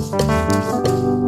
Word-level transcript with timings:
Thank 0.00 0.86
you. 0.86 1.27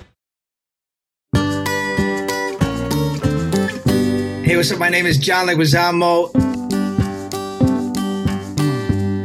Hey, 4.51 4.57
what's 4.57 4.69
up? 4.69 4.79
My 4.79 4.89
name 4.89 5.05
is 5.05 5.17
John 5.17 5.47
Leguizamo. 5.47 6.29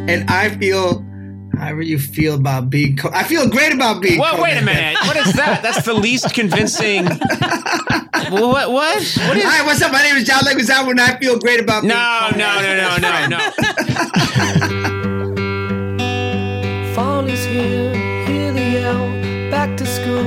And 0.09 0.31
I 0.31 0.51
feel 0.51 1.05
however 1.59 1.83
you 1.83 1.99
feel 1.99 2.37
about 2.37 2.71
being 2.71 2.97
co- 2.97 3.11
I 3.13 3.25
feel 3.25 3.49
great 3.49 3.73
about 3.75 4.01
being 4.01 4.21
Well, 4.21 4.41
wait 4.41 4.57
a 4.57 4.63
minute. 4.65 4.97
What 5.05 5.17
is 5.17 5.33
that? 5.33 5.65
That's 5.65 5.85
the 5.85 5.95
least 5.95 6.33
convincing. 6.33 7.07
what? 7.09 8.31
What? 8.31 8.71
What 8.71 9.03
is? 9.03 9.17
Hi, 9.19 9.67
what's 9.67 9.83
up? 9.83 9.91
My 9.91 10.01
name 10.05 10.15
is 10.15 10.29
John 10.29 10.45
Leguizamo 10.45 10.93
and 10.93 11.01
I 11.01 11.19
feel 11.19 11.41
great 11.41 11.59
about 11.59 11.83
being 11.83 11.89
No, 11.89 12.29
co-head. 12.31 12.39
no, 12.39 12.97
no, 12.97 13.27
no, 13.27 13.27
no, 13.27 13.39
no. 16.87 16.95
Fall 16.95 17.27
is 17.27 17.45
here, 17.47 17.93
hear 18.29 18.53
the 18.53 18.61
yell. 18.63 19.51
Back 19.51 19.77
to 19.79 19.87
school, 19.87 20.23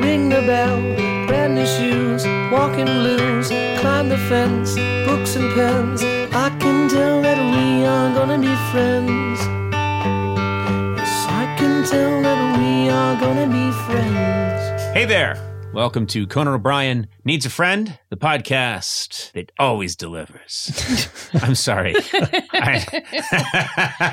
ring 0.00 0.28
the 0.28 0.42
bell. 0.42 0.80
Brand 1.26 1.56
new 1.56 1.66
shoes, 1.66 2.24
walking 2.52 2.84
blues. 2.86 3.50
Climb 4.06 4.20
the 4.20 4.28
fence, 4.28 4.74
books 5.04 5.34
and 5.34 5.52
pens. 5.54 6.00
I 6.32 6.48
can 6.60 6.88
tell 6.88 7.22
that 7.22 7.38
we 7.38 7.84
are 7.84 8.14
gonna 8.14 8.38
be 8.38 8.54
friends. 8.70 9.40
Yes, 10.96 11.26
I 11.28 11.56
can 11.58 11.84
tell 11.84 12.22
that 12.22 12.58
we 12.58 12.88
are 12.88 13.18
gonna 13.18 13.48
be 13.48 13.72
friends. 13.86 14.94
Hey 14.94 15.06
there. 15.06 15.45
Welcome 15.76 16.06
to 16.06 16.26
Conan 16.26 16.54
O'Brien 16.54 17.06
Needs 17.26 17.44
a 17.44 17.50
Friend, 17.50 17.98
the 18.08 18.16
podcast 18.16 19.30
that 19.32 19.52
always 19.58 19.94
delivers. 19.94 20.72
I'm 21.34 21.54
sorry. 21.54 21.94
I, 21.94 22.82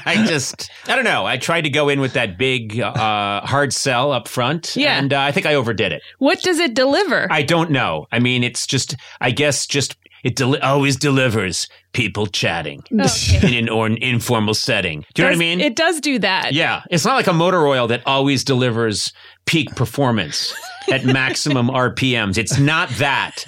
I 0.05 0.25
just, 0.27 0.69
I 0.87 0.97
don't 0.97 1.05
know. 1.05 1.25
I 1.25 1.37
tried 1.37 1.61
to 1.61 1.69
go 1.69 1.87
in 1.87 2.01
with 2.01 2.11
that 2.13 2.37
big, 2.37 2.81
uh, 2.81 3.39
hard 3.45 3.71
sell 3.71 4.11
up 4.11 4.27
front. 4.27 4.75
Yeah. 4.75 4.99
And 4.99 5.13
uh, 5.13 5.21
I 5.21 5.31
think 5.31 5.45
I 5.45 5.55
overdid 5.55 5.93
it. 5.93 6.01
What 6.17 6.41
does 6.41 6.59
it 6.59 6.73
deliver? 6.73 7.31
I 7.31 7.43
don't 7.43 7.71
know. 7.71 8.07
I 8.11 8.19
mean, 8.19 8.43
it's 8.43 8.67
just, 8.67 8.97
I 9.21 9.31
guess, 9.31 9.65
just 9.65 9.95
it 10.23 10.35
deli- 10.35 10.59
always 10.61 10.95
delivers 10.95 11.67
people 11.93 12.25
chatting 12.27 12.83
Okay. 12.93 13.47
in 13.47 13.53
an 13.65 13.69
or 13.69 13.85
an 13.85 13.97
informal 13.97 14.53
setting. 14.53 15.05
Do 15.13 15.21
you 15.21 15.27
know 15.27 15.31
what 15.31 15.35
I 15.35 15.39
mean? 15.39 15.59
It 15.61 15.75
does 15.75 15.99
do 15.99 16.17
that. 16.19 16.53
yeah, 16.53 16.81
it's 16.89 17.05
not 17.05 17.15
like 17.15 17.27
a 17.27 17.33
motor 17.33 17.67
oil 17.67 17.87
that 17.87 18.01
always 18.05 18.43
delivers 18.43 19.11
peak 19.45 19.75
performance 19.75 20.53
at 20.91 21.05
maximum 21.05 21.67
RPMs. 21.67 22.37
It's 22.37 22.57
not 22.57 22.89
that. 22.91 23.43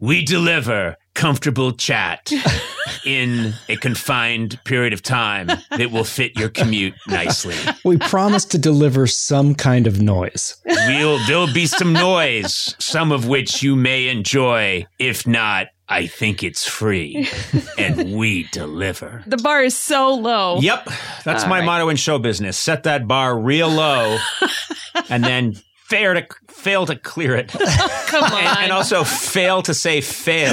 We 0.00 0.24
deliver 0.24 0.96
comfortable 1.14 1.72
chat 1.72 2.32
in 3.04 3.52
a 3.68 3.76
confined 3.76 4.58
period 4.64 4.92
of 4.92 5.02
time 5.02 5.48
that 5.76 5.90
will 5.90 6.04
fit 6.04 6.38
your 6.38 6.48
commute 6.48 6.94
nicely. 7.08 7.56
We 7.84 7.98
promise 7.98 8.44
to 8.46 8.58
deliver 8.58 9.06
some 9.06 9.54
kind 9.54 9.86
of 9.86 10.00
noise. 10.00 10.56
We'll, 10.64 11.18
there'll 11.26 11.52
be 11.52 11.66
some 11.66 11.92
noise, 11.92 12.74
some 12.78 13.12
of 13.12 13.26
which 13.26 13.62
you 13.62 13.76
may 13.76 14.08
enjoy. 14.08 14.86
If 14.98 15.26
not, 15.26 15.66
I 15.90 16.06
think 16.06 16.42
it's 16.44 16.66
free. 16.66 17.28
And 17.78 18.14
we 18.14 18.44
deliver. 18.52 19.22
The 19.26 19.36
bar 19.38 19.62
is 19.62 19.74
so 19.76 20.14
low. 20.14 20.60
Yep. 20.60 20.88
That's 21.24 21.44
All 21.44 21.48
my 21.50 21.58
right. 21.60 21.64
motto 21.66 21.88
in 21.88 21.96
show 21.96 22.18
business. 22.18 22.56
Set 22.58 22.82
that 22.84 23.08
bar 23.08 23.36
real 23.38 23.68
low 23.70 24.18
and 25.08 25.24
then 25.24 25.54
fair 25.88 26.14
to 26.14 26.26
fail 26.48 26.86
to 26.86 26.94
clear 26.94 27.34
it. 27.34 27.48
Come 28.06 28.22
on. 28.24 28.32
And, 28.34 28.58
and 28.64 28.72
also 28.72 29.02
fail 29.02 29.62
to 29.62 29.72
say 29.74 30.00
fail. 30.02 30.52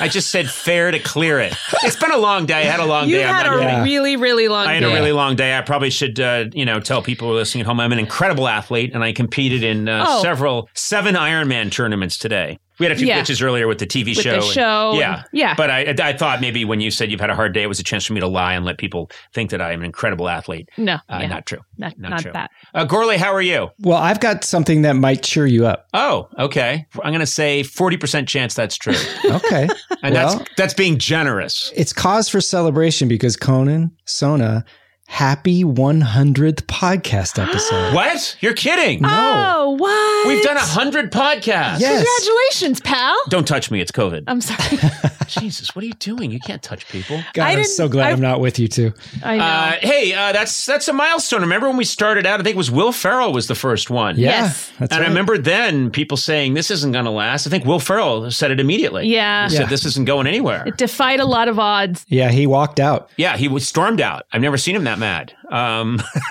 I 0.00 0.08
just 0.08 0.30
said 0.30 0.50
fair 0.50 0.90
to 0.90 0.98
clear 0.98 1.38
it. 1.38 1.54
It's 1.84 1.96
been 1.96 2.10
a 2.10 2.16
long 2.18 2.46
day. 2.46 2.54
I 2.62 2.64
had 2.64 2.80
a 2.80 2.86
long 2.86 3.08
you 3.08 3.16
day. 3.16 3.24
I'm 3.24 3.34
had 3.34 3.46
a 3.46 3.58
kidding. 3.60 3.82
really, 3.84 4.16
really 4.16 4.48
long 4.48 4.64
day. 4.66 4.70
I 4.70 4.74
had 4.74 4.80
day. 4.80 4.90
a 4.90 4.94
really 4.94 5.12
long 5.12 5.36
day. 5.36 5.56
I 5.56 5.60
probably 5.60 5.90
should, 5.90 6.18
uh, 6.18 6.46
you 6.52 6.64
know, 6.64 6.80
tell 6.80 7.02
people 7.02 7.28
who 7.28 7.34
are 7.34 7.36
listening 7.36 7.60
at 7.62 7.66
home 7.66 7.78
I'm 7.80 7.92
an 7.92 7.98
incredible 8.00 8.48
athlete, 8.48 8.92
and 8.94 9.04
I 9.04 9.12
competed 9.12 9.62
in 9.62 9.88
uh, 9.88 10.04
Oh. 10.08 10.22
several 10.22 10.68
seven 10.74 11.14
Ironman 11.14 11.70
tournaments 11.70 12.16
today. 12.18 12.58
We 12.78 12.86
had 12.86 12.92
a 12.92 12.96
few 12.98 13.06
Yeah. 13.06 13.18
pitches 13.20 13.42
earlier 13.42 13.68
with 13.68 13.78
the 13.78 13.86
TV 13.86 14.16
With 14.16 14.24
show. 14.24 14.30
the 14.30 14.36
and- 14.36 14.44
show 14.46 14.92
yeah, 14.98 15.14
and- 15.16 15.24
yeah. 15.32 15.54
But 15.54 15.70
I, 15.70 15.94
I 16.02 16.12
thought 16.14 16.40
maybe 16.40 16.64
when 16.64 16.80
you 16.80 16.90
said 16.90 17.10
you've 17.10 17.20
had 17.20 17.30
a 17.30 17.34
hard 17.34 17.52
day, 17.52 17.62
it 17.62 17.66
was 17.66 17.78
a 17.78 17.82
chance 17.82 18.04
for 18.06 18.12
me 18.14 18.20
to 18.20 18.26
lie 18.26 18.54
and 18.54 18.64
let 18.64 18.78
people 18.78 19.10
think 19.34 19.50
that 19.50 19.60
I 19.60 19.72
am 19.72 19.80
an 19.80 19.84
incredible 19.86 20.28
athlete. 20.28 20.68
no, 20.78 20.94
Uh, 21.08 21.18
yeah. 21.20 21.26
Not 21.28 21.46
true. 21.46 21.58
not, 21.76 21.98
not 21.98 22.10
not 22.10 22.20
true. 22.22 22.32
that. 22.32 22.50
Uh, 22.74 22.86
Gourley, 22.86 23.16
how 23.16 23.32
are 23.32 23.42
you? 23.42 23.70
Well, 23.80 23.98
I've 23.98 24.20
got 24.20 24.42
something 24.44 24.82
that 24.82 24.94
might 24.94 25.22
cheer 25.22 25.46
you 25.46 25.66
up. 25.66 25.86
Oh, 25.94 26.28
okay. 26.38 26.86
I'm 27.02 27.12
going 27.12 27.20
to 27.20 27.26
say 27.26 27.62
40% 27.62 28.26
chance 28.26 28.54
that's 28.54 28.76
true. 28.76 28.94
Okay. 29.24 29.68
And 30.02 30.14
well, 30.14 30.38
that's 30.38 30.50
that's 30.56 30.74
being 30.74 30.98
generous. 30.98 31.72
it's 31.76 31.92
cause 31.92 32.28
for 32.28 32.40
celebration 32.40 33.06
because 33.08 33.36
Conan, 33.36 33.92
Sona, 34.04 34.64
happy 35.08 35.62
100th 35.64 36.62
podcast 36.62 37.42
episode. 37.42 37.94
What? 38.02 38.36
You're 38.40 38.54
kidding. 38.54 39.02
No. 39.02 39.08
Oh, 39.10 39.70
what? 39.72 40.26
We've 40.28 40.42
done 40.42 40.56
a 40.56 40.60
100 40.60 41.12
podcasts. 41.12 41.80
Yes. 41.80 42.04
Congratulations, 42.04 42.80
pal. 42.80 43.16
Don't 43.28 43.46
touch 43.46 43.70
me. 43.70 43.80
It's 43.80 43.92
COVID. 43.92 44.24
I'm 44.26 44.40
sorry. 44.40 44.78
Jesus, 45.26 45.74
what 45.74 45.82
are 45.82 45.86
you 45.86 45.92
doing? 45.94 46.30
You 46.30 46.38
can't 46.40 46.62
touch 46.62 46.88
people. 46.88 47.22
God, 47.34 47.44
I 47.44 47.50
I'm 47.50 47.56
didn't- 47.56 47.68
so 47.70 47.88
glad 47.88 48.06
I- 48.06 48.08
I, 48.08 48.12
am 48.12 48.20
not 48.20 48.40
with 48.40 48.58
you 48.58 48.68
two. 48.68 48.92
I 49.22 49.36
know. 49.36 49.44
Uh, 49.44 49.72
hey, 49.82 50.12
uh, 50.14 50.32
that's 50.32 50.64
that's 50.66 50.88
a 50.88 50.92
milestone. 50.92 51.40
Remember 51.42 51.68
when 51.68 51.76
we 51.76 51.84
started 51.84 52.24
out? 52.26 52.40
I 52.40 52.42
think 52.42 52.54
it 52.54 52.58
was 52.58 52.70
Will 52.70 52.92
Ferrell 52.92 53.32
was 53.32 53.46
the 53.46 53.54
first 53.54 53.90
one. 53.90 54.16
Yeah. 54.18 54.30
Yes. 54.30 54.70
That's 54.78 54.92
and 54.92 55.00
right. 55.00 55.06
I 55.06 55.08
remember 55.08 55.36
then 55.38 55.90
people 55.90 56.16
saying 56.16 56.54
this 56.54 56.70
isn't 56.70 56.92
going 56.92 57.04
to 57.04 57.10
last. 57.10 57.46
I 57.46 57.50
think 57.50 57.64
Will 57.64 57.80
Ferrell 57.80 58.30
said 58.30 58.50
it 58.50 58.60
immediately. 58.60 59.08
Yeah. 59.08 59.48
he 59.48 59.56
said 59.56 59.68
this 59.68 59.84
isn't 59.84 60.06
going 60.06 60.26
anywhere. 60.26 60.64
it 60.66 60.76
defied 60.76 61.20
a 61.20 61.26
lot 61.26 61.48
of 61.48 61.58
odds. 61.58 62.04
Yeah, 62.08 62.30
he 62.30 62.46
walked 62.46 62.80
out. 62.80 63.10
yeah, 63.16 63.36
he 63.36 63.48
was 63.48 63.66
stormed 63.66 64.00
out. 64.00 64.26
I've 64.32 64.40
never 64.42 64.56
seen 64.58 64.76
him 64.76 64.84
that 64.84 64.91
mad. 64.98 65.34
Um, 65.50 66.00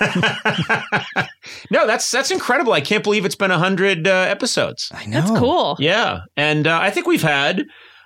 no, 1.70 1.86
that's 1.86 2.10
that's 2.10 2.30
incredible. 2.30 2.72
I 2.72 2.80
can't 2.80 3.04
believe 3.04 3.24
it's 3.24 3.34
been 3.34 3.50
hundred 3.50 4.06
uh, 4.06 4.26
episodes. 4.28 4.90
I 4.94 5.06
know. 5.06 5.20
That's 5.20 5.38
cool. 5.38 5.76
Yeah, 5.78 6.20
and 6.36 6.66
uh, 6.66 6.78
I 6.80 6.90
think 6.90 7.06
we've 7.06 7.22
had. 7.22 7.64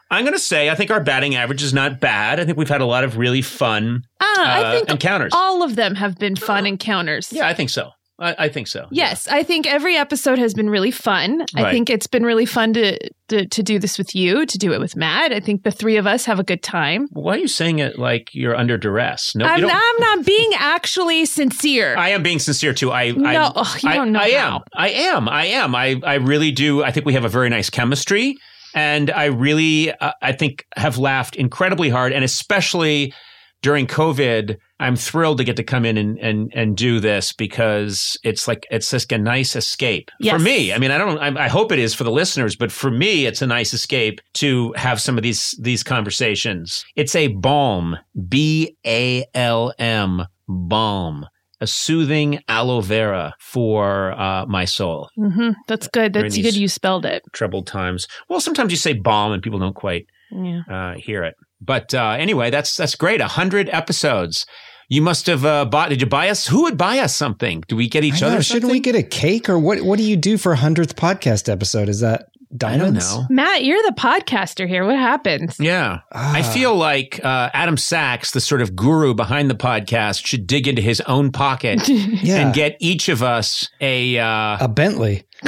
I'm 0.09 0.22
going 0.22 0.34
to 0.34 0.39
say 0.39 0.71
I 0.71 0.77
think 0.77 0.93
our 0.93 1.00
batting 1.03 1.34
average 1.34 1.65
is 1.65 1.75
not 1.75 1.99
bad. 1.99 2.39
I 2.39 2.45
think 2.45 2.56
we've 2.56 2.69
had 2.69 2.81
a 2.81 2.87
lot 2.87 3.03
of 3.03 3.16
really 3.16 3.43
fun 3.43 4.05
Ah, 4.21 4.25
uh, 4.25 4.69
I 4.69 4.77
think 4.77 4.89
encounters. 4.89 5.33
all 5.34 5.65
of 5.65 5.75
them 5.75 5.97
have 5.97 6.16
been 6.16 6.36
fun 6.36 6.65
encounters. 6.65 7.33
yeah, 7.33 7.48
I 7.48 7.54
think 7.54 7.71
so. 7.71 7.91
I, 8.18 8.34
I 8.39 8.48
think 8.48 8.66
so. 8.66 8.86
Yes, 8.91 9.28
I 9.28 9.42
think 9.42 9.66
every 9.66 9.97
episode 9.97 10.39
has 10.39 10.54
been 10.54 10.71
really 10.71 10.91
fun. 10.91 11.45
I 11.54 11.71
think 11.71 11.91
it's 11.91 12.07
been 12.07 12.24
really 12.24 12.47
fun 12.47 12.72
to, 12.72 12.98
to 13.28 13.47
to 13.47 13.63
do 13.63 13.78
this 13.78 13.98
with 13.98 14.15
you, 14.15 14.47
to 14.47 14.59
do 14.59 14.72
it 14.72 14.80
with 14.80 14.97
Matt. 14.97 15.33
I 15.33 15.41
think 15.41 15.65
the 15.65 15.71
three 15.71 15.97
of 15.97 16.07
us 16.07 16.24
have 16.24 16.39
a 16.39 16.45
good 16.45 16.63
time. 16.63 17.09
Why 17.13 17.34
are 17.34 17.39
you 17.39 17.48
saying 17.48 17.78
it 17.78 17.98
like 17.98 18.34
you're 18.34 18.57
under 18.57 18.78
duress? 18.78 19.34
No, 19.34 19.45
I'm. 19.45 19.65
I'm 19.65 20.01
not 20.01 20.24
being 20.24 20.53
actually 20.57 21.27
sincere. 21.27 21.95
I 21.97 22.10
am 22.10 22.22
being 22.22 22.39
sincere 22.39 22.72
too. 22.72 22.91
I, 22.91 23.10
No, 23.10 23.53
I, 23.54 23.78
you 23.83 23.89
I, 23.91 23.95
don't 23.97 24.13
know 24.13 24.21
I 24.21 24.28
am. 24.28 24.60
I 24.74 24.89
am. 24.91 25.28
I 25.28 25.47
am. 25.47 25.74
I, 25.74 26.01
I 26.03 26.15
really 26.15 26.53
do. 26.53 26.83
I 26.83 26.92
think 26.92 27.04
we 27.04 27.12
have 27.12 27.24
a 27.24 27.28
very 27.28 27.51
nice 27.51 27.69
chemistry, 27.69 28.36
and 28.74 29.10
I 29.10 29.27
really, 29.27 29.92
uh, 29.92 30.12
I 30.22 30.33
think, 30.33 30.65
have 30.77 30.97
laughed 30.97 31.36
incredibly 31.36 31.91
hard, 31.91 32.12
and 32.15 32.24
especially 32.24 33.12
during 33.60 33.86
COVID. 33.86 34.57
I'm 34.78 34.97
thrilled 34.97 35.39
to 35.39 35.45
get 35.45 35.57
to 35.57 35.65
come 35.65 35.84
in 35.87 35.97
and 35.97 36.19
and 36.19 36.53
and 36.55 36.77
do 36.77 37.01
this 37.01 37.33
because 37.33 38.17
it's 38.23 38.47
like 38.47 38.67
it's 38.71 38.91
just 38.91 39.11
a 39.13 39.19
nice 39.19 39.57
escape 39.57 40.11
for 40.31 40.39
me. 40.39 40.73
I 40.73 40.78
mean, 40.78 40.91
I 40.91 40.99
don't. 40.99 41.19
I, 41.19 41.45
I 41.45 41.49
hope 41.49 41.73
it 41.73 41.78
is 41.78 41.95
for 41.95 42.05
the 42.05 42.11
listeners, 42.11 42.57
but 42.57 42.71
for 42.71 42.91
me, 42.91 43.25
it's 43.27 43.41
a 43.41 43.47
nice 43.47 43.73
escape 43.73 44.21
to 44.34 44.73
have 44.77 45.01
some 45.01 45.17
of 45.17 45.23
these 45.23 45.55
these 45.61 45.83
conversations. 45.83 46.84
It's 46.95 47.15
a 47.15 47.28
balm. 47.28 47.97
B 48.28 48.77
A 48.87 49.25
L 49.34 49.73
M 49.78 50.27
balm 50.49 51.27
a 51.59 51.67
soothing 51.67 52.39
aloe 52.49 52.83
vera 52.83 53.34
for 53.41 54.13
uh, 54.13 54.45
my 54.47 54.67
soul. 54.67 55.09
hmm 55.17 55.53
That's 55.69 55.89
good. 55.89 56.13
That's 56.13 56.37
good. 56.37 56.55
You 56.55 56.69
spelled 56.69 57.07
it. 57.07 57.22
Troubled 57.33 57.67
times. 57.67 58.07
Well, 58.29 58.41
sometimes 58.41 58.72
you 58.72 58.77
say 58.77 58.93
balm 58.93 59.33
and 59.33 59.43
people 59.43 59.59
don't 59.59 59.75
quite 59.75 60.05
Yeah. 60.31 60.61
uh, 60.71 60.95
hear 60.99 61.25
it. 61.25 61.34
But 61.63 61.95
uh, 61.95 62.11
anyway, 62.19 62.51
that's 62.51 62.77
that's 62.77 62.95
great. 62.95 63.22
A 63.22 63.29
hundred 63.29 63.71
episodes. 63.71 64.45
You 64.88 65.03
must 65.03 65.27
have 65.27 65.44
uh, 65.44 65.65
bought. 65.65 65.88
Did 65.91 66.00
you 66.00 66.06
buy 66.06 66.28
us? 66.28 66.47
Who 66.47 66.62
would 66.62 66.78
buy 66.78 66.98
us 67.00 67.15
something? 67.15 67.62
Do 67.68 67.77
we 67.77 67.88
get 67.88 68.04
each 68.04 68.22
I 68.22 68.28
know, 68.28 68.33
other? 68.34 68.42
shouldn't 68.42 68.71
we 68.71 68.80
get 68.80 68.94
a 68.94 69.03
cake 69.03 69.48
or 69.48 69.59
what? 69.59 69.80
What 69.83 69.98
do 69.98 70.04
you 70.04 70.16
do 70.16 70.38
for 70.38 70.53
a 70.53 70.56
hundredth 70.56 70.94
podcast 70.97 71.50
episode? 71.53 71.88
Is 71.88 72.00
that 72.00 72.28
I 72.62 72.77
don't 72.78 72.94
know. 72.94 73.24
Matt, 73.28 73.65
you're 73.65 73.83
the 73.83 73.94
podcaster 73.98 74.68
here. 74.68 74.84
What 74.86 74.94
happens? 74.97 75.59
Yeah. 75.59 75.98
I 76.12 76.41
Ah. 76.41 76.53
feel 76.54 76.77
like 76.77 77.21
uh, 77.24 77.50
Adam 77.53 77.77
Sachs, 77.77 78.30
the 78.30 78.41
sort 78.41 78.62
of 78.62 78.77
guru 78.77 79.12
behind 79.15 79.50
the 79.50 79.56
podcast, 79.56 80.24
should 80.24 80.47
dig 80.47 80.68
into 80.68 80.80
his 80.80 81.00
own 81.03 81.33
pocket 81.33 81.86
Yeah, 81.88 82.36
and 82.47 82.54
get 82.54 82.77
each 82.78 83.09
of 83.09 83.22
us 83.24 83.68
a 83.80 84.18
uh, 84.18 84.59
a 84.60 84.68
Bentley. 84.68 85.24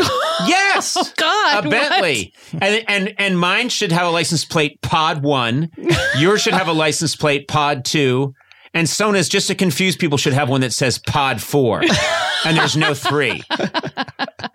yes, 0.47 0.97
Oh 0.99 1.09
God, 1.17 1.65
a 1.67 1.69
what? 1.69 1.71
Bentley, 1.71 2.35
and 2.61 2.85
and 2.89 3.15
and 3.19 3.39
mine 3.39 3.69
should 3.69 3.93
have 3.93 4.07
a 4.07 4.11
license 4.11 4.45
plate 4.45 4.81
Pod 4.83 5.23
One. 5.23 5.71
Yours 6.19 6.43
should 6.43 6.55
have 6.55 6.69
a 6.69 6.73
license 6.73 7.15
plate 7.17 7.47
Pod 7.49 7.85
Two, 7.85 8.35
and 8.75 8.89
Sona's 8.89 9.29
just 9.29 9.49
to 9.49 9.55
confuse 9.55 9.97
people 9.97 10.19
should 10.19 10.33
have 10.33 10.49
one 10.49 10.61
that 10.61 10.73
says 10.73 10.99
Pod 10.99 11.41
Four, 11.41 11.83
and 12.45 12.57
there's 12.57 12.77
no 12.77 12.95
three. 12.95 13.43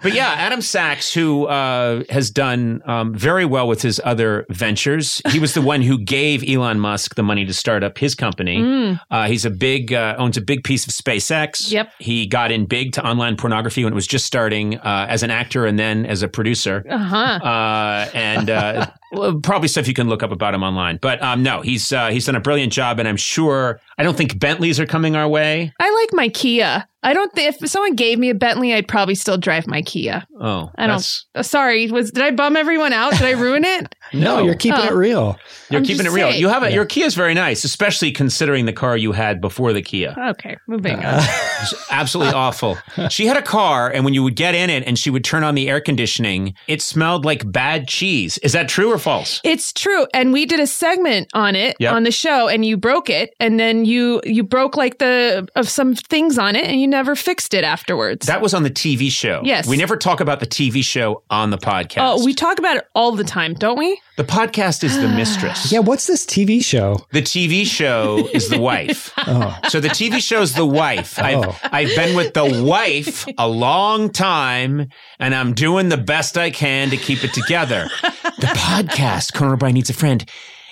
But 0.04 0.14
yeah, 0.14 0.34
Adam 0.38 0.62
Sachs, 0.62 1.14
who 1.14 1.46
uh, 1.46 2.04
has 2.10 2.30
done 2.30 2.82
um, 2.86 3.14
very 3.14 3.46
well 3.46 3.70
with 3.70 3.82
his 3.82 4.02
other 4.04 4.46
ventures, 4.50 5.22
he 5.30 5.40
was 5.40 5.54
the 5.54 5.62
one 5.62 5.82
who 5.82 5.98
gave 5.98 6.44
Elon 6.48 6.80
Musk 6.80 7.16
the 7.16 7.24
money 7.24 7.46
to 7.46 7.54
start 7.54 7.84
up 7.84 7.98
his 7.98 8.14
company. 8.14 8.60
Mm. 8.60 9.00
Uh, 9.10 9.28
he's 9.28 9.46
a 9.46 9.50
big 9.50 9.94
uh, 9.94 10.16
owns 10.18 10.36
a 10.36 10.42
big 10.42 10.66
piece 10.66 10.86
of 10.86 10.92
SpaceX. 10.92 11.72
Yep. 11.72 11.90
He 12.00 12.28
got 12.28 12.52
in 12.52 12.66
big 12.66 12.92
to 12.94 13.06
online 13.06 13.38
pornography 13.38 13.86
when 13.86 13.94
it 13.94 13.96
was 13.96 14.08
just 14.08 14.26
starting 14.26 14.78
uh, 14.80 15.06
as 15.08 15.24
an 15.24 15.32
actor 15.32 15.66
and 15.66 15.80
then 15.80 16.06
as 16.06 16.22
a 16.22 16.28
producer. 16.28 16.84
Uh-huh. 16.90 17.16
Uh, 17.16 18.10
and 18.14 18.50
uh, 18.50 18.88
well, 19.14 19.40
probably 19.40 19.70
stuff 19.70 19.88
you 19.88 19.94
can 19.94 20.10
look 20.10 20.22
up 20.22 20.32
about 20.32 20.54
him 20.54 20.64
online. 20.64 21.00
But 21.02 21.22
um, 21.24 21.44
no, 21.44 21.62
he's 21.62 21.94
uh, 21.94 22.10
he's 22.10 22.26
done 22.26 22.36
a 22.36 22.42
brilliant 22.42 22.74
job, 22.74 23.00
and 23.00 23.08
I'm 23.08 23.18
sure 23.18 23.80
I 23.98 24.04
don't 24.04 24.18
think 24.18 24.38
Bentleys 24.38 24.82
are 24.82 24.86
coming 24.86 25.16
our 25.16 25.28
way. 25.30 25.72
I 25.80 25.92
like 25.92 26.10
my 26.14 26.28
Kia. 26.28 26.88
I 27.04 27.14
don't 27.14 27.32
think 27.34 27.62
if 27.62 27.70
someone 27.70 27.96
gave 27.96 28.18
me 28.18 28.30
a 28.30 28.36
Bentley, 28.36 28.74
I'd 28.74 28.88
probably 28.88 29.16
still 29.16 29.38
drive 29.38 29.68
my 29.68 29.82
Kia. 29.82 30.26
Oh, 30.40 30.72
I 30.76 30.88
don't. 30.88 30.96
that's- 30.98 31.26
Uh, 31.36 31.44
sorry, 31.44 31.92
was 31.92 32.12
did 32.12 32.24
I 32.24 32.32
bum 32.32 32.56
everyone 32.56 32.94
out? 32.94 33.12
Did 33.14 33.24
I 33.24 33.32
ruin 33.32 33.64
it? 33.66 33.94
No, 34.14 34.44
you're 34.44 34.56
keeping 34.56 34.80
Oh. 34.82 34.88
it 34.88 34.94
real. 34.94 35.40
You're 35.70 35.80
I'm 35.80 35.86
keeping 35.86 36.06
it 36.06 36.12
real. 36.12 36.30
saying. 36.30 36.40
You 36.42 36.50
have 36.50 36.64
a, 36.64 36.72
your 36.72 36.86
Kia 36.86 37.06
is 37.06 37.16
very 37.16 37.34
nice, 37.34 37.64
especially 37.64 38.12
considering 38.12 38.66
the 38.66 38.74
car 38.74 38.96
you 38.96 39.12
had 39.12 39.42
before 39.42 39.74
the 39.74 39.82
Kia. 39.82 40.16
Okay, 40.32 40.58
moving 40.68 40.96
Uh, 41.04 41.22
on. 41.62 41.68
Absolutely 41.92 42.34
awful. 42.34 42.78
She 43.10 43.26
had 43.26 43.38
a 43.38 43.42
car, 43.42 43.90
and 43.90 44.06
when 44.06 44.14
you 44.14 44.24
would 44.24 44.36
get 44.36 44.54
in 44.56 44.70
it 44.70 44.84
and 44.86 44.98
she 45.00 45.10
would 45.10 45.24
turn 45.24 45.44
on 45.44 45.56
the 45.56 45.70
air 45.70 45.82
conditioning, 45.82 46.54
it 46.68 46.82
smelled 46.82 47.26
like 47.26 47.50
bad 47.52 47.88
cheese. 47.88 48.38
Is 48.40 48.52
that 48.54 48.68
true 48.70 48.92
or 48.92 48.98
false? 48.98 49.40
It's 49.44 49.72
true, 49.74 50.06
and 50.14 50.32
we 50.34 50.46
did 50.46 50.60
a 50.60 50.68
segment 50.68 51.30
on 51.34 51.56
it 51.56 51.76
Yep. 51.80 51.94
on 51.94 52.04
the 52.04 52.12
show, 52.12 52.48
and 52.48 52.66
you 52.66 52.78
broke 52.78 53.10
it, 53.10 53.34
and 53.40 53.60
then 53.60 53.86
you 53.86 54.22
you 54.26 54.44
broke 54.44 54.78
like 54.78 55.00
the 55.00 55.48
of 55.56 55.68
some 55.70 55.96
things 55.96 56.38
on 56.38 56.56
it, 56.56 56.66
and 56.66 56.80
you 56.80 56.88
never 56.88 57.16
fixed 57.16 57.54
it 57.54 57.64
afterwards. 57.64 58.28
That 58.28 58.42
was 58.42 58.54
on 58.54 58.64
the 58.64 58.70
TV 58.72 59.10
show. 59.10 59.42
Yes. 59.44 59.68
We 59.68 59.78
never 59.78 59.98
talk 59.98 60.20
about 60.20 60.40
the 60.40 60.46
TV 60.48 60.84
show 60.84 61.24
on 61.30 61.50
the 61.50 61.58
podcast. 61.58 61.98
oh, 62.00 62.24
we 62.24 62.34
talk 62.34 62.60
about 62.60 62.78
it 62.78 62.86
all 62.94 63.12
the 63.14 63.24
time, 63.24 63.54
don't 63.54 63.78
we? 63.78 64.00
The 64.16 64.24
podcast 64.24 64.84
is 64.84 64.96
the 65.00 65.08
mistress. 65.08 65.72
Yeah, 65.72 65.80
what's 65.80 66.06
this 66.06 66.26
TV 66.26 66.64
show? 66.64 67.06
The 67.12 67.22
TV 67.22 67.66
show 67.66 68.28
is 68.34 68.50
the 68.50 68.60
wife. 68.60 69.12
Oh, 69.26 69.58
So 69.70 69.80
the 69.80 69.88
TV 69.88 70.20
show 70.20 70.42
is 70.42 70.54
the 70.54 70.66
wife. 70.66 71.18
Oh. 71.18 71.24
I've, 71.24 71.60
I've 71.74 71.96
been 71.96 72.16
with 72.16 72.34
the 72.34 72.64
wife 72.64 73.26
a 73.38 73.48
long 73.48 74.10
time, 74.10 74.90
and 75.18 75.34
I'm 75.34 75.54
doing 75.54 75.90
the 75.90 75.98
best 75.98 76.38
I 76.38 76.52
can 76.52 76.90
to 76.90 76.98
keep 76.98 77.24
it 77.24 77.34
together. 77.34 77.88
The 78.40 78.48
podcast, 78.48 79.34
Conan 79.34 79.54
O'Brien 79.54 79.74
Needs 79.76 79.90
a 79.90 79.94
Friend, 79.94 80.24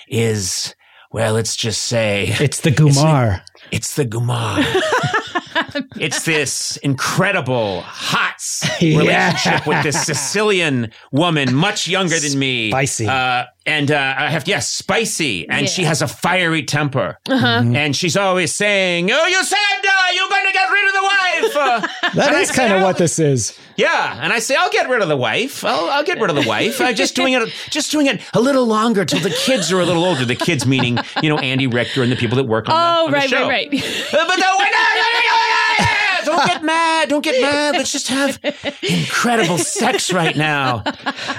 is, 0.08 0.74
well, 1.10 1.32
let's 1.34 1.56
just 1.56 1.82
say 1.84 2.34
it's 2.40 2.60
the 2.60 2.70
Gumar. 2.70 3.40
it's 3.70 3.96
the 3.96 4.04
Gumar. 4.04 4.62
it's 5.96 6.24
this 6.24 6.76
incredible, 6.78 7.80
hot 7.82 8.34
s- 8.34 8.68
Yeah. 8.82 8.98
relationship 8.98 9.66
with 9.66 9.82
this 9.82 10.04
Sicilian 10.04 10.90
woman, 11.10 11.54
much 11.54 11.86
younger 11.88 12.18
than 12.18 12.38
me. 12.38 12.70
Spicy. 12.70 13.06
Uh, 13.06 13.44
and 13.64 13.92
uh, 13.92 14.14
I 14.18 14.28
have, 14.30 14.48
yes, 14.48 14.68
spicy. 14.68 15.48
And 15.48 15.68
she 15.68 15.84
has 15.84 16.02
a 16.02 16.08
fiery 16.08 16.64
temper. 16.64 17.18
Uh-huh. 17.28 17.62
And 17.64 17.94
she's 17.94 18.16
always 18.16 18.52
saying, 18.52 19.08
Oh, 19.12 19.26
you 19.26 19.44
said 19.44 19.56
uh, 19.56 20.06
you're 20.14 20.28
going 20.28 20.46
to 20.46 20.52
get 20.52 20.68
rid 20.68 20.86
of 20.88 20.92
the 20.94 21.02
wife. 21.02 21.56
Uh, 21.56 21.88
That 22.14 22.32
and 22.34 22.42
is 22.42 22.50
kind 22.50 22.72
of 22.74 22.80
"Oh, 22.80 22.84
what 22.84 22.98
this 22.98 23.18
is. 23.18 23.58
Yeah. 23.76 24.18
And 24.20 24.32
I 24.34 24.38
say, 24.40 24.54
I'll 24.58 24.68
get 24.70 24.88
rid 24.90 25.00
of 25.00 25.08
the 25.08 25.16
wife. 25.16 25.64
I'll, 25.64 25.88
I'll 25.90 26.02
get 26.04 26.20
rid 26.20 26.28
of 26.28 26.36
the 26.36 26.46
wife. 26.46 26.78
I'm 26.80 26.94
just 26.94 27.14
doing 27.16 27.32
it, 27.34 27.48
just 27.70 27.90
doing 27.92 28.06
it 28.06 28.20
a 28.34 28.40
little 28.40 28.66
longer 28.66 29.04
till 29.06 29.20
the 29.20 29.30
kids 29.30 29.72
are 29.72 29.80
a 29.80 29.86
little 29.86 30.04
older. 30.04 30.24
The 30.26 30.34
kids 30.34 30.66
meaning, 30.66 30.98
you 31.22 31.28
know, 31.30 31.38
Andy 31.38 31.66
Richter 31.68 32.02
and 32.02 32.10
the 32.12 32.16
people 32.16 32.36
that 32.36 32.44
work 32.44 32.68
on, 32.68 32.74
the, 32.74 32.80
Oh, 33.00 33.04
on 33.06 33.10
the 33.12 33.16
right, 33.16 33.30
show. 33.30 33.48
right, 33.48 33.68
right. 33.72 33.82
Uh, 34.12 34.26
but 34.26 34.36
no, 34.36 34.42
no, 34.42 34.58
no, 34.58 34.58
no, 34.58 34.58
no, 34.58 35.20
no, 35.20 35.84
no, 36.18 36.21
don't 36.36 36.46
get 36.46 36.62
mad. 36.64 37.08
Don't 37.08 37.24
get 37.24 37.40
mad. 37.40 37.74
Let's 37.76 37.92
just 37.92 38.08
have 38.08 38.38
incredible 38.82 39.58
sex 39.58 40.12
right 40.12 40.36
now. 40.36 40.82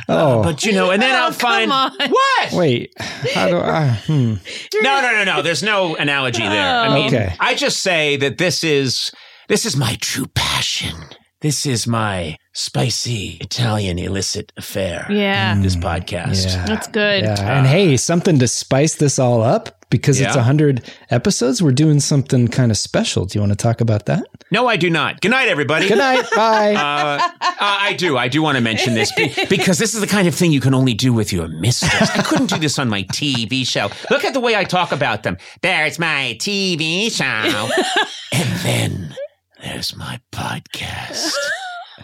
Oh, 0.10 0.44
But 0.44 0.66
you 0.66 0.74
know, 0.74 0.92
and 0.92 1.02
then 1.02 1.14
Oh, 1.16 1.26
I'll 1.26 1.32
find 1.32 1.72
come 1.72 1.92
on. 2.02 2.10
what? 2.12 2.52
wait. 2.54 2.94
How 3.34 3.48
do 3.48 3.58
I? 3.58 3.88
Hmm. 4.06 4.34
No, 4.82 5.02
no, 5.02 5.12
no, 5.12 5.24
no. 5.24 5.42
There's 5.42 5.64
no 5.64 5.96
analogy 5.96 6.42
there. 6.44 6.76
I 6.80 6.94
mean, 6.94 7.08
Okay. 7.08 7.34
I 7.40 7.56
just 7.56 7.80
say 7.80 8.18
that 8.18 8.38
this 8.38 8.64
is 8.64 9.12
this 9.48 9.66
is 9.66 9.76
my 9.78 9.98
true 10.02 10.28
passion. 10.36 10.96
This 11.44 11.66
is 11.66 11.86
my 11.86 12.38
spicy 12.54 13.38
Italian 13.42 14.00
illicit 14.00 14.54
affair. 14.56 15.06
Yeah, 15.10 15.60
This 15.62 15.76
podcast. 15.76 16.46
Yeah. 16.48 16.66
that's 16.66 16.88
good. 16.88 17.24
Yeah, 17.26 17.58
and 17.58 17.68
hey, 17.68 17.98
something 17.98 18.40
to 18.40 18.48
spice 18.48 18.96
this 18.96 19.20
all 19.20 19.44
up 19.44 19.86
because 19.90 20.22
it's 20.22 20.36
Yeah. 20.36 20.40
a 20.40 20.44
hundred 20.44 20.90
episodes. 21.10 21.62
We're 21.62 21.74
doing 21.74 22.00
something 22.00 22.48
kind 22.48 22.72
of 22.72 22.78
special. 22.78 23.26
Do 23.26 23.38
you 23.38 23.42
want 23.42 23.52
to 23.52 23.58
talk 23.58 23.82
about 23.82 24.06
that? 24.06 24.24
No, 24.52 24.68
I 24.70 24.78
do 24.78 24.90
not. 24.90 25.20
Good 25.20 25.32
night, 25.32 25.50
everybody. 25.50 25.90
Good 25.90 25.98
night. 25.98 26.24
Bye. 26.36 26.76
Uh, 26.76 27.20
uh, 27.42 27.50
I 27.60 27.94
do. 27.98 28.18
I 28.18 28.30
do 28.30 28.42
want 28.42 28.56
to 28.56 28.62
mention 28.62 28.94
this 28.94 29.12
be- 29.12 29.34
because 29.50 29.80
this 29.80 29.94
is 29.94 30.00
the 30.00 30.08
kind 30.08 30.30
of 30.30 30.34
thing 30.34 30.54
you 30.54 30.62
can 30.62 30.74
only 30.74 30.94
do 30.94 31.12
with 31.12 31.34
your 31.34 31.50
mistress. 31.50 32.10
I 32.12 32.22
couldn't 32.24 32.52
do 32.52 32.58
this 32.58 32.80
on 32.80 32.88
my 32.88 33.04
TV 33.04 33.68
show. 33.68 33.90
Look 34.10 34.24
at 34.24 34.34
the 34.34 34.40
way 34.40 34.56
I 34.56 34.64
talk 34.64 34.94
about 34.94 35.24
them. 35.24 35.38
There's 35.62 36.00
my 36.00 36.38
TV 36.40 37.12
show. 37.12 37.24
and 38.32 38.60
then 38.62 39.16
there's 39.64 39.96
my 39.96 40.20
podcast. 40.32 41.32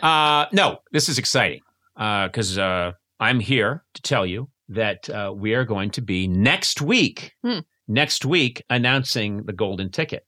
Uh, 0.02 0.46
no, 0.54 0.78
this 0.94 1.10
is 1.10 1.18
exciting 1.18 1.60
because 1.98 2.58
uh, 2.58 2.92
I'm 3.20 3.40
here 3.42 3.84
to 3.96 4.02
tell 4.02 4.26
you 4.26 4.48
that 4.70 5.10
uh, 5.10 5.34
we 5.36 5.56
are 5.56 5.66
going 5.66 5.90
to 5.92 6.02
be 6.02 6.26
next 6.26 6.80
week, 6.82 7.34
Hmm. 7.44 7.60
next 7.86 8.24
week, 8.24 8.64
announcing 8.70 9.44
the 9.44 9.52
golden 9.52 9.90
ticket. 9.92 10.26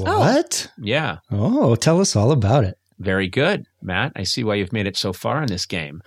what? 0.00 0.70
Yeah. 0.78 1.18
Oh, 1.30 1.74
tell 1.74 2.00
us 2.02 2.14
all 2.16 2.32
about 2.32 2.64
it. 2.64 2.76
Very 2.98 3.28
good, 3.28 3.64
Matt. 3.80 4.12
I 4.16 4.24
see 4.24 4.44
why 4.44 4.56
you've 4.56 4.72
made 4.74 4.86
it 4.86 4.96
so 4.96 5.12
far 5.14 5.40
in 5.40 5.46
this 5.48 5.64
game. 5.64 6.02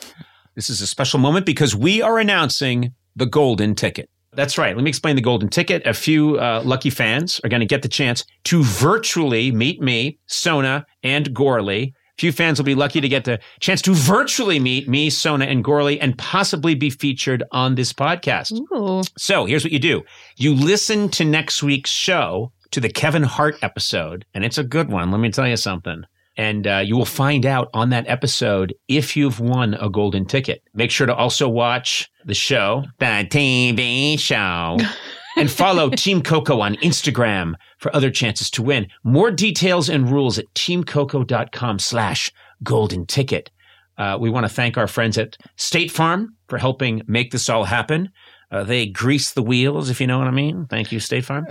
This 0.53 0.69
is 0.69 0.81
a 0.81 0.87
special 0.87 1.19
moment 1.19 1.45
because 1.47 1.75
we 1.75 2.01
are 2.03 2.19
announcing 2.19 2.93
the 3.15 3.25
golden 3.25 3.73
ticket. 3.73 4.11
That's 4.37 4.55
right. 4.59 4.75
Let 4.75 4.83
me 4.83 4.89
explain 4.89 5.15
the 5.15 5.21
golden 5.23 5.49
ticket. 5.49 5.81
A 5.87 5.95
few 5.95 6.37
uh, 6.37 6.61
lucky 6.63 6.91
fans 6.91 7.41
are 7.43 7.49
going 7.49 7.61
to 7.61 7.65
get 7.65 7.81
the 7.81 7.87
chance 7.87 8.23
to 8.43 8.61
virtually 8.61 9.51
meet 9.51 9.81
me, 9.81 10.19
Sona, 10.27 10.85
and 11.01 11.33
Gourley. 11.33 11.87
A 11.87 12.19
few 12.19 12.31
fans 12.31 12.59
will 12.59 12.65
be 12.65 12.75
lucky 12.75 13.01
to 13.01 13.09
get 13.09 13.25
the 13.25 13.39
chance 13.59 13.81
to 13.81 13.95
virtually 13.95 14.59
meet 14.59 14.87
me, 14.87 15.09
Sona, 15.09 15.45
and 15.45 15.63
Gourley, 15.63 15.97
and 15.99 16.15
possibly 16.19 16.75
be 16.75 16.91
featured 16.91 17.43
on 17.51 17.73
this 17.73 17.91
podcast. 17.91 18.51
Ooh. 18.73 19.01
So 19.17 19.45
here's 19.45 19.63
what 19.63 19.73
you 19.73 19.79
do 19.79 20.03
you 20.35 20.53
listen 20.53 21.09
to 21.09 21.25
next 21.25 21.63
week's 21.63 21.89
show, 21.89 22.51
to 22.69 22.79
the 22.79 22.89
Kevin 22.89 23.23
Hart 23.23 23.57
episode, 23.63 24.23
and 24.35 24.45
it's 24.45 24.59
a 24.59 24.63
good 24.63 24.91
one. 24.91 25.09
Let 25.09 25.19
me 25.19 25.31
tell 25.31 25.47
you 25.47 25.57
something. 25.57 26.03
And 26.37 26.67
uh, 26.67 26.83
you 26.85 26.95
will 26.95 27.05
find 27.05 27.45
out 27.45 27.69
on 27.73 27.89
that 27.89 28.07
episode 28.07 28.73
if 28.87 29.17
you've 29.17 29.39
won 29.39 29.73
a 29.73 29.89
golden 29.89 30.25
ticket. 30.25 30.61
Make 30.73 30.91
sure 30.91 31.07
to 31.07 31.15
also 31.15 31.49
watch 31.49 32.09
the 32.25 32.35
show, 32.35 32.83
the 32.99 33.05
TV 33.05 34.19
show, 34.19 34.77
and 35.37 35.49
follow 35.49 35.89
Team 35.89 36.21
Coco 36.21 36.61
on 36.61 36.75
Instagram 36.75 37.55
for 37.79 37.95
other 37.95 38.11
chances 38.11 38.51
to 38.51 38.61
win. 38.61 38.87
More 39.03 39.31
details 39.31 39.89
and 39.89 40.11
rules 40.11 40.37
at 40.37 40.45
teamcoco.com 40.53 41.79
slash 41.79 42.31
golden 42.63 43.05
ticket. 43.07 43.49
Uh, 43.97 44.17
we 44.19 44.29
want 44.29 44.45
to 44.45 44.53
thank 44.53 44.77
our 44.77 44.87
friends 44.87 45.17
at 45.17 45.37
State 45.55 45.91
Farm 45.91 46.35
for 46.49 46.59
helping 46.59 47.01
make 47.07 47.31
this 47.31 47.49
all 47.49 47.63
happen. 47.63 48.09
Uh, 48.49 48.63
they 48.63 48.85
grease 48.85 49.31
the 49.33 49.43
wheels, 49.43 49.89
if 49.89 49.99
you 49.99 50.07
know 50.07 50.17
what 50.19 50.27
I 50.27 50.31
mean. 50.31 50.67
Thank 50.69 50.91
you, 50.91 50.99
State 51.01 51.25
Farm. 51.25 51.45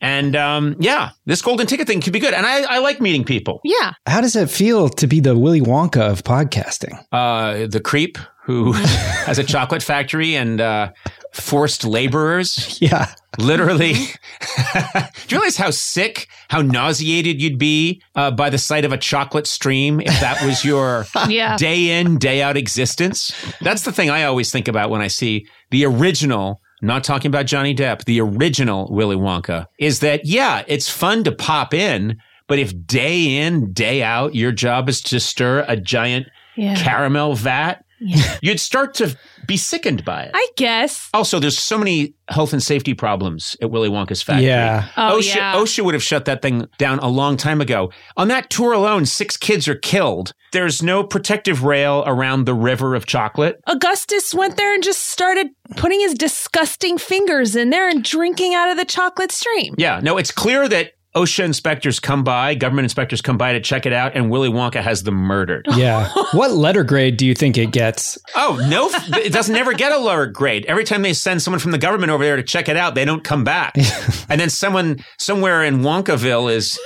And 0.00 0.34
um, 0.34 0.74
yeah, 0.80 1.10
this 1.26 1.42
golden 1.42 1.66
ticket 1.66 1.86
thing 1.86 2.00
could 2.00 2.12
be 2.12 2.18
good. 2.18 2.34
And 2.34 2.44
I, 2.44 2.62
I 2.62 2.78
like 2.78 3.00
meeting 3.00 3.24
people. 3.24 3.60
Yeah. 3.62 3.92
How 4.06 4.20
does 4.20 4.34
it 4.34 4.50
feel 4.50 4.88
to 4.88 5.06
be 5.06 5.20
the 5.20 5.36
Willy 5.38 5.60
Wonka 5.60 6.00
of 6.10 6.24
podcasting? 6.24 6.98
Uh, 7.12 7.66
the 7.68 7.80
creep 7.80 8.18
who 8.44 8.72
has 9.26 9.38
a 9.38 9.44
chocolate 9.44 9.82
factory 9.82 10.34
and 10.34 10.60
uh, 10.60 10.90
forced 11.32 11.84
laborers. 11.84 12.78
Yeah. 12.90 13.14
Literally. 13.38 13.92
Do 14.74 14.80
you 15.28 15.36
realize 15.38 15.56
how 15.56 15.70
sick, 15.70 16.26
how 16.48 16.62
nauseated 16.62 17.40
you'd 17.40 17.58
be 17.58 18.02
uh, 18.16 18.32
by 18.32 18.50
the 18.50 18.58
sight 18.58 18.84
of 18.84 18.92
a 18.92 18.96
chocolate 18.98 19.46
stream 19.46 20.00
if 20.00 20.18
that 20.20 20.42
was 20.44 20.64
your 20.64 21.06
Yeah. 21.28 21.56
day 21.56 22.00
in, 22.00 22.18
day 22.18 22.42
out 22.42 22.56
existence? 22.56 23.32
That's 23.60 23.82
the 23.82 23.92
thing 23.92 24.10
I 24.10 24.24
always 24.24 24.50
think 24.50 24.66
about 24.66 24.90
when 24.90 25.00
I 25.00 25.06
see 25.06 25.46
the 25.70 25.84
original. 25.86 26.60
Not 26.82 27.04
talking 27.04 27.28
about 27.28 27.44
Johnny 27.44 27.74
Depp, 27.74 28.04
the 28.06 28.22
original 28.22 28.88
Willy 28.90 29.16
Wonka 29.16 29.66
is 29.78 30.00
that, 30.00 30.24
yeah, 30.24 30.64
it's 30.66 30.88
fun 30.88 31.24
to 31.24 31.32
pop 31.32 31.74
in, 31.74 32.16
but 32.46 32.58
if 32.58 32.72
day 32.86 33.36
in, 33.36 33.72
day 33.74 34.02
out, 34.02 34.34
your 34.34 34.50
job 34.50 34.88
is 34.88 35.02
to 35.02 35.20
stir 35.20 35.62
a 35.68 35.76
giant 35.76 36.26
Yeah. 36.56 36.74
caramel 36.76 37.34
vat, 37.34 37.84
Yeah. 38.00 38.38
you'd 38.42 38.60
start 38.60 38.94
to 38.94 39.14
be 39.50 39.56
sickened 39.56 40.04
by 40.04 40.22
it. 40.22 40.30
I 40.32 40.46
guess. 40.56 41.10
Also, 41.12 41.40
there's 41.40 41.58
so 41.58 41.76
many 41.76 42.14
health 42.28 42.52
and 42.52 42.62
safety 42.62 42.94
problems 42.94 43.56
at 43.60 43.68
Willy 43.68 43.88
Wonka's 43.88 44.22
factory. 44.22 44.46
Yeah. 44.46 44.88
Oh, 44.96 45.18
OSHA, 45.18 45.34
yeah. 45.34 45.54
OSHA 45.56 45.84
would 45.84 45.94
have 45.94 46.04
shut 46.04 46.26
that 46.26 46.40
thing 46.40 46.68
down 46.78 47.00
a 47.00 47.08
long 47.08 47.36
time 47.36 47.60
ago. 47.60 47.90
On 48.16 48.28
that 48.28 48.48
tour 48.48 48.72
alone, 48.72 49.06
six 49.06 49.36
kids 49.36 49.66
are 49.66 49.74
killed. 49.74 50.32
There's 50.52 50.84
no 50.84 51.02
protective 51.02 51.64
rail 51.64 52.04
around 52.06 52.44
the 52.44 52.54
river 52.54 52.94
of 52.94 53.06
chocolate. 53.06 53.60
Augustus 53.66 54.32
went 54.32 54.56
there 54.56 54.72
and 54.72 54.84
just 54.84 55.08
started 55.08 55.48
putting 55.76 55.98
his 55.98 56.14
disgusting 56.14 56.96
fingers 56.96 57.56
in 57.56 57.70
there 57.70 57.88
and 57.88 58.04
drinking 58.04 58.54
out 58.54 58.70
of 58.70 58.76
the 58.76 58.84
chocolate 58.84 59.32
stream. 59.32 59.74
Yeah, 59.78 59.98
no, 60.00 60.16
it's 60.16 60.30
clear 60.30 60.68
that 60.68 60.92
OSHA 61.16 61.44
inspectors 61.44 61.98
come 61.98 62.22
by, 62.22 62.54
government 62.54 62.84
inspectors 62.84 63.20
come 63.20 63.36
by 63.36 63.52
to 63.52 63.60
check 63.60 63.84
it 63.84 63.92
out, 63.92 64.12
and 64.14 64.30
Willy 64.30 64.48
Wonka 64.48 64.80
has 64.80 65.02
them 65.02 65.14
murdered. 65.16 65.66
Yeah. 65.80 66.10
what 66.32 66.50
letter 66.52 66.84
grade 66.84 67.16
do 67.16 67.24
you 67.26 67.34
think 67.34 67.56
it 67.56 67.72
gets? 67.72 68.18
Oh, 68.36 68.60
no, 68.68 68.90
it 69.18 69.32
doesn't 69.32 69.54
never 69.54 69.72
get 69.72 69.92
a 69.92 69.98
lower 69.98 70.26
grade. 70.26 70.66
Every 70.66 70.84
time 70.84 71.00
they 71.00 71.14
send 71.14 71.40
someone 71.40 71.58
from 71.58 71.70
the 71.70 71.78
government 71.78 72.12
over 72.12 72.22
there 72.22 72.36
to 72.36 72.42
check 72.42 72.68
it 72.68 72.76
out, 72.76 72.94
they 72.94 73.06
don't 73.06 73.24
come 73.24 73.44
back. 73.44 73.72
and 74.28 74.38
then 74.38 74.50
someone 74.50 75.02
somewhere 75.18 75.64
in 75.64 75.78
Wonkaville 75.78 76.52
is 76.52 76.78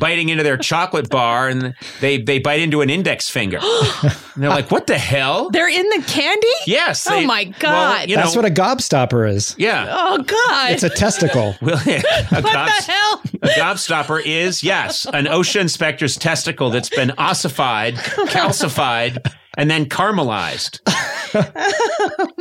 biting 0.00 0.28
into 0.28 0.42
their 0.42 0.56
chocolate 0.56 1.08
bar 1.08 1.48
and 1.48 1.74
they, 2.00 2.18
they 2.20 2.38
bite 2.38 2.60
into 2.60 2.80
an 2.80 2.90
index 2.90 3.28
finger. 3.28 3.58
and 4.02 4.12
they're 4.36 4.50
like, 4.50 4.70
what 4.70 4.86
the 4.86 4.98
hell? 4.98 5.50
They're 5.50 5.68
in 5.68 5.88
the 5.90 6.02
candy? 6.06 6.46
Yes. 6.66 7.06
Oh 7.06 7.18
they- 7.18 7.26
my 7.26 7.44
well, 7.44 7.54
God. 7.58 8.08
you 8.08 8.16
That's 8.16 8.34
know, 8.34 8.42
what 8.42 8.50
a 8.50 8.54
gobstopper 8.54 9.28
is. 9.30 9.54
yeah. 9.58 9.86
Oh 9.90 10.22
God. 10.22 10.72
It's 10.72 10.82
a 10.82 10.90
testicle. 10.90 11.54
Well, 11.62 11.76
a, 11.86 12.00
what 12.42 12.42
gobs- 12.52 12.86
the 12.86 12.92
hell? 12.92 13.22
a 13.42 13.48
gobstopper 13.48 14.22
is, 14.24 14.62
yes, 14.62 15.06
an 15.06 15.26
OSHA 15.26 15.60
inspector's 15.62 16.16
testicle 16.16 16.70
that's 16.70 16.88
been 16.88 17.12
ossified, 17.18 17.94
calcified, 17.94 19.18
and 19.56 19.70
then 19.70 19.86
caramelized. 19.86 20.80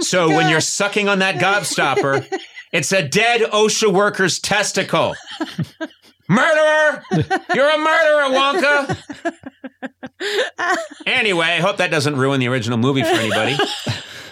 so 0.03 0.25
oh 0.25 0.35
when 0.35 0.49
you're 0.49 0.61
sucking 0.61 1.07
on 1.07 1.19
that 1.19 1.35
gobstopper, 1.35 2.25
it's 2.71 2.91
a 2.91 3.07
dead 3.07 3.41
OSHA 3.41 3.93
worker's 3.93 4.39
testicle. 4.39 5.15
Murderer! 6.31 7.03
You're 7.53 7.69
a 7.69 7.77
murderer, 7.77 8.29
Wonka! 8.31 8.97
Anyway, 11.05 11.45
I 11.45 11.59
hope 11.59 11.77
that 11.77 11.91
doesn't 11.91 12.15
ruin 12.15 12.39
the 12.39 12.47
original 12.47 12.77
movie 12.77 13.03
for 13.03 13.09
anybody. 13.09 13.57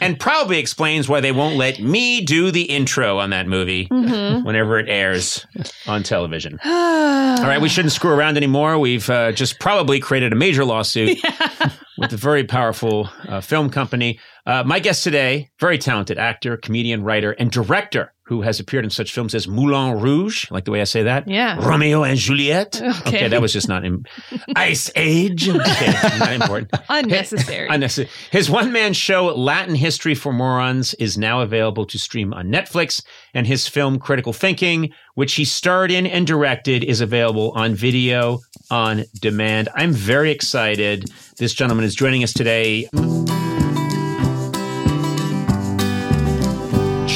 And 0.01 0.17
probably 0.17 0.59
explains 0.59 1.09
why 1.09 1.19
they 1.19 1.33
won't 1.33 1.57
let 1.57 1.81
me 1.81 2.21
do 2.21 2.51
the 2.51 2.61
intro 2.61 3.19
on 3.19 3.31
that 3.31 3.47
movie 3.47 3.85
whenever 3.89 4.79
it 4.79 4.87
airs 4.87 5.45
on 5.87 6.03
television. 6.03 6.57
All 6.65 7.43
right, 7.43 7.59
we 7.59 7.67
shouldn't 7.67 7.91
screw 7.91 8.11
around 8.11 8.37
anymore. 8.37 8.79
We've 8.79 9.09
uh, 9.09 9.33
just 9.33 9.59
probably 9.59 9.99
created 9.99 10.31
a 10.31 10.37
major 10.37 10.63
lawsuit 10.63 11.17
with 11.97 12.13
a 12.13 12.17
very 12.17 12.45
powerful 12.45 13.09
uh, 13.27 13.41
film 13.41 13.69
company. 13.69 14.21
Uh, 14.45 14.63
my 14.63 14.79
guest 14.79 15.03
today, 15.03 15.49
very 15.59 15.77
talented 15.77 16.17
actor, 16.17 16.55
comedian, 16.55 17.03
writer, 17.03 17.33
and 17.33 17.51
director 17.51 18.13
who 18.29 18.43
has 18.43 18.59
appeared 18.59 18.83
in 18.83 18.91
such 18.91 19.11
films 19.11 19.33
as 19.33 19.47
Moulin 19.47 19.99
Rouge. 19.99 20.49
Like 20.51 20.63
the 20.65 20.69
way 20.69 20.81
I 20.81 20.83
say 20.83 21.01
that. 21.01 21.27
Yeah. 21.27 21.57
Romeo 21.67 22.03
and 22.03 22.17
Juliet. 22.17 22.79
Okay. 23.09 23.27
that 23.27 23.41
was 23.41 23.51
just 23.53 23.67
not 23.67 23.83
in 23.85 24.05
Ice 24.55 24.91
Age. 24.95 25.49
Okay, 25.49 25.93
not 26.19 26.33
important. 26.33 26.69
Unnecessary. 26.89 27.67
Unnecessary. 27.67 28.09
His 28.29 28.49
one 28.51 28.71
man 28.71 28.93
show, 28.93 29.27
Latin 29.27 29.73
History 29.73 30.13
for 30.13 30.31
Morons, 30.31 30.93
is 30.95 31.17
now 31.17 31.41
available 31.41 31.85
to 31.85 31.97
stream 31.97 32.33
on 32.33 32.49
Netflix, 32.49 33.01
and 33.33 33.47
his 33.47 33.67
film, 33.67 33.97
Critical 33.97 34.33
Thinking, 34.33 34.91
which 35.15 35.33
he 35.35 35.45
starred 35.45 35.89
in 35.91 36.05
and 36.05 36.27
directed, 36.27 36.83
is 36.83 37.01
available 37.01 37.51
on 37.55 37.73
video 37.73 38.39
on 38.69 39.05
demand. 39.19 39.69
I'm 39.75 39.91
very 39.91 40.29
excited. 40.29 41.09
This 41.37 41.53
gentleman 41.53 41.85
is 41.85 41.95
joining 41.95 42.23
us 42.23 42.33
today. 42.33 42.89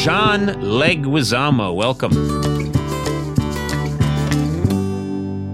John 0.04 0.48
Leguizamo, 0.48 1.74
welcome. 1.74 2.12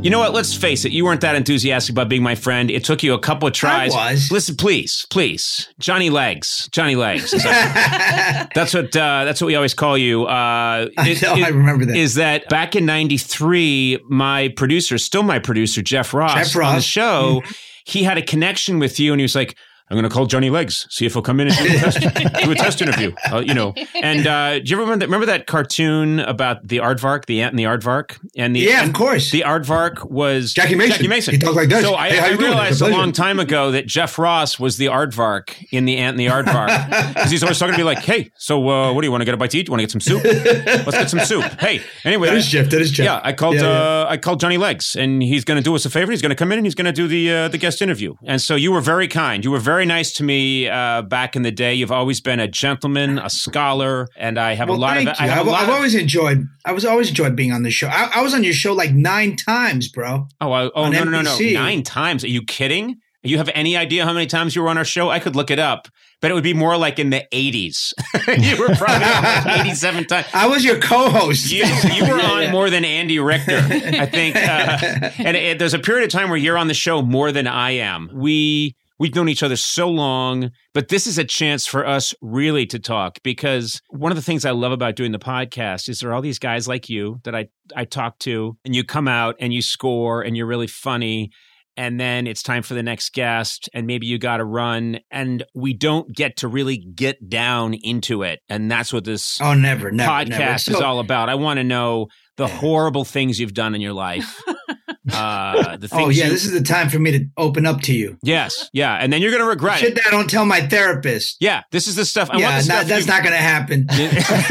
You 0.04 0.10
know 0.10 0.18
what? 0.18 0.34
Let's 0.34 0.56
face 0.56 0.86
it. 0.86 0.92
You 0.92 1.06
weren't 1.06 1.22
that 1.22 1.36
enthusiastic 1.36 1.94
about 1.94 2.10
being 2.10 2.24
my 2.24 2.34
friend. 2.34 2.72
It 2.72 2.84
took 2.84 3.04
you 3.04 3.14
a 3.14 3.20
couple 3.20 3.48
of 3.48 3.54
tries. 3.54 3.92
was. 3.92 4.32
Listen, 4.32 4.56
please, 4.56 5.06
please, 5.12 5.68
Johnny 5.78 6.10
Legs, 6.10 6.68
Johnny 6.72 6.96
Legs. 6.96 7.30
That- 7.30 8.50
that's 8.56 8.74
what 8.74 8.96
uh, 8.96 9.26
that's 9.26 9.40
what 9.40 9.48
we 9.48 9.56
always 9.56 9.76
call 9.76 10.00
you. 10.00 10.24
Uh, 10.26 10.88
I 10.98 11.10
is- 11.10 11.22
know, 11.22 11.36
is- 11.36 11.44
I 11.44 11.50
remember 11.50 11.86
that. 11.86 11.96
Is 11.96 12.16
that 12.16 12.50
back 12.50 12.76
in 12.76 12.88
'93? 12.88 14.00
My 14.10 14.48
producer, 14.58 14.98
still 14.98 15.22
my 15.24 15.38
producer, 15.38 15.84
Jeff 15.84 16.12
Ross, 16.14 16.34
Jeff 16.34 16.56
on 16.56 16.62
the 16.72 16.74
Ross. 16.78 16.84
show, 16.84 17.44
he 17.84 18.02
had 18.04 18.18
a 18.18 18.24
connection 18.24 18.80
with 18.80 19.00
you, 19.00 19.12
and 19.14 19.20
he 19.20 19.24
was 19.24 19.36
like. 19.36 19.56
I'm 19.90 19.96
going 19.98 20.04
to 20.04 20.10
call 20.10 20.26
Johnny 20.28 20.50
Legs, 20.50 20.86
see 20.90 21.06
if 21.06 21.14
he'll 21.14 21.22
come 21.24 21.40
in 21.40 21.48
and 21.48 21.58
do 21.58 21.66
a 21.66 21.78
test, 21.80 22.00
do 22.44 22.52
a 22.52 22.56
test 22.56 22.82
interview. 22.82 23.12
Uh, 23.32 23.40
you 23.40 23.54
know, 23.54 23.74
and 24.04 24.28
uh, 24.28 24.60
do 24.60 24.66
you 24.66 24.78
remember 24.78 25.00
that, 25.00 25.06
remember 25.08 25.26
that 25.26 25.48
cartoon 25.48 26.20
about 26.20 26.68
the 26.68 26.78
aardvark, 26.78 27.26
the 27.26 27.42
ant 27.42 27.54
and 27.54 27.60
the 27.60 27.64
aardvark, 27.64 28.18
and 28.38 28.56
the 28.56 28.60
Yeah, 28.60 28.82
and 28.82 28.90
of 28.90 28.96
course. 28.96 29.32
the 29.32 29.42
aardvark 29.42 30.10
was 30.10 30.54
Jackie 30.54 30.76
Mason. 30.76 30.92
Jackie 30.98 31.08
Mason. 31.08 31.34
He 31.34 31.40
talks 31.40 31.56
like 31.56 31.70
this. 31.70 31.84
So 31.84 31.96
I, 31.96 32.10
Hey, 32.10 32.18
how 32.18 32.26
I 32.26 32.30
doing? 32.30 32.42
realized 32.42 32.82
a 32.82 32.86
a 32.86 32.90
long 32.90 33.12
time 33.12 33.40
ago 33.40 33.72
that 33.72 33.86
Jeff 33.88 34.18
Ross 34.20 34.60
was 34.60 34.78
the 34.78 34.88
aardvark 34.88 35.56
in 35.72 35.86
the 35.86 35.98
ant 35.98 36.18
and 36.18 36.20
the 36.20 36.28
aardvark 36.28 36.88
because 37.14 37.32
he's 37.32 37.44
always 37.44 37.58
talking 37.60 37.74
to 37.74 37.78
me 37.78 37.84
like, 37.84 38.00
"Hey, 38.00 38.32
so 38.38 38.68
uh, 38.70 38.94
what 38.94 39.02
do 39.02 39.08
you 39.08 39.12
want 39.12 39.22
to 39.22 39.26
get 39.26 39.34
a 39.34 39.38
bite 39.38 39.52
to 39.52 39.58
eat? 39.60 39.66
Do 39.66 39.70
you 39.70 39.74
want 39.78 39.80
to 39.82 39.84
get 39.84 39.92
some 39.92 40.02
soup? 40.02 40.24
Let's 40.24 40.92
get 40.98 41.10
some 41.10 41.20
soup." 41.20 41.44
Hey, 41.60 41.82
anyway, 42.04 42.28
That 42.30 42.38
is 42.38 42.46
I- 42.48 42.50
Jeff. 42.50 42.70
That 42.70 42.82
is 42.82 42.92
Jeff. 42.92 43.06
yeah, 43.06 43.22
I 43.24 43.34
called 43.34 43.56
Yeah, 43.56 43.62
yeah. 43.64 43.70
Uh, 43.70 44.06
I 44.10 44.18
called 44.18 44.40
Johnny 44.40 44.58
Legs, 44.58 44.96
and 44.96 45.22
he's 45.24 45.44
going 45.46 45.58
to 45.58 45.64
do 45.64 45.76
us 45.76 45.86
a 45.86 45.90
favor. 45.90 46.12
He's 46.12 46.22
going 46.22 46.30
to 46.30 46.36
come 46.36 46.52
in 46.52 46.58
and 46.60 46.66
he's 46.66 46.76
going 46.76 46.86
to 46.86 46.92
do 46.92 47.08
the 47.08 47.32
uh, 47.32 47.48
the 47.48 47.58
guest 47.58 47.82
interview. 47.82 48.16
And 48.26 48.42
so 48.42 48.56
you 48.56 48.72
were 48.72 48.82
very 48.82 49.08
kind. 49.08 49.44
You 49.44 49.52
were 49.52 49.60
very 49.60 49.79
nice 49.86 50.14
to 50.14 50.24
me 50.24 50.68
uh, 50.68 51.02
back 51.04 51.36
in 51.36 51.42
the 51.44 51.52
day. 51.52 51.74
You've 51.74 51.92
always 51.92 52.22
been 52.22 52.40
a 52.40 52.48
gentleman, 52.48 53.20
a 53.20 53.30
scholar, 53.30 54.08
and 54.18 54.38
I 54.40 54.54
have 54.54 54.70
Well, 54.70 54.78
a 54.78 54.80
lot 54.80 54.98
of. 54.98 55.08
I 55.20 55.28
have 55.28 55.48
I've, 55.48 55.54
I've 55.54 55.70
of- 55.70 55.76
always 55.76 55.96
enjoyed. 55.96 56.46
I 56.66 56.72
was 56.72 56.86
always 56.86 57.10
enjoyed 57.10 57.36
being 57.36 57.52
on 57.52 57.64
the 57.64 57.72
show. 57.72 57.88
I, 57.88 58.10
I 58.16 58.22
was 58.22 58.34
on 58.34 58.44
your 58.44 58.54
show 58.54 58.74
like 58.74 58.92
nine 58.94 59.36
times, 59.36 59.90
bro. 59.90 60.28
Oh, 60.42 60.52
I, 60.52 60.70
oh 60.76 60.90
no, 60.90 61.04
no, 61.04 61.22
no, 61.22 61.22
no. 61.22 61.38
Nine 61.54 61.84
times. 61.84 62.24
Are 62.24 62.30
you 62.30 62.44
kidding? 62.44 62.98
You 63.22 63.38
have 63.38 63.50
any 63.54 63.76
idea 63.76 64.06
how 64.06 64.14
many 64.14 64.28
times 64.28 64.56
you 64.56 64.62
were 64.62 64.70
on 64.70 64.78
our 64.78 64.86
show? 64.86 65.10
I 65.10 65.20
could 65.20 65.36
look 65.36 65.52
it 65.52 65.60
up, 65.60 65.90
but 66.22 66.32
it 66.32 66.34
would 66.36 66.44
be 66.44 66.54
more 66.54 66.78
like 66.78 67.00
in 67.00 67.10
the 67.10 67.26
80s. 67.34 67.92
you 68.42 68.58
were 68.58 68.74
probably 68.76 69.06
on 69.06 69.24
like 69.24 69.60
87 69.66 70.06
times. 70.06 70.28
I 70.34 70.48
was 70.48 70.64
your 70.64 70.80
co-host. 70.80 71.52
You, 71.52 71.66
you 71.94 72.04
were 72.04 72.18
Yeah, 72.22 72.32
on 72.32 72.42
yeah. 72.44 72.52
more 72.54 72.70
than 72.70 72.86
Andy 72.86 73.20
Richter, 73.20 73.58
I 73.58 74.06
think. 74.06 74.38
Uh, 74.38 75.10
and 75.18 75.36
it, 75.36 75.60
there's 75.60 75.74
a 75.74 75.80
period 75.80 76.06
of 76.06 76.12
time 76.12 76.30
where 76.30 76.38
you're 76.38 76.58
on 76.58 76.70
the 76.70 76.74
show 76.74 77.02
more 77.02 77.34
than 77.34 77.46
I 77.46 77.72
am. 77.72 78.10
We 78.14 78.74
we've 79.00 79.16
known 79.16 79.30
each 79.30 79.44
other 79.44 79.56
so 79.56 79.90
long, 79.90 80.52
but 80.74 80.90
this 80.90 81.08
is 81.08 81.18
a 81.18 81.24
chance 81.24 81.66
for 81.66 81.88
us 81.88 82.14
really 82.22 82.66
to 82.68 82.78
talk 82.80 83.20
because 83.24 83.82
one 83.90 84.12
of 84.12 84.16
the 84.18 84.22
things 84.22 84.46
I 84.46 84.52
love 84.52 84.72
about 84.74 84.96
doing 84.96 85.12
the 85.14 85.20
podcast 85.20 85.88
is 85.90 86.00
there 86.02 86.10
are 86.10 86.14
all 86.14 86.22
these 86.22 86.40
guys 86.40 86.68
like 86.68 86.90
you 86.90 87.20
that 87.24 87.34
I 87.36 87.48
I 87.76 87.86
talk 87.86 88.20
to, 88.20 88.58
and 88.66 88.76
you 88.76 88.84
come 88.84 89.08
out 89.08 89.36
and 89.40 89.54
you 89.54 89.62
score 89.62 90.22
and 90.22 90.36
you're 90.36 90.48
really 90.48 90.68
funny. 90.68 91.32
And 91.78 91.98
then 91.98 92.28
it's 92.28 92.44
time 92.44 92.62
for 92.62 92.74
the 92.74 92.84
next 92.84 93.14
guest, 93.14 93.70
and 93.74 93.88
maybe 93.88 94.06
you 94.06 94.18
got 94.18 94.38
to 94.38 94.44
run, 94.44 95.00
and 95.12 95.46
we 95.56 95.74
don't 95.74 96.14
get 96.14 96.36
to 96.38 96.50
really 96.50 96.76
get 96.76 97.30
down 97.30 97.74
into 97.74 98.22
it. 98.24 98.40
And 98.50 98.70
that's 98.70 98.92
what 98.92 99.06
this 99.06 99.40
Oh, 99.40 99.54
never, 99.54 99.90
never, 99.90 100.12
podcast 100.12 100.68
never. 100.68 100.72
is 100.72 100.82
all 100.82 101.00
about. 101.00 101.30
I 101.30 101.36
want 101.36 101.58
to 101.58 101.64
know 101.64 102.08
the 102.36 102.48
horrible 102.48 103.06
things 103.06 103.40
you've 103.40 103.54
done 103.54 103.76
in 103.76 103.82
your 103.82 103.94
life. 103.94 104.42
Uh, 105.12 105.78
the 105.78 105.88
things 105.88 105.92
Oh 105.94 106.10
yeah, 106.10 106.26
you- 106.26 106.32
this 106.32 106.46
is 106.46 106.52
the 106.52 106.62
time 106.62 106.90
for 106.90 107.00
me 107.00 107.12
to 107.18 107.26
open 107.38 107.66
up 107.66 107.82
to 107.84 107.94
you. 107.94 108.18
yes, 108.24 108.70
yeah, 108.74 108.96
and 108.96 109.12
then 109.14 109.22
you're 109.22 109.32
going 109.32 109.44
to 109.44 109.50
regret 109.50 109.80
Shit 109.80 109.90
it. 109.92 109.96
that 109.96 110.08
I 110.08 110.12
don't 110.12 110.30
tell 110.30 110.46
my 110.46 110.62
therapist. 110.68 111.38
Yeah, 111.40 111.64
this 111.72 111.88
is 111.88 111.96
the 111.96 112.06
stuff. 112.06 112.30
I 112.32 112.38
yeah, 112.38 112.50
not- 112.52 112.64
stuff 112.64 112.86
that's 112.88 113.06
you- 113.06 113.12
not 113.12 113.24
going 113.24 113.36
to 113.36 113.38
happen. 113.42 113.88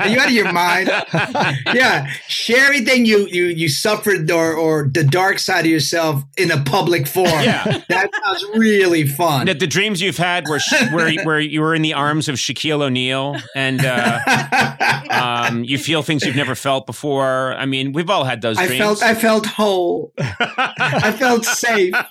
Are 0.00 0.08
you 0.08 0.18
out 0.20 0.26
of 0.26 0.32
your 0.32 0.52
mind? 0.52 0.88
yeah, 1.74 2.06
share 2.28 2.64
everything 2.66 3.04
you 3.06 3.26
you 3.30 3.46
you 3.46 3.68
suffered 3.68 4.30
or 4.30 4.54
or 4.54 4.88
the 4.92 5.04
dark 5.04 5.38
side 5.38 5.64
of 5.64 5.70
yourself 5.70 6.22
in 6.36 6.50
a 6.50 6.62
public 6.62 7.06
forum. 7.06 7.28
Yeah. 7.44 7.82
that 7.88 8.10
sounds 8.24 8.44
really 8.56 9.06
fun. 9.06 9.46
the, 9.46 9.54
the 9.54 9.66
dreams 9.66 10.00
you've 10.00 10.16
had 10.18 10.46
where 10.48 10.58
sh- 10.60 10.90
where 10.92 11.12
where 11.24 11.40
you 11.40 11.60
were 11.60 11.74
in 11.74 11.82
the 11.82 11.94
arms 11.94 12.28
of 12.28 12.36
Shaquille 12.36 12.82
O'Neal 12.82 13.36
and 13.54 13.84
uh, 13.84 14.18
um, 15.10 15.64
you 15.64 15.78
feel 15.78 16.02
things 16.02 16.24
you've 16.24 16.36
never 16.36 16.54
felt 16.54 16.86
before. 16.86 17.54
I 17.54 17.66
mean, 17.66 17.92
we've 17.92 18.10
all 18.10 18.24
had 18.24 18.40
those 18.42 18.58
I 18.58 18.66
dreams. 18.66 18.80
felt 18.80 19.02
I 19.02 19.14
felt 19.14 19.27
whole. 19.46 20.12
I 20.18 21.14
felt 21.18 21.44
safe. 21.44 21.94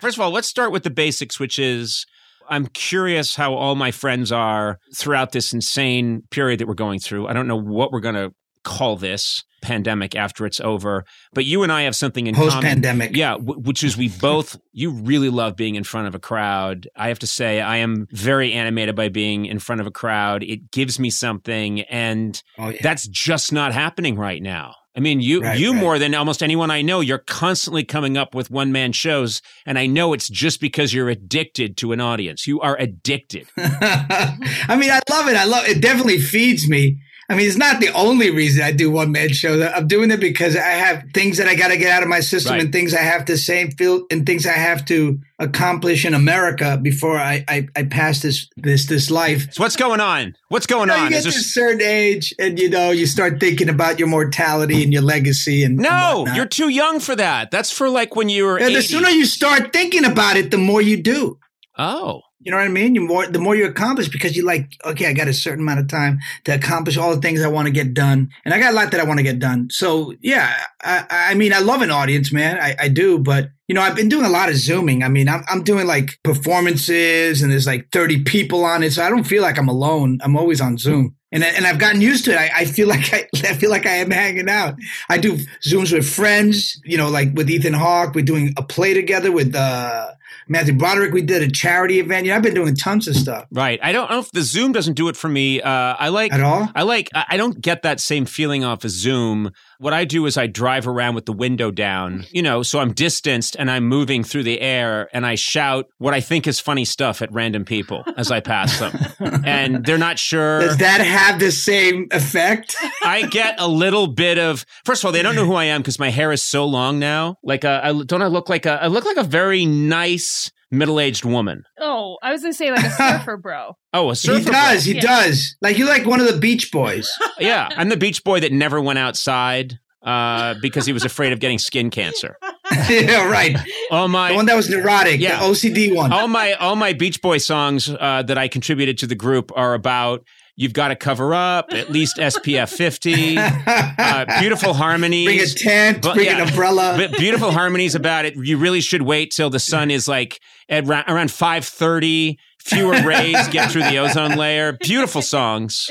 First 0.00 0.16
of 0.16 0.20
all, 0.20 0.30
let's 0.30 0.48
start 0.48 0.72
with 0.72 0.84
the 0.84 0.90
basics, 0.90 1.40
which 1.40 1.58
is 1.58 2.06
I'm 2.48 2.66
curious 2.68 3.34
how 3.36 3.54
all 3.54 3.74
my 3.74 3.90
friends 3.90 4.30
are 4.30 4.78
throughout 4.94 5.32
this 5.32 5.52
insane 5.52 6.22
period 6.30 6.60
that 6.60 6.68
we're 6.68 6.74
going 6.74 7.00
through. 7.00 7.26
I 7.26 7.32
don't 7.32 7.48
know 7.48 7.60
what 7.60 7.90
we're 7.90 8.00
going 8.00 8.14
to 8.14 8.32
call 8.62 8.96
this 8.96 9.42
pandemic 9.62 10.14
after 10.14 10.46
it's 10.46 10.60
over, 10.60 11.04
but 11.32 11.44
you 11.44 11.64
and 11.64 11.72
I 11.72 11.82
have 11.82 11.96
something 11.96 12.26
in 12.28 12.34
common 12.34 12.46
Post 12.46 12.54
common. 12.56 12.68
pandemic. 12.70 13.16
Yeah, 13.16 13.32
w- 13.32 13.60
which 13.60 13.82
is 13.82 13.96
we 13.96 14.08
both, 14.08 14.56
you 14.72 14.90
really 14.90 15.30
love 15.30 15.56
being 15.56 15.74
in 15.74 15.82
front 15.82 16.06
of 16.06 16.14
a 16.14 16.20
crowd. 16.20 16.86
I 16.96 17.08
have 17.08 17.18
to 17.20 17.26
say, 17.26 17.60
I 17.60 17.78
am 17.78 18.06
very 18.12 18.52
animated 18.52 18.94
by 18.94 19.08
being 19.08 19.46
in 19.46 19.58
front 19.58 19.80
of 19.80 19.86
a 19.88 19.90
crowd. 19.90 20.44
It 20.44 20.70
gives 20.70 21.00
me 21.00 21.10
something, 21.10 21.80
and 21.82 22.40
Oh, 22.58 22.68
yeah. 22.68 22.78
that's 22.82 23.08
just 23.08 23.52
not 23.52 23.72
happening 23.72 24.16
right 24.16 24.42
now. 24.42 24.74
I 24.96 25.00
mean, 25.00 25.20
you 25.20 25.42
Right, 25.42 25.58
you 25.58 25.72
right. 25.72 25.80
more 25.80 25.98
than 25.98 26.14
almost 26.14 26.42
anyone 26.42 26.70
I 26.70 26.80
know, 26.80 27.00
you're 27.00 27.18
constantly 27.18 27.84
coming 27.84 28.16
up 28.16 28.34
with 28.34 28.50
one 28.50 28.72
man 28.72 28.92
shows, 28.92 29.42
and 29.66 29.78
I 29.78 29.86
know 29.86 30.14
it's 30.14 30.28
just 30.28 30.60
because 30.60 30.94
you're 30.94 31.10
addicted 31.10 31.76
to 31.78 31.92
an 31.92 32.00
audience. 32.00 32.46
You 32.46 32.60
are 32.62 32.76
addicted. 32.78 33.46
I 33.58 34.76
mean, 34.78 34.90
I 34.90 35.00
love 35.10 35.28
it. 35.28 35.36
I 35.36 35.44
love 35.44 35.68
it. 35.68 35.80
Definitely 35.82 36.20
feeds 36.20 36.68
me. 36.68 36.98
I 37.28 37.34
mean, 37.34 37.46
it's 37.48 37.56
not 37.56 37.80
the 37.80 37.88
only 37.88 38.30
reason 38.30 38.62
I 38.62 38.70
do 38.72 38.90
one 38.90 39.10
man 39.10 39.30
shows. 39.32 39.60
I'm 39.60 39.88
doing 39.88 40.10
it 40.12 40.20
because 40.20 40.54
I 40.56 40.60
have 40.60 41.02
things 41.12 41.38
that 41.38 41.48
I 41.48 41.56
got 41.56 41.68
to 41.68 41.76
get 41.76 41.90
out 41.90 42.02
of 42.04 42.08
my 42.08 42.20
system 42.20 42.52
Right. 42.52 42.62
and 42.62 42.72
things 42.72 42.94
I 42.94 43.00
have 43.02 43.24
to 43.26 43.36
say 43.36 43.62
and 43.62 43.76
feel 43.76 44.06
and 44.12 44.24
things 44.24 44.46
I 44.46 44.52
have 44.52 44.84
to 44.86 45.18
accomplish 45.38 46.04
in 46.04 46.14
America 46.14 46.78
before 46.80 47.18
I, 47.18 47.44
I, 47.48 47.68
I 47.76 47.82
pass 47.84 48.22
this 48.22 48.48
this 48.56 48.86
this 48.86 49.10
life. 49.10 49.52
So 49.52 49.62
what's 49.62 49.76
going 49.76 50.00
on? 50.00 50.34
What's 50.48 50.66
going 50.66 50.88
You, 50.88 50.96
know, 50.96 51.04
you 51.04 51.10
get 51.10 51.26
Is 51.26 51.34
to 51.34 51.40
a 51.40 51.42
certain 51.42 51.82
age, 51.82 52.34
and 52.38 52.58
you 52.58 52.70
know, 52.70 52.90
you 52.90 53.06
start 53.06 53.38
thinking 53.40 53.68
about 53.68 53.98
your 53.98 54.08
mortality 54.08 54.82
and 54.82 54.92
your 54.92 55.02
legacy. 55.02 55.62
And 55.62 55.78
and 55.78 55.82
no? 55.82 56.18
whatnot. 56.20 56.36
You're 56.36 56.46
too 56.46 56.68
young 56.68 57.00
for 57.00 57.14
that. 57.16 57.50
That's 57.50 57.70
for 57.70 57.88
like 57.88 58.16
when 58.16 58.28
you 58.28 58.44
were. 58.44 58.58
And 58.58 58.74
the 58.74 58.82
sooner 58.82 59.08
you 59.08 59.26
start 59.26 59.72
thinking 59.72 60.04
about 60.04 60.36
it, 60.36 60.50
the 60.50 60.58
more 60.58 60.80
you 60.80 61.02
do. 61.02 61.38
oh, 61.78 62.22
You 62.40 62.52
know 62.52 62.58
what 62.58 62.64
I 62.64 62.68
mean? 62.68 62.94
You 62.94 63.02
more 63.02 63.26
the 63.26 63.38
more 63.38 63.54
you 63.56 63.66
accomplish 63.66 64.08
because 64.08 64.36
you're 64.36 64.46
like, 64.46 64.76
okay, 64.84 65.06
I 65.06 65.12
got 65.12 65.28
a 65.28 65.34
certain 65.34 65.60
amount 65.60 65.80
of 65.80 65.88
time 65.88 66.18
to 66.44 66.54
accomplish 66.54 66.96
all 66.96 67.14
the 67.14 67.20
things 67.20 67.42
I 67.42 67.48
want 67.48 67.66
to 67.66 67.72
get 67.72 67.92
done, 67.92 68.30
and 68.44 68.54
I 68.54 68.58
got 68.58 68.72
a 68.72 68.76
lot 68.76 68.90
that 68.92 69.00
I 69.00 69.04
want 69.04 69.18
to 69.18 69.24
get 69.24 69.38
done. 69.38 69.68
So 69.70 70.14
yeah, 70.22 70.54
I, 70.82 71.04
I 71.10 71.34
mean, 71.34 71.52
I 71.52 71.58
love 71.58 71.82
an 71.82 71.90
audience, 71.90 72.32
man. 72.32 72.58
I, 72.58 72.74
I 72.78 72.88
do, 72.88 73.18
but 73.18 73.50
you 73.68 73.74
know, 73.74 73.80
I've 73.82 73.96
been 73.96 74.08
doing 74.08 74.24
a 74.24 74.28
lot 74.30 74.48
of 74.48 74.56
zooming. 74.56 75.02
I 75.02 75.08
mean, 75.08 75.28
I'm 75.28 75.42
I'm 75.48 75.62
doing 75.62 75.86
like 75.86 76.18
performances, 76.22 77.42
and 77.42 77.50
there's 77.52 77.66
like 77.66 77.88
30 77.92 78.24
people 78.24 78.64
on 78.64 78.82
it, 78.82 78.92
so 78.92 79.02
I 79.04 79.08
don't 79.10 79.24
feel 79.24 79.42
like 79.42 79.58
I'm 79.58 79.68
alone. 79.68 80.18
I'm 80.22 80.36
always 80.36 80.60
on 80.60 80.78
Zoom. 80.78 81.14
And, 81.32 81.42
I- 81.44 81.48
and 81.48 81.66
I've 81.66 81.78
gotten 81.78 82.00
used 82.00 82.24
to 82.26 82.32
it. 82.32 82.36
I, 82.38 82.50
I 82.58 82.64
feel 82.64 82.88
like 82.94 83.12
I, 83.12 83.26
I 83.44 83.54
feel 83.54 83.70
like 83.70 83.84
I 83.86 83.96
am 83.96 84.10
hanging 84.10 84.48
out. 84.48 84.74
I 85.08 85.18
do 85.18 85.38
zooms 85.66 85.92
with 85.92 86.08
friends, 86.08 86.80
you 86.84 86.96
know, 86.96 87.08
like 87.10 87.30
with 87.34 87.50
Ethan 87.50 87.74
Hawke. 87.74 88.14
We're 88.14 88.24
doing 88.24 88.54
a 88.56 88.62
play 88.62 88.94
together 88.94 89.30
with 89.32 89.54
uh, 89.54 90.12
Matthew 90.48 90.74
Broderick. 90.74 91.12
We 91.12 91.22
did 91.22 91.42
a 91.42 91.50
charity 91.50 91.98
event. 91.98 92.24
You 92.24 92.30
know, 92.30 92.36
I've 92.36 92.42
been 92.42 92.54
doing 92.54 92.76
tons 92.76 93.08
of 93.08 93.16
stuff. 93.16 93.46
right. 93.50 93.78
I 93.82 93.92
don't 93.92 94.10
know 94.10 94.20
if 94.20 94.30
the 94.30 94.42
Zoom 94.42 94.72
doesn't 94.72 94.94
do 94.94 95.08
it 95.08 95.16
for 95.16 95.28
me. 95.28 95.60
Uh, 95.60 95.70
I 95.98 96.08
like 96.08 96.32
At 96.32 96.40
all? 96.40 96.68
I 96.74 96.82
like. 96.84 97.10
I 97.14 97.24
I 97.30 97.36
don't 97.36 97.60
get 97.60 97.82
that 97.82 98.00
same 98.00 98.24
feeling 98.24 98.64
off 98.64 98.84
of 98.84 98.90
Zoom. 98.90 99.50
What 99.78 99.92
I 99.92 100.04
do 100.04 100.26
is 100.26 100.36
I 100.36 100.46
drive 100.46 100.86
around 100.86 101.14
with 101.14 101.26
the 101.26 101.32
window 101.32 101.70
down, 101.70 102.24
you 102.30 102.42
know, 102.42 102.62
so 102.62 102.78
I'm 102.78 102.92
distanced 102.92 103.56
and 103.58 103.70
I'm 103.70 103.84
moving 103.84 104.24
through 104.24 104.44
the 104.44 104.60
air, 104.60 105.08
and 105.12 105.26
I 105.26 105.34
shout 105.34 105.86
what 105.98 106.14
I 106.14 106.20
think 106.20 106.46
is 106.46 106.60
funny 106.60 106.84
stuff 106.84 107.22
at 107.22 107.32
random 107.32 107.64
people 107.64 108.04
as 108.16 108.30
I 108.30 108.40
pass 108.40 108.78
them, 108.78 108.98
and 109.44 109.84
they're 109.84 109.98
not 109.98 110.18
sure. 110.18 110.60
Does 110.60 110.78
that 110.78 111.00
have 111.00 111.38
the 111.38 111.52
same 111.52 112.08
effect? 112.10 112.76
I 113.02 113.22
get 113.26 113.60
a 113.60 113.68
little 113.68 114.06
bit 114.06 114.38
of. 114.38 114.64
First 114.84 115.02
of 115.02 115.06
all, 115.06 115.12
they 115.12 115.22
don't 115.22 115.34
know 115.34 115.46
who 115.46 115.54
I 115.54 115.64
am 115.64 115.82
because 115.82 115.98
my 115.98 116.10
hair 116.10 116.32
is 116.32 116.42
so 116.42 116.64
long 116.64 116.98
now. 116.98 117.36
Like, 117.42 117.64
a, 117.64 117.80
I 117.84 117.92
don't 117.92 118.22
I 118.22 118.26
look 118.26 118.48
like 118.48 118.66
a? 118.66 118.82
I 118.82 118.86
look 118.86 119.04
like 119.04 119.16
a 119.16 119.24
very 119.24 119.66
nice 119.66 120.50
middle-aged 120.70 121.24
woman. 121.24 121.62
Oh, 121.80 122.18
I 122.22 122.32
was 122.32 122.42
gonna 122.42 122.52
say 122.54 122.70
like 122.70 122.84
a 122.84 122.90
surfer 123.18 123.36
bro. 123.36 123.76
Oh, 123.92 124.10
a 124.10 124.16
surfer. 124.16 124.38
he 124.38 124.44
surfer. 124.44 124.52
does. 124.52 124.84
He 124.84 124.94
Yeah. 124.94 125.00
does. 125.00 125.56
Like 125.62 125.78
you're 125.78 125.88
like 125.88 126.06
one 126.06 126.20
of 126.20 126.26
the 126.32 126.38
Beach 126.38 126.70
Boys. 126.72 127.08
Yeah, 127.38 127.68
I'm 127.76 127.90
the 127.90 127.98
beach 127.98 128.24
boy 128.24 128.40
that 128.40 128.50
never 128.52 128.80
went 128.80 128.98
outside 128.98 129.78
uh, 130.02 130.54
because 130.62 130.86
he 130.86 130.92
was 130.94 131.04
afraid 131.04 131.32
of 131.34 131.38
getting 131.40 131.58
skin 131.58 131.90
cancer. 131.90 132.36
yeah, 132.88 133.28
right. 133.30 133.54
All 133.90 134.08
my 134.08 134.30
The 134.30 134.36
one 134.36 134.46
that 134.46 134.56
was 134.56 134.70
neurotic. 134.70 135.20
Yeah. 135.20 135.38
The 135.40 135.44
OCD 135.46 135.94
one. 135.94 136.12
all 136.12 136.28
my 136.28 136.54
all 136.54 136.76
my 136.76 136.94
Beach 136.94 137.20
Boy 137.20 137.36
songs 137.38 137.88
uh, 137.90 138.22
that 138.22 138.38
I 138.38 138.48
contributed 138.48 138.96
to 138.98 139.06
the 139.06 139.14
group 139.14 139.52
are 139.54 139.74
about 139.74 140.24
you've 140.56 140.72
got 140.72 140.88
to 140.88 140.96
cover 140.96 141.34
up 141.34 141.66
at 141.72 141.90
least 141.90 142.16
SPF 142.16 142.74
50, 142.74 143.36
uh, 143.38 144.40
beautiful 144.40 144.74
harmonies. 144.74 145.26
bring 145.26 145.40
a 145.40 145.46
tent. 145.46 146.02
But- 146.02 146.14
bring 146.14 146.26
yeah. 146.26 146.42
an 146.42 146.48
umbrella. 146.48 146.94
But 146.96 147.12
beautiful 147.18 147.50
harmonies 147.52 147.94
about 147.94 148.24
it. 148.24 148.34
You 148.36 148.56
really 148.58 148.80
should 148.80 149.02
wait 149.02 149.30
till 149.30 149.50
the 149.50 149.60
sun 149.60 149.90
is 149.90 150.08
like 150.08 150.40
at 150.68 150.86
ra- 150.86 151.04
around 151.06 151.30
five 151.30 151.64
thirty. 151.64 152.38
Fewer 152.58 153.00
rays 153.04 153.46
get 153.50 153.70
through 153.70 153.84
the 153.84 153.98
ozone 153.98 154.32
layer. 154.36 154.72
Beautiful 154.82 155.22
songs 155.22 155.88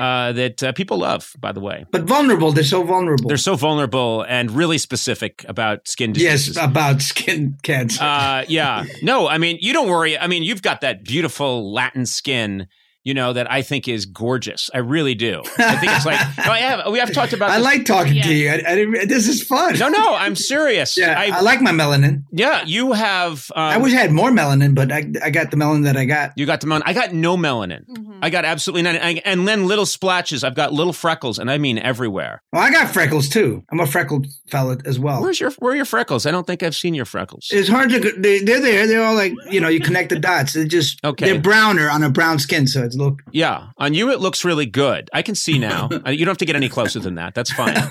uh, 0.00 0.32
that 0.32 0.60
uh, 0.64 0.72
people 0.72 0.98
love. 0.98 1.32
By 1.38 1.52
the 1.52 1.60
way, 1.60 1.84
but 1.92 2.02
vulnerable. 2.08 2.50
They're 2.50 2.64
so 2.64 2.82
vulnerable. 2.82 3.28
they're 3.28 3.36
so 3.36 3.54
vulnerable 3.54 4.24
and 4.28 4.50
really 4.50 4.78
specific 4.78 5.44
about 5.48 5.86
skin 5.86 6.14
diseases. 6.14 6.56
yes, 6.56 6.64
about 6.64 7.02
skin 7.02 7.56
cancer. 7.62 8.02
Uh, 8.02 8.44
yeah. 8.48 8.84
No, 9.00 9.28
I 9.28 9.38
mean, 9.38 9.58
you 9.60 9.72
don't 9.72 9.88
worry. 9.88 10.18
I 10.18 10.26
mean, 10.26 10.42
you've 10.42 10.62
got 10.62 10.80
that 10.80 11.04
beautiful 11.04 11.72
Latin 11.72 12.04
skin, 12.04 12.66
you 13.08 13.14
know, 13.14 13.32
that 13.32 13.50
I 13.50 13.62
think 13.62 13.88
is 13.88 14.04
gorgeous. 14.04 14.68
I 14.74 14.78
really 14.78 15.14
do. 15.14 15.40
I 15.58 15.76
think 15.76 15.92
it's 15.96 16.04
like, 16.04 16.20
no, 16.46 16.52
I 16.52 16.58
have, 16.58 16.92
we 16.92 16.98
have 16.98 17.12
talked 17.14 17.32
about 17.32 17.48
I 17.50 17.56
this. 17.56 17.64
like 17.64 17.84
talking 17.86 18.16
Yeah. 18.16 18.22
to 18.24 18.34
you. 18.34 18.48
I, 18.50 18.54
I 19.00 19.06
this 19.06 19.26
is 19.26 19.42
fun. 19.42 19.78
no, 19.78 19.88
no, 19.88 20.14
I'm 20.14 20.36
serious. 20.36 20.96
Yeah, 20.98 21.18
I, 21.18 21.38
I, 21.38 21.40
like 21.40 21.62
my 21.62 21.70
melanin. 21.72 22.24
yeah, 22.32 22.64
you 22.66 22.92
have, 22.92 23.50
um, 23.56 23.62
I 23.62 23.78
wish 23.78 23.94
I 23.94 23.96
had 23.96 24.12
more 24.12 24.30
melanin, 24.30 24.74
but 24.74 24.92
I, 24.92 25.10
I 25.22 25.30
got 25.30 25.50
the 25.50 25.56
melanin 25.56 25.84
that 25.84 25.96
I 25.96 26.04
got. 26.04 26.32
you 26.36 26.44
got 26.44 26.60
the 26.60 26.66
melanin. 26.66 26.82
I 26.84 26.92
got 26.92 27.14
no 27.14 27.36
melanin. 27.38 27.86
Mm-hmm. 27.88 28.18
I 28.22 28.28
got 28.30 28.44
absolutely 28.44 28.82
none. 28.82 28.96
I- 28.96 29.22
And 29.24 29.48
then 29.48 29.66
little 29.66 29.86
splotches. 29.86 30.44
I've 30.44 30.54
got 30.54 30.74
little 30.74 30.92
freckles, 30.92 31.38
and 31.38 31.50
I 31.50 31.56
mean 31.56 31.78
everywhere. 31.78 32.42
Well, 32.52 32.60
I 32.62 32.70
got 32.70 32.90
freckles 32.92 33.28
too. 33.30 33.64
I'm 33.72 33.80
a 33.80 33.86
freckled 33.86 34.26
fella 34.50 34.76
as 34.84 34.98
well. 34.98 35.22
Where's 35.22 35.40
your, 35.40 35.50
where 35.60 35.72
are 35.72 35.76
your 35.76 35.84
freckles? 35.86 36.26
I 36.26 36.30
don't 36.30 36.46
think 36.46 36.62
I've 36.62 36.76
seen 36.76 36.92
your 36.94 37.04
freckles. 37.06 37.46
It's 37.50 37.68
hard 37.70 37.88
to. 37.90 38.00
They, 38.00 38.40
they're 38.40 38.60
there. 38.60 38.86
They're 38.86 39.02
all 39.04 39.14
like 39.14 39.32
you 39.50 39.60
know. 39.60 39.68
You 39.68 39.80
connect 39.80 40.10
the 40.10 40.18
dots. 40.18 40.52
They're 40.52 40.64
just 40.66 40.98
Okay. 41.04 41.32
They're 41.32 41.40
browner 41.40 41.88
on 41.88 42.02
a 42.02 42.10
brown 42.10 42.38
skin, 42.38 42.66
so 42.66 42.82
it's 42.82 42.96
look. 42.98 43.22
Yeah. 43.32 43.68
On 43.78 43.94
you, 43.94 44.10
it 44.10 44.20
looks 44.20 44.44
really 44.44 44.66
good. 44.66 45.08
I 45.14 45.22
can 45.22 45.34
see 45.34 45.58
now. 45.58 45.88
You 46.08 46.24
don't 46.24 46.32
have 46.32 46.38
to 46.38 46.44
get 46.46 46.56
any 46.56 46.68
closer 46.68 46.98
than 47.00 47.14
that. 47.14 47.34
That's 47.34 47.52
fine. 47.52 47.74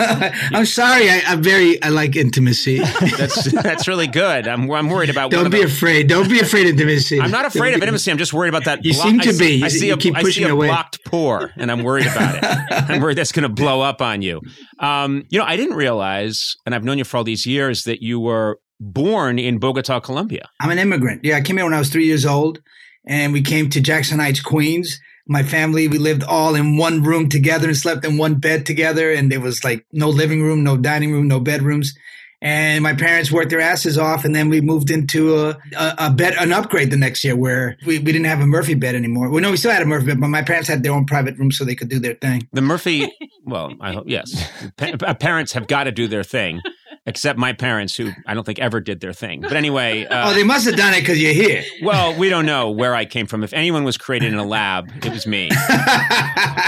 I'm 0.53 0.65
sorry. 0.65 1.09
I, 1.09 1.21
I'm 1.27 1.41
very. 1.41 1.81
I 1.81 1.89
like 1.89 2.15
intimacy. 2.15 2.77
That's 3.17 3.51
that's 3.51 3.87
really 3.87 4.07
good. 4.07 4.47
I'm 4.47 4.69
I'm 4.71 4.89
worried 4.89 5.09
about. 5.09 5.31
Don't 5.31 5.49
be 5.51 5.59
the- 5.59 5.65
afraid. 5.65 6.07
Don't 6.07 6.29
be 6.29 6.39
afraid 6.39 6.65
of 6.67 6.71
intimacy. 6.73 7.19
I'm 7.21 7.31
not 7.31 7.45
afraid 7.45 7.71
Don't 7.71 7.77
of 7.77 7.83
intimacy. 7.83 8.11
I'm 8.11 8.17
just 8.17 8.33
worried 8.33 8.49
about 8.49 8.65
that. 8.65 8.83
You 8.83 8.93
seem 8.93 9.19
to 9.21 9.29
I 9.29 9.37
be. 9.37 9.63
I 9.63 9.67
see 9.69 9.87
You 9.87 9.93
a, 9.93 9.97
keep 9.97 10.15
I 10.15 10.21
pushing 10.21 10.43
see 10.43 10.49
a 10.49 10.53
away. 10.53 10.67
blocked 10.67 11.03
pore, 11.05 11.51
and 11.57 11.71
I'm 11.71 11.83
worried 11.83 12.07
about 12.07 12.35
it. 12.37 12.89
I'm 12.89 13.01
worried 13.01 13.17
that's 13.17 13.31
going 13.31 13.43
to 13.43 13.49
blow 13.49 13.81
up 13.81 14.01
on 14.01 14.21
you. 14.21 14.41
Um, 14.79 15.23
you 15.29 15.39
know, 15.39 15.45
I 15.45 15.55
didn't 15.55 15.75
realize, 15.77 16.55
and 16.65 16.73
I've 16.75 16.83
known 16.83 16.97
you 16.97 17.03
for 17.03 17.17
all 17.17 17.23
these 17.23 17.45
years, 17.45 17.83
that 17.83 18.01
you 18.01 18.19
were 18.19 18.59
born 18.79 19.39
in 19.39 19.57
Bogota, 19.59 19.99
Colombia. 19.99 20.49
I'm 20.59 20.69
an 20.69 20.79
immigrant. 20.79 21.23
Yeah, 21.23 21.37
I 21.37 21.41
came 21.41 21.57
here 21.57 21.65
when 21.65 21.73
I 21.73 21.79
was 21.79 21.89
three 21.89 22.05
years 22.05 22.25
old, 22.25 22.61
and 23.07 23.33
we 23.33 23.41
came 23.41 23.69
to 23.69 23.81
Jackson 23.81 24.19
Heights, 24.19 24.41
Queens. 24.41 24.99
My 25.27 25.43
family, 25.43 25.87
we 25.87 25.97
lived 25.97 26.23
all 26.23 26.55
in 26.55 26.77
one 26.77 27.03
room 27.03 27.27
together 27.29 27.67
and 27.67 27.75
slept 27.75 28.05
in 28.05 28.17
one 28.17 28.35
bed 28.35 28.65
together. 28.65 29.11
And 29.11 29.31
there 29.31 29.41
was 29.41 29.63
like 29.63 29.85
no 29.91 30.09
living 30.09 30.41
room, 30.41 30.63
no 30.63 30.77
dining 30.77 31.11
room, 31.11 31.27
no 31.27 31.39
bedrooms. 31.39 31.93
And 32.39 32.83
my 32.83 32.93
parents 32.93 33.31
worked 33.31 33.49
their 33.49 33.61
asses 33.61 33.97
off, 33.97 34.23
and 34.23 34.35
then 34.35 34.49
we 34.49 34.61
moved 34.61 34.91
into 34.91 35.37
a, 35.39 35.57
a, 35.75 35.95
a 35.97 36.11
bed, 36.11 36.35
an 36.37 36.53
upgrade 36.53 36.91
the 36.91 36.97
next 36.97 37.23
year 37.23 37.35
where 37.35 37.77
we, 37.83 37.97
we 37.97 38.11
didn't 38.11 38.25
have 38.25 38.41
a 38.41 38.45
Murphy 38.45 38.75
bed 38.75 38.93
anymore. 38.93 39.29
Well, 39.29 39.41
no, 39.41 39.49
we 39.49 39.57
still 39.57 39.71
had 39.71 39.81
a 39.81 39.87
Murphy 39.87 40.05
bed, 40.07 40.21
but 40.21 40.27
my 40.27 40.43
parents 40.43 40.69
had 40.69 40.83
their 40.83 40.93
own 40.93 41.07
private 41.07 41.35
room 41.39 41.51
so 41.51 41.65
they 41.65 41.73
could 41.73 41.89
do 41.89 41.97
their 41.97 42.13
thing. 42.13 42.47
The 42.53 42.61
Murphy, 42.61 43.11
well, 43.43 43.73
I 43.81 43.93
hope 43.93 44.03
yes. 44.07 44.47
Pa- 44.77 44.93
uh, 45.01 45.15
parents 45.15 45.53
have 45.53 45.67
got 45.67 45.85
to 45.85 45.91
do 45.91 46.07
their 46.07 46.23
thing, 46.23 46.61
except 47.07 47.39
my 47.39 47.53
parents, 47.53 47.95
who 47.95 48.11
I 48.25 48.33
don't 48.35 48.43
think 48.43 48.59
ever 48.59 48.79
did 48.79 48.99
their 48.99 49.13
thing. 49.13 49.41
But 49.41 49.53
anyway, 49.53 50.05
uh, 50.09 50.29
oh, 50.29 50.33
they 50.35 50.43
must 50.43 50.67
have 50.67 50.75
done 50.75 50.93
it 50.93 50.99
because 50.99 51.19
you're 51.19 51.33
here. 51.33 51.63
well, 51.81 52.15
we 52.19 52.29
don't 52.29 52.45
know 52.45 52.69
where 52.69 52.93
I 52.93 53.05
came 53.05 53.25
from. 53.25 53.43
If 53.43 53.53
anyone 53.53 53.83
was 53.83 53.97
created 53.97 54.33
in 54.33 54.37
a 54.37 54.45
lab, 54.45 54.91
it 55.03 55.11
was 55.11 55.25
me. 55.25 55.49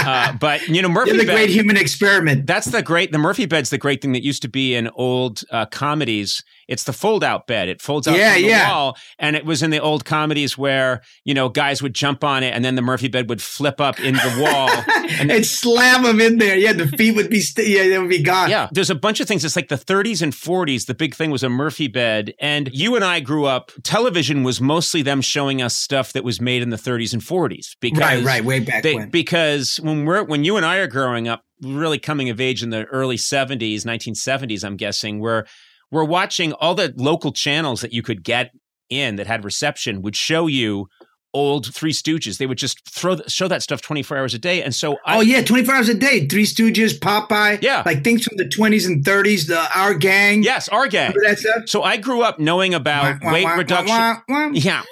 Uh, 0.02 0.32
but 0.32 0.66
you 0.66 0.80
know, 0.80 0.88
Murphy 0.88 1.10
you're 1.10 1.18
the 1.18 1.26
bed- 1.26 1.34
great 1.34 1.50
human 1.50 1.76
experiment. 1.76 2.46
That's 2.46 2.66
the 2.66 2.82
great. 2.82 3.12
The 3.12 3.18
Murphy 3.18 3.46
bed's 3.46 3.70
the 3.70 3.78
great 3.78 4.00
thing 4.00 4.12
that 4.12 4.24
used 4.24 4.42
to 4.42 4.48
be 4.48 4.74
in 4.74 4.88
old 4.94 5.42
uh, 5.50 5.66
comedies. 5.66 6.42
It's 6.70 6.84
the 6.84 6.92
fold-out 6.94 7.46
bed. 7.46 7.68
It 7.68 7.82
folds 7.82 8.06
out 8.08 8.16
Yeah, 8.16 8.34
the 8.34 8.40
yeah. 8.42 8.70
wall, 8.70 8.96
and 9.18 9.34
it 9.36 9.44
was 9.44 9.62
in 9.62 9.70
the 9.70 9.80
old 9.80 10.04
comedies 10.04 10.56
where 10.56 11.02
you 11.24 11.34
know 11.34 11.48
guys 11.50 11.82
would 11.82 11.94
jump 11.94 12.24
on 12.24 12.42
it, 12.42 12.54
and 12.54 12.64
then 12.64 12.76
the 12.76 12.82
Murphy 12.82 13.08
bed 13.08 13.28
would 13.28 13.42
flip 13.42 13.80
up 13.80 13.98
into 14.00 14.20
the 14.20 14.42
wall. 14.42 14.70
and, 15.30 15.44
slam 15.44 16.04
them 16.04 16.20
in 16.20 16.38
there. 16.38 16.56
Yeah, 16.56 16.72
the 16.72 16.86
feet 16.86 17.16
would 17.16 17.28
be, 17.28 17.40
st- 17.40 17.66
yeah, 17.68 17.88
they 17.88 17.98
would 17.98 18.08
be 18.08 18.22
gone. 18.22 18.48
yeah, 18.48 18.68
there's 18.72 18.88
a 18.90 18.94
bunch 18.94 19.20
of 19.20 19.26
things. 19.28 19.44
It's 19.44 19.56
like 19.56 19.68
the 19.68 19.74
30s 19.76 20.22
and 20.22 20.32
40s. 20.32 20.86
The 20.86 20.94
big 20.94 21.14
thing 21.14 21.30
was 21.30 21.42
a 21.42 21.48
Murphy 21.48 21.88
bed, 21.88 22.32
and 22.40 22.70
you 22.72 22.94
and 22.96 23.04
I 23.04 23.20
grew 23.20 23.44
up. 23.46 23.72
Television 23.82 24.44
was 24.44 24.60
mostly 24.60 25.02
them 25.02 25.20
showing 25.20 25.60
us 25.60 25.76
stuff 25.76 26.12
that 26.12 26.22
was 26.24 26.40
made 26.40 26.62
in 26.62 26.70
the 26.70 26.76
30s 26.76 27.12
and 27.12 27.20
40s. 27.20 27.76
Because 27.80 28.00
Right, 28.00 28.24
right, 28.24 28.44
way 28.44 28.60
back 28.60 28.82
they, 28.84 28.94
when. 28.94 29.10
because 29.10 29.80
when 29.82 30.04
we're 30.04 30.22
when 30.22 30.44
you 30.44 30.56
and 30.56 30.64
I 30.64 30.76
are 30.76 30.86
growing 30.86 31.26
up, 31.26 31.42
really 31.60 31.98
coming 31.98 32.30
of 32.30 32.40
age 32.40 32.62
in 32.62 32.70
the 32.70 32.84
early 32.86 33.16
seventies, 33.16 33.84
nineteen 33.84 34.14
seventies, 34.14 34.62
I'm 34.64 34.76
guessing, 34.76 35.18
we're 35.18 35.44
we're 35.90 36.04
watching 36.04 36.52
all 36.54 36.74
the 36.74 36.94
local 36.96 37.32
channels 37.32 37.80
that 37.80 37.92
you 37.92 38.02
could 38.02 38.22
get 38.22 38.52
in 38.88 39.16
that 39.16 39.26
had 39.26 39.44
reception 39.44 40.02
would 40.02 40.16
show 40.16 40.46
you 40.46 40.88
old 41.32 41.72
Three 41.74 41.92
Stooges. 41.92 42.38
They 42.38 42.46
would 42.46 42.58
just 42.58 42.88
throw 42.88 43.16
show 43.28 43.48
that 43.48 43.62
stuff 43.62 43.80
24 43.82 44.16
hours 44.18 44.34
a 44.34 44.38
day. 44.38 44.62
And 44.62 44.74
so 44.74 44.96
I, 45.06 45.16
oh 45.18 45.20
yeah, 45.20 45.42
24 45.42 45.74
hours 45.74 45.88
a 45.88 45.94
day. 45.94 46.26
Three 46.26 46.44
Stooges, 46.44 46.98
Popeye. 46.98 47.58
Yeah. 47.62 47.82
Like 47.86 48.02
things 48.04 48.24
from 48.24 48.36
the 48.36 48.44
20s 48.44 48.86
and 48.86 49.04
30s, 49.04 49.46
the 49.46 49.66
Our 49.78 49.94
Gang. 49.94 50.42
yes, 50.42 50.68
our 50.68 50.86
gang. 50.88 51.12
Remember 51.12 51.28
that 51.28 51.38
stuff? 51.38 51.62
So 51.68 51.82
I 51.82 51.96
grew 51.96 52.22
up 52.22 52.38
knowing 52.38 52.74
about 52.74 53.22
Wah, 53.22 53.32
weight 53.32 53.44
wah, 53.44 53.50
wah, 53.50 53.56
reduction. 53.56 53.96
wah, 53.96 54.20
wah. 54.28 54.50
Yeah. 54.52 54.82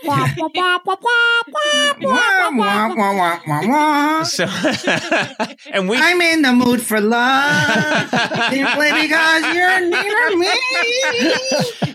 So, 4.25 4.45
and 5.73 5.89
we, 5.89 5.97
I'm 5.97 6.21
in 6.21 6.43
the 6.43 6.53
mood 6.53 6.83
for 6.83 7.01
love. 7.01 8.09
Simply 8.51 8.93
because 9.03 9.55
you're 9.55 9.81
near 9.89 10.37
me. 10.37 10.51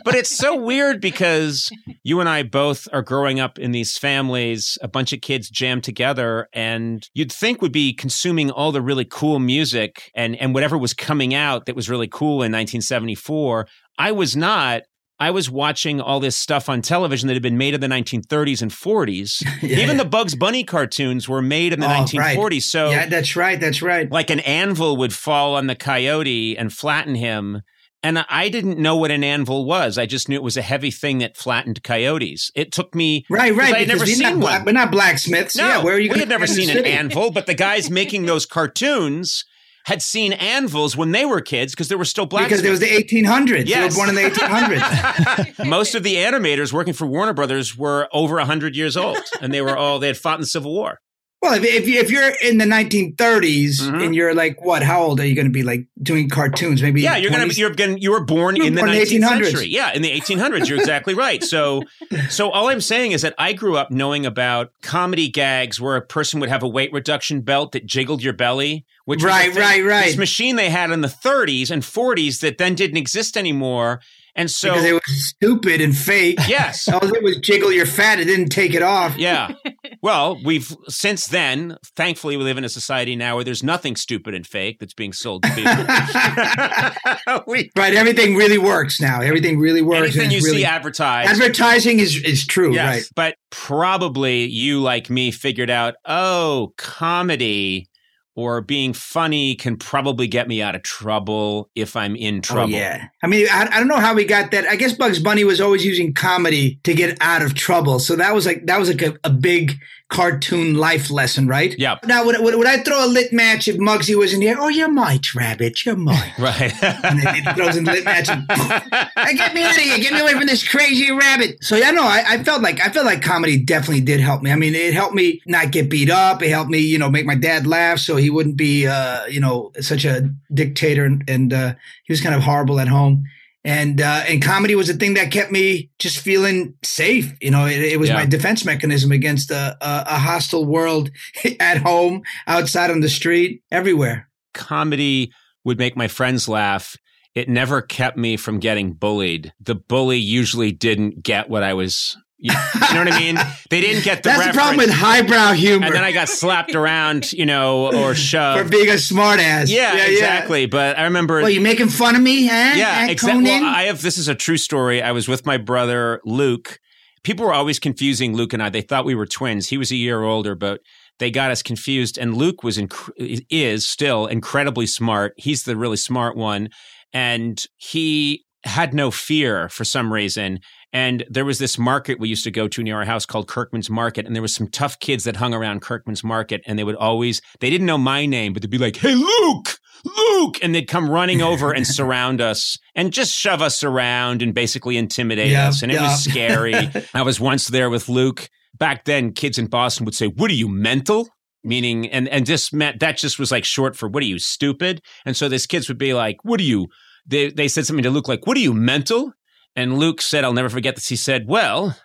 but 0.05 0.15
it's 0.15 0.29
so 0.35 0.55
weird 0.55 0.99
because 1.01 1.69
you 2.03 2.19
and 2.19 2.27
I 2.29 2.43
both 2.43 2.87
are 2.93 3.01
growing 3.01 3.39
up 3.39 3.59
in 3.59 3.71
these 3.71 3.97
families, 3.97 4.32
a 4.35 4.87
bunch 4.87 5.13
of 5.13 5.21
kids 5.21 5.49
jammed 5.49 5.83
together, 5.83 6.47
and 6.53 7.07
you'd 7.13 7.31
think 7.31 7.61
would 7.61 7.71
be 7.71 7.93
consuming 7.93 8.51
all 8.51 8.71
the 8.71 8.81
really 8.81 9.05
cool 9.05 9.39
music 9.39 10.11
and, 10.15 10.35
and 10.37 10.53
whatever 10.53 10.77
was 10.77 10.93
coming 10.93 11.33
out 11.33 11.65
that 11.65 11.75
was 11.75 11.89
really 11.89 12.07
cool 12.07 12.43
in 12.43 12.51
1974. 12.51 13.67
I 13.97 14.11
was 14.11 14.35
not. 14.35 14.83
I 15.19 15.29
was 15.31 15.49
watching 15.49 16.01
all 16.01 16.19
this 16.19 16.35
stuff 16.35 16.67
on 16.67 16.81
television 16.81 17.27
that 17.27 17.35
had 17.35 17.43
been 17.43 17.57
made 17.57 17.73
in 17.75 17.79
the 17.81 17.87
1930s 17.87 18.61
and 18.61 18.71
40s. 18.71 19.43
Yeah. 19.63 19.79
Even 19.79 19.95
the 19.97 20.03
Bugs 20.05 20.35
Bunny 20.35 20.63
cartoons 20.65 21.29
were 21.29 21.41
made 21.41 21.71
in 21.71 21.79
the 21.79 21.85
Oh, 21.85 21.89
right. 21.89 22.37
1940s. 22.37 22.63
So 22.63 22.89
Yeah, 22.89 23.05
that's 23.05 23.35
right. 23.35 23.57
That's 23.59 23.81
right. 23.81 24.11
like 24.11 24.29
an 24.29 24.41
anvil 24.41 24.97
would 24.97 25.13
fall 25.13 25.55
on 25.55 25.67
the 25.67 25.75
coyote 25.75 26.57
and 26.57 26.73
flatten 26.73 27.15
him. 27.15 27.61
And 28.03 28.19
I 28.29 28.49
didn't 28.49 28.77
know 28.77 28.97
what 28.97 29.11
an 29.11 29.23
anvil 29.23 29.63
was. 29.63 29.97
I 29.97 30.05
just 30.05 30.27
knew 30.27 30.35
it 30.35 30.43
was 30.43 30.57
a 30.57 30.61
heavy 30.61 30.91
thing 30.91 31.19
that 31.19 31.37
flattened 31.37 31.83
coyotes. 31.83 32.51
It 32.53 32.73
took 32.73 32.93
me 32.93 33.25
right, 33.29 33.55
right. 33.55 33.73
I 33.73 33.79
had 33.79 33.87
never 33.87 34.05
seen 34.05 34.39
not 34.41 34.43
one. 34.43 34.65
we're 34.65 34.73
not 34.73 34.91
blacksmiths. 34.91 35.55
No, 35.55 35.67
yeah, 35.67 35.83
where 35.83 35.95
are 35.95 35.99
you? 35.99 36.11
we 36.11 36.19
had 36.19 36.27
never 36.29 36.45
seen 36.45 36.69
an 36.69 36.85
anvil, 36.85 37.31
but 37.31 37.45
the 37.45 37.53
guys 37.53 37.89
making 37.89 38.25
those 38.27 38.45
cartoons 38.45 39.45
had 39.85 40.01
seen 40.01 40.31
anvils 40.33 40.95
when 40.95 41.11
they 41.11 41.25
were 41.25 41.41
kids 41.41 41.73
because 41.73 41.87
there 41.89 41.97
were 41.97 42.05
still 42.05 42.25
blacksmiths. 42.25 42.61
because 42.61 42.61
there 42.61 42.71
was 42.71 42.79
the 42.79 43.21
1800s. 43.21 43.67
Yes. 43.67 43.93
They 43.93 43.99
were 44.01 44.05
born 44.05 44.09
in 44.09 44.15
the 44.15 44.29
1800s. 44.29 45.65
Most 45.67 45.95
of 45.95 46.03
the 46.03 46.15
animators 46.15 46.71
working 46.71 46.93
for 46.93 47.05
Warner 47.05 47.33
Brothers 47.33 47.77
were 47.77 48.07
over 48.13 48.35
100 48.35 48.75
years 48.75 48.95
old, 48.97 49.19
and 49.41 49.53
they 49.53 49.61
were 49.61 49.75
all, 49.77 49.99
they 49.99 50.07
had 50.07 50.17
fought 50.17 50.35
in 50.35 50.41
the 50.41 50.47
Civil 50.47 50.73
War. 50.73 50.99
Well, 51.43 51.53
if, 51.53 51.63
if, 51.63 51.87
you, 51.87 51.99
if 51.99 52.09
you're 52.09 52.31
in 52.41 52.57
the 52.57 52.65
1930s 52.65 53.81
Mhm. 53.81 54.05
and 54.05 54.15
you're 54.15 54.33
like, 54.33 54.63
what? 54.63 54.81
How 54.81 55.01
old 55.03 55.19
are 55.19 55.25
you 55.25 55.35
going 55.35 55.45
to 55.47 55.51
be? 55.51 55.61
Like 55.63 55.85
doing 56.01 56.29
cartoons? 56.29 56.81
Maybe 56.81 57.01
Yeah, 57.01 57.17
you're 57.17 57.31
gonna 57.31 57.45
20s? 57.45 57.57
you're 57.57 57.69
gonna 57.71 57.97
you 57.97 58.11
were 58.11 58.23
born 58.23 58.55
You 58.55 58.63
were 58.63 58.67
in 58.69 58.75
the 58.75 58.81
born 58.81 58.91
the 58.91 58.97
19th 58.99 59.21
1800s. 59.21 59.43
century. 59.45 59.67
Yeah, 59.67 59.91
in 59.93 60.01
the 60.01 60.11
1800s. 60.11 60.67
You're 60.69 60.79
exactly 60.79 61.13
right. 61.13 61.43
So, 61.43 61.83
so 62.29 62.49
all 62.49 62.69
I'm 62.69 62.81
saying 62.81 63.11
is 63.11 63.21
that 63.21 63.35
I 63.37 63.53
grew 63.53 63.75
up 63.77 63.91
knowing 63.91 64.25
about 64.25 64.71
comedy 64.81 65.29
gags 65.29 65.79
where 65.79 65.95
a 65.95 66.01
person 66.01 66.39
would 66.39 66.49
have 66.49 66.63
a 66.63 66.67
weight 66.67 66.91
reduction 66.93 67.41
belt 67.41 67.73
that 67.73 67.85
jiggled 67.85 68.23
your 68.23 68.33
belly, 68.33 68.85
which 69.05 69.17
was 69.21 69.29
Right, 69.31 69.53
right, 69.55 69.83
right. 69.83 70.05
This 70.05 70.17
machine 70.17 70.55
they 70.55 70.69
had 70.69 70.91
in 70.91 71.01
the 71.01 71.07
30s 71.07 71.69
and 71.69 71.83
40s 71.83 72.39
that 72.39 72.57
then 72.57 72.73
didn't 72.75 72.97
exist 72.97 73.35
anymore, 73.37 73.99
and 74.35 74.49
so 74.49 74.69
because 74.73 74.85
it 74.85 74.93
was 74.93 75.27
stupid 75.29 75.81
and 75.81 75.95
fake. 75.95 76.39
yes. 76.47 76.87
All 76.91 77.03
it 77.13 77.23
was 77.23 77.37
jiggle 77.37 77.71
your 77.71 77.85
fat. 77.85 78.19
It 78.19 78.25
didn't 78.25 78.49
take 78.49 78.73
it 78.73 78.81
off. 78.83 79.17
Yeah. 79.17 79.53
Well, 80.01 80.37
we've 80.43 80.75
since 80.89 81.27
then, 81.27 81.77
thankfully, 81.95 82.35
we 82.35 82.43
live 82.43 82.57
in 82.57 82.65
a 82.65 82.69
society 82.69 83.15
now 83.15 83.35
where 83.35 83.45
there's 83.45 83.63
nothing 83.63 83.95
stupid 83.95 84.33
and 84.33 84.45
fake 84.45 84.79
that's 84.79 84.93
being 84.93 85.13
sold 85.13 85.43
to 85.43 85.49
people. 85.51 85.71
we, 87.47 87.71
Right. 87.77 87.93
Everything 87.93 88.35
really 88.35 88.57
works 88.57 88.99
now. 88.99 89.21
Everything 89.21 89.59
really 89.59 89.81
works. 89.81 90.01
anything 90.01 90.23
and 90.23 90.33
you 90.33 90.41
really, 90.43 90.57
see 90.57 90.65
advertised. 90.65 91.29
advertising 91.29 91.99
is 92.01 92.21
is 92.21 92.45
true. 92.45 92.73
Yes, 92.73 92.85
Right. 92.95 93.03
but 93.15 93.35
probably 93.49 94.43
you, 94.45 94.81
like 94.81 95.09
me, 95.09 95.31
figured 95.31 95.69
out, 95.69 95.95
oh, 96.05 96.73
comedy 96.77 97.87
or 98.35 98.61
being 98.61 98.93
funny 98.93 99.55
can 99.55 99.77
probably 99.77 100.27
get 100.27 100.47
me 100.47 100.61
out 100.61 100.75
of 100.75 100.81
trouble 100.81 101.69
if 101.75 101.95
I'm 101.95 102.15
in 102.15 102.37
oh, 102.37 102.41
trouble. 102.41 102.73
Oh, 102.73 102.77
yeah. 102.77 103.07
I 103.23 103.27
mean, 103.27 103.47
I, 103.51 103.67
I 103.71 103.79
don't 103.79 103.87
know 103.87 103.99
how 103.99 104.13
we 104.13 104.25
got 104.25 104.51
that. 104.51 104.65
I 104.65 104.75
guess 104.75 104.93
Bugs 104.93 105.19
Bunny 105.19 105.43
was 105.43 105.61
always 105.61 105.85
using 105.85 106.13
comedy 106.13 106.79
to 106.83 106.93
get 106.93 107.17
out 107.21 107.41
of 107.41 107.53
trouble. 107.53 107.99
So 107.99 108.15
that 108.15 108.33
was 108.33 108.45
like 108.45 108.65
that 108.65 108.79
was 108.79 108.89
like 108.89 109.01
a, 109.01 109.17
a 109.23 109.29
big 109.29 109.73
cartoon 110.09 110.75
life 110.75 111.09
lesson, 111.09 111.47
right? 111.47 111.75
Yeah. 111.77 111.97
Now, 112.05 112.25
would, 112.25 112.35
would, 112.39 112.55
would 112.55 112.67
I 112.67 112.83
throw 112.83 113.05
a 113.05 113.07
lit 113.07 113.33
match 113.33 113.67
if 113.67 113.77
Mugsy 113.77 114.15
was 114.15 114.33
in 114.33 114.41
here? 114.41 114.55
Oh, 114.59 114.67
you're 114.67 114.91
might, 114.91 115.33
Rabbit. 115.33 115.85
You're 115.85 115.95
mine. 115.95 116.33
Right. 116.43 116.73
And 116.83 117.21
then 117.21 117.35
he 117.35 117.41
throws 117.53 117.77
in 117.77 117.85
the 117.85 117.91
lit 117.91 118.05
match. 118.05 118.27
And, 118.27 118.45
hey, 118.51 119.35
get 119.35 119.53
me 119.53 119.63
out 119.63 119.71
of 119.71 119.81
here. 119.81 119.97
Get 119.97 120.13
me 120.13 120.19
away 120.19 120.33
from 120.33 120.45
this 120.45 120.67
crazy 120.67 121.11
rabbit. 121.11 121.63
So 121.63 121.75
yeah, 121.75 121.91
no, 121.91 122.03
I, 122.03 122.23
I 122.27 122.43
felt 122.43 122.61
like 122.61 122.81
I 122.81 122.89
felt 122.89 123.05
like 123.05 123.21
comedy 123.21 123.57
definitely 123.57 124.01
did 124.01 124.19
help 124.19 124.41
me. 124.41 124.51
I 124.51 124.55
mean, 124.55 124.75
it 124.75 124.93
helped 124.93 125.15
me 125.15 125.41
not 125.45 125.71
get 125.71 125.89
beat 125.89 126.09
up. 126.09 126.41
It 126.41 126.49
helped 126.49 126.69
me, 126.69 126.79
you 126.79 126.97
know, 126.97 127.09
make 127.09 127.25
my 127.25 127.35
dad 127.35 127.65
laugh 127.65 127.99
so 127.99 128.17
he 128.17 128.29
wouldn't 128.29 128.57
be, 128.57 128.87
uh, 128.87 129.25
you 129.27 129.39
know, 129.39 129.71
such 129.79 130.05
a 130.05 130.29
dictator 130.53 131.05
and, 131.05 131.23
and 131.27 131.53
uh, 131.53 131.73
he 132.03 132.11
was 132.11 132.21
kind 132.21 132.35
of 132.35 132.41
horrible 132.41 132.79
at 132.79 132.87
home. 132.87 133.23
And 133.65 134.01
uh, 134.01 134.23
and 134.27 134.41
comedy 134.41 134.75
was 134.75 134.89
a 134.89 134.93
thing 134.93 135.13
that 135.13 135.31
kept 135.31 135.51
me 135.51 135.89
just 135.97 136.19
feeling 136.19 136.73
safe. 136.83 137.33
You 137.41 137.51
know, 137.51 137.65
it, 137.65 137.79
it 137.79 137.99
was 137.99 138.09
Yeah. 138.09 138.15
my 138.15 138.25
defense 138.25 138.65
mechanism 138.65 139.11
against 139.11 139.51
a, 139.51 139.77
a, 139.79 140.03
a 140.07 140.19
hostile 140.19 140.65
world 140.65 141.09
at 141.59 141.77
home, 141.77 142.23
outside 142.45 142.91
on 142.91 142.99
the 142.99 143.09
street, 143.09 143.63
everywhere. 143.71 144.29
comedy 144.53 145.31
would 145.63 145.77
make 145.77 145.95
my 145.95 146.07
friends 146.09 146.49
laugh. 146.49 146.97
It 147.35 147.47
never 147.49 147.81
kept 147.81 148.17
me 148.17 148.37
from 148.37 148.59
getting 148.59 148.93
bullied. 148.93 149.53
The 149.61 149.75
bully 149.75 150.17
usually 150.19 150.71
didn't 150.71 151.23
get 151.23 151.49
what 151.49 151.63
I 151.63 151.73
was. 151.73 152.17
You, 152.37 152.51
you 152.51 152.93
know 152.93 153.05
what 153.05 153.13
I 153.13 153.19
mean? 153.19 153.37
They 153.69 153.79
didn't 153.79 154.03
get 154.03 154.23
the 154.23 154.29
That's 154.29 154.47
the 154.47 154.53
problem 154.53 154.77
with 154.77 154.89
highbrow 154.89 155.53
humor. 155.53 155.85
and 155.85 155.95
then 155.95 156.03
I 156.03 156.11
got 156.11 156.27
slapped 156.27 156.75
around, 156.75 157.31
you 157.31 157.45
know, 157.45 157.93
or 157.93 158.15
shoved 158.15 158.63
for 158.63 158.69
being 158.69 158.89
a 158.89 158.93
smartass. 158.93 159.69
Yeah, 159.69 159.95
exactly. 160.05 160.65
But 160.65 160.97
I 160.97 161.03
remember. 161.05 161.41
Well, 161.41 161.49
you 161.49 161.61
making 161.61 161.87
fun 161.87 162.15
of 162.15 162.21
me, 162.21 162.47
huh? 162.47 162.73
yeah, 162.75 163.05
eh, 163.07 163.11
exactly. 163.11 163.43
Well, 163.45 163.63
I 163.63 163.83
have. 163.83 164.01
This 164.01 164.17
is 164.17 164.27
a 164.27 164.35
true 164.35 164.57
story. 164.57 165.01
I 165.01 165.11
was 165.11 165.27
with 165.27 165.45
my 165.45 165.57
brother 165.57 166.19
Luke. 166.25 166.79
People 167.23 167.45
were 167.45 167.53
always 167.53 167.79
confusing 167.79 168.35
Luke 168.35 168.51
and 168.51 168.61
I. 168.61 168.69
They 168.69 168.81
thought 168.81 169.05
we 169.05 169.15
were 169.15 169.25
twins. 169.25 169.69
He 169.69 169.77
was 169.77 169.91
a 169.91 169.95
year 169.95 170.23
older, 170.23 170.55
but 170.55 170.81
they 171.19 171.31
got 171.31 171.51
us 171.51 171.63
confused. 171.63 172.17
And 172.17 172.35
Luke 172.35 172.63
was 172.63 172.77
inc- 172.77 173.11
is 173.49 173.87
still 173.87 174.27
incredibly 174.27 174.85
smart. 174.85 175.33
He's 175.37 175.63
the 175.63 175.77
really 175.77 175.97
smart 175.97 176.35
one, 176.35 176.67
and 177.13 177.63
he 177.77 178.43
had 178.65 178.93
no 178.93 179.11
fear 179.11 179.69
for 179.69 179.85
some 179.85 180.11
reason. 180.11 180.59
And 180.93 181.25
there 181.27 181.43
was 181.43 181.57
this 181.57 181.79
market 181.79 182.19
we 182.19 182.29
used 182.29 182.43
to 182.43 182.51
go 182.51 182.67
to 182.67 182.83
near 182.83 182.97
our 182.97 183.05
house 183.05 183.25
called 183.25 183.47
Kirkman's 183.47 183.89
Market. 183.89 184.27
And 184.27 184.35
there 184.35 184.43
was 184.43 184.53
some 184.53 184.67
tough 184.67 184.99
kids 184.99 185.23
that 185.23 185.37
hung 185.37 185.53
around 185.53 185.81
Kirkman's 185.81 186.23
Market. 186.23 186.61
And 186.67 186.77
they 186.77 186.83
would 186.83 186.95
always, 186.95 187.41
they 187.59 187.71
didn't 187.71 187.87
know 187.87 187.97
my 187.97 188.27
name, 188.27 188.53
but 188.53 188.61
they'd 188.61 188.69
be 188.69 188.77
like, 188.77 188.97
Hey, 188.97 189.15
Luke, 189.15 189.79
Luke. 190.05 190.59
And 190.61 190.75
they'd 190.75 190.87
come 190.87 191.09
running 191.09 191.41
over 191.41 191.71
and 191.71 191.87
surround 191.99 192.41
us 192.41 192.77
and 192.93 193.11
just 193.11 193.33
shove 193.33 193.61
us 193.61 193.83
around 193.83 194.43
and 194.43 194.53
basically 194.53 194.97
intimidate 194.97 195.51
Yeah, 195.51 195.69
us. 195.69 195.81
And 195.81 195.91
it 195.91 195.95
yeah. 195.95 196.03
was 196.03 196.23
scary. 196.23 196.75
I 197.13 197.23
was 197.23 197.39
once 197.39 197.67
there 197.67 197.89
with 197.89 198.07
Luke. 198.07 198.47
Back 198.77 199.05
then, 199.05 199.33
kids 199.33 199.57
in 199.57 199.67
Boston 199.67 200.05
would 200.05 200.15
say, 200.15 200.27
What 200.27 200.51
are 200.51 200.55
you, 200.55 200.67
mental? 200.67 201.27
Meaning, 201.63 202.09
and, 202.09 202.27
and 202.27 202.45
just 202.45 202.73
meant 202.73 202.99
that 202.99 203.17
just 203.17 203.39
was 203.39 203.51
like 203.51 203.65
short 203.65 203.95
for, 203.95 204.07
What 204.09 204.21
are 204.21 204.27
you, 204.27 204.37
stupid? 204.37 205.01
And 205.25 205.35
so 205.35 205.49
these 205.49 205.65
kids 205.65 205.87
would 205.87 205.97
be 205.97 206.13
like, 206.13 206.37
What 206.43 206.59
are 206.59 206.63
you? 206.63 206.87
They, 207.25 207.49
they 207.49 207.67
said 207.67 207.85
something 207.87 208.03
to 208.03 208.09
Luke 208.11 208.27
like, 208.27 208.45
What 208.45 208.57
are 208.57 208.61
you, 208.61 208.73
mental? 208.73 209.31
And 209.75 209.97
Luke 209.97 210.21
said, 210.21 210.43
I'll 210.43 210.53
never 210.53 210.69
forget 210.69 210.95
this. 210.95 211.09
He 211.09 211.15
said, 211.15 211.47
Well, 211.47 211.97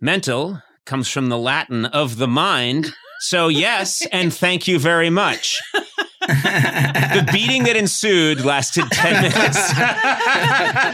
mental 0.00 0.62
comes 0.86 1.08
from 1.08 1.28
the 1.28 1.38
Latin 1.38 1.84
of 1.86 2.16
the 2.16 2.28
mind. 2.28 2.92
So, 3.20 3.48
yes, 3.48 4.06
and 4.12 4.32
thank 4.32 4.68
you 4.68 4.78
very 4.78 5.10
much. 5.10 5.60
The 6.20 7.28
beating 7.32 7.64
that 7.64 7.76
ensued 7.76 8.44
lasted 8.44 8.84
10 8.90 9.22
minutes. 9.22 9.58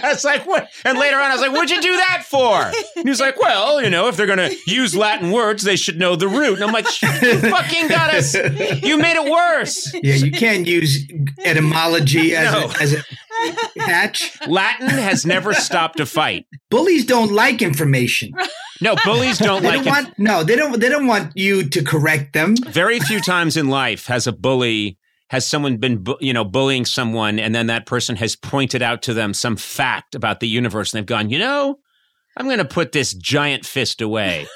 it's 0.04 0.24
like, 0.24 0.46
what? 0.46 0.68
And 0.84 0.98
later 0.98 1.16
on, 1.16 1.30
I 1.30 1.32
was 1.32 1.40
like, 1.40 1.52
what'd 1.52 1.70
you 1.70 1.80
do 1.80 1.96
that 1.96 2.24
for? 2.28 2.62
And 2.96 3.04
he 3.04 3.08
was 3.08 3.20
like, 3.20 3.38
well, 3.40 3.82
you 3.82 3.90
know, 3.90 4.08
if 4.08 4.16
they're 4.16 4.26
going 4.26 4.38
to 4.50 4.56
use 4.66 4.94
Latin 4.94 5.30
words, 5.30 5.62
they 5.62 5.76
should 5.76 5.98
know 5.98 6.16
the 6.16 6.28
root. 6.28 6.54
And 6.54 6.64
I'm 6.64 6.72
like, 6.72 6.86
you 7.02 7.38
fucking 7.40 7.88
got 7.88 8.14
us. 8.14 8.34
You 8.34 8.98
made 8.98 9.16
it 9.16 9.30
worse. 9.30 9.92
yeah, 10.02 10.14
you 10.14 10.30
can't 10.32 10.66
use 10.66 11.06
etymology 11.44 12.34
as, 12.36 12.52
No. 12.52 12.68
a, 12.68 12.82
as 12.82 12.92
a 12.94 13.80
hatch. 13.80 14.38
Latin 14.46 14.88
has 14.88 15.24
never 15.26 15.54
stopped 15.54 16.00
a 16.00 16.06
fight. 16.06 16.46
Bullies 16.70 17.04
don't 17.06 17.32
like 17.32 17.62
information. 17.62 18.32
No, 18.80 18.96
bullies 19.04 19.38
don't 19.38 19.62
They 19.62 19.68
like 19.68 19.84
don't 19.84 19.86
want 19.86 20.18
no. 20.18 20.42
They 20.42 20.56
don't. 20.56 20.78
They 20.80 20.88
don't 20.88 21.06
want 21.06 21.32
you 21.36 21.68
to 21.68 21.82
correct 21.84 22.32
them. 22.32 22.56
Very 22.56 22.98
few 23.00 23.20
times 23.20 23.56
in 23.56 23.68
life 23.68 24.06
has 24.06 24.26
a 24.26 24.32
bully 24.32 24.98
has 25.30 25.46
someone 25.46 25.78
been 25.78 25.98
bu- 26.02 26.16
you 26.20 26.32
know 26.32 26.44
bullying 26.44 26.84
someone 26.84 27.38
and 27.38 27.54
then 27.54 27.66
that 27.68 27.86
person 27.86 28.16
has 28.16 28.36
pointed 28.36 28.82
out 28.82 29.02
to 29.02 29.14
them 29.14 29.34
some 29.34 29.56
fact 29.56 30.14
about 30.14 30.40
the 30.40 30.48
universe 30.48 30.92
and 30.92 30.98
they've 30.98 31.06
gone, 31.06 31.30
"You 31.30 31.38
know, 31.38 31.78
I'm 32.36 32.46
going 32.46 32.58
to 32.58 32.64
put 32.64 32.92
this 32.92 33.14
giant 33.14 33.64
fist 33.64 34.00
away." 34.00 34.46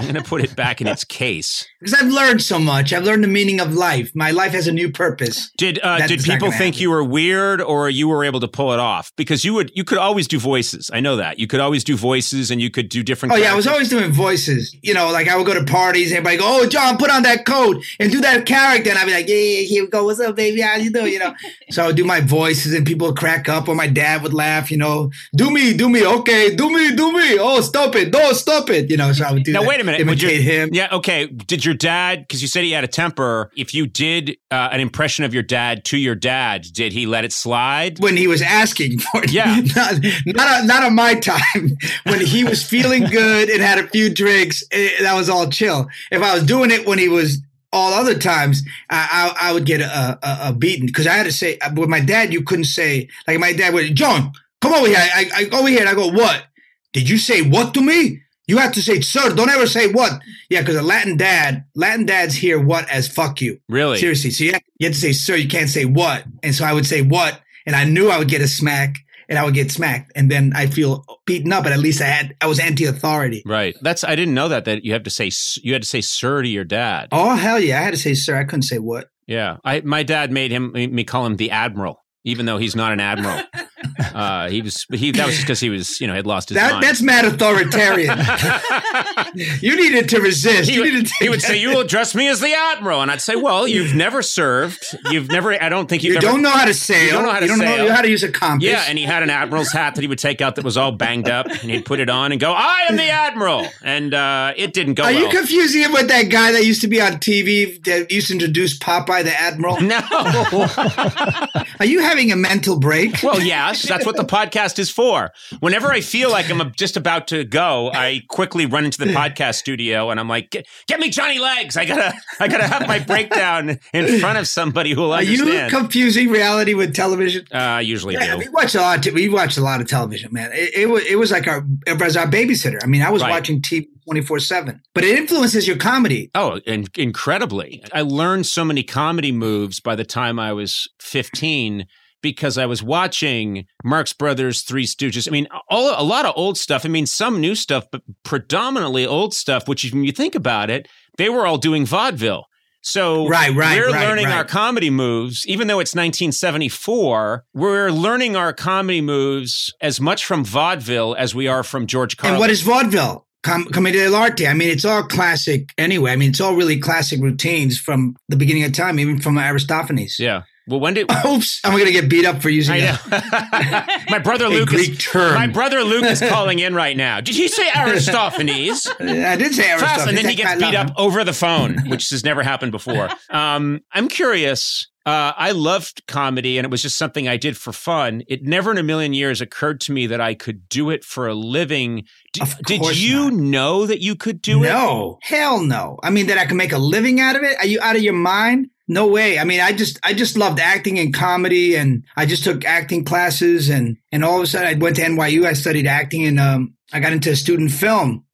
I'm 0.00 0.12
going 0.12 0.22
to 0.22 0.28
put 0.28 0.42
it 0.42 0.56
back 0.56 0.80
in 0.80 0.86
its 0.86 1.04
case. 1.04 1.68
Because 1.78 1.94
I've 1.94 2.10
learned 2.10 2.42
so 2.42 2.58
much. 2.58 2.92
I've 2.92 3.04
learned 3.04 3.22
the 3.22 3.28
meaning 3.28 3.60
of 3.60 3.74
life. 3.74 4.10
My 4.14 4.30
life 4.30 4.52
has 4.52 4.66
a 4.66 4.72
new 4.72 4.90
purpose. 4.90 5.50
Did 5.58 5.78
uh, 5.82 6.06
did 6.06 6.22
people 6.22 6.50
think 6.50 6.74
happen. 6.74 6.82
you 6.82 6.90
were 6.90 7.04
weird, 7.04 7.60
or 7.60 7.90
you 7.90 8.08
were 8.08 8.24
able 8.24 8.40
to 8.40 8.48
pull 8.48 8.72
it 8.72 8.78
off? 8.78 9.12
Because 9.16 9.44
you 9.44 9.52
would, 9.54 9.70
you 9.74 9.84
could 9.84 9.98
always 9.98 10.26
do 10.26 10.38
voices. 10.38 10.90
I 10.92 11.00
know 11.00 11.16
that 11.16 11.38
you 11.38 11.46
could 11.46 11.60
always 11.60 11.84
do 11.84 11.96
voices, 11.96 12.50
and 12.50 12.60
you 12.60 12.70
could 12.70 12.88
do 12.88 13.02
different. 13.02 13.34
Oh 13.34 13.36
yeah, 13.36 13.52
I 13.52 13.54
was 13.54 13.66
always 13.66 13.88
doing 13.88 14.10
voices. 14.12 14.74
You 14.82 14.94
know, 14.94 15.10
like 15.10 15.28
I 15.28 15.36
would 15.36 15.46
go 15.46 15.54
to 15.54 15.64
parties, 15.64 16.10
and 16.10 16.18
everybody 16.18 16.38
go, 16.38 16.62
"Oh, 16.62 16.66
John, 16.66 16.96
put 16.96 17.10
on 17.10 17.22
that 17.24 17.44
coat 17.44 17.82
and 17.98 18.10
do 18.10 18.20
that 18.20 18.46
character," 18.46 18.90
and 18.90 18.98
I'd 18.98 19.06
be 19.06 19.12
like, 19.12 19.28
"Yeah, 19.28 19.36
yeah, 19.36 19.60
here 19.62 19.84
we 19.84 19.90
go. 19.90 20.04
What's 20.04 20.20
up, 20.20 20.36
baby? 20.36 20.60
How 20.62 20.76
you 20.76 20.90
doing?" 20.90 21.12
You 21.12 21.18
know. 21.18 21.34
so 21.70 21.84
I 21.84 21.86
would 21.88 21.96
do 21.96 22.04
my 22.04 22.20
voices, 22.20 22.74
and 22.74 22.86
people 22.86 23.08
would 23.08 23.16
crack 23.16 23.48
up, 23.48 23.68
or 23.68 23.74
my 23.74 23.86
dad 23.86 24.22
would 24.22 24.34
laugh. 24.34 24.70
You 24.70 24.78
know, 24.78 25.10
do 25.36 25.50
me, 25.50 25.74
do 25.74 25.88
me, 25.88 26.06
okay, 26.06 26.54
do 26.54 26.70
me, 26.70 26.94
do 26.94 27.12
me. 27.12 27.38
Oh, 27.38 27.60
stop 27.60 27.94
it, 27.96 28.12
no, 28.12 28.32
stop 28.32 28.70
it. 28.70 28.90
You 28.90 28.96
know, 28.96 29.12
so 29.12 29.24
I 29.24 29.32
would 29.32 29.44
do. 29.44 29.52
Now 29.52 29.60
that, 29.60 29.68
wait 29.68 29.80
a 29.80 29.84
minute. 29.84 29.89
Would 29.98 30.22
your- 30.22 30.30
imitate 30.30 30.40
him. 30.40 30.70
Yeah. 30.72 30.88
Okay. 30.92 31.26
Did 31.26 31.64
your 31.64 31.74
dad? 31.74 32.20
Because 32.26 32.42
you 32.42 32.48
said 32.48 32.64
he 32.64 32.72
had 32.72 32.84
a 32.84 32.88
temper. 32.88 33.50
If 33.56 33.74
you 33.74 33.86
did 33.86 34.36
uh, 34.50 34.68
an 34.72 34.80
impression 34.80 35.24
of 35.24 35.32
your 35.34 35.42
dad 35.42 35.84
to 35.86 35.96
your 35.98 36.14
dad, 36.14 36.66
did 36.72 36.92
he 36.92 37.06
let 37.06 37.24
it 37.24 37.32
slide? 37.32 37.98
when 37.98 38.16
he 38.16 38.26
was 38.26 38.42
asking 38.42 38.98
for 38.98 39.22
it. 39.24 39.32
Yeah. 39.32 39.60
not 39.76 39.94
not, 40.26 40.64
not 40.66 40.82
on 40.84 40.94
my 40.94 41.14
time. 41.14 41.76
when 42.04 42.20
he 42.24 42.44
was 42.44 42.62
feeling 42.62 43.04
good 43.04 43.48
and 43.48 43.60
had 43.62 43.78
a 43.78 43.86
few 43.88 44.12
drinks, 44.12 44.62
eh, 44.72 44.90
that 45.02 45.14
was 45.14 45.28
all 45.28 45.48
chill. 45.50 45.88
If 46.10 46.22
I 46.22 46.34
was 46.34 46.44
doing 46.44 46.70
it 46.70 46.86
when 46.86 46.98
he 46.98 47.08
was 47.08 47.38
all 47.72 47.92
other 47.94 48.18
times, 48.18 48.62
I 48.88 49.32
I, 49.38 49.48
I 49.50 49.52
would 49.52 49.64
get 49.66 49.80
a, 49.80 50.18
a, 50.22 50.48
a 50.48 50.52
beating 50.52 50.86
because 50.86 51.06
I 51.06 51.12
had 51.14 51.26
to 51.26 51.32
say 51.32 51.58
with 51.76 51.88
my 51.88 52.00
dad. 52.00 52.32
You 52.32 52.42
couldn't 52.42 52.64
say 52.64 53.08
like 53.26 53.38
my 53.38 53.52
dad 53.52 53.74
would. 53.74 53.94
John, 53.94 54.32
come 54.60 54.72
over 54.72 54.86
here. 54.88 54.98
I, 54.98 55.30
I, 55.34 55.38
I 55.40 55.44
go 55.44 55.60
over 55.60 55.68
here 55.68 55.80
and 55.80 55.88
I 55.88 55.94
go. 55.94 56.08
What 56.08 56.44
did 56.92 57.08
you 57.08 57.18
say? 57.18 57.42
What 57.42 57.74
to 57.74 57.80
me? 57.80 58.22
You 58.50 58.56
have 58.56 58.72
to 58.72 58.82
say, 58.82 59.00
sir. 59.00 59.32
Don't 59.32 59.48
ever 59.48 59.68
say 59.68 59.92
what. 59.92 60.20
Yeah, 60.48 60.62
because 60.62 60.74
a 60.74 60.82
Latin 60.82 61.16
dad, 61.16 61.66
Latin 61.76 62.04
dads 62.04 62.34
hear 62.34 62.58
what 62.58 62.90
as 62.90 63.06
fuck 63.06 63.40
you. 63.40 63.60
Really? 63.68 63.96
Seriously. 63.96 64.32
So 64.32 64.42
you 64.42 64.52
have, 64.54 64.62
you 64.80 64.88
have 64.88 64.94
to 64.94 65.00
say, 65.00 65.12
sir, 65.12 65.36
you 65.36 65.46
can't 65.46 65.68
say 65.68 65.84
what. 65.84 66.24
And 66.42 66.52
so 66.52 66.64
I 66.64 66.72
would 66.72 66.84
say 66.84 67.00
what. 67.00 67.40
And 67.64 67.76
I 67.76 67.84
knew 67.84 68.08
I 68.08 68.18
would 68.18 68.26
get 68.26 68.40
a 68.40 68.48
smack 68.48 68.96
and 69.28 69.38
I 69.38 69.44
would 69.44 69.54
get 69.54 69.70
smacked. 69.70 70.10
And 70.16 70.28
then 70.28 70.52
I 70.56 70.66
feel 70.66 71.04
beaten 71.26 71.52
up, 71.52 71.62
but 71.62 71.70
at 71.70 71.78
least 71.78 72.02
I 72.02 72.06
had, 72.06 72.34
I 72.40 72.48
was 72.48 72.58
anti-authority. 72.58 73.44
Right. 73.46 73.76
That's. 73.82 74.02
I 74.02 74.16
didn't 74.16 74.34
know 74.34 74.48
that. 74.48 74.64
That 74.64 74.84
you 74.84 74.94
have 74.94 75.04
to 75.04 75.10
say. 75.10 75.30
You 75.62 75.72
had 75.72 75.82
to 75.82 75.88
say 75.88 76.00
sir 76.00 76.42
to 76.42 76.48
your 76.48 76.64
dad. 76.64 77.10
Oh, 77.12 77.36
hell 77.36 77.60
yeah. 77.60 77.78
I 77.78 77.82
had 77.84 77.92
to 77.92 78.00
say, 78.00 78.14
sir. 78.14 78.36
I 78.36 78.42
couldn't 78.42 78.62
say 78.62 78.80
what. 78.80 79.10
Yeah. 79.28 79.58
I. 79.64 79.80
My 79.82 80.02
dad 80.02 80.32
made 80.32 80.50
him 80.50 80.72
me 80.72 81.04
call 81.04 81.24
him 81.24 81.36
the 81.36 81.52
admiral, 81.52 82.04
even 82.24 82.46
though 82.46 82.58
he's 82.58 82.74
not 82.74 82.92
an 82.92 82.98
admiral. 82.98 83.42
uh, 84.14 84.48
he 84.48 84.62
was. 84.62 84.86
He. 84.92 85.10
That 85.12 85.26
was 85.26 85.34
just 85.36 85.46
because 85.46 85.60
he 85.60 85.70
was. 85.70 86.00
You 86.00 86.06
know, 86.06 86.14
had 86.14 86.26
lost 86.26 86.48
his 86.48 86.56
That, 86.56 86.72
mind. 86.72 86.84
that's 86.84 87.02
mad 87.02 87.24
authoritarian. 87.24 88.18
you 89.60 89.76
needed 89.76 90.08
to 90.10 90.20
resist. 90.20 90.68
he, 90.68 90.76
you 90.76 90.82
would, 90.82 90.92
needed 90.92 91.06
to 91.06 91.14
he 91.20 91.28
would 91.28 91.42
say, 91.42 91.56
"You 91.60 91.70
will 91.70 91.80
address 91.80 92.14
me 92.14 92.28
as 92.28 92.40
the 92.40 92.52
admiral," 92.52 93.02
and 93.02 93.10
I'd 93.10 93.20
say, 93.20 93.36
"Well, 93.36 93.66
you've 93.68 93.94
never 93.94 94.22
served. 94.22 94.96
You've 95.10 95.28
never. 95.28 95.52
I 95.62 95.68
don't 95.68 95.88
think 95.88 96.02
you've 96.02 96.12
You 96.14 96.18
ever." 96.18 96.26
don't 96.26 96.42
know 96.42 96.50
how 96.50 96.64
to 96.64 96.74
sail. 96.74 97.04
You 97.04 97.10
don't 97.12 97.24
know 97.24 97.30
how 97.32 97.38
to 97.40 97.44
you 97.46 97.48
don't 97.50 97.58
sail. 97.60 97.86
know 97.86 97.92
how 97.94 98.02
to 98.02 98.08
use 98.10 98.22
a 98.22 98.30
compass. 98.32 98.66
Yeah, 98.68 98.84
and 98.88 98.98
he 98.98 99.04
had 99.04 99.22
an 99.22 99.30
admiral's 99.30 99.72
hat 99.72 99.94
that 99.94 100.02
he 100.02 100.08
would 100.08 100.18
take 100.18 100.40
out 100.40 100.56
that 100.56 100.64
was 100.64 100.76
all 100.76 100.92
banged 100.92 101.28
up, 101.28 101.46
and 101.46 101.70
he'd 101.70 101.84
put 101.84 102.00
it 102.00 102.08
on 102.10 102.32
and 102.32 102.40
go, 102.40 102.52
"I 102.52 102.86
am 102.88 102.96
the 102.96 103.08
admiral," 103.10 103.66
and 103.82 104.12
uh, 104.14 104.52
it 104.56 104.72
didn't 104.72 104.94
go 104.94 105.04
Are 105.04 105.12
well. 105.12 105.22
you 105.22 105.28
confusing 105.28 105.82
him 105.82 105.92
with 105.92 106.08
that 106.08 106.24
guy 106.30 106.52
that 106.52 106.64
used 106.64 106.80
to 106.82 106.88
be 106.88 107.00
on 107.00 107.12
TV 107.14 107.82
that 107.84 108.10
used 108.10 108.28
to 108.28 108.34
introduce 108.34 108.78
Popeye 108.78 109.24
the 109.24 109.38
Admiral? 109.40 109.80
no. 109.80 110.00
Are 111.80 111.86
you 111.86 112.00
having 112.00 112.32
a 112.32 112.36
mental 112.36 112.78
break? 112.78 113.22
Well, 113.22 113.40
yes, 113.40 113.89
that's 113.90 114.06
what 114.06 114.16
the 114.16 114.24
podcast 114.24 114.78
is 114.78 114.90
for. 114.90 115.30
Whenever 115.60 115.88
I 115.92 116.00
feel 116.00 116.30
like 116.30 116.48
I'm 116.50 116.72
just 116.72 116.96
about 116.96 117.28
to 117.28 117.44
go, 117.44 117.90
I 117.92 118.22
quickly 118.28 118.64
run 118.66 118.84
into 118.84 118.98
the 118.98 119.12
podcast 119.12 119.56
studio 119.56 120.10
and 120.10 120.18
I'm 120.18 120.28
like, 120.28 120.50
"Get, 120.50 120.66
get 120.86 121.00
me 121.00 121.10
Johnny 121.10 121.38
Legs! 121.38 121.76
I 121.76 121.84
gotta, 121.84 122.14
I 122.40 122.48
gotta 122.48 122.66
have 122.66 122.86
my 122.86 122.98
breakdown 123.00 123.78
in 123.92 124.18
front 124.20 124.38
of 124.38 124.48
somebody 124.48 124.92
who 124.92 125.02
will 125.02 125.12
understand. 125.12 125.50
Are 125.50 125.64
you 125.64 125.70
confusing 125.70 126.28
reality 126.30 126.74
with 126.74 126.94
television? 126.94 127.44
uh, 127.52 127.58
I 127.58 127.80
usually 127.80 128.14
Yeah, 128.14 128.32
do. 128.34 128.38
we 128.38 128.48
watch 128.48 128.74
a 128.74 128.80
lot. 128.80 129.06
Of, 129.06 129.14
we 129.14 129.28
watched 129.28 129.58
a 129.58 129.62
lot 129.62 129.80
of 129.80 129.88
television, 129.88 130.32
man. 130.32 130.50
It, 130.52 130.74
it 130.74 130.86
was 130.88 131.04
it 131.04 131.16
was 131.18 131.30
like 131.30 131.46
our 131.46 131.64
it 131.86 132.00
was 132.00 132.16
our 132.16 132.26
babysitter. 132.26 132.78
I 132.82 132.86
mean, 132.86 133.02
I 133.02 133.10
was 133.10 133.22
Right. 133.22 133.30
watching 133.30 133.60
TV 133.60 133.88
twenty 134.04 134.22
four 134.22 134.38
seven, 134.40 134.80
but 134.94 135.04
it 135.04 135.16
influences 135.18 135.66
your 135.68 135.76
comedy. 135.76 136.30
Oh, 136.34 136.60
in- 136.66 136.86
incredibly. 136.96 137.82
I 137.92 138.02
learned 138.02 138.46
so 138.46 138.64
many 138.64 138.82
comedy 138.82 139.30
moves 139.32 139.80
by 139.80 139.94
the 139.94 140.04
time 140.04 140.38
I 140.38 140.52
was 140.52 140.88
15 141.00 141.86
because 142.22 142.58
I 142.58 142.66
was 142.66 142.82
watching 142.82 143.66
Marx 143.84 144.12
Brothers, 144.12 144.62
Three 144.62 144.86
Stooges. 144.86 145.28
I 145.28 145.30
mean, 145.30 145.48
all, 145.68 145.94
a 145.96 146.04
lot 146.04 146.26
of 146.26 146.32
old 146.36 146.58
stuff. 146.58 146.84
I 146.84 146.88
mean, 146.88 147.06
some 147.06 147.40
new 147.40 147.54
stuff, 147.54 147.86
but 147.90 148.02
predominantly 148.22 149.06
old 149.06 149.34
stuff, 149.34 149.68
which 149.68 149.90
when 149.92 150.04
you 150.04 150.12
think 150.12 150.34
about 150.34 150.70
it, 150.70 150.88
they 151.18 151.28
were 151.28 151.46
all 151.46 151.58
doing 151.58 151.86
vaudeville. 151.86 152.46
So 152.82 153.28
Right, 153.28 153.54
right, 153.54 153.78
we're 153.78 153.92
right, 153.92 154.08
learning 154.08 154.26
right. 154.26 154.36
our 154.36 154.44
comedy 154.44 154.90
moves, 154.90 155.46
even 155.46 155.66
though 155.68 155.80
it's 155.80 155.94
1974. 155.94 157.44
We're 157.52 157.90
learning 157.90 158.36
our 158.36 158.52
comedy 158.52 159.00
moves 159.00 159.72
as 159.80 160.00
much 160.00 160.24
from 160.24 160.44
vaudeville 160.44 161.14
as 161.18 161.34
we 161.34 161.46
are 161.46 161.62
from 161.62 161.86
George 161.86 162.16
Carlin. 162.16 162.36
And 162.36 162.40
what 162.40 162.50
is 162.50 162.62
vaudeville? 162.62 163.26
Com- 163.42 163.66
Commedia 163.66 164.06
dell'arte. 164.08 164.48
I 164.48 164.54
mean, 164.54 164.68
it's 164.68 164.84
all 164.84 165.02
classic 165.02 165.72
anyway. 165.78 166.12
I 166.12 166.16
mean, 166.16 166.30
it's 166.30 166.40
all 166.40 166.54
really 166.54 166.78
classic 166.78 167.20
routines 167.22 167.78
from 167.78 168.16
the 168.28 168.36
beginning 168.36 168.64
of 168.64 168.72
time, 168.72 168.98
even 168.98 169.18
from 169.18 169.38
Aristophanes. 169.38 170.18
Yeah. 170.18 170.42
Well, 170.70 170.78
when 170.78 170.94
did 170.94 171.10
Oops, 171.26 171.60
I'm 171.64 171.76
gonna 171.76 171.90
get 171.90 172.08
beat 172.08 172.24
up 172.24 172.40
for 172.40 172.48
using 172.48 172.78
that. 172.78 174.06
my 174.10 174.20
brother 174.20 174.48
Luke 174.48 174.72
is 174.72 174.96
term. 174.98 175.34
my 175.34 175.48
brother 175.48 175.82
Luke 175.82 176.04
is 176.04 176.20
calling 176.20 176.60
in 176.60 176.74
right 176.74 176.96
now. 176.96 177.20
Did 177.20 177.34
he 177.34 177.48
say 177.48 177.68
Aristophanes? 177.76 178.86
I 179.00 179.34
did 179.34 179.52
say 179.52 179.68
Aristophanes. 179.72 180.08
And 180.08 180.16
then 180.16 180.28
he 180.28 180.36
gets 180.36 180.60
beat 180.60 180.76
up 180.76 180.92
over 180.96 181.24
the 181.24 181.32
phone, 181.32 181.88
which 181.88 182.10
has 182.10 182.24
never 182.24 182.44
happened 182.44 182.70
before. 182.70 183.08
Um, 183.30 183.80
I'm 183.92 184.06
curious. 184.08 184.86
Uh, 185.06 185.32
I 185.34 185.52
loved 185.52 186.06
comedy, 186.06 186.58
and 186.58 186.64
it 186.66 186.70
was 186.70 186.82
just 186.82 186.98
something 186.98 187.26
I 187.26 187.38
did 187.38 187.56
for 187.56 187.72
fun. 187.72 188.22
It 188.28 188.42
never 188.42 188.70
in 188.70 188.76
a 188.76 188.82
million 188.82 189.14
years 189.14 189.40
occurred 189.40 189.80
to 189.82 189.92
me 189.92 190.06
that 190.08 190.20
I 190.20 190.34
could 190.34 190.68
do 190.68 190.90
it 190.90 191.04
for 191.04 191.26
a 191.26 191.34
living. 191.34 192.04
D- 192.34 192.42
did 192.66 193.00
you 193.00 193.30
not. 193.30 193.40
know 193.40 193.86
that 193.86 194.00
you 194.00 194.14
could 194.14 194.42
do 194.42 194.62
it? 194.62 194.68
no, 194.68 195.18
hell 195.22 195.62
no. 195.62 195.98
I 196.02 196.10
mean, 196.10 196.26
that 196.26 196.36
I 196.36 196.44
can 196.44 196.58
make 196.58 196.72
a 196.72 196.78
living 196.78 197.18
out 197.18 197.34
of 197.34 197.42
it? 197.42 197.56
Are 197.58 197.66
you 197.66 197.80
out 197.80 197.96
of 197.96 198.02
your 198.02 198.12
mind? 198.12 198.68
No 198.88 199.06
way. 199.06 199.38
I 199.38 199.44
mean, 199.44 199.60
I 199.60 199.72
just, 199.72 199.98
I 200.02 200.12
just 200.12 200.36
loved 200.36 200.60
acting 200.60 200.98
and 200.98 201.14
comedy, 201.14 201.76
and 201.76 202.04
I 202.16 202.26
just 202.26 202.44
took 202.44 202.64
acting 202.66 203.04
classes, 203.04 203.70
and 203.70 203.96
and 204.12 204.22
all 204.22 204.36
of 204.36 204.42
a 204.42 204.46
sudden, 204.46 204.68
I 204.68 204.74
went 204.78 204.96
to 204.96 205.02
NYU. 205.02 205.46
I 205.46 205.54
studied 205.54 205.86
acting, 205.86 206.26
and 206.26 206.38
um, 206.38 206.74
I 206.92 207.00
got 207.00 207.12
into 207.14 207.34
student 207.36 207.70
film, 207.70 208.24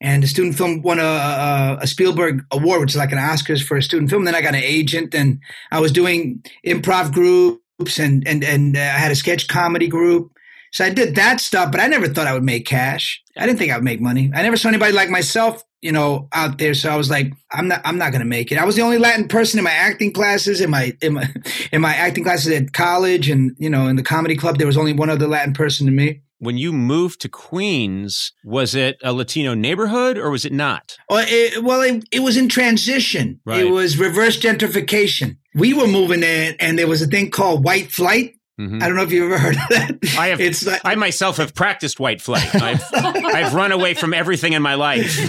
and 0.00 0.22
the 0.22 0.26
student 0.26 0.56
film 0.56 0.82
won 0.82 0.98
a, 0.98 1.02
a, 1.02 1.78
a 1.82 1.86
Spielberg 1.86 2.44
award, 2.50 2.80
which 2.80 2.92
is 2.92 2.96
like 2.96 3.12
an 3.12 3.18
Oscars 3.18 3.62
for 3.62 3.76
a 3.76 3.82
student 3.82 4.10
film. 4.10 4.24
Then 4.24 4.34
I 4.34 4.42
got 4.42 4.54
an 4.54 4.62
agent, 4.62 5.14
and 5.14 5.40
I 5.70 5.80
was 5.80 5.92
doing 5.92 6.42
improv 6.66 7.12
groups, 7.12 7.98
and 7.98 8.26
and 8.28 8.44
and 8.44 8.76
uh, 8.76 8.80
I 8.80 8.98
had 8.98 9.10
a 9.10 9.16
sketch 9.16 9.48
comedy 9.48 9.88
group. 9.88 10.32
So 10.72 10.84
I 10.84 10.90
did 10.90 11.14
that 11.14 11.40
stuff, 11.40 11.72
but 11.72 11.80
I 11.80 11.86
never 11.86 12.08
thought 12.08 12.26
I 12.26 12.34
would 12.34 12.42
make 12.42 12.66
cash. 12.66 13.22
I 13.36 13.46
didn't 13.46 13.58
think 13.58 13.72
I 13.72 13.76
would 13.76 13.84
make 13.84 14.00
money. 14.00 14.30
I 14.34 14.42
never 14.42 14.58
saw 14.58 14.68
anybody 14.68 14.92
like 14.92 15.08
myself, 15.08 15.64
you 15.80 15.92
know, 15.92 16.28
out 16.32 16.58
there. 16.58 16.74
So 16.74 16.90
I 16.90 16.96
was 16.96 17.08
like, 17.08 17.32
I'm 17.50 17.68
not, 17.68 17.80
I'm 17.84 17.96
not 17.96 18.10
going 18.10 18.20
to 18.20 18.26
make 18.26 18.52
it. 18.52 18.58
I 18.58 18.64
was 18.66 18.76
the 18.76 18.82
only 18.82 18.98
Latin 18.98 19.28
person 19.28 19.58
in 19.58 19.64
my 19.64 19.70
acting 19.70 20.12
classes, 20.12 20.60
in 20.60 20.68
my, 20.68 20.94
in 21.00 21.14
my, 21.14 21.32
in 21.72 21.80
my 21.80 21.94
acting 21.94 22.24
classes 22.24 22.52
at 22.52 22.74
college, 22.74 23.30
and 23.30 23.56
you 23.58 23.70
know, 23.70 23.86
in 23.86 23.96
the 23.96 24.02
comedy 24.02 24.36
club, 24.36 24.58
there 24.58 24.66
was 24.66 24.76
only 24.76 24.92
one 24.92 25.08
other 25.08 25.26
Latin 25.26 25.54
person 25.54 25.86
to 25.86 25.92
me. 25.92 26.20
When 26.38 26.58
you 26.58 26.72
moved 26.72 27.20
to 27.22 27.28
Queens, 27.28 28.32
was 28.44 28.74
it 28.74 28.98
a 29.02 29.12
Latino 29.12 29.54
neighborhood 29.54 30.18
or 30.18 30.30
was 30.30 30.44
it 30.44 30.52
not? 30.52 30.96
Well, 31.08 31.24
it, 31.26 31.64
well, 31.64 31.80
it, 31.80 32.04
it 32.12 32.20
was 32.20 32.36
in 32.36 32.48
transition. 32.48 33.40
Right. 33.46 33.60
It 33.60 33.70
was 33.70 33.98
reverse 33.98 34.38
gentrification. 34.38 35.38
We 35.54 35.72
were 35.72 35.86
moving 35.86 36.22
in, 36.22 36.54
and 36.60 36.78
there 36.78 36.88
was 36.88 37.00
a 37.00 37.06
thing 37.06 37.30
called 37.30 37.64
white 37.64 37.90
flight. 37.90 38.35
Mhm. 38.58 38.82
I 38.82 38.86
don't 38.86 38.96
know 38.96 39.02
if 39.02 39.12
you've 39.12 39.30
ever 39.30 39.38
heard 39.38 39.56
of 39.56 39.68
that. 39.68 40.16
I 40.18 40.28
have. 40.28 40.40
It's 40.40 40.64
like, 40.66 40.80
I 40.82 40.94
myself 40.94 41.36
have 41.36 41.54
practiced 41.54 42.00
white 42.00 42.22
flight. 42.22 42.54
I've, 42.54 42.82
I've 42.94 43.52
run 43.54 43.70
away 43.70 43.92
from 43.92 44.14
everything 44.14 44.54
in 44.54 44.62
my 44.62 44.74
life, 44.74 45.28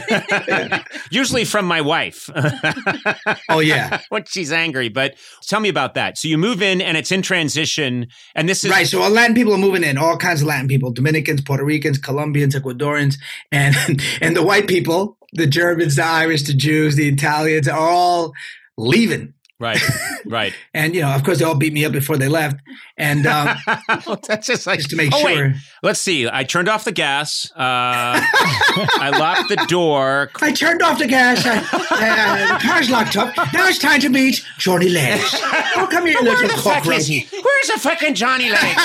usually 1.12 1.44
from 1.44 1.66
my 1.66 1.82
wife 1.82 2.30
oh 3.50 3.60
yeah. 3.60 4.00
when 4.10 4.24
she's 4.26 4.52
angry. 4.54 4.88
But 4.88 5.16
tell 5.46 5.60
me 5.60 5.68
about 5.68 5.96
that. 5.96 6.18
So 6.18 6.30
you 6.30 6.38
move 6.38 6.62
in 6.62 6.80
and 6.82 6.96
it's 6.96 7.12
in 7.12 7.22
transition, 7.22 8.08
and 8.34 8.48
this 8.48 8.64
is 8.64 8.72
Right. 8.72 8.88
So 8.88 9.02
all 9.02 9.10
Latin 9.10 9.36
people 9.36 9.54
are 9.54 9.58
moving 9.58 9.84
in, 9.84 9.98
all 9.98 10.16
kinds 10.18 10.42
of 10.42 10.48
Latin 10.48 10.70
people, 10.70 10.92
Dominicans, 10.94 11.42
Puerto 11.42 11.66
Ricans, 11.66 11.98
Colombians, 11.98 12.56
Ecuadorians, 12.56 13.18
and 13.52 13.76
and 14.22 14.38
the 14.38 14.44
white 14.44 14.68
people, 14.70 15.18
the 15.34 15.48
Germans, 15.48 15.98
the 15.98 16.06
Irish, 16.06 16.44
the 16.44 16.54
Jews, 16.54 16.96
the 16.96 17.10
Italians 17.10 17.68
are 17.68 17.78
all 17.78 18.32
leaving. 18.78 19.34
Right, 19.60 19.82
right. 20.26 20.54
And 20.74 20.96
you 20.96 21.02
know, 21.02 21.10
of 21.10 21.24
course 21.24 21.40
they 21.40 21.46
all 21.46 21.56
beat 21.56 21.74
me 21.74 21.86
up 21.86 21.92
before 21.92 22.18
they 22.18 22.28
left. 22.28 22.60
and 22.98 23.26
um, 23.26 23.58
That's 24.28 24.48
just 24.48 24.68
like 24.68 24.80
just 24.80 24.90
to 24.92 24.96
make 24.96 25.14
oh, 25.14 25.20
sure. 25.20 25.48
Wait. 25.50 25.56
Let's 25.84 26.02
see. 26.02 26.28
I 26.32 26.44
turned 26.44 26.70
off 26.70 26.86
the 26.86 26.92
gas. 26.92 27.52
Uh, 27.56 28.20
I 28.20 29.16
locked 29.18 29.50
the 29.50 29.64
door. 29.68 30.32
I 30.42 30.52
turned 30.52 30.82
off 30.82 31.00
the 31.00 31.08
gas. 31.08 31.46
I, 31.46 31.58
uh, 31.58 32.54
the 32.54 32.68
car's 32.68 32.90
locked 32.90 33.16
up. 33.18 33.36
Now 33.54 33.68
it's 33.68 33.80
time 33.80 34.00
to 34.02 34.10
meet 34.10 34.44
Johnny 34.58 34.90
Legs. 34.90 35.36
Oh, 35.76 35.88
come 35.90 36.06
here, 36.06 36.20
little 36.22 36.50
cockroach. 36.50 37.08
Hey, 37.08 37.28
Where's 37.32 37.68
the 37.68 37.80
fucking 37.80 38.16
Johnny 38.16 38.50
Legs? 38.50 38.82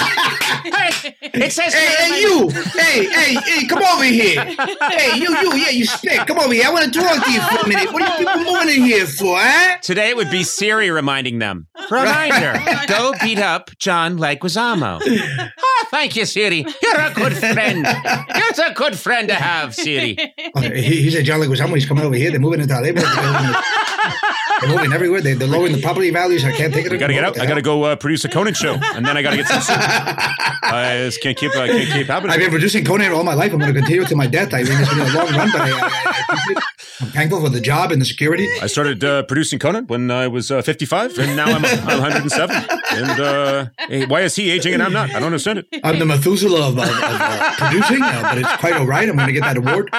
Hey, 0.62 1.16
it 1.22 1.52
says 1.52 1.74
hey, 1.74 2.20
you! 2.20 2.48
Hey, 2.48 3.06
hey, 3.06 3.34
hey, 3.34 3.66
come 3.66 3.82
over 3.82 4.04
here. 4.04 4.44
Hey, 4.44 5.16
you, 5.18 5.36
you, 5.38 5.56
yeah, 5.56 5.70
you 5.70 5.84
spit. 5.86 6.26
Come 6.26 6.38
over 6.38 6.52
here. 6.52 6.64
I 6.66 6.70
want 6.70 6.92
to 6.92 7.00
talk 7.00 7.24
to 7.24 7.32
you 7.32 7.40
for 7.40 7.66
a 7.66 7.68
minute. 7.68 7.92
What 7.92 8.02
are 8.02 8.20
you 8.20 8.26
people 8.26 8.52
moving 8.52 8.68
in 8.76 8.82
here 8.82 9.06
for, 9.06 9.36
huh? 9.38 9.78
Today 9.82 10.10
it 10.10 10.16
would 10.16 10.30
be 10.30 10.42
Siri 10.62 10.92
reminding 10.92 11.40
them. 11.40 11.66
Reminder: 11.90 12.54
oh 12.54 12.84
Go 12.86 13.12
beat 13.20 13.40
up 13.40 13.76
John 13.78 14.16
Leguizamo. 14.16 15.00
oh, 15.58 15.84
thank 15.90 16.14
you, 16.14 16.24
Siri. 16.24 16.64
You're 16.80 17.00
a 17.00 17.12
good 17.12 17.36
friend. 17.36 17.84
You're 17.84 18.66
a 18.68 18.72
good 18.72 18.96
friend 18.96 19.26
to 19.26 19.34
have, 19.34 19.74
Siri. 19.74 20.16
Okay, 20.56 20.80
he, 20.80 21.02
he 21.02 21.10
said 21.10 21.24
John 21.24 21.40
Leguizamo. 21.40 21.74
He's 21.74 21.84
coming 21.84 22.04
over 22.04 22.14
here. 22.14 22.30
They're 22.30 22.38
moving 22.38 22.60
into 22.60 22.74
our 22.74 22.80
neighborhood. 22.80 23.08
They're 24.62 24.70
moving 24.76 24.92
everywhere. 24.92 25.20
They, 25.20 25.34
they're 25.34 25.48
lowering 25.48 25.72
the 25.72 25.82
property 25.82 26.10
values. 26.10 26.44
I 26.44 26.52
can't 26.52 26.72
take 26.72 26.86
it. 26.86 26.92
I 26.92 26.96
gotta 26.96 27.12
get 27.12 27.24
out. 27.24 27.38
I 27.38 27.46
gotta 27.46 27.62
go 27.62 27.82
uh, 27.84 27.96
produce 27.96 28.24
a 28.24 28.28
Conan 28.28 28.54
show, 28.54 28.74
and 28.94 29.04
then 29.04 29.16
I 29.16 29.22
gotta 29.22 29.36
get 29.36 29.46
some. 29.48 29.60
soup. 29.60 29.76
I 30.64 31.02
just 31.04 31.20
can't 31.20 31.36
keep. 31.36 31.54
I 31.56 31.68
can't 31.68 31.90
keep 31.90 32.06
happening. 32.06 32.32
I've 32.32 32.38
been 32.38 32.50
producing 32.50 32.84
Conan 32.84 33.12
all 33.12 33.24
my 33.24 33.34
life. 33.34 33.52
I'm 33.52 33.58
going 33.58 33.74
to 33.74 33.78
continue 33.78 34.04
to 34.04 34.16
my 34.16 34.26
death. 34.26 34.54
I 34.54 34.64
think 34.64 34.80
it's 34.80 34.88
been 34.88 35.00
a 35.00 35.12
long 35.12 35.28
run, 35.34 35.50
but 35.52 35.60
I, 35.60 35.70
I, 35.70 35.90
I, 36.28 36.54
I'm 37.00 37.08
thankful 37.08 37.40
for 37.42 37.48
the 37.48 37.60
job 37.60 37.90
and 37.92 38.00
the 38.00 38.06
security. 38.06 38.48
I 38.60 38.68
started 38.68 39.02
uh, 39.04 39.24
producing 39.24 39.58
Conan 39.58 39.86
when 39.88 40.10
I 40.10 40.28
was 40.28 40.50
uh, 40.50 40.62
55, 40.62 41.18
and 41.18 41.36
now 41.36 41.46
I'm, 41.46 41.64
I'm 41.64 42.00
107. 42.00 42.56
And 42.92 43.20
uh, 43.20 43.66
hey, 43.88 44.06
why 44.06 44.20
is 44.22 44.36
he 44.36 44.50
aging 44.50 44.74
and 44.74 44.82
I'm 44.82 44.92
not? 44.92 45.10
I 45.10 45.14
don't 45.14 45.24
understand 45.24 45.58
it. 45.58 45.66
I'm 45.82 45.98
the 45.98 46.06
Methuselah 46.06 46.68
of, 46.68 46.78
of, 46.78 46.84
of 46.84 46.88
uh, 46.88 47.54
producing, 47.56 48.02
uh, 48.02 48.22
but 48.22 48.38
it's 48.38 48.56
quite 48.56 48.74
all 48.74 48.86
right. 48.86 49.08
I'm 49.08 49.16
going 49.16 49.26
to 49.26 49.32
get 49.32 49.42
that 49.42 49.56
award. 49.56 49.90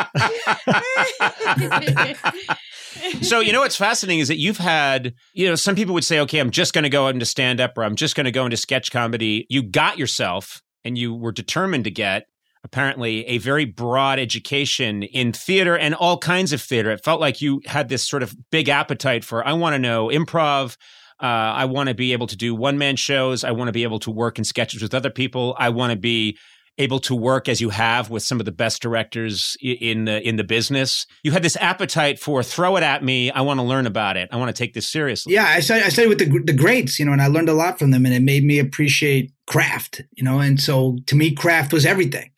So 3.22 3.40
you 3.40 3.54
know 3.54 3.62
what's 3.62 3.76
fascinating 3.76 4.20
is 4.20 4.28
that 4.28 4.38
you've 4.38 4.58
had, 4.58 5.14
you 5.34 5.48
know, 5.48 5.56
some 5.56 5.76
people 5.76 5.94
would 5.94 6.04
say, 6.04 6.20
okay, 6.22 6.40
I'm 6.40 6.52
just 6.52 6.74
going 6.74 6.84
to 6.84 6.90
go 6.90 7.08
into 7.08 7.26
stand 7.26 7.60
up 7.60 7.78
or 7.78 7.84
I'm 7.84 7.96
just 7.96 8.16
going 8.16 8.26
to 8.26 8.32
go 8.32 8.46
into 8.46 8.58
sketch 8.58 8.92
comedy. 8.92 9.46
You 9.50 9.64
got 9.64 9.98
yourself, 9.98 10.62
and 10.84 10.98
you 10.98 11.14
were 11.14 11.32
determined 11.32 11.86
to 11.86 11.92
get 11.92 12.26
apparently 12.64 13.26
a 13.28 13.38
very 13.40 13.66
broad 13.66 14.20
education 14.20 15.04
in 15.04 15.34
theater 15.34 15.78
and 15.78 15.94
all 15.96 16.18
kinds 16.18 16.54
of 16.54 16.62
theater. 16.62 16.92
It 16.92 17.04
felt 17.04 17.20
like 17.20 17.42
you 17.42 17.62
had 17.66 17.90
this 17.90 18.08
sort 18.08 18.24
of 18.24 18.36
big 18.52 18.70
appetite 18.70 19.24
for, 19.26 19.46
I 19.46 19.54
want 19.54 19.74
to 19.74 19.80
know 19.80 20.08
improv. 20.08 20.78
Uh, 21.22 21.26
I 21.26 21.66
want 21.66 21.90
to 21.90 21.96
be 21.96 22.12
able 22.14 22.28
to 22.28 22.36
do 22.36 22.56
one 22.56 22.78
man 22.78 22.96
shows. 22.96 23.44
I 23.44 23.52
want 23.52 23.68
to 23.68 23.74
be 23.74 23.84
able 23.84 24.00
to 24.00 24.12
work 24.12 24.38
in 24.38 24.44
sketches 24.44 24.82
with 24.82 24.94
other 24.94 25.10
people. 25.10 25.56
I 25.58 25.70
want 25.70 25.92
to 25.92 25.98
be 25.98 26.38
able 26.78 27.00
to 27.00 27.16
work 27.16 27.48
as 27.48 27.62
you 27.62 27.70
have 27.70 28.10
with 28.10 28.24
some 28.24 28.40
of 28.40 28.46
the 28.46 28.52
best 28.52 28.82
directors 28.82 29.56
in 29.62 30.06
the 30.06 30.28
in 30.28 30.38
the 30.38 30.44
business. 30.44 31.06
You 31.24 31.32
had 31.32 31.44
this 31.44 31.56
appetite 31.58 32.20
for 32.20 32.42
throw 32.44 32.76
it 32.78 32.84
at 32.84 33.04
me. 33.04 33.32
I 33.32 33.42
want 33.42 33.60
to 33.60 33.64
learn 33.64 33.86
about 33.86 34.18
it. 34.18 34.30
I 34.32 34.38
want 34.38 34.56
to 34.56 34.60
take 34.60 34.74
this 34.74 34.90
seriously. 34.90 35.34
Yeah, 35.34 35.46
I 35.46 35.60
studied, 35.60 35.84
I 35.84 35.90
studied 35.90 36.10
with 36.10 36.20
the, 36.20 36.40
the 36.46 36.54
greats, 36.54 37.00
you 37.00 37.06
know, 37.06 37.12
and 37.12 37.22
I 37.22 37.28
learned 37.28 37.50
a 37.50 37.54
lot 37.54 37.80
from 37.80 37.92
them, 37.92 38.06
and 38.06 38.14
it 38.14 38.22
made 38.22 38.44
me 38.44 38.60
appreciate 38.60 39.32
craft, 39.46 40.02
you 40.14 40.24
know. 40.24 40.40
And 40.40 40.60
so 40.60 40.98
to 41.08 41.16
me, 41.16 41.32
craft 41.32 41.74
was 41.74 41.86
everything. 41.86 42.32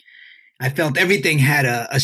I 0.61 0.69
felt 0.69 0.97
everything 0.97 1.39
had 1.39 1.65
a 1.65 1.99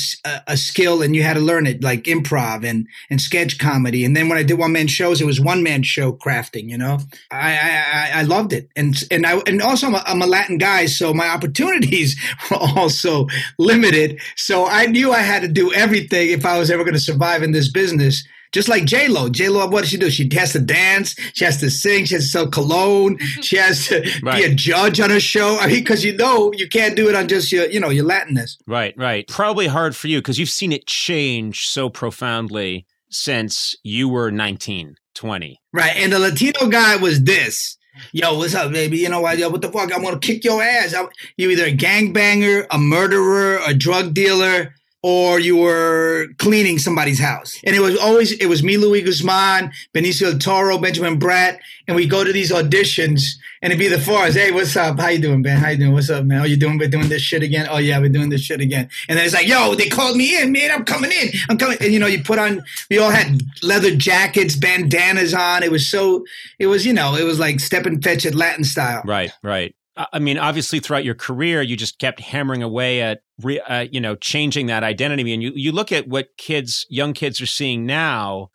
a 0.47 0.57
skill, 0.57 1.01
and 1.01 1.15
you 1.15 1.23
had 1.23 1.35
to 1.35 1.39
learn 1.39 1.65
it, 1.67 1.81
like 1.81 2.03
improv 2.03 2.65
and 2.65 2.85
and 3.09 3.21
sketch 3.21 3.57
comedy. 3.57 4.03
And 4.03 4.15
then 4.15 4.27
when 4.27 4.37
I 4.37 4.43
did 4.43 4.57
one 4.59 4.73
man 4.73 4.87
shows, 4.87 5.21
it 5.21 5.25
was 5.25 5.39
one 5.39 5.63
man 5.63 5.83
show 5.83 6.11
crafting. 6.11 6.69
You 6.69 6.77
know, 6.77 6.99
I 7.31 7.53
I, 7.57 7.83
I- 7.93 8.11
I 8.19 8.21
loved 8.23 8.51
it, 8.51 8.67
and 8.75 8.95
and 9.09 9.25
I 9.25 9.37
and 9.47 9.61
also 9.61 9.87
I'm 9.87 9.95
a, 9.95 10.03
I'm 10.05 10.21
a 10.21 10.27
Latin 10.27 10.57
guy, 10.57 10.85
so 10.85 11.13
my 11.13 11.27
opportunities 11.29 12.19
were 12.51 12.57
also 12.57 13.27
limited. 13.57 14.19
So 14.35 14.65
I 14.67 14.85
knew 14.85 15.13
I 15.13 15.19
had 15.19 15.41
to 15.43 15.47
do 15.47 15.71
everything 15.73 16.29
if 16.31 16.45
I 16.45 16.59
was 16.59 16.69
ever 16.69 16.83
going 16.83 16.93
to 16.93 16.99
survive 16.99 17.43
in 17.43 17.51
this 17.53 17.71
business. 17.71 18.27
Just 18.51 18.67
like 18.67 18.85
J 18.85 19.07
Lo, 19.07 19.29
J 19.29 19.49
Lo, 19.49 19.65
what 19.67 19.81
does 19.81 19.89
she 19.89 19.97
do? 19.97 20.09
She 20.09 20.29
has 20.33 20.51
to 20.53 20.59
dance, 20.59 21.15
she 21.33 21.45
has 21.45 21.59
to 21.61 21.71
sing, 21.71 22.05
she 22.05 22.15
has 22.15 22.25
to 22.25 22.29
sell 22.29 22.47
cologne, 22.47 23.17
mm-hmm. 23.17 23.41
she 23.41 23.55
has 23.57 23.87
to 23.87 24.01
be 24.23 24.43
a 24.43 24.53
judge 24.53 24.99
on 24.99 25.11
a 25.11 25.19
show. 25.19 25.57
I 25.59 25.67
mean, 25.67 25.79
because 25.79 26.03
you 26.03 26.15
know 26.15 26.51
you 26.53 26.67
can't 26.67 26.95
do 26.95 27.07
it 27.09 27.15
on 27.15 27.27
just 27.27 27.51
your, 27.51 27.67
you 27.67 27.79
know, 27.79 27.89
your 27.89 28.05
Latinness. 28.05 28.57
Right, 28.67 28.93
right. 28.97 29.27
Probably 29.27 29.67
hard 29.67 29.95
for 29.95 30.07
you 30.07 30.19
because 30.19 30.37
you've 30.37 30.49
seen 30.49 30.71
it 30.71 30.85
change 30.85 31.67
so 31.67 31.89
profoundly 31.89 32.85
since 33.09 33.75
you 33.83 34.09
were 34.09 34.31
19, 34.31 34.95
20. 35.13 35.61
Right. 35.73 35.95
And 35.95 36.11
the 36.11 36.19
Latino 36.19 36.67
guy 36.67 36.97
was 36.97 37.23
this. 37.23 37.77
Yo, 38.13 38.37
what's 38.37 38.55
up, 38.55 38.71
baby? 38.71 38.97
You 38.97 39.09
know 39.09 39.21
what? 39.21 39.37
Yo, 39.37 39.49
what 39.49 39.61
the 39.61 39.71
fuck? 39.71 39.93
I'm 39.93 40.01
gonna 40.01 40.17
kick 40.17 40.43
your 40.45 40.63
ass. 40.63 40.95
You 41.35 41.49
either 41.49 41.65
a 41.65 41.75
gangbanger, 41.75 42.65
a 42.71 42.77
murderer, 42.77 43.59
a 43.65 43.73
drug 43.73 44.13
dealer, 44.13 44.73
or 45.03 45.39
you 45.39 45.57
were 45.57 46.27
cleaning 46.37 46.77
somebody's 46.77 47.19
house. 47.19 47.59
And 47.63 47.75
it 47.75 47.79
was 47.79 47.97
always 47.97 48.31
it 48.33 48.47
was 48.47 48.63
me, 48.63 48.77
Luis 48.77 49.03
Guzman, 49.03 49.71
Benicio 49.93 50.31
del 50.31 50.39
Toro, 50.39 50.77
Benjamin 50.77 51.19
Bratt, 51.19 51.57
and 51.87 51.95
we 51.95 52.05
go 52.05 52.23
to 52.23 52.31
these 52.31 52.51
auditions 52.51 53.23
and 53.61 53.71
it'd 53.71 53.79
be 53.79 53.87
the 53.87 54.01
four 54.01 54.23
us. 54.23 54.33
Hey, 54.33 54.51
what's 54.51 54.75
up? 54.75 54.99
How 54.99 55.09
you 55.09 55.19
doing, 55.19 55.41
Ben? 55.41 55.57
How 55.57 55.69
you 55.69 55.77
doing? 55.77 55.93
What's 55.93 56.09
up, 56.09 56.25
man? 56.25 56.41
Oh, 56.41 56.45
you 56.45 56.57
doing? 56.57 56.77
We're 56.77 56.89
doing 56.89 57.09
this 57.09 57.21
shit 57.21 57.43
again. 57.43 57.67
Oh 57.69 57.77
yeah, 57.77 57.99
we're 57.99 58.09
doing 58.09 58.29
this 58.29 58.41
shit 58.41 58.61
again. 58.61 58.89
And 59.07 59.17
then 59.17 59.25
it's 59.25 59.33
like, 59.33 59.47
yo, 59.47 59.75
they 59.75 59.89
called 59.89 60.17
me 60.17 60.41
in, 60.41 60.51
man. 60.51 60.71
I'm 60.71 60.85
coming 60.85 61.11
in. 61.11 61.29
I'm 61.49 61.57
coming. 61.57 61.77
And 61.81 61.91
you 61.91 61.99
know, 61.99 62.07
you 62.07 62.23
put 62.23 62.39
on. 62.39 62.63
We 62.89 62.97
all 62.97 63.11
had 63.11 63.41
leather 63.61 63.95
jackets, 63.95 64.55
bandanas 64.55 65.33
on. 65.33 65.63
It 65.63 65.71
was 65.71 65.87
so. 65.87 66.25
It 66.59 66.67
was 66.67 66.85
you 66.85 66.93
know, 66.93 67.15
it 67.15 67.23
was 67.23 67.39
like 67.39 67.59
Stepin 67.59 67.99
Fetchit 67.99 68.35
Latin 68.35 68.63
style. 68.63 69.01
Right, 69.05 69.31
right. 69.43 69.75
I 70.13 70.19
mean, 70.19 70.37
obviously, 70.37 70.79
throughout 70.79 71.03
your 71.03 71.15
career, 71.15 71.61
you 71.61 71.75
just 71.75 71.99
kept 71.99 72.19
hammering 72.19 72.63
away 72.63 73.01
at, 73.01 73.21
re, 73.41 73.59
uh, 73.59 73.87
you 73.91 73.99
know, 73.99 74.15
changing 74.15 74.67
that 74.67 74.83
identity. 74.83 75.33
And 75.33 75.43
you, 75.43 75.51
you 75.55 75.71
look 75.71 75.91
at 75.91 76.07
what 76.07 76.29
kids, 76.37 76.85
young 76.89 77.13
kids 77.13 77.41
are 77.41 77.45
seeing 77.45 77.85
now 77.85 78.49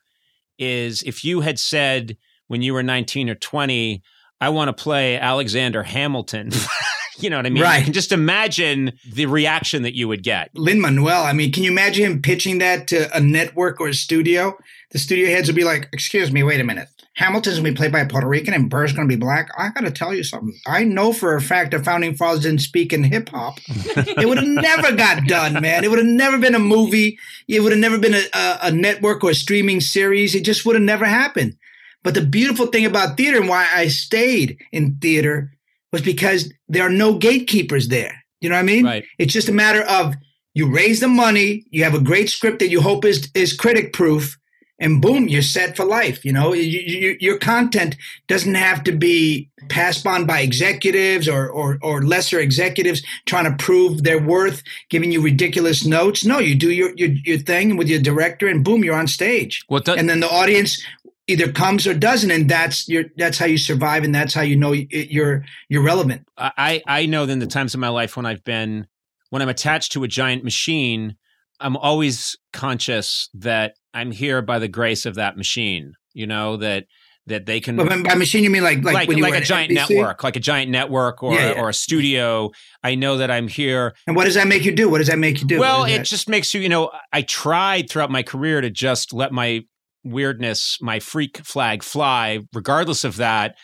is 0.59 1.03
if 1.03 1.25
you 1.25 1.41
had 1.41 1.59
said 1.59 2.17
when 2.49 2.63
you 2.63 2.75
were 2.75 2.83
19 2.83 3.29
or 3.29 3.35
20, 3.35 4.03
I 4.41 4.49
want 4.51 4.69
to 4.69 4.83
play 4.83 5.19
Alexander 5.19 5.83
Hamilton, 5.83 6.51
you 7.19 7.31
know 7.31 7.37
what 7.37 7.47
I 7.47 7.51
mean? 7.51 7.63
Right. 7.63 7.79
You 7.79 7.85
can 7.85 7.93
just 7.93 8.13
imagine 8.13 8.93
the 9.11 9.27
reaction 9.27 9.83
that 9.83 9.95
you 9.95 10.09
would 10.09 10.23
get. 10.23 10.51
Lin 10.55 10.81
Manuel. 10.81 11.25
I 11.25 11.33
mean, 11.33 11.53
can 11.53 11.63
you 11.63 11.71
imagine 11.71 12.05
him 12.05 12.23
pitching 12.23 12.59
that 12.59 12.89
to 12.89 13.15
a 13.17 13.21
network 13.21 13.81
or 13.81 13.89
a 13.89 13.95
studio? 13.95 14.57
The 14.91 14.99
studio 14.99 15.29
heads 15.29 15.49
would 15.49 15.57
be 15.57 15.65
like, 15.65 15.89
"Excuse 15.93 16.31
me, 16.31 16.43
wait 16.43 16.61
a 16.61 16.65
minute. 16.65 16.89
Hamilton's 17.17 17.57
gonna 17.57 17.71
be 17.71 17.75
played 17.75 17.93
by 17.93 18.01
a 18.01 18.07
Puerto 18.07 18.29
Rican 18.29 18.53
and 18.53 18.69
Burr's 18.69 18.93
gonna 18.93 19.09
be 19.09 19.17
black. 19.17 19.49
I 19.57 19.71
gotta 19.71 19.91
tell 19.91 20.15
you 20.15 20.23
something. 20.23 20.55
I 20.67 20.85
know 20.85 21.15
for 21.15 21.35
a 21.35 21.41
fact 21.41 21.71
the 21.71 21.83
founding 21.83 22.15
fathers 22.15 22.43
didn't 22.43 22.61
speak 22.61 22.93
in 22.93 23.05
hip 23.05 23.31
hop. 23.31 23.59
it 23.69 24.29
would 24.29 24.37
have 24.37 24.47
never 24.47 24.93
got 24.93 25.27
done, 25.27 25.55
man. 25.63 25.83
It 25.83 25.89
would 25.89 25.99
have 25.99 26.07
never 26.07 26.39
been 26.39 26.55
a 26.55 26.61
movie. 26.61 27.19
It 27.49 27.61
would 27.61 27.73
have 27.73 27.81
never 27.81 27.99
been 27.99 28.15
a, 28.15 28.23
a, 28.35 28.59
a 28.65 28.71
network 28.71 29.25
or 29.25 29.31
a 29.31 29.35
streaming 29.35 29.81
series. 29.81 30.35
It 30.35 30.45
just 30.45 30.67
would 30.67 30.77
have 30.77 30.83
never 30.83 31.07
happened. 31.07 31.57
But 32.03 32.15
the 32.15 32.25
beautiful 32.25 32.67
thing 32.67 32.85
about 32.85 33.17
theater 33.17 33.39
and 33.39 33.49
why 33.49 33.67
I 33.75 33.89
stayed 33.89 34.59
in 34.71 34.99
theater 34.99 35.56
was 35.97 36.05
because 36.15 36.53
there 36.69 36.83
are 36.83 36.91
no 37.05 37.19
gatekeepers 37.19 37.89
there. 37.89 38.15
You 38.41 38.49
know 38.51 38.57
what 38.57 38.61
I 38.61 38.75
mean? 38.75 38.85
Right. 38.85 39.05
It's 39.19 39.33
just 39.33 39.49
a 39.49 39.53
matter 39.53 39.83
of 39.83 40.15
you 40.55 40.71
raise 40.73 41.01
the 41.01 41.09
money, 41.09 41.65
you 41.71 41.85
have 41.85 41.95
a 41.95 42.01
great 42.01 42.29
script 42.31 42.59
that 42.61 42.69
you 42.71 42.81
hope 42.81 43.05
is 43.05 43.31
is 43.35 43.53
critic 43.53 43.93
proof, 43.93 44.37
and 44.79 45.01
boom, 45.03 45.27
you're 45.29 45.43
set 45.43 45.77
for 45.77 45.85
life. 45.87 46.23
You 46.25 46.33
know, 46.33 46.53
you, 46.55 46.63
you, 46.81 47.17
your 47.21 47.39
content 47.39 47.97
doesn't 48.29 48.55
have 48.55 48.85
to 48.85 48.93
be 48.93 49.51
passed 49.71 50.07
on 50.07 50.27
by 50.27 50.41
executives 50.41 51.29
or, 51.29 51.49
or 51.49 51.79
or 51.83 52.03
lesser 52.03 52.39
executives 52.41 53.03
trying 53.25 53.45
to 53.51 53.65
prove 53.65 54.03
their 54.03 54.21
worth, 54.23 54.63
giving 54.91 55.13
you 55.13 55.23
ridiculous 55.23 55.85
notes. 55.87 56.25
No, 56.25 56.39
you 56.39 56.55
do 56.55 56.71
your 56.71 56.93
your, 56.97 57.11
your 57.25 57.39
thing 57.39 57.77
with 57.79 57.89
your 57.89 58.01
director, 58.01 58.47
and 58.49 58.65
boom, 58.65 58.85
you're 58.85 58.95
on 59.01 59.09
stage. 59.09 59.65
Well, 59.69 59.83
that- 59.87 59.99
and 59.99 60.09
then 60.11 60.21
the 60.21 60.31
audience 60.31 60.83
either 61.27 61.51
comes 61.51 61.87
or 61.87 61.95
doesn't, 61.95 62.31
and 62.31 62.49
that's 62.49 62.89
your 62.89 63.05
that's 63.17 63.39
how 63.39 63.47
you 63.47 63.59
survive, 63.59 64.05
and 64.05 64.15
that's 64.15 64.35
how 64.35 64.43
you 64.43 64.57
know 64.57 64.73
you're 64.73 65.45
you're 65.69 65.83
relevant. 65.83 66.27
I, 66.37 66.83
I 66.87 67.07
know 67.07 67.25
in 67.25 67.39
the 67.39 67.47
times 67.47 67.75
of 67.75 67.81
my 67.81 67.89
life 67.89 68.17
when 68.17 68.27
I've 68.27 68.45
been 68.45 68.87
when 69.31 69.43
I'm 69.43 69.49
attached 69.49 69.93
to 69.93 70.05
a 70.05 70.09
giant 70.09 70.45
machine, 70.45 71.17
I'm 71.61 71.77
always 71.77 72.37
conscious 72.53 73.29
that 73.35 73.75
I'm 73.95 74.13
here 74.13 74.43
by 74.43 74.59
the 74.59 74.69
grace 74.69 75.07
of 75.07 75.17
that 75.17 75.37
machine. 75.37 75.95
You 76.15 76.27
know 76.27 76.57
that 76.59 76.87
that 77.27 77.45
they 77.45 77.61
can 77.61 77.77
by 77.77 78.15
machine, 78.15 78.45
you 78.45 78.51
mean 78.51 78.63
like 78.63 78.85
like, 78.85 78.95
like 78.95 79.09
when 79.09 79.19
you 79.19 79.25
like 79.25 79.35
a 79.35 79.45
giant 79.45 79.73
NBC? 79.73 79.91
network, 79.91 80.23
like 80.23 80.37
a 80.37 80.41
giant 80.41 80.71
network 80.71 81.23
or 81.23 81.35
Yeah, 81.35 81.53
yeah. 81.53 81.61
or 81.61 81.69
a 81.69 81.75
studio. 81.75 82.53
I 82.85 82.95
know 82.95 83.17
that 83.19 83.31
I'm 83.31 83.49
here. 83.49 83.95
And 84.07 84.15
what 84.15 84.27
does 84.27 84.35
that 84.35 84.47
make 84.47 84.65
you 84.65 84.73
do? 84.73 84.89
What 84.89 84.99
does 84.99 85.09
that 85.09 85.19
make 85.19 85.41
you 85.41 85.47
do? 85.47 85.59
well, 85.59 85.85
it 85.85 85.99
that? 85.99 86.07
just 86.07 86.29
makes 86.29 86.55
you, 86.55 86.61
you 86.61 86.69
know, 86.69 86.93
I 87.13 87.23
tried 87.23 87.91
throughout 87.91 88.11
my 88.11 88.23
career 88.23 88.61
to 88.61 88.71
just 88.71 89.13
let 89.13 89.33
my 89.33 89.65
weirdness, 90.07 90.79
my 90.81 91.01
freak 91.01 91.39
flag 91.39 91.83
fly, 91.83 92.41
regardless 92.53 93.05
of 93.05 93.17
that. 93.17 93.57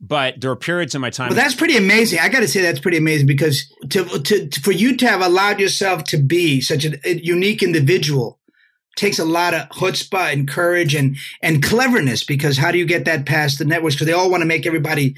But 0.00 0.40
there 0.40 0.50
are 0.50 0.56
periods 0.56 0.94
in 0.94 1.00
my 1.00 1.10
time. 1.10 1.30
Well, 1.30 1.36
that's 1.36 1.56
pretty 1.56 1.76
amazing. 1.76 2.20
I 2.20 2.28
got 2.28 2.40
to 2.40 2.48
say 2.48 2.62
that's 2.62 2.78
pretty 2.78 2.98
amazing 2.98 3.26
because 3.26 3.68
to, 3.90 4.04
to, 4.04 4.48
to 4.48 4.60
for 4.60 4.70
you 4.70 4.96
to 4.96 5.08
have 5.08 5.20
allowed 5.20 5.58
yourself 5.58 6.04
to 6.04 6.18
be 6.18 6.60
such 6.60 6.84
a, 6.84 6.96
a 7.04 7.18
unique 7.20 7.64
individual 7.64 8.38
takes 8.94 9.18
a 9.18 9.24
lot 9.24 9.54
of 9.54 9.68
chutzpah 9.70 10.32
and 10.32 10.48
courage 10.48 10.94
and 10.94 11.16
and 11.42 11.64
cleverness. 11.64 12.22
Because 12.22 12.56
how 12.56 12.70
do 12.70 12.78
you 12.78 12.86
get 12.86 13.06
that 13.06 13.26
past 13.26 13.58
the 13.58 13.64
networks? 13.64 13.96
Because 13.96 14.06
they 14.06 14.12
all 14.12 14.30
want 14.30 14.42
to 14.42 14.46
make 14.46 14.66
everybody 14.66 15.16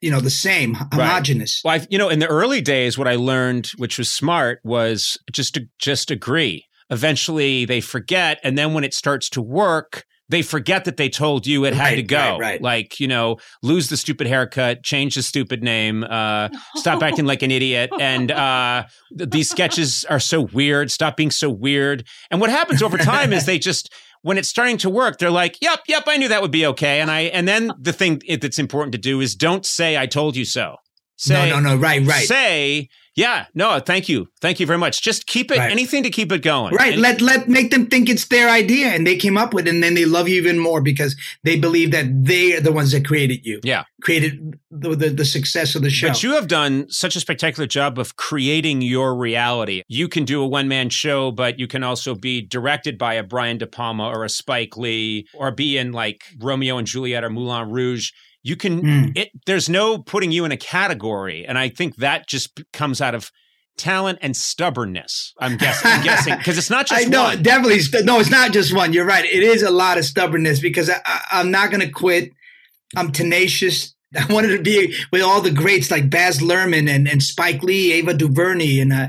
you 0.00 0.10
know, 0.10 0.20
the 0.20 0.30
same, 0.30 0.74
homogenous. 0.74 1.60
Well, 1.64 1.80
I, 1.80 1.86
you 1.90 1.98
know, 1.98 2.08
in 2.08 2.18
the 2.18 2.26
early 2.26 2.60
days, 2.60 2.96
what 2.96 3.08
I 3.08 3.16
learned, 3.16 3.68
which 3.76 3.98
was 3.98 4.10
smart, 4.10 4.60
was 4.64 5.18
just 5.32 5.54
to 5.54 5.68
just 5.78 6.10
agree. 6.10 6.64
Eventually, 6.90 7.64
they 7.64 7.80
forget, 7.80 8.40
and 8.42 8.56
then 8.56 8.72
when 8.74 8.84
it 8.84 8.94
starts 8.94 9.28
to 9.30 9.42
work, 9.42 10.04
they 10.30 10.42
forget 10.42 10.84
that 10.84 10.98
they 10.98 11.08
told 11.08 11.46
you 11.46 11.64
it 11.64 11.72
had 11.72 11.84
Right, 11.84 11.94
to 11.96 12.02
go. 12.02 12.16
right, 12.18 12.40
right. 12.40 12.62
Like, 12.62 13.00
you 13.00 13.08
know, 13.08 13.36
lose 13.62 13.88
the 13.88 13.96
stupid 13.96 14.26
haircut, 14.26 14.82
change 14.82 15.14
the 15.14 15.22
stupid 15.22 15.62
name, 15.62 16.04
uh, 16.04 16.50
stop 16.76 17.02
acting 17.02 17.24
like 17.24 17.42
an 17.42 17.50
idiot. 17.50 17.88
And 17.98 18.30
uh, 18.46 18.84
these 19.10 19.48
sketches 19.48 20.04
are 20.10 20.20
so 20.20 20.42
weird. 20.52 20.90
Stop 20.90 21.16
being 21.16 21.30
so 21.30 21.48
weird. 21.48 22.06
And 22.30 22.42
what 22.42 22.50
happens 22.50 22.82
over 22.82 22.98
time 22.98 23.32
is 23.32 23.46
they 23.46 23.58
just, 23.58 23.90
when 24.20 24.36
it's 24.36 24.48
starting 24.50 24.76
to 24.78 24.90
work, 24.90 25.16
they're 25.18 25.30
like, 25.30 25.56
yep, 25.62 25.80
yep, 25.88 26.02
I 26.06 26.18
knew 26.18 26.28
that 26.28 26.42
would 26.42 26.50
be 26.50 26.66
okay. 26.66 27.00
And 27.00 27.10
I, 27.10 27.20
and 27.22 27.48
then 27.48 27.72
the 27.80 27.94
thing 27.94 28.20
that's 28.38 28.58
important 28.58 28.92
to 28.92 28.98
do 28.98 29.22
is 29.22 29.34
don't 29.34 29.64
say, 29.64 29.96
I 29.96 30.04
told 30.06 30.36
you 30.36 30.44
so. 30.44 30.76
Say, 31.16 31.48
no, 31.48 31.58
no, 31.58 31.70
no, 31.74 31.76
right, 31.80 32.04
right. 32.06 32.26
Say, 32.26 32.88
yeah, 33.18 33.46
no, 33.54 33.80
thank 33.80 34.08
you. 34.08 34.28
Thank 34.40 34.60
you 34.60 34.66
very 34.66 34.78
much. 34.78 35.02
Just 35.02 35.26
keep 35.26 35.50
it, 35.50 35.58
Right. 35.58 35.72
anything 35.72 36.04
to 36.04 36.10
keep 36.10 36.30
it 36.30 36.42
going. 36.42 36.74
Right. 36.74 36.96
Let 36.96 37.20
let 37.20 37.48
make 37.48 37.70
them 37.72 37.86
think 37.86 38.08
it's 38.08 38.26
their 38.28 38.48
idea 38.48 38.86
and 38.88 39.04
they 39.06 39.16
came 39.16 39.36
up 39.36 39.52
with 39.52 39.66
it 39.66 39.70
and 39.74 39.82
then 39.82 39.94
they 39.94 40.04
love 40.04 40.28
you 40.28 40.36
even 40.36 40.58
more 40.58 40.80
because 40.80 41.16
they 41.42 41.56
believe 41.58 41.90
that 41.90 42.06
they 42.24 42.54
are 42.56 42.60
the 42.60 42.70
ones 42.72 42.92
that 42.92 43.04
created 43.04 43.44
you. 43.44 43.60
Yeah. 43.64 43.84
Created 44.02 44.58
the 44.70 44.94
the, 44.94 45.08
the 45.08 45.24
success 45.24 45.74
of 45.74 45.82
the 45.82 45.90
show. 45.90 46.08
But 46.08 46.22
you 46.22 46.34
have 46.34 46.46
done 46.46 46.86
such 46.90 47.16
a 47.16 47.20
spectacular 47.20 47.66
job 47.66 47.98
of 47.98 48.16
creating 48.16 48.82
your 48.82 49.16
reality. 49.16 49.82
You 49.88 50.08
can 50.08 50.24
do 50.24 50.40
a 50.40 50.46
one 50.46 50.68
man 50.68 50.88
show, 50.88 51.32
but 51.32 51.58
you 51.58 51.66
can 51.66 51.82
also 51.82 52.14
be 52.14 52.40
directed 52.40 52.96
by 52.98 53.14
a 53.14 53.24
Brian 53.24 53.58
De 53.58 53.66
Palma 53.66 54.06
or 54.06 54.24
a 54.24 54.28
Spike 54.28 54.76
Lee 54.76 55.26
or 55.34 55.50
be 55.50 55.76
in 55.76 55.90
like 55.92 56.22
Romeo 56.38 56.78
and 56.78 56.86
Juliet 56.86 57.24
or 57.24 57.30
Moulin 57.30 57.68
Rouge. 57.70 58.12
You 58.42 58.56
can, 58.56 58.82
Mm. 58.82 59.16
it, 59.18 59.30
there's 59.46 59.68
no 59.68 59.98
putting 59.98 60.30
you 60.32 60.44
in 60.44 60.52
a 60.52 60.56
category. 60.56 61.44
And 61.46 61.58
I 61.58 61.68
think 61.68 61.96
that 61.96 62.28
just 62.28 62.60
comes 62.72 63.00
out 63.00 63.14
of 63.14 63.30
talent 63.76 64.18
and 64.22 64.36
stubbornness. 64.36 65.32
I'm 65.38 65.56
guessing, 65.56 65.90
I'm 65.90 66.02
guessing, 66.04 66.36
because 66.38 66.58
it's 66.58 66.70
not 66.70 66.86
just 66.86 67.06
I 67.06 67.08
know 67.08 67.24
one. 67.24 67.42
definitely. 67.42 67.80
No, 68.04 68.20
it's 68.20 68.30
not 68.30 68.52
just 68.52 68.74
one. 68.74 68.92
You're 68.92 69.04
right. 69.06 69.24
It 69.24 69.42
is 69.42 69.62
a 69.62 69.70
lot 69.70 69.98
of 69.98 70.04
stubbornness 70.04 70.60
because 70.60 70.88
I, 70.90 71.00
I'm 71.30 71.50
not 71.50 71.70
going 71.70 71.80
to 71.80 71.90
quit. 71.90 72.30
I'm 72.96 73.12
tenacious. 73.12 73.94
I 74.18 74.32
wanted 74.32 74.56
to 74.56 74.62
be 74.62 74.94
with 75.12 75.22
all 75.22 75.40
the 75.42 75.50
greats 75.50 75.90
like 75.90 76.08
Baz 76.08 76.38
Luhrmann 76.38 76.88
and, 76.88 77.06
and 77.08 77.22
Spike 77.22 77.62
Lee, 77.62 77.92
Ava 77.92 78.14
DuVernay, 78.14 78.78
and 78.80 78.92
uh, 78.92 79.08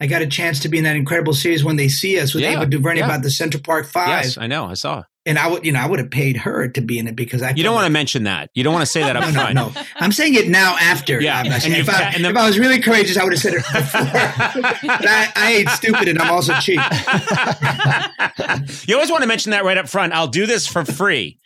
I 0.00 0.06
got 0.06 0.20
a 0.22 0.26
chance 0.26 0.60
to 0.60 0.68
be 0.68 0.76
in 0.78 0.84
that 0.84 0.94
incredible 0.96 1.32
series 1.32 1.64
when 1.64 1.76
they 1.76 1.88
see 1.88 2.20
us 2.20 2.34
with 2.34 2.42
Yeah, 2.42 2.50
Ava 2.60 2.66
DuVernay 2.66 2.98
yeah. 3.00 3.06
about 3.06 3.22
the 3.22 3.30
Central 3.30 3.62
Park 3.62 3.86
Five. 3.86 4.08
Yes, 4.24 4.36
I 4.38 4.46
know. 4.46 4.66
I 4.66 4.74
saw. 4.74 5.04
And 5.26 5.38
I 5.40 5.48
would, 5.48 5.66
you 5.66 5.72
know, 5.72 5.80
I 5.80 5.86
would 5.86 5.98
have 5.98 6.10
paid 6.10 6.36
her 6.36 6.68
to 6.68 6.80
be 6.80 7.00
in 7.00 7.08
it 7.08 7.16
because 7.16 7.42
I. 7.42 7.50
You 7.50 7.64
don't 7.64 7.74
want 7.74 7.86
to 7.86 7.90
mention 7.92 8.22
that. 8.24 8.50
You 8.54 8.62
don't 8.62 8.72
want 8.72 8.82
to 8.82 8.86
say 8.90 9.00
that 9.02 9.16
up 9.16 9.22
No, 9.24 9.30
no, 9.30 9.40
front. 9.40 9.54
no. 9.56 9.72
I'm 9.96 10.12
saying 10.12 10.34
it 10.34 10.48
now 10.48 10.76
after. 10.80 11.20
Yeah, 11.20 11.40
I'm 11.40 11.46
and 11.46 11.74
if, 11.74 11.88
I, 11.90 12.12
and 12.14 12.24
the- 12.24 12.30
if 12.30 12.36
I 12.36 12.46
was 12.46 12.58
really 12.60 12.80
courageous, 12.80 13.16
I 13.16 13.24
would 13.24 13.32
have 13.32 13.42
said 13.42 13.54
it 13.54 13.56
before. 13.72 14.02
but 14.88 15.06
I, 15.08 15.32
I 15.34 15.52
ain't 15.54 15.68
stupid, 15.70 16.06
and 16.08 16.20
I'm 16.20 16.30
also 16.30 16.54
cheap. 16.60 16.80
you 18.86 18.94
always 18.94 19.10
want 19.10 19.22
to 19.22 19.26
mention 19.28 19.50
that 19.50 19.64
right 19.64 19.78
up 19.78 19.88
front. 19.88 20.12
I'll 20.12 20.28
do 20.28 20.46
this 20.46 20.66
for 20.66 20.84
free. 20.84 21.38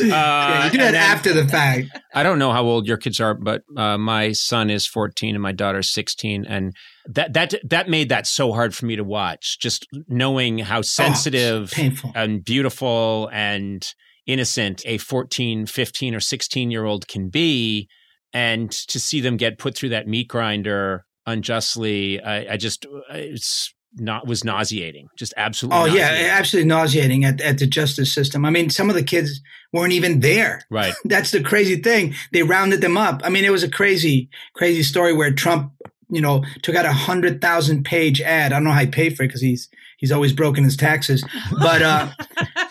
Uh, 0.00 0.06
Yeah, 0.06 0.64
you 0.66 0.70
do 0.72 0.78
that 0.78 0.94
after 0.94 1.32
the 1.32 1.46
fact. 1.46 1.88
I 2.14 2.22
don't 2.22 2.38
know 2.38 2.52
how 2.52 2.64
old 2.64 2.86
your 2.86 2.96
kids 2.96 3.20
are, 3.20 3.34
but 3.34 3.62
uh, 3.76 3.96
my 3.98 4.32
son 4.32 4.70
is 4.70 4.86
14 4.86 5.34
and 5.34 5.42
my 5.42 5.52
daughter's 5.52 5.92
16, 5.92 6.44
and 6.46 6.74
that 7.06 7.32
that 7.34 7.54
that 7.68 7.88
made 7.88 8.08
that 8.08 8.26
so 8.26 8.52
hard 8.52 8.74
for 8.74 8.86
me 8.86 8.96
to 8.96 9.04
watch. 9.04 9.58
Just 9.60 9.86
knowing 10.08 10.58
how 10.58 10.82
sensitive, 10.82 11.70
painful. 11.70 12.12
and 12.14 12.44
beautiful 12.44 13.28
and 13.32 13.86
innocent 14.26 14.82
a 14.86 14.98
14, 14.98 15.66
15, 15.66 16.14
or 16.14 16.20
16 16.20 16.70
year 16.70 16.84
old 16.84 17.06
can 17.06 17.28
be, 17.28 17.88
and 18.32 18.70
to 18.70 18.98
see 18.98 19.20
them 19.20 19.36
get 19.36 19.58
put 19.58 19.76
through 19.76 19.90
that 19.90 20.08
meat 20.08 20.28
grinder 20.28 21.04
unjustly, 21.26 22.20
I, 22.22 22.54
I 22.54 22.56
just 22.56 22.86
it's 23.10 23.72
not 23.96 24.26
was 24.26 24.44
nauseating. 24.44 25.08
Just 25.16 25.34
absolutely. 25.36 25.78
Oh 25.80 25.84
yeah, 25.94 26.28
absolutely 26.32 26.68
nauseating 26.68 27.24
at, 27.24 27.40
at 27.40 27.58
the 27.58 27.66
justice 27.66 28.12
system. 28.12 28.44
I 28.44 28.50
mean, 28.50 28.70
some 28.70 28.88
of 28.88 28.96
the 28.96 29.02
kids 29.02 29.40
weren't 29.72 29.92
even 29.92 30.20
there. 30.20 30.62
right. 30.70 30.94
That's 31.04 31.30
the 31.30 31.42
crazy 31.42 31.76
thing. 31.76 32.14
They 32.32 32.42
rounded 32.42 32.80
them 32.80 32.96
up. 32.96 33.22
I 33.24 33.28
mean, 33.30 33.44
it 33.44 33.50
was 33.52 33.62
a 33.62 33.70
crazy, 33.70 34.28
crazy 34.54 34.82
story 34.82 35.12
where 35.12 35.32
Trump, 35.32 35.72
you 36.10 36.20
know, 36.20 36.44
took 36.62 36.74
out 36.74 36.86
a 36.86 36.92
hundred 36.92 37.40
thousand 37.40 37.84
page 37.84 38.20
ad. 38.20 38.52
I 38.52 38.56
don't 38.56 38.64
know 38.64 38.72
how 38.72 38.80
he 38.80 38.86
paid 38.86 39.16
for 39.16 39.22
it 39.22 39.28
because 39.28 39.40
he's 39.42 39.68
he's 39.96 40.12
always 40.12 40.32
broken 40.32 40.64
his 40.64 40.76
taxes, 40.76 41.24
but 41.60 41.82
uh, 41.82 42.10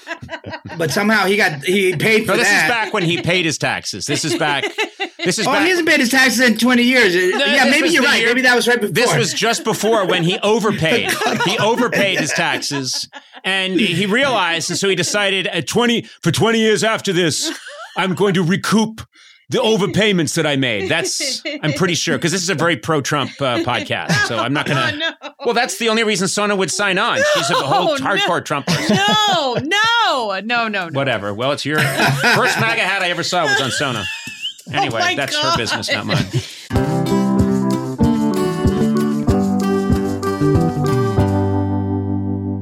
but 0.78 0.92
somehow 0.92 1.26
he 1.26 1.38
got 1.38 1.64
he 1.64 1.96
paid 1.96 2.22
for 2.26 2.32
No, 2.34 2.38
this 2.38 2.48
that. 2.48 2.66
is 2.66 2.70
back 2.70 2.94
when 2.94 3.04
he 3.04 3.22
paid 3.22 3.46
his 3.46 3.58
taxes. 3.58 4.06
This 4.06 4.26
is 4.26 4.36
back. 4.38 4.66
This 5.26 5.40
is 5.40 5.48
Oh, 5.48 5.52
back. 5.52 5.64
he 5.64 5.70
hasn't 5.70 5.88
paid 5.88 6.00
his 6.00 6.10
taxes 6.10 6.40
in 6.40 6.58
20 6.58 6.84
years. 6.84 7.16
yeah, 7.16 7.66
maybe 7.70 7.90
you're 7.90 8.04
right. 8.04 8.20
year- 8.20 8.28
Maybe 8.30 8.42
that 8.42 8.56
was 8.56 8.68
right 8.68 8.80
before. 8.80 8.94
This 8.94 9.16
was 9.16 9.34
just 9.34 9.64
before 9.64 10.06
when 10.06 10.24
he 10.24 10.38
overpaid. 10.44 11.10
he 11.46 11.58
overpaid 11.60 12.20
his 12.20 12.32
taxes, 12.32 13.08
and 13.44 13.80
he 13.80 14.06
realized, 14.06 14.70
and 14.70 14.78
so 14.80 14.90
he 14.90 14.96
decided 14.96 15.48
at 15.48 15.68
twenty 15.68 16.04
for 16.22 16.32
twenty 16.32 16.60
years 16.60 16.84
after 16.84 17.14
this, 17.14 17.52
I'm 17.98 18.16
going 18.16 18.34
to 18.36 18.44
recoup 18.44 19.02
the 19.50 19.60
overpayments 19.60 20.36
that 20.36 20.48
I 20.48 20.56
made. 20.56 20.90
That's 20.90 21.44
I'm 21.62 21.74
pretty 21.74 21.94
sure 21.96 22.18
because 22.18 22.32
this 22.32 22.42
is 22.42 22.50
a 22.50 22.56
very 22.56 22.76
pro-Trump 22.78 23.32
uh, 23.42 23.58
podcast, 23.60 24.12
so 24.28 24.38
I'm 24.38 24.54
not 24.54 24.66
gonna. 24.66 24.82
Oh, 24.94 24.98
no. 24.98 25.32
Well, 25.46 25.54
that's 25.54 25.78
the 25.78 25.90
only 25.90 26.04
reason 26.06 26.28
Sona 26.30 26.56
would 26.56 26.72
sign 26.72 26.98
on. 26.98 27.18
She's 27.36 27.50
a 27.50 27.56
whole 27.56 27.86
No, 27.86 27.96
no. 27.96 28.06
hardcore 28.16 28.44
Trump 28.46 28.66
person. 28.66 28.96
No, 28.96 29.56
no, 29.62 30.40
no, 30.42 30.68
no, 30.70 30.88
no. 30.88 30.98
Whatever. 30.98 31.34
Well, 31.34 31.52
it's 31.52 31.66
your 31.66 31.80
first 31.80 32.60
MAGA 32.62 32.82
hat 32.82 33.02
I 33.02 33.10
ever 33.10 33.24
saw 33.24 33.44
was 33.44 33.60
on 33.62 33.70
Sona. 33.72 34.06
Oh 34.74 34.78
anyway, 34.78 35.00
my 35.00 35.16
that's 35.16 35.38
her 35.38 35.58
business, 35.58 35.92
not 35.92 36.06
mine. 36.06 36.18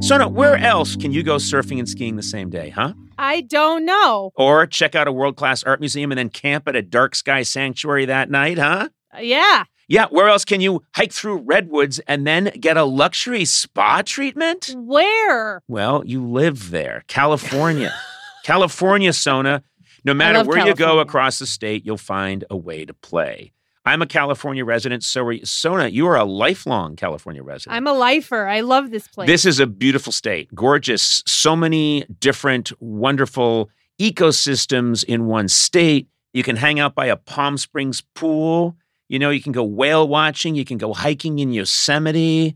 Sona, 0.01 0.27
where 0.27 0.57
else 0.57 0.97
can 0.97 1.13
you 1.13 1.23
go 1.23 1.35
surfing 1.35 1.79
and 1.79 1.87
skiing 1.87 2.17
the 2.17 2.23
same 2.23 2.49
day, 2.49 2.69
huh? 2.69 2.93
I 3.17 3.41
don't 3.41 3.85
know. 3.85 4.31
Or 4.35 4.65
check 4.65 4.93
out 4.93 5.07
a 5.07 5.11
world 5.11 5.37
class 5.37 5.63
art 5.63 5.79
museum 5.79 6.11
and 6.11 6.17
then 6.17 6.29
camp 6.29 6.67
at 6.67 6.75
a 6.75 6.81
dark 6.81 7.15
sky 7.15 7.43
sanctuary 7.43 8.05
that 8.05 8.29
night, 8.29 8.57
huh? 8.57 8.89
Uh, 9.15 9.19
yeah. 9.19 9.63
Yeah, 9.87 10.07
where 10.09 10.27
else 10.27 10.43
can 10.43 10.59
you 10.59 10.81
hike 10.95 11.13
through 11.13 11.43
redwoods 11.45 11.99
and 12.07 12.27
then 12.27 12.51
get 12.59 12.77
a 12.77 12.83
luxury 12.83 13.45
spa 13.45 14.01
treatment? 14.01 14.73
Where? 14.75 15.61
Well, 15.67 16.03
you 16.05 16.25
live 16.25 16.71
there, 16.71 17.03
California. 17.07 17.93
California, 18.43 19.13
Sona. 19.13 19.63
No 20.03 20.13
matter 20.13 20.39
where 20.47 20.57
you 20.67 20.73
go 20.75 20.99
across 20.99 21.39
the 21.39 21.45
state, 21.45 21.85
you'll 21.85 21.97
find 21.97 22.43
a 22.49 22.57
way 22.57 22.85
to 22.85 22.93
play. 22.93 23.51
I'm 23.85 24.01
a 24.01 24.05
California 24.07 24.63
resident, 24.63 25.03
so 25.03 25.23
are 25.25 25.31
you- 25.31 25.45
Sona, 25.45 25.87
you 25.87 26.05
are 26.07 26.15
a 26.15 26.23
lifelong 26.23 26.95
California 26.95 27.41
resident. 27.41 27.75
I'm 27.77 27.87
a 27.87 27.93
lifer. 27.93 28.45
I 28.47 28.59
love 28.61 28.91
this 28.91 29.07
place. 29.07 29.27
This 29.27 29.43
is 29.45 29.59
a 29.59 29.65
beautiful 29.65 30.11
state, 30.11 30.53
gorgeous, 30.53 31.23
so 31.25 31.55
many 31.55 32.05
different 32.19 32.71
wonderful 32.79 33.69
ecosystems 33.99 35.03
in 35.03 35.25
one 35.25 35.47
state. 35.47 36.07
You 36.33 36.43
can 36.43 36.55
hang 36.57 36.79
out 36.79 36.93
by 36.95 37.07
a 37.07 37.15
Palm 37.15 37.57
Springs 37.57 38.01
pool. 38.13 38.75
You 39.09 39.19
know, 39.19 39.29
you 39.29 39.41
can 39.41 39.51
go 39.51 39.63
whale 39.63 40.07
watching, 40.07 40.55
you 40.55 40.63
can 40.63 40.77
go 40.77 40.93
hiking 40.93 41.39
in 41.39 41.51
Yosemite, 41.51 42.55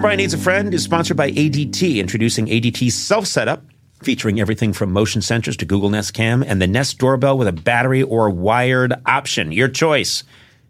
O'Brien 0.00 0.16
Needs 0.16 0.32
a 0.32 0.38
Friend 0.38 0.72
is 0.72 0.82
sponsored 0.82 1.18
by 1.18 1.30
ADT, 1.30 1.96
introducing 1.96 2.46
ADT 2.46 2.90
Self 2.90 3.26
Setup, 3.26 3.62
featuring 4.02 4.40
everything 4.40 4.72
from 4.72 4.94
motion 4.94 5.20
sensors 5.20 5.58
to 5.58 5.66
Google 5.66 5.90
Nest 5.90 6.14
Cam 6.14 6.42
and 6.42 6.58
the 6.58 6.66
Nest 6.66 6.96
doorbell 6.96 7.36
with 7.36 7.46
a 7.46 7.52
battery 7.52 8.02
or 8.02 8.30
wired 8.30 8.94
option. 9.04 9.52
Your 9.52 9.68
choice. 9.68 10.24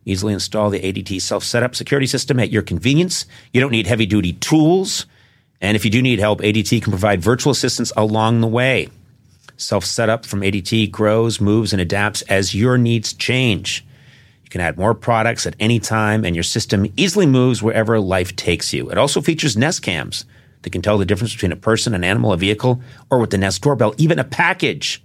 Easily 0.04 0.32
install 0.32 0.68
the 0.68 0.80
ADT 0.80 1.20
Self 1.20 1.44
Setup 1.44 1.76
security 1.76 2.08
system 2.08 2.40
at 2.40 2.50
your 2.50 2.62
convenience. 2.62 3.24
You 3.52 3.60
don't 3.60 3.70
need 3.70 3.86
heavy 3.86 4.04
duty 4.04 4.32
tools. 4.32 5.06
And 5.60 5.76
if 5.76 5.84
you 5.84 5.92
do 5.92 6.02
need 6.02 6.18
help, 6.18 6.40
ADT 6.40 6.82
can 6.82 6.90
provide 6.90 7.22
virtual 7.22 7.52
assistance 7.52 7.92
along 7.96 8.40
the 8.40 8.48
way. 8.48 8.88
Self 9.56 9.84
setup 9.84 10.26
from 10.26 10.40
ADT 10.40 10.90
grows, 10.90 11.40
moves, 11.40 11.72
and 11.72 11.80
adapts 11.80 12.22
as 12.22 12.52
your 12.52 12.76
needs 12.76 13.12
change. 13.12 13.86
You 14.50 14.58
can 14.58 14.62
add 14.62 14.78
more 14.78 14.94
products 14.94 15.46
at 15.46 15.54
any 15.60 15.78
time, 15.78 16.24
and 16.24 16.34
your 16.34 16.42
system 16.42 16.92
easily 16.96 17.24
moves 17.24 17.62
wherever 17.62 18.00
life 18.00 18.34
takes 18.34 18.72
you. 18.72 18.90
It 18.90 18.98
also 18.98 19.20
features 19.20 19.56
Nest 19.56 19.80
cams 19.80 20.24
that 20.62 20.70
can 20.70 20.82
tell 20.82 20.98
the 20.98 21.04
difference 21.04 21.32
between 21.32 21.52
a 21.52 21.56
person, 21.56 21.94
an 21.94 22.02
animal, 22.02 22.32
a 22.32 22.36
vehicle, 22.36 22.82
or 23.12 23.20
with 23.20 23.30
the 23.30 23.38
Nest 23.38 23.62
doorbell, 23.62 23.94
even 23.96 24.18
a 24.18 24.24
package. 24.24 25.04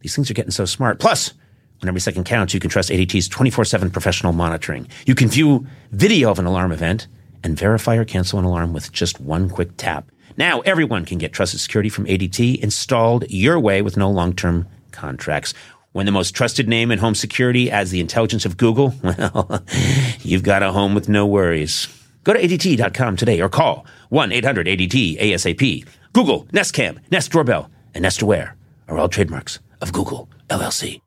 These 0.00 0.16
things 0.16 0.28
are 0.28 0.34
getting 0.34 0.50
so 0.50 0.64
smart. 0.64 0.98
Plus, 0.98 1.34
When 1.78 1.88
every 1.88 2.00
second 2.00 2.24
counts, 2.24 2.52
you 2.52 2.58
can 2.58 2.68
trust 2.68 2.90
ADT's 2.90 3.28
24 3.28 3.64
7 3.64 3.90
professional 3.92 4.32
monitoring. 4.32 4.88
You 5.06 5.14
can 5.14 5.28
view 5.28 5.68
video 5.92 6.32
of 6.32 6.40
an 6.40 6.46
alarm 6.46 6.72
event 6.72 7.06
and 7.44 7.56
verify 7.56 7.94
or 7.94 8.04
cancel 8.04 8.40
an 8.40 8.44
alarm 8.44 8.72
with 8.72 8.90
just 8.90 9.20
one 9.20 9.48
quick 9.48 9.76
tap. 9.76 10.10
Now, 10.36 10.62
everyone 10.62 11.04
can 11.04 11.18
get 11.18 11.32
trusted 11.32 11.60
security 11.60 11.90
from 11.90 12.06
ADT 12.06 12.58
installed 12.58 13.30
your 13.30 13.60
way 13.60 13.82
with 13.82 13.96
no 13.96 14.10
long 14.10 14.34
term 14.34 14.66
contracts. 14.90 15.54
When 15.94 16.06
the 16.06 16.12
most 16.12 16.34
trusted 16.34 16.68
name 16.68 16.90
in 16.90 16.98
home 16.98 17.14
security 17.14 17.70
adds 17.70 17.92
the 17.92 18.00
intelligence 18.00 18.44
of 18.44 18.56
Google, 18.56 18.92
well, 19.04 19.62
you've 20.22 20.42
got 20.42 20.64
a 20.64 20.72
home 20.72 20.92
with 20.92 21.08
no 21.08 21.24
worries. 21.24 21.86
Go 22.24 22.32
to 22.32 22.42
ADT.com 22.42 23.14
today 23.14 23.40
or 23.40 23.48
call 23.48 23.86
1 24.08 24.32
800 24.32 24.66
ADT 24.66 25.20
ASAP. 25.20 25.86
Google, 26.12 26.48
Nest 26.52 26.74
Cam, 26.74 26.98
Nest 27.12 27.30
Doorbell, 27.30 27.70
and 27.94 28.02
Nest 28.02 28.22
Aware 28.22 28.56
are 28.88 28.98
all 28.98 29.08
trademarks 29.08 29.60
of 29.80 29.92
Google 29.92 30.28
LLC. 30.48 31.00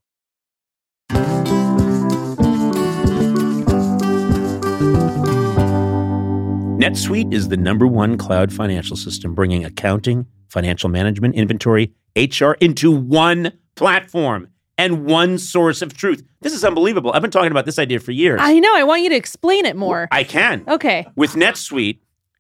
NetSuite 6.79 7.33
is 7.33 7.49
the 7.49 7.57
number 7.57 7.88
one 7.88 8.17
cloud 8.17 8.53
financial 8.53 8.95
system 8.95 9.35
bringing 9.35 9.65
accounting, 9.65 10.27
financial 10.47 10.88
management, 10.88 11.35
inventory, 11.35 11.91
HR 12.15 12.51
into 12.61 12.89
one 12.89 13.51
platform 13.75 14.47
and 14.78 15.05
one 15.05 15.38
source 15.38 15.82
of 15.82 15.95
truth. 15.95 16.23
This 16.41 16.53
is 16.53 16.63
unbelievable. 16.63 17.11
I've 17.13 17.21
been 17.21 17.32
talking 17.32 17.51
about 17.51 17.65
this 17.65 17.80
idea 17.80 17.99
for 17.99 18.11
years. 18.11 18.39
I 18.41 18.59
know. 18.59 18.75
I 18.75 18.84
want 18.84 19.01
you 19.01 19.09
to 19.09 19.15
explain 19.15 19.65
it 19.65 19.75
more. 19.75 20.07
I 20.11 20.23
can. 20.23 20.63
Okay. 20.67 21.07
With 21.15 21.34
NetSuite, 21.34 21.99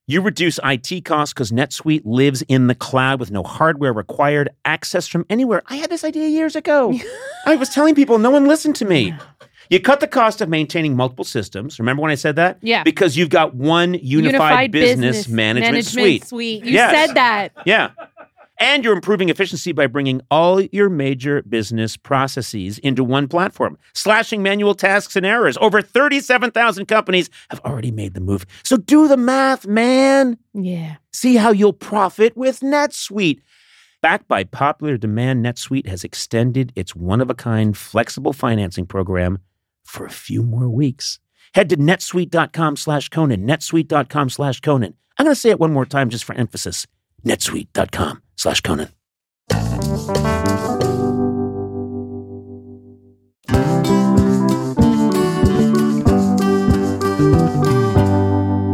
you 0.09 0.21
reduce 0.21 0.59
IT 0.63 1.03
costs 1.03 1.33
because 1.33 1.51
NetSuite 1.51 2.03
lives 2.05 2.41
in 2.43 2.67
the 2.67 2.75
cloud 2.75 3.19
with 3.19 3.31
no 3.31 3.43
hardware 3.43 3.91
required, 3.91 4.49
access 4.63 5.07
from 5.07 5.25
anywhere. 5.29 5.63
I 5.67 5.75
had 5.77 5.89
this 5.89 6.03
idea 6.03 6.27
years 6.27 6.55
ago. 6.55 6.93
I 7.45 7.55
was 7.55 7.69
telling 7.69 7.95
people, 7.95 8.17
no 8.17 8.29
one 8.29 8.47
listened 8.47 8.75
to 8.77 8.85
me. 8.85 9.13
You 9.69 9.81
cut 9.81 9.99
the 9.99 10.07
cost 10.07 10.39
of 10.39 10.47
maintaining 10.47 10.95
multiple 10.95 11.25
systems. 11.25 11.77
Remember 11.77 12.01
when 12.01 12.11
I 12.11 12.15
said 12.15 12.37
that? 12.37 12.57
Yeah. 12.61 12.83
Because 12.83 13.17
you've 13.17 13.29
got 13.29 13.53
one 13.53 13.95
unified, 13.95 14.71
business, 14.71 15.27
management, 15.27 15.83
suite. 15.85 16.31
You 16.31 16.61
Yes. 16.63 16.91
said 17.07 17.15
that. 17.15 17.51
Yeah. 17.65 17.89
And 18.59 18.83
you're 18.83 18.95
improving 18.95 19.29
efficiency 19.29 19.71
by 19.71 19.87
bringing 19.87 20.21
all 20.31 20.61
your 20.61 20.89
major 20.89 21.43
business 21.43 21.95
processes 21.95 22.79
into 22.79 23.03
one 23.03 23.27
platform, 23.27 23.77
slashing 23.93 24.41
manual 24.41 24.73
tasks 24.73 25.15
and 25.15 25.25
errors. 25.25 25.57
Over 25.61 25.81
37,000 25.81 26.87
companies 26.87 27.29
have 27.49 27.59
already 27.59 27.91
made 27.91 28.15
the 28.15 28.19
move. 28.19 28.45
So 28.63 28.77
do 28.77 29.07
the 29.07 29.17
math, 29.17 29.67
man. 29.67 30.37
Yeah. 30.53 30.95
See 31.11 31.35
how 31.35 31.51
you'll 31.51 31.73
profit 31.73 32.35
with 32.35 32.61
NetSuite. 32.61 33.41
Backed 34.01 34.27
by 34.27 34.43
popular 34.43 34.97
demand, 34.97 35.45
NetSuite 35.45 35.87
has 35.87 36.03
extended 36.03 36.71
its 36.75 36.95
one 36.95 37.21
of 37.21 37.29
a 37.29 37.35
kind 37.35 37.77
flexible 37.77 38.33
financing 38.33 38.85
program 38.85 39.39
for 39.83 40.05
a 40.05 40.11
few 40.11 40.43
more 40.43 40.69
weeks. 40.69 41.19
Head 41.53 41.69
to 41.69 41.77
netsuite.com 41.77 42.75
slash 42.75 43.09
Conan, 43.09 43.47
netsuite.com 43.47 44.29
slash 44.29 44.61
Conan. 44.61 44.93
I'm 45.17 45.25
going 45.25 45.33
to 45.33 45.39
say 45.39 45.49
it 45.49 45.59
one 45.59 45.73
more 45.73 45.85
time 45.85 46.09
just 46.09 46.25
for 46.25 46.35
emphasis 46.35 46.85
netsuite.com 47.25 48.21
slash 48.37 48.61
Conan. 48.61 48.89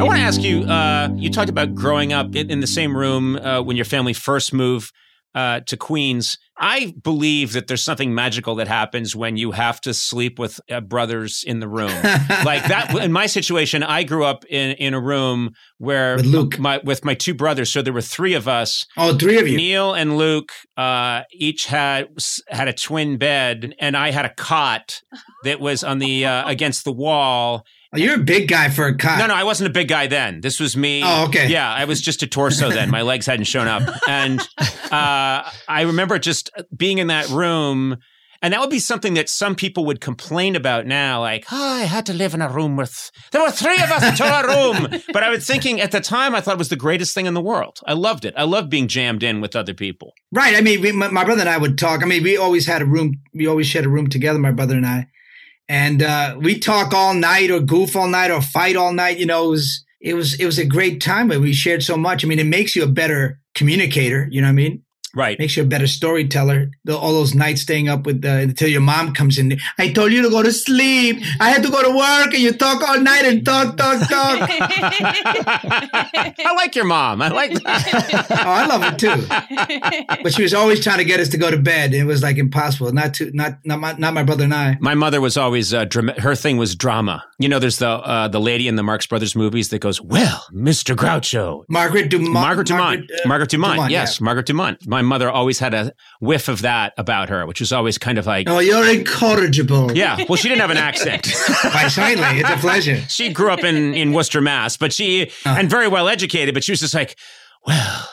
I 0.04 0.06
want 0.06 0.18
to 0.18 0.22
ask 0.22 0.42
you. 0.42 0.64
Uh, 0.64 1.10
you 1.16 1.30
talked 1.30 1.50
about 1.50 1.74
growing 1.74 2.14
up 2.14 2.36
in, 2.36 2.60
the 2.60 2.68
same 2.68 2.96
room 2.96 3.38
uh, 3.38 3.62
when 3.62 3.76
your 3.76 3.86
family 3.86 4.14
first 4.14 4.54
moved 4.54 4.94
uh, 5.36 5.62
to 5.62 5.78
Queens. 5.78 6.38
I 6.56 6.94
believe 7.02 7.54
that 7.54 7.66
there's 7.68 7.82
something 7.84 8.14
magical 8.14 8.56
that 8.56 8.68
happens 8.68 9.16
when 9.16 9.38
you 9.38 9.52
have 9.52 9.82
to 9.82 9.94
sleep 9.94 10.38
with 10.38 10.62
uh, 10.70 10.82
brothers 10.82 11.44
in 11.46 11.60
the 11.60 11.68
room. 11.68 11.88
like 12.46 12.64
that. 12.68 12.96
In 13.02 13.12
my 13.12 13.26
situation, 13.26 13.82
I 13.82 14.04
grew 14.04 14.24
up 14.24 14.46
in 14.46 14.72
in 14.74 14.94
a 14.94 15.00
room 15.02 15.54
where 15.80 16.18
With 16.18 16.26
Luke. 16.28 16.60
my 16.60 16.80
with 16.84 17.04
my 17.04 17.16
two 17.16 17.34
brothers. 17.34 17.72
So 17.74 17.82
there 17.82 17.92
were 17.94 18.02
three 18.02 18.36
of 18.36 18.48
us. 18.48 18.86
Oh, 18.98 19.18
three 19.18 19.40
of 19.40 19.48
you. 19.48 19.58
Neil 19.58 19.94
and 19.94 20.16
Luke 20.18 20.52
uh, 20.78 21.24
each 21.32 21.66
had 21.66 22.10
had 22.50 22.68
a 22.68 22.74
twin 22.74 23.18
bed, 23.18 23.74
and 23.80 23.98
I 23.98 24.12
had 24.12 24.26
a 24.26 24.34
cot 24.36 25.02
that 25.44 25.60
was 25.60 25.84
on 25.84 25.98
the 25.98 26.26
uh, 26.28 26.48
against 26.48 26.84
the 26.86 26.94
wall. 26.94 27.66
You're 27.96 28.16
a 28.16 28.24
big 28.24 28.48
guy 28.48 28.70
for 28.70 28.88
a 28.88 28.98
cot. 28.98 29.20
No, 29.20 29.28
no, 29.28 29.34
I 29.34 29.44
wasn't 29.44 29.70
a 29.70 29.74
big 29.74 29.88
guy 29.88 30.08
then. 30.08 30.42
This 30.42 30.60
was 30.60 30.76
me. 30.76 31.02
Oh, 31.04 31.26
okay. 31.28 31.48
Yeah, 31.50 31.72
I 31.72 31.86
was 31.86 32.02
just 32.02 32.24
a 32.24 32.28
torso 32.28 32.70
then. 32.70 32.90
My 32.90 33.02
legs 33.02 33.26
hadn't 33.26 33.46
shown 33.46 33.68
up, 33.68 33.84
and 34.08 34.40
uh, 34.92 35.50
I 35.68 35.84
remember 35.86 36.20
just 36.20 36.50
being 36.76 36.98
in 36.98 37.08
that 37.08 37.30
room. 37.30 37.98
And 38.42 38.52
that 38.54 38.60
would 38.60 38.70
be 38.70 38.80
something 38.80 39.14
that 39.14 39.30
some 39.30 39.56
people 39.56 39.86
would 39.86 40.02
complain 40.02 40.58
about 40.58 40.86
now, 40.86 41.22
like, 41.22 41.46
oh, 41.50 41.76
I 41.76 41.84
had 41.84 42.06
to 42.08 42.14
live 42.14 42.34
in 42.34 42.42
a 42.42 42.50
room 42.50 42.76
with, 42.76 43.10
there 43.32 43.42
were 43.42 43.52
three 43.52 43.82
of 43.82 43.90
us 43.90 44.18
to 44.18 44.26
a 44.26 44.46
room. 44.46 45.02
But 45.14 45.24
I 45.24 45.30
was 45.30 45.48
thinking 45.48 45.80
at 45.80 45.92
the 45.92 46.02
time, 46.02 46.36
I 46.36 46.42
thought 46.42 46.56
it 46.56 46.58
was 46.58 46.68
the 46.68 46.76
greatest 46.76 47.14
thing 47.14 47.26
in 47.26 47.36
the 47.36 47.42
world. 47.42 47.80
I 47.86 47.94
loved 47.94 48.26
it. 48.26 48.34
I 48.36 48.44
loved 48.44 48.70
being 48.70 48.90
jammed 48.90 49.24
in 49.24 49.40
with 49.40 49.56
other 49.56 49.74
people. 49.74 50.12
Right. 50.34 50.58
I 50.58 50.60
mean, 50.60 50.82
we, 50.82 50.92
my, 50.92 51.08
my 51.08 51.24
brother 51.24 51.40
and 51.40 51.50
I 51.50 51.58
would 51.58 51.78
talk. 51.78 52.04
I 52.04 52.06
mean, 52.06 52.22
we 52.22 52.36
always 52.36 52.68
had 52.68 52.82
a 52.82 52.86
room. 52.86 53.14
We 53.34 53.48
always 53.48 53.68
shared 53.68 53.86
a 53.86 53.90
room 53.90 54.10
together, 54.10 54.40
my 54.40 54.52
brother 54.52 54.76
and 54.76 54.86
I. 54.86 55.08
And 55.74 56.04
uh, 56.04 56.36
we 56.40 56.60
talk 56.60 56.94
all 56.94 57.16
night 57.16 57.50
or 57.50 57.60
goof 57.60 57.96
all 57.96 58.08
night 58.08 58.30
or 58.30 58.44
fight 58.44 58.76
all 58.76 58.94
night. 58.94 59.18
You 59.18 59.26
know, 59.26 59.48
it 59.48 59.50
was 59.50 59.84
it 60.00 60.14
was 60.14 60.40
it 60.40 60.46
was 60.46 60.60
a 60.60 60.66
great 60.66 61.02
time. 61.02 61.30
We 61.30 61.52
shared 61.52 61.82
so 61.82 61.98
much. 61.98 62.24
I 62.24 62.28
mean, 62.28 62.38
it 62.38 62.46
makes 62.46 62.76
you 62.76 62.84
a 62.84 62.88
better 62.88 63.40
communicator. 63.56 64.28
You 64.30 64.42
know 64.42 64.50
what 64.50 64.52
I 64.52 64.54
mean? 64.54 64.84
Right. 65.16 65.38
Makes 65.38 65.58
you 65.58 65.64
a 65.64 65.66
better 65.66 65.86
storyteller. 65.86 66.72
The, 66.86 66.98
all 66.98 67.14
those 67.14 67.36
nights 67.36 67.62
staying 67.62 67.88
up 67.88 68.06
with 68.06 68.26
uh, 68.26 68.30
until 68.30 68.68
your 68.68 68.82
mom 68.82 69.14
comes 69.14 69.38
in. 69.38 69.60
I 69.78 69.92
told 69.92 70.12
you 70.12 70.24
to 70.24 70.30
go 70.30 70.42
to 70.42 70.52
sleep. 70.52 71.22
I 71.40 71.50
had 71.52 71.62
to 71.64 71.70
go 71.70 71.84
to 71.84 71.90
work, 71.96 72.34
and 72.34 72.42
you 72.42 72.52
talk 72.54 72.82
all 72.88 73.00
night 73.00 73.24
and 73.26 73.46
talk, 73.46 73.78
talk, 73.78 74.00
talk. 74.10 74.50
I 75.44 76.54
like 76.56 76.76
your 76.76 76.86
mom. 76.86 77.22
I 77.22 77.28
like 77.30 77.52
that. 77.64 78.28
oh, 78.32 78.36
I 78.50 78.66
love 78.66 78.82
her 78.84 78.96
too. 78.98 80.24
But 80.24 80.34
she 80.34 80.42
was 80.44 80.54
always 80.54 80.84
trying 80.84 80.98
to 80.98 81.06
get 81.06 81.20
us 81.20 81.30
to 81.30 81.38
go 81.38 81.52
to 81.52 81.58
bed. 81.58 81.94
It 81.94 82.06
was 82.06 82.24
like 82.24 82.38
impossible. 82.38 82.92
Not 82.92 83.14
to 83.16 83.32
not 83.34 83.60
not 83.66 83.80
my, 83.80 83.94
not 83.94 84.14
my 84.14 84.24
brother 84.24 84.46
and 84.46 84.54
I. 84.54 84.78
My 84.82 84.96
mother 84.96 85.22
was 85.22 85.38
always 85.38 85.74
uh, 85.74 85.86
dram- 85.86 86.08
her 86.18 86.36
thing 86.36 86.58
was 86.58 86.76
drama. 86.76 87.24
You 87.40 87.50
know, 87.50 87.60
there's 87.60 87.78
the 87.78 87.88
uh, 87.90 88.28
the 88.30 88.40
lady 88.42 88.68
in 88.68 88.76
the 88.78 88.84
Marx 88.84 89.06
Brothers 89.06 89.36
movies 89.36 89.70
that 89.70 89.80
goes, 89.80 90.02
"Well, 90.02 90.44
Mr. 90.52 90.96
Groucho." 90.96 91.66
Margaret 91.70 92.10
Dumont. 92.10 92.34
Margaret 92.34 92.68
Dumont. 92.68 93.12
uh, 93.12 93.28
Margaret 93.28 93.50
Dumont. 93.50 93.76
Dumont, 93.76 93.92
yes, 93.92 94.20
Margaret 94.20 94.46
Dumont. 94.48 94.88
My 94.88 95.02
mother 95.04 95.30
always 95.30 95.60
had 95.60 95.74
a 95.74 95.94
whiff 96.20 96.48
of 96.48 96.62
that 96.64 96.94
about 96.98 97.30
her, 97.30 97.46
which 97.46 97.60
was 97.60 97.72
always 97.72 97.98
kind 97.98 98.18
of 98.18 98.26
like, 98.26 98.50
Oh, 98.50 98.60
you're 98.60 98.88
incorrigible. 98.88 99.92
yeah. 99.96 100.24
Well, 100.28 100.36
she 100.38 100.48
didn't 100.50 100.62
have 100.62 100.70
an 100.72 100.78
accent. 100.78 101.24
Quite 101.62 101.90
certainly. 101.90 102.40
It's 102.40 102.50
a 102.50 102.58
pleasure. 102.58 102.98
she 103.10 103.32
grew 103.32 103.52
up 103.52 103.64
in 103.64 103.94
in 103.94 104.14
Worcester, 104.14 104.42
Mass, 104.42 104.78
but 104.78 104.92
she 104.94 105.32
and 105.46 105.70
very 105.70 105.88
well 105.88 106.08
educated. 106.08 106.54
But 106.54 106.64
she 106.64 106.72
was 106.72 106.80
just 106.80 106.94
like, 106.94 107.18
well, 107.68 108.10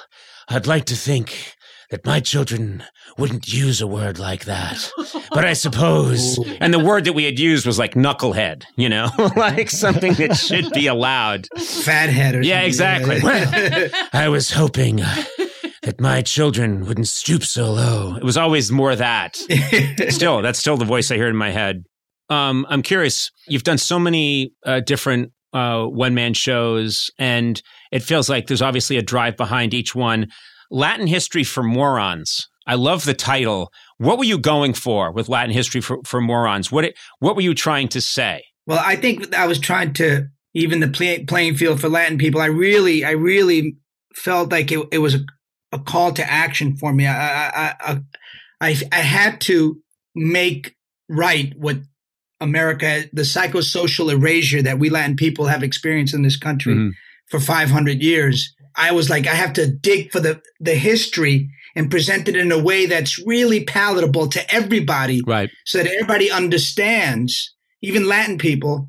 I'd 0.48 0.66
like 0.66 0.84
to 0.86 0.94
think 0.96 1.54
that 1.90 2.04
my 2.06 2.20
children 2.20 2.84
wouldn't 3.18 3.52
use 3.52 3.80
a 3.80 3.86
word 3.86 4.18
like 4.18 4.44
that, 4.44 4.90
but 5.32 5.44
I 5.44 5.54
suppose. 5.54 6.38
And 6.60 6.72
the 6.72 6.78
word 6.78 7.04
that 7.06 7.14
we 7.14 7.24
had 7.24 7.38
used 7.38 7.66
was 7.66 7.78
like 7.78 7.94
knucklehead, 7.94 8.62
you 8.76 8.88
know, 8.88 9.08
like 9.36 9.70
something 9.70 10.12
that 10.14 10.36
should 10.36 10.70
be 10.72 10.86
allowed. 10.86 11.48
Fathead 11.58 12.34
or 12.36 12.42
Yeah, 12.42 12.60
exactly. 12.60 13.18
Well, 13.22 13.90
I 14.12 14.28
was 14.28 14.50
hoping. 14.52 15.00
uh, 15.02 15.24
That 15.82 16.00
my 16.00 16.20
children 16.20 16.84
wouldn't 16.84 17.08
stoop 17.08 17.42
so 17.42 17.72
low. 17.72 18.14
It 18.16 18.22
was 18.22 18.36
always 18.36 18.70
more 18.70 18.94
that. 18.94 19.36
still, 20.08 20.42
that's 20.42 20.58
still 20.58 20.76
the 20.76 20.84
voice 20.84 21.10
I 21.10 21.16
hear 21.16 21.28
in 21.28 21.36
my 21.36 21.50
head. 21.50 21.84
Um, 22.28 22.66
I'm 22.68 22.82
curious. 22.82 23.30
You've 23.48 23.64
done 23.64 23.78
so 23.78 23.98
many 23.98 24.52
uh, 24.66 24.80
different 24.80 25.32
uh, 25.52 25.84
one 25.84 26.14
man 26.14 26.34
shows, 26.34 27.10
and 27.18 27.60
it 27.90 28.02
feels 28.02 28.28
like 28.28 28.46
there's 28.46 28.62
obviously 28.62 28.98
a 28.98 29.02
drive 29.02 29.36
behind 29.36 29.72
each 29.72 29.94
one. 29.94 30.28
Latin 30.70 31.06
History 31.06 31.44
for 31.44 31.62
Morons. 31.62 32.46
I 32.66 32.74
love 32.74 33.04
the 33.04 33.14
title. 33.14 33.72
What 33.98 34.18
were 34.18 34.24
you 34.24 34.38
going 34.38 34.74
for 34.74 35.10
with 35.12 35.28
Latin 35.28 35.50
History 35.50 35.80
for, 35.80 35.98
for 36.04 36.20
Morons? 36.20 36.70
What 36.70 36.84
it, 36.84 36.98
what 37.18 37.34
were 37.34 37.42
you 37.42 37.54
trying 37.54 37.88
to 37.88 38.00
say? 38.00 38.44
Well, 38.66 38.82
I 38.84 38.96
think 38.96 39.34
I 39.34 39.46
was 39.46 39.58
trying 39.58 39.94
to 39.94 40.28
even 40.54 40.80
the 40.80 40.88
play, 40.88 41.24
playing 41.24 41.56
field 41.56 41.80
for 41.80 41.88
Latin 41.88 42.18
people. 42.18 42.40
I 42.40 42.46
really, 42.46 43.04
I 43.04 43.12
really 43.12 43.76
felt 44.14 44.52
like 44.52 44.70
it, 44.70 44.86
it 44.92 44.98
was 44.98 45.16
a, 45.72 45.78
call 45.78 46.12
to 46.12 46.30
action 46.30 46.76
for 46.76 46.92
me. 46.92 47.06
I, 47.06 47.48
I, 47.48 47.74
I, 47.80 48.00
I, 48.60 48.76
I 48.92 49.00
had 49.00 49.40
to 49.42 49.80
make 50.14 50.76
right 51.08 51.52
what 51.56 51.78
America, 52.40 53.04
the 53.12 53.22
psychosocial 53.22 54.10
erasure 54.12 54.62
that 54.62 54.78
we 54.78 54.88
Latin 54.90 55.16
people 55.16 55.46
have 55.46 55.62
experienced 55.62 56.14
in 56.14 56.22
this 56.22 56.36
country 56.38 56.74
Mhm. 56.74 56.90
for 57.28 57.38
500 57.40 58.02
years. 58.02 58.54
I 58.76 58.92
was 58.92 59.10
like, 59.10 59.26
I 59.26 59.34
have 59.34 59.52
to 59.54 59.66
dig 59.70 60.10
for 60.10 60.20
the, 60.20 60.40
the 60.60 60.74
history 60.74 61.50
and 61.76 61.90
present 61.90 62.28
it 62.28 62.36
in 62.36 62.50
a 62.50 62.58
way 62.58 62.86
that's 62.86 63.18
really 63.26 63.64
palatable 63.64 64.28
to 64.28 64.54
everybody 64.54 65.20
Right. 65.26 65.50
so 65.66 65.78
that 65.78 65.92
everybody 65.92 66.30
understands, 66.30 67.54
even 67.82 68.08
Latin 68.08 68.38
people, 68.38 68.88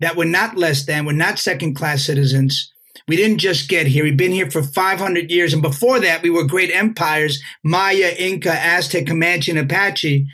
that 0.00 0.16
we're 0.16 0.24
not 0.24 0.56
less 0.56 0.84
than, 0.84 1.04
we're 1.04 1.12
not 1.12 1.38
second 1.38 1.74
class 1.74 2.04
citizens. 2.04 2.72
We 3.08 3.16
didn't 3.16 3.38
just 3.38 3.68
get 3.68 3.86
here. 3.86 4.04
We've 4.04 4.16
been 4.16 4.32
here 4.32 4.50
for 4.50 4.62
500 4.62 5.30
years. 5.30 5.52
And 5.52 5.62
before 5.62 5.98
that, 6.00 6.22
we 6.22 6.30
were 6.30 6.44
great 6.44 6.70
empires 6.74 7.42
Maya, 7.64 8.12
Inca, 8.18 8.52
Aztec, 8.52 9.06
Comanche, 9.06 9.50
and 9.50 9.58
Apache. 9.60 10.26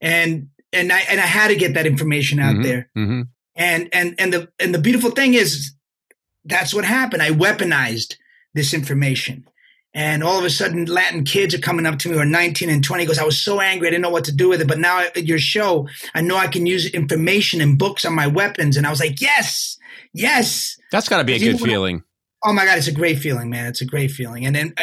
And 0.00 0.48
and 0.72 0.90
I 0.90 1.00
and 1.10 1.20
I 1.20 1.26
had 1.26 1.48
to 1.48 1.56
get 1.56 1.74
that 1.74 1.86
information 1.86 2.40
out 2.40 2.56
Mhm. 2.56 2.62
there. 2.62 2.88
Mhm. 2.96 3.28
And 3.54 3.88
and 3.92 4.14
and 4.18 4.32
the 4.32 4.48
and 4.58 4.74
the 4.74 4.78
beautiful 4.80 5.10
thing 5.10 5.34
is 5.34 5.72
that's 6.44 6.74
what 6.74 6.84
happened. 6.84 7.22
I 7.22 7.30
weaponized 7.30 8.16
this 8.54 8.74
information. 8.74 9.44
And 9.94 10.22
all 10.24 10.38
of 10.38 10.44
a 10.46 10.50
sudden, 10.50 10.86
Latin 10.86 11.22
kids 11.24 11.54
are 11.54 11.58
coming 11.58 11.84
up 11.84 11.98
to 11.98 12.08
me 12.08 12.14
who 12.14 12.20
are 12.22 12.24
19 12.24 12.70
and 12.70 12.82
20. 12.82 13.04
Goes, 13.04 13.18
I 13.18 13.24
was 13.24 13.40
so 13.40 13.60
angry, 13.60 13.88
I 13.88 13.90
didn't 13.90 14.02
know 14.02 14.08
what 14.08 14.24
to 14.24 14.32
do 14.34 14.48
with 14.48 14.62
it. 14.62 14.66
But 14.66 14.78
now 14.78 15.00
at 15.00 15.26
your 15.26 15.38
show, 15.38 15.86
I 16.14 16.22
know 16.22 16.36
I 16.38 16.46
can 16.46 16.64
use 16.64 16.86
information 16.86 17.60
and 17.60 17.76
books 17.78 18.06
on 18.06 18.14
my 18.14 18.26
weapons. 18.26 18.78
And 18.78 18.86
I 18.86 18.90
was 18.90 19.00
like, 19.00 19.20
yes, 19.20 19.76
yes. 20.14 20.78
That's 20.90 21.08
got 21.10 21.18
to 21.18 21.24
be 21.24 21.34
a 21.34 21.38
good 21.38 21.60
feeling. 21.60 22.02
Oh 22.44 22.52
my 22.52 22.64
God, 22.64 22.78
it's 22.78 22.88
a 22.88 22.92
great 22.92 23.18
feeling, 23.18 23.50
man. 23.50 23.66
It's 23.66 23.82
a 23.82 23.86
great 23.86 24.10
feeling. 24.10 24.46
And 24.46 24.56
then 24.56 24.74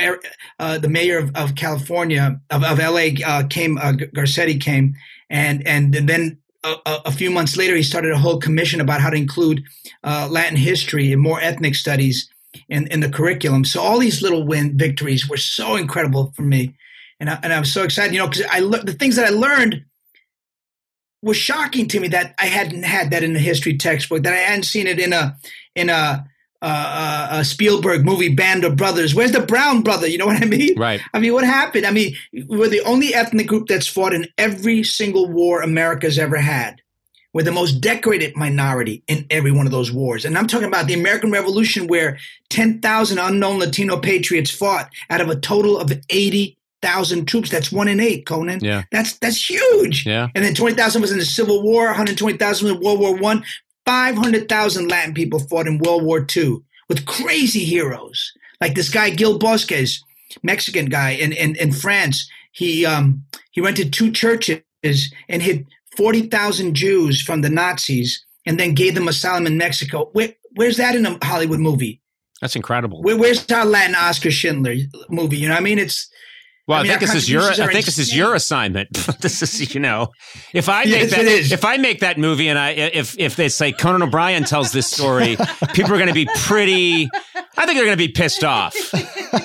uh, 0.60 0.78
the 0.78 0.88
mayor 0.88 1.18
of, 1.18 1.36
of 1.36 1.56
California, 1.56 2.40
of, 2.50 2.64
of 2.64 2.80
LA, 2.80 3.10
uh, 3.26 3.48
came, 3.48 3.78
uh, 3.78 3.94
Garcetti 3.94 4.60
came, 4.62 4.96
and 5.30 5.66
and 5.68 5.94
then 5.94 6.40
a, 6.64 6.76
a 6.86 7.02
a 7.06 7.12
few 7.12 7.30
months 7.30 7.58
later, 7.58 7.76
he 7.76 7.84
started 7.84 8.12
a 8.12 8.18
whole 8.18 8.40
commission 8.40 8.80
about 8.80 9.02
how 9.02 9.10
to 9.10 9.18
include 9.18 9.64
uh, 10.04 10.28
Latin 10.32 10.58
history 10.58 11.12
and 11.12 11.22
more 11.22 11.42
ethnic 11.42 11.76
studies 11.76 12.30
in, 12.70 12.88
in 12.88 13.02
the 13.02 13.10
curriculum. 13.10 13.66
So 13.66 13.82
all 13.82 14.00
these 14.00 14.22
little 14.22 14.46
win 14.46 14.78
victories 14.78 15.28
were 15.30 15.38
so 15.38 15.76
incredible 15.76 16.32
for 16.36 16.44
me, 16.44 16.76
and 17.20 17.30
I, 17.30 17.40
and 17.44 17.52
I 17.52 17.60
was 17.60 17.74
so 17.74 17.84
excited, 17.84 18.14
you 18.14 18.20
know, 18.20 18.28
because 18.28 18.46
I 18.50 18.60
le- 18.60 18.84
the 18.84 18.94
things 18.94 19.18
that 19.18 19.26
I 19.26 19.32
learned 19.32 19.84
was 21.22 21.36
shocking 21.36 21.88
to 21.90 22.00
me 22.00 22.08
that 22.10 22.36
I 22.40 22.46
hadn't 22.46 22.84
had 22.84 23.12
that 23.12 23.24
in 23.24 23.34
the 23.34 23.40
history 23.40 23.78
textbook, 23.78 24.24
that 24.24 24.34
I 24.34 24.38
hadn't 24.38 24.64
seen 24.64 24.88
it 24.88 25.00
in 25.00 25.12
a 25.12 25.38
in 25.76 25.90
a 25.90 26.26
uh, 26.62 27.28
uh, 27.32 27.40
a 27.40 27.46
Spielberg 27.46 28.04
movie, 28.04 28.34
Band 28.34 28.66
of 28.66 28.76
Brothers. 28.76 29.16
Where's 29.16 29.32
the 29.32 29.40
Brown 29.40 29.82
brother? 29.82 30.08
You 30.08 30.18
know 30.18 30.26
what 30.26 30.42
I 30.42 30.46
mean? 30.46 30.78
Right. 30.78 31.00
I 31.14 31.20
mean, 31.20 31.34
what 31.34 31.46
happened? 31.46 31.86
I 31.86 31.92
mean, 31.92 32.16
we're 32.48 32.68
the 32.68 32.82
only 32.82 33.14
ethnic 33.14 33.48
group 33.48 33.68
that's 33.68 33.88
fought 33.88 34.14
in 34.14 34.28
every 34.38 34.84
single 34.84 35.30
war 35.30 35.62
America's 35.62 36.20
ever 36.20 36.38
had. 36.38 36.82
We're 37.32 37.44
the 37.44 37.52
most 37.52 37.80
decorated 37.80 38.36
minority 38.36 39.04
in 39.08 39.26
every 39.30 39.52
one 39.52 39.68
of 39.68 39.72
those 39.72 39.92
wars. 39.92 40.26
And 40.26 40.38
I'm 40.38 40.48
talking 40.48 40.68
about 40.68 40.88
the 40.88 40.96
American 40.96 41.32
Revolution, 41.32 41.88
where 41.88 42.18
10,000 42.50 43.20
unknown 43.20 43.60
Latino 43.60 44.00
patriots 44.00 44.50
fought 44.50 44.92
out 45.10 45.22
of 45.22 45.30
a 45.30 45.36
total 45.36 45.78
of 45.78 45.94
80,000 46.10 47.28
troops. 47.28 47.52
That's 47.52 47.72
one 47.72 47.88
in 47.88 48.00
eight, 48.00 48.26
Conan. 48.26 48.60
Yeah. 48.62 48.84
That's 48.92 49.14
that's 49.20 49.48
huge. 49.48 50.08
Yeah. 50.08 50.30
And 50.34 50.44
then 50.44 50.56
20,000 50.56 51.02
was 51.02 51.12
in 51.12 51.20
the 51.20 51.26
Civil 51.26 51.62
War, 51.62 51.86
120,000 51.86 52.68
in 52.68 52.82
World 52.82 53.00
War 53.00 53.16
One, 53.16 53.46
500,000 53.86 54.88
Latin 54.88 55.14
people 55.14 55.40
fought 55.40 55.68
in 55.68 55.80
World 55.80 56.04
War 56.04 56.26
II 56.36 56.58
with 56.88 57.06
crazy 57.06 57.64
heroes 57.64 58.32
like 58.62 58.76
this 58.76 58.90
guy 58.90 59.10
Gil 59.10 59.40
Bosques, 59.40 60.04
Mexican 60.44 60.86
guy 60.88 61.12
in, 61.12 61.32
in, 61.34 61.56
in 61.56 61.72
France. 61.72 62.30
He 62.52 62.86
um 62.86 63.24
he 63.52 63.62
rented 63.62 63.94
two 63.94 64.12
churches 64.12 64.62
and 64.84 65.42
hid 65.42 65.66
40,000 65.98 66.76
Jews 66.76 67.22
from 67.22 67.42
the 67.42 67.50
Nazis 67.50 68.26
and 68.46 68.60
then 68.60 68.74
gave 68.74 68.96
them 68.96 69.08
asylum 69.08 69.46
in 69.48 69.58
Mexico. 69.58 70.10
Where, 70.14 70.34
where's 70.56 70.78
that 70.78 70.96
in 70.96 71.06
a 71.06 71.18
Hollywood 71.24 71.60
movie? 71.60 72.02
That's 72.42 72.56
incredible. 72.56 73.02
Where, 73.02 73.18
where's 73.18 73.50
our 73.52 73.66
Latin 73.66 73.96
Oscar 73.96 74.32
Schindler 74.32 74.76
movie? 75.10 75.38
You 75.38 75.50
know 75.50 75.56
what 75.56 75.62
I 75.62 75.64
mean? 75.64 75.80
It's 75.80 76.10
Well, 76.70 76.78
I, 76.78 76.82
I 76.82 76.84
mean, 76.84 76.92
think 76.92 77.02
this 77.02 77.16
is 77.16 77.28
your. 77.28 77.42
I 77.42 77.74
think 77.74 77.86
this 77.86 77.98
is 77.98 78.16
your 78.16 78.36
assignment. 78.36 78.94
this 79.22 79.42
is, 79.42 79.74
you 79.74 79.80
know, 79.80 80.12
if 80.54 80.70
I 80.70 80.84
make 80.84 81.10
Yes, 81.10 81.10
that, 81.10 81.52
if 81.52 81.66
I 81.66 81.78
make 81.78 82.02
that 82.02 82.20
movie, 82.20 82.48
and 82.48 82.60
I, 82.60 82.70
if 82.70 83.18
if 83.18 83.36
they 83.36 83.50
say 83.50 83.72
Conan 83.72 84.04
O'Brien 84.04 84.44
tells 84.44 84.72
this 84.72 84.86
story, 84.86 85.36
people 85.74 85.92
are 85.94 85.98
going 85.98 86.10
to 86.10 86.14
be 86.14 86.28
pretty. 86.36 87.10
I 87.58 87.66
think 87.66 87.76
they're 87.76 87.86
going 87.86 87.98
to 87.98 88.08
be 88.08 88.10
pissed 88.10 88.44
off. 88.44 88.76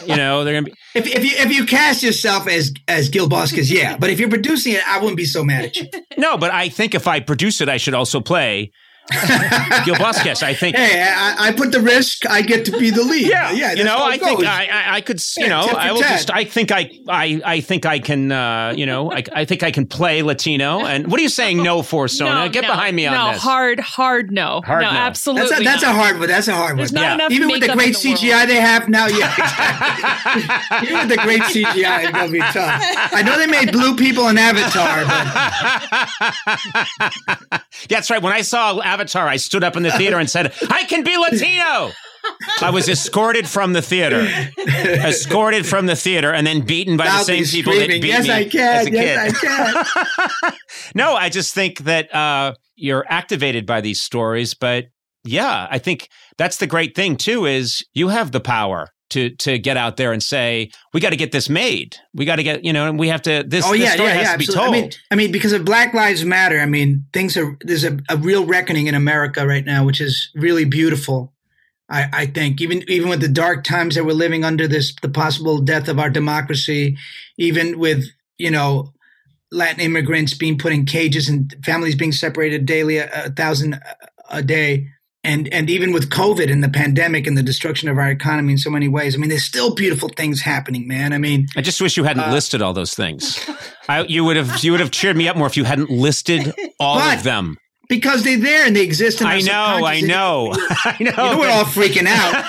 You 0.07 0.17
know, 0.17 0.45
they're 0.45 0.53
going 0.53 0.67
to 0.67 0.71
be. 0.71 0.77
if, 0.95 1.07
if 1.07 1.25
you 1.25 1.31
if 1.39 1.51
you 1.51 1.65
cast 1.65 2.03
yourself 2.03 2.47
as 2.47 2.75
as 2.89 3.09
Gil 3.09 3.31
yeah. 3.31 3.97
But 3.97 4.11
if 4.11 4.21
you're 4.21 4.29
producing 4.29 4.75
it, 4.75 4.87
I 4.87 4.99
wouldn't 4.99 5.17
be 5.17 5.25
so 5.25 5.43
mad 5.43 5.65
at 5.65 5.77
you. 5.77 5.87
No, 6.19 6.37
but 6.37 6.51
I 6.51 6.69
think 6.69 6.95
if 6.95 7.09
I 7.09 7.21
produce 7.21 7.63
it, 7.63 7.71
I 7.71 7.79
should 7.79 7.95
also 7.95 8.21
play 8.21 8.71
Gil 9.85 9.97
Bosques. 9.99 10.43
I 10.43 10.55
think. 10.55 10.77
Hey, 10.77 11.03
I, 11.15 11.49
I 11.49 11.53
put 11.53 11.73
the 11.73 11.81
risk. 11.81 12.25
I 12.27 12.41
get 12.41 12.65
to 12.67 12.73
be 12.79 12.89
the 12.91 13.03
lead. 13.11 13.29
Yeah, 13.29 13.51
yeah. 13.53 13.73
you 13.75 13.85
know, 13.85 13.99
I 13.99 14.15
it 14.15 14.21
think. 14.23 14.45
I, 14.45 14.65
I, 14.67 14.95
I 14.97 15.01
could, 15.03 15.17
s- 15.17 15.37
you 15.37 15.45
Yeah, 15.45 15.51
know, 15.51 15.61
I 15.77 15.93
will 15.93 16.01
tat. 16.01 16.13
just, 16.13 16.31
I 16.31 16.45
think 16.45 16.73
I, 16.73 16.91
I, 17.09 17.41
I 17.45 17.61
think 17.61 17.85
I 17.85 17.99
can, 17.99 18.33
uh, 18.33 18.73
you 18.75 18.87
know, 18.87 19.13
I, 19.13 19.23
I 19.35 19.45
think 19.45 19.63
I 19.63 19.71
can 19.71 19.87
play 19.87 20.23
Latino. 20.23 20.87
And 20.87 21.09
what 21.11 21.21
are 21.21 21.23
you 21.23 21.29
saying 21.29 21.63
no 21.63 21.83
for, 21.83 22.09
Sona? 22.19 22.47
No, 22.47 22.49
Get 22.49 22.63
no, 22.63 22.69
behind 22.69 22.97
me 22.97 23.07
on 23.07 23.15
no, 23.15 23.33
this. 23.33 23.43
hard, 23.43 23.79
hard 23.81 24.31
no. 24.33 24.63
Hard 24.65 24.83
no, 24.85 24.91
no. 24.91 24.97
absolutely. 24.99 25.49
That's 25.51 25.61
a, 25.61 25.65
that's 25.65 25.83
a 25.83 25.93
hard 25.93 26.19
one. 26.19 26.29
That's 26.29 26.49
a 26.49 26.55
hard 26.55 26.79
There's 26.79 26.91
one. 26.93 27.03
not 27.03 27.09
Yeah. 27.09 27.15
enough 27.15 27.31
Even 27.33 27.49
with 27.51 27.61
the 27.61 27.69
great 27.75 27.95
the 27.95 28.09
CGI 28.09 28.37
world. 28.39 28.49
they 28.49 28.61
have 28.61 28.89
now, 28.89 29.07
yeah. 29.07 30.81
Even 30.83 30.95
with 31.01 31.09
the 31.11 31.17
great 31.23 31.43
CGI, 31.43 32.05
it's 32.05 32.11
gonna 32.11 32.33
be 32.33 32.39
tough. 32.39 32.83
I 33.13 33.23
know 33.23 33.37
they 33.39 33.47
made 33.47 33.71
blue 33.71 33.97
people 33.97 34.29
in 34.29 34.39
Avatar, 34.39 35.05
but 37.51 37.63
That's 37.89 38.11
right. 38.11 38.23
When 38.23 38.33
I 38.33 38.41
saw 38.43 38.81
Avatar, 38.95 39.27
I 39.29 39.37
stood 39.37 39.65
up 39.65 39.77
in 39.77 39.83
the 39.83 39.91
theater 39.91 40.19
and 40.19 40.31
said, 40.31 40.53
I 40.71 40.85
can 40.85 41.03
be 41.03 41.17
Latino. 41.17 41.91
I 42.63 42.71
was 42.71 42.89
escorted 42.89 43.47
from 43.49 43.75
the 43.75 43.83
theater, 43.83 44.27
escorted 44.67 45.67
from 45.67 45.87
the 45.87 45.97
theater, 45.97 46.33
and 46.33 46.47
then 46.47 46.63
beaten 46.63 46.97
by 46.97 47.05
the 47.05 47.11
loudly 47.11 47.45
same 47.45 47.61
people 47.63 47.75
that 47.75 47.89
beat 47.89 48.05
"Yes, 48.05 48.27
me 48.27 48.33
I 48.33 48.41
as 48.45 48.53
can! 48.53 48.87
a 48.87 48.91
Yes, 48.91 49.41
kid. 49.41 49.47
I 49.47 50.51
can!" 50.51 50.53
no, 50.95 51.15
I 51.15 51.29
just 51.29 51.53
think 51.55 51.81
that 51.81 52.15
uh, 52.15 52.55
you're 52.77 53.05
activated 53.09 53.67
by 53.67 53.83
these 53.83 54.01
stories. 54.01 54.55
But 54.55 54.87
yeah, 55.25 55.67
I 55.71 55.79
think 55.79 56.09
that's 56.39 56.57
the 56.57 56.67
great 56.67 56.95
thing 56.95 57.17
too 57.17 57.45
is 57.45 57.85
you 57.93 58.09
have 58.09 58.33
the 58.33 58.41
power 58.41 58.89
to 59.11 59.31
to 59.31 59.59
get 59.59 59.77
out 59.77 59.97
there 59.97 60.13
and 60.13 60.23
say 60.23 60.71
we 60.93 61.01
got 61.01 61.11
to 61.11 61.17
get 61.17 61.33
this 61.33 61.49
made. 61.49 61.97
We 62.15 62.25
got 62.25 62.37
to 62.37 62.43
get 62.43 62.65
you 62.65 62.73
know, 62.73 62.89
and 62.89 62.99
we 62.99 63.09
have 63.09 63.23
to. 63.23 63.45
This, 63.47 63.65
oh 63.67 63.73
this 63.73 63.81
yeah, 63.81 63.91
story 63.95 64.09
yeah, 64.09 64.15
has 64.15 64.27
yeah. 64.27 64.33
to 64.33 64.39
be 64.39 64.47
told. 64.47 64.69
I 64.69 64.71
mean, 64.71 64.91
I 65.11 65.15
mean, 65.15 65.33
because 65.33 65.53
of 65.53 65.65
Black 65.65 65.95
Lives 65.95 66.25
Matter, 66.25 66.61
I 66.61 66.67
mean, 66.67 67.07
things 67.13 67.37
are 67.37 67.57
there's 67.63 67.85
a, 67.85 67.99
a 68.09 68.17
real 68.17 68.47
reckoning 68.47 68.87
in 68.87 68.95
America 68.95 69.47
right 69.47 69.65
now, 69.65 69.85
which 69.85 70.01
is 70.01 70.31
really 70.35 70.65
beautiful. 70.65 71.33
I, 71.89 72.09
I 72.13 72.27
think 72.27 72.61
even 72.61 72.83
even 72.89 73.09
with 73.09 73.21
the 73.21 73.29
dark 73.29 73.65
times 73.65 73.95
that 73.95 74.05
we're 74.05 74.13
living 74.13 74.45
under, 74.45 74.67
this 74.67 74.95
the 75.03 75.09
possible 75.09 75.59
death 75.59 75.89
of 75.89 75.99
our 75.99 76.11
democracy, 76.11 76.97
even 77.37 77.79
with 77.79 78.05
you 78.39 78.51
know 78.51 78.93
Latin 79.53 79.81
immigrants 79.81 80.35
being 80.35 80.59
put 80.59 80.73
in 80.73 80.87
cages 80.87 81.29
and 81.29 81.55
families 81.65 81.95
being 81.95 82.13
separated 82.13 82.67
daily, 82.67 82.99
a, 82.99 83.27
a 83.27 83.31
thousand 83.31 83.75
a- 83.75 83.97
a 84.31 84.43
day. 84.43 84.89
And, 85.25 85.53
and 85.53 85.71
even 85.71 85.93
with 85.93 86.11
COVID 86.11 86.53
and 86.53 86.63
the 86.63 86.69
pandemic 86.69 87.27
and 87.27 87.37
the 87.37 87.43
destruction 87.43 87.89
of 87.89 87.97
our 87.99 88.11
economy 88.11 88.53
in 88.53 88.59
so 88.59 88.71
many 88.71 88.89
ways, 88.89 89.15
I 89.15 89.19
mean, 89.19 89.31
there's 89.31 89.43
still 89.45 89.75
beautiful 89.75 90.11
things 90.11 90.43
happening, 90.43 90.87
man. 90.87 91.13
I 91.13 91.19
mean, 91.19 91.47
I 91.57 91.63
just 91.63 91.81
wish 91.81 91.97
you 91.97 92.05
hadn't 92.05 92.25
Uh, 92.25 92.33
listed 92.33 92.61
all 92.63 92.75
those 92.75 92.93
things. 92.95 93.41
I, 93.89 94.03
you 94.05 94.23
would 94.25 94.37
have 94.37 94.63
you 94.63 94.71
would 94.73 94.81
have 94.81 94.91
cheered 94.91 95.17
me 95.17 95.27
up 95.29 95.37
more 95.37 95.47
if 95.47 95.57
you 95.57 95.65
hadn't 95.65 95.91
listed 95.91 96.53
all 96.79 96.99
But- 96.99 97.19
of 97.19 97.23
them. 97.25 97.57
because 97.89 98.23
they're 98.25 98.39
there 98.39 98.67
and 98.67 98.75
they 98.75 98.83
exist 98.83 99.21
in 99.21 99.27
I 99.27 99.41
know, 99.41 99.85
I 99.87 100.01
know, 100.01 100.53
I 100.85 100.97
know. 101.01 101.11
You 101.11 101.13
know 101.13 101.39
we're 101.39 101.51
all 101.51 101.65
freaking 101.65 102.07
out. 102.07 102.45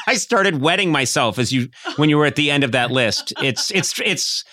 I 0.06 0.14
started 0.14 0.60
wetting 0.60 0.90
myself 0.92 1.38
as 1.38 1.52
you 1.52 1.68
when 1.96 2.08
you 2.08 2.16
were 2.18 2.26
at 2.26 2.36
the 2.36 2.50
end 2.50 2.64
of 2.64 2.72
that 2.72 2.90
list. 2.90 3.32
It's 3.42 3.70
it's 3.72 3.98
it's 4.04 4.44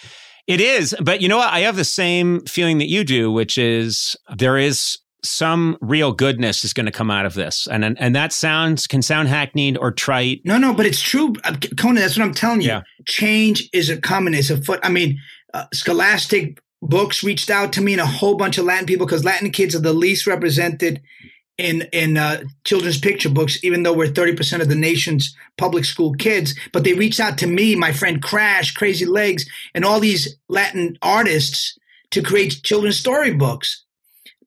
it 0.47 0.61
is, 0.61 0.95
but 0.99 1.21
you 1.21 1.27
know 1.29 1.37
what? 1.37 1.53
I 1.53 1.59
have 1.61 1.75
the 1.75 1.83
same 1.85 2.41
feeling 2.45 2.79
that 2.79 2.89
you 2.89 3.03
do, 3.03 3.31
which 3.31 3.57
is 3.57 4.15
there 4.35 4.57
is 4.57 4.97
some 5.23 5.77
real 5.81 6.11
goodness 6.11 6.63
is 6.63 6.73
going 6.73 6.85
to 6.85 6.91
come 6.91 7.11
out 7.11 7.25
of 7.25 7.33
this, 7.33 7.67
and 7.69 7.83
and, 7.83 7.99
and 7.99 8.15
that 8.15 8.33
sounds 8.33 8.87
can 8.87 9.01
sound 9.01 9.27
hackneyed 9.27 9.77
or 9.77 9.91
trite. 9.91 10.41
No, 10.45 10.57
no, 10.57 10.73
but 10.73 10.85
it's 10.85 11.01
true, 11.01 11.33
Uh, 11.43 11.55
Conan. 11.77 11.95
That's 11.95 12.17
what 12.17 12.25
I'm 12.25 12.33
telling 12.33 12.61
you. 12.61 12.69
Yeah. 12.69 12.81
Change 13.07 13.69
is 13.73 13.89
a 13.89 13.99
coming. 13.99 14.33
It's 14.33 14.49
a 14.49 14.61
foot. 14.61 14.79
I 14.83 14.89
mean, 14.89 15.19
uh, 15.53 15.65
Scholastic 15.73 16.61
Books 16.81 17.23
reached 17.23 17.49
out 17.49 17.73
to 17.73 17.81
me 17.81 17.93
and 17.93 18.01
a 18.01 18.05
whole 18.05 18.35
bunch 18.35 18.57
of 18.57 18.65
Latin 18.65 18.85
people 18.85 19.05
because 19.05 19.25
Latin 19.25 19.51
kids 19.51 19.75
are 19.75 19.79
the 19.79 19.93
least 19.93 20.25
represented 20.25 21.01
in 21.57 21.81
in 21.91 22.17
uh, 22.17 22.41
children's 22.63 22.99
picture 22.99 23.29
books, 23.29 23.61
even 23.63 23.83
though 23.83 23.93
we're 23.93 24.07
30 24.07 24.35
percent 24.35 24.61
of 24.61 24.69
the 24.69 24.75
nation's 24.75 25.35
public 25.57 25.83
school 25.83 26.13
kids. 26.13 26.57
But 26.71 26.85
they 26.85 26.93
reached 26.93 27.19
out 27.19 27.37
to 27.39 27.47
me, 27.47 27.75
my 27.75 27.91
friend 27.91 28.23
Crash, 28.23 28.73
Crazy 28.73 29.05
Legs, 29.05 29.45
and 29.75 29.83
all 29.83 29.99
these 29.99 30.37
Latin 30.47 30.97
artists 31.01 31.77
to 32.11 32.23
create 32.23 32.61
children's 32.63 32.97
storybooks. 32.97 33.83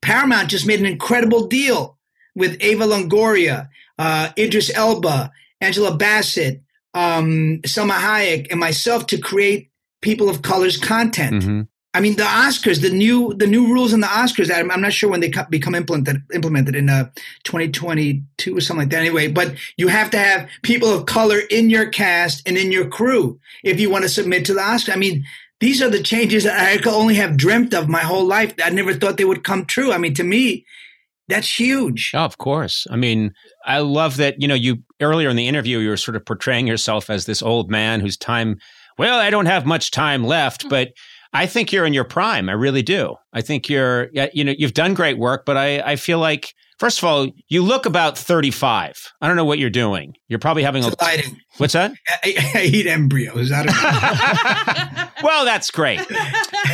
Paramount 0.02 0.48
just 0.50 0.66
made 0.66 0.80
an 0.80 0.86
incredible 0.86 1.46
deal 1.46 1.96
with 2.34 2.60
Eva 2.60 2.84
Longoria, 2.84 3.68
uh, 3.98 4.30
Idris 4.36 4.70
Elba, 4.74 5.30
Angela 5.60 5.96
Bassett, 5.96 6.60
um, 6.94 7.60
Salma 7.64 7.92
Hayek, 7.94 8.48
and 8.50 8.58
myself 8.60 9.06
to 9.06 9.18
create 9.18 9.70
people 10.02 10.28
of 10.28 10.42
color's 10.42 10.76
content. 10.76 11.42
Mhm. 11.44 11.68
I 11.94 12.00
mean, 12.00 12.16
the 12.16 12.22
Oscars, 12.24 12.80
the 12.80 12.88
new 12.90 13.34
the 13.34 13.46
new 13.46 13.66
rules 13.66 13.92
in 13.92 14.00
the 14.00 14.06
Oscars. 14.06 14.50
I'm, 14.52 14.70
I'm 14.70 14.80
not 14.80 14.94
sure 14.94 15.10
when 15.10 15.20
they 15.20 15.28
co- 15.28 15.44
become 15.50 15.74
implemented 15.74 16.22
implemented 16.32 16.74
in 16.74 16.88
uh, 16.88 17.10
2022 17.44 18.56
or 18.56 18.60
something 18.62 18.80
like 18.84 18.90
that. 18.90 19.00
Anyway, 19.00 19.28
but 19.28 19.54
you 19.76 19.88
have 19.88 20.10
to 20.10 20.18
have 20.18 20.48
people 20.62 20.88
of 20.88 21.04
color 21.06 21.38
in 21.50 21.68
your 21.70 21.86
cast 21.90 22.48
and 22.48 22.56
in 22.56 22.72
your 22.72 22.88
crew 22.88 23.38
if 23.62 23.78
you 23.78 23.90
want 23.90 24.04
to 24.04 24.08
submit 24.08 24.44
to 24.46 24.54
the 24.54 24.62
Oscar. 24.62 24.92
I 24.92 24.96
mean, 24.96 25.24
these 25.62 25.80
are 25.80 25.88
the 25.88 26.02
changes 26.02 26.42
that 26.42 26.58
I 26.58 26.76
could 26.76 26.92
only 26.92 27.14
have 27.14 27.36
dreamt 27.36 27.72
of 27.72 27.88
my 27.88 28.00
whole 28.00 28.26
life. 28.26 28.52
I 28.62 28.70
never 28.70 28.92
thought 28.92 29.16
they 29.16 29.24
would 29.24 29.44
come 29.44 29.64
true. 29.64 29.92
I 29.92 29.98
mean, 29.98 30.12
to 30.14 30.24
me, 30.24 30.66
that's 31.28 31.58
huge. 31.58 32.10
Oh, 32.14 32.24
of 32.24 32.38
course. 32.38 32.84
I 32.90 32.96
mean, 32.96 33.32
I 33.64 33.78
love 33.78 34.16
that, 34.16 34.42
you 34.42 34.48
know, 34.48 34.56
you 34.56 34.82
earlier 35.00 35.30
in 35.30 35.36
the 35.36 35.46
interview, 35.46 35.78
you 35.78 35.90
were 35.90 35.96
sort 35.96 36.16
of 36.16 36.26
portraying 36.26 36.66
yourself 36.66 37.08
as 37.08 37.26
this 37.26 37.42
old 37.42 37.70
man 37.70 38.00
whose 38.00 38.16
time, 38.16 38.58
well, 38.98 39.20
I 39.20 39.30
don't 39.30 39.46
have 39.46 39.64
much 39.64 39.92
time 39.92 40.24
left, 40.24 40.68
but 40.68 40.88
I 41.32 41.46
think 41.46 41.72
you're 41.72 41.86
in 41.86 41.94
your 41.94 42.04
prime. 42.04 42.48
I 42.48 42.54
really 42.54 42.82
do. 42.82 43.14
I 43.32 43.40
think 43.40 43.68
you're, 43.68 44.10
you 44.34 44.42
know, 44.42 44.54
you've 44.58 44.74
done 44.74 44.94
great 44.94 45.16
work, 45.16 45.46
but 45.46 45.56
I, 45.56 45.80
I 45.92 45.96
feel 45.96 46.18
like, 46.18 46.54
first 46.82 46.98
of 46.98 47.04
all, 47.04 47.28
you 47.46 47.62
look 47.62 47.86
about 47.86 48.18
35. 48.18 49.12
I 49.20 49.28
don't 49.28 49.36
know 49.36 49.44
what 49.44 49.60
you're 49.60 49.70
doing. 49.70 50.16
You're 50.26 50.40
probably 50.40 50.64
having 50.64 50.82
It's 50.82 50.96
a. 51.00 51.04
lighting. 51.04 51.40
What's 51.58 51.74
that? 51.74 51.92
I, 52.24 52.34
I 52.56 52.62
eat 52.64 52.88
embryos. 52.88 53.52
I 53.54 55.08
well, 55.22 55.44
that's 55.44 55.70
great. 55.70 56.00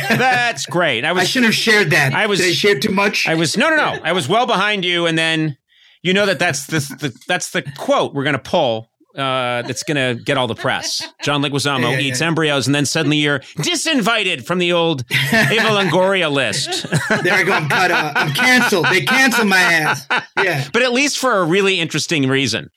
That's 0.09 0.65
great. 0.65 1.05
I 1.05 1.11
I 1.11 1.23
shouldn't 1.25 1.53
have 1.53 1.55
shared 1.55 1.91
that. 1.91 2.13
I 2.15 2.25
was- 2.25 2.39
Did 2.39 2.49
I 2.49 2.53
share 2.53 2.79
too 2.79 2.91
much? 2.91 3.27
I 3.27 3.35
was, 3.35 3.55
no, 3.55 3.69
no, 3.69 3.75
no. 3.75 3.99
I 4.03 4.13
was 4.13 4.27
well 4.27 4.47
behind 4.47 4.83
you. 4.83 5.05
And 5.05 5.15
then 5.15 5.57
you 6.01 6.11
know 6.13 6.25
that 6.25 6.39
that's 6.39 6.65
the, 6.65 6.79
the 6.99 7.15
that's 7.27 7.51
the 7.51 7.61
quote 7.77 8.15
we're 8.15 8.23
going 8.23 8.33
to 8.33 8.39
pull. 8.39 8.88
Uh, 9.15 9.63
that's 9.63 9.81
going 9.81 9.95
to 10.17 10.21
get 10.23 10.37
all 10.37 10.45
the 10.45 10.53
press. 10.53 11.01
John 11.23 11.41
Leguizamo 11.41 11.81
Yeah, 11.81 11.89
yeah, 11.91 11.99
eats 11.99 12.21
yeah. 12.21 12.27
embryos, 12.27 12.67
and 12.67 12.75
then 12.75 12.85
suddenly 12.85 13.17
you're 13.17 13.39
disinvited 13.57 14.45
from 14.45 14.59
the 14.59 14.71
old 14.73 15.03
Eva 15.09 15.21
Longoria 15.69 16.31
list. 16.31 16.83
there 17.23 17.33
I 17.33 17.43
go. 17.43 17.53
I'm 17.53 17.67
cut. 17.67 17.89
Uh, 17.89 18.13
I'm 18.15 18.33
canceled. 18.35 18.85
They 18.91 19.01
canceled 19.01 19.47
my 19.47 19.59
ass. 19.59 20.05
Yeah. 20.37 20.67
but 20.71 20.83
at 20.83 20.93
least 20.93 21.17
for 21.17 21.37
a 21.39 21.43
really 21.43 21.79
interesting 21.79 22.29
reason. 22.29 22.69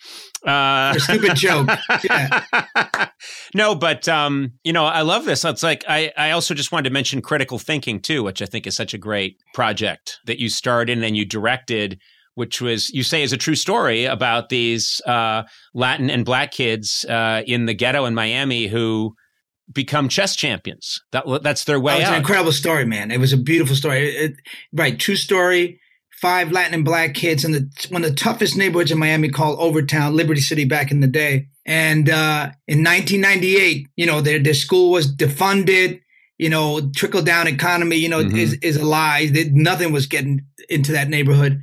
Uh, 0.47 0.95
a 0.97 1.01
stupid 1.01 1.37
joke. 1.37 1.69
Yeah. 2.03 2.45
no, 3.55 3.75
but 3.75 4.09
um, 4.09 4.53
you 4.65 4.73
know, 4.73 4.85
I 4.87 5.03
love 5.03 5.25
this. 5.25 5.45
It's 5.45 5.63
like 5.63 5.85
I, 5.87 6.13
I 6.17 6.31
also 6.33 6.55
just 6.55 6.73
wanted 6.73 6.89
to 6.89 6.93
mention 6.93 7.21
critical 7.23 7.59
thinking 7.59 8.01
too, 8.01 8.23
which 8.25 8.43
I 8.43 8.47
think 8.47 8.67
is 8.67 8.75
such 8.75 8.95
a 8.95 8.99
great 8.99 9.37
project 9.55 10.19
that 10.27 10.41
you 10.41 10.49
started 10.49 11.03
and 11.05 11.17
you 11.17 11.25
directed, 11.25 12.01
which 12.35 12.61
was 12.61 12.91
you 12.91 13.03
say 13.03 13.23
is 13.23 13.33
a 13.33 13.37
true 13.37 13.55
story 13.55 14.05
about 14.05 14.49
these 14.49 15.01
uh, 15.07 15.43
Latin 15.75 16.11
and 16.11 16.25
Black 16.25 16.53
kids 16.53 17.05
uh, 17.09 17.43
in 17.47 17.67
the 17.67 17.75
ghetto 17.75 18.05
in 18.07 18.15
Miami 18.15 18.67
who 18.69 19.15
become 19.73 20.09
chess 20.09 20.37
champions. 20.37 21.01
That 21.13 21.25
that's 21.43 21.65
their 21.65 21.81
way 21.81 21.95
was 21.99 22.09
an 22.09 22.15
out. 22.15 22.19
incredible 22.19 22.53
story, 22.53 22.85
man. 22.85 23.11
It 23.11 23.21
was 23.21 23.33
a 23.33 23.37
beautiful 23.39 23.77
story. 23.77 24.09
It- 24.09 24.31
it- 24.31 24.37
right, 24.73 24.99
true 24.99 25.17
story. 25.17 25.79
Five 26.21 26.53
Latin 26.53 26.75
and 26.75 26.85
black 26.85 27.15
kids 27.15 27.45
in 27.45 27.51
the 27.53 27.69
one 27.89 28.05
of 28.05 28.11
the 28.11 28.17
toughest 28.17 28.57
neighborhoods 28.57 28.93
in 28.93 28.99
Miami 28.99 29.29
called 29.29 29.59
Overtown, 29.59 30.15
Liberty 30.15 30.41
City 30.41 30.65
back 30.65 30.93
in 30.93 31.01
the 31.01 31.09
day. 31.09 31.49
And 31.67 32.09
uh, 32.09 32.51
in 32.69 32.85
1998, 32.85 33.89
you 33.97 34.07
know, 34.07 34.21
their 34.21 34.39
their 34.39 34.55
school 34.55 34.91
was 34.93 35.13
defunded. 35.15 36.01
You 36.39 36.49
know, 36.49 36.91
trickle 36.95 37.23
down 37.23 37.47
economy. 37.47 37.97
You 37.97 38.09
know, 38.09 38.23
Mhm. 38.23 38.37
is 38.39 38.53
is 38.63 38.77
a 38.77 38.85
lie. 38.85 39.27
That 39.29 39.53
nothing 39.53 39.93
was 39.93 40.07
getting 40.07 40.43
into 40.69 40.93
that 40.93 41.09
neighborhood. 41.09 41.61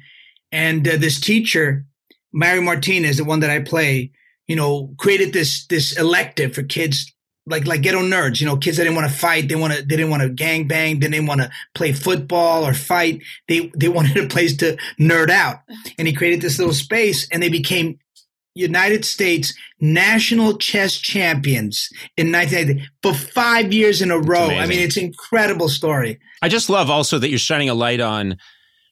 And 0.52 0.88
uh, 0.88 0.98
this 0.98 1.20
teacher, 1.20 1.86
Mario 2.34 2.62
Martinez, 2.62 3.18
the 3.18 3.24
one 3.24 3.40
that 3.42 3.50
I 3.50 3.60
play, 3.60 4.12
you 4.48 4.56
know, 4.56 4.94
created 4.98 5.34
this 5.34 5.66
this 5.68 5.98
elective 5.98 6.54
for 6.54 6.64
kids 6.64 7.14
like 7.50 7.66
like 7.66 7.82
ghetto 7.82 8.02
nerds, 8.02 8.40
you 8.40 8.46
know, 8.46 8.58
kids 8.58 8.78
that 8.78 8.84
didn't 8.84 8.96
want 8.96 9.12
to 9.12 9.18
fight, 9.18 9.50
they 9.50 9.56
want 9.56 9.74
to 9.74 9.82
they 9.82 9.96
didn't 9.96 10.12
want 10.12 10.24
to 10.24 10.30
gang 10.30 10.68
bang, 10.68 11.00
they 11.00 11.10
didn't 11.10 11.28
want 11.28 11.42
to 11.42 11.50
play 11.74 11.92
football 11.92 12.66
or 12.66 12.74
fight. 12.74 13.22
They 13.48 13.72
they 13.76 13.88
wanted 13.90 14.18
a 14.18 14.28
place 14.28 14.56
to 14.58 14.78
nerd 15.00 15.30
out. 15.30 15.58
And 15.98 16.08
he 16.08 16.14
created 16.14 16.42
this 16.42 16.60
little 16.60 16.74
space 16.74 17.28
and 17.32 17.42
they 17.42 17.50
became 17.50 18.00
United 18.56 19.06
States 19.06 19.54
national 19.80 20.58
chess 20.58 20.98
champions 20.98 21.90
in 22.18 22.32
1990 22.32 22.90
for 23.02 23.14
5 23.14 23.72
years 23.72 24.02
in 24.02 24.12
a 24.12 24.20
row. 24.20 24.50
I 24.50 24.66
mean, 24.66 24.80
it's 24.80 24.98
an 24.98 25.06
incredible 25.06 25.70
story. 25.70 26.20
I 26.42 26.50
just 26.50 26.70
love 26.70 26.90
also 26.90 27.20
that 27.20 27.30
you're 27.30 27.40
shining 27.40 27.70
a 27.70 27.74
light 27.74 28.02
on 28.02 28.38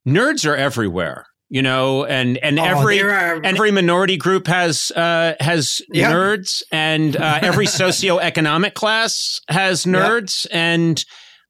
nerds 0.08 0.48
are 0.48 0.56
everywhere. 0.56 1.26
You 1.50 1.62
know, 1.62 2.04
and 2.04 2.38
and 2.40 2.60
Oh, 2.60 2.64
every 2.66 3.02
are- 3.02 3.36
and 3.36 3.46
every 3.46 3.72
minority 3.72 4.18
group 4.18 4.48
has 4.48 4.92
uh, 4.92 5.36
has 5.40 5.82
nerds, 6.12 6.62
and 6.72 7.16
uh, 7.16 7.40
every 7.42 7.66
socioeconomic 7.82 8.74
class 8.74 9.40
has 9.48 9.86
nerds, 9.86 10.46
and 10.52 11.04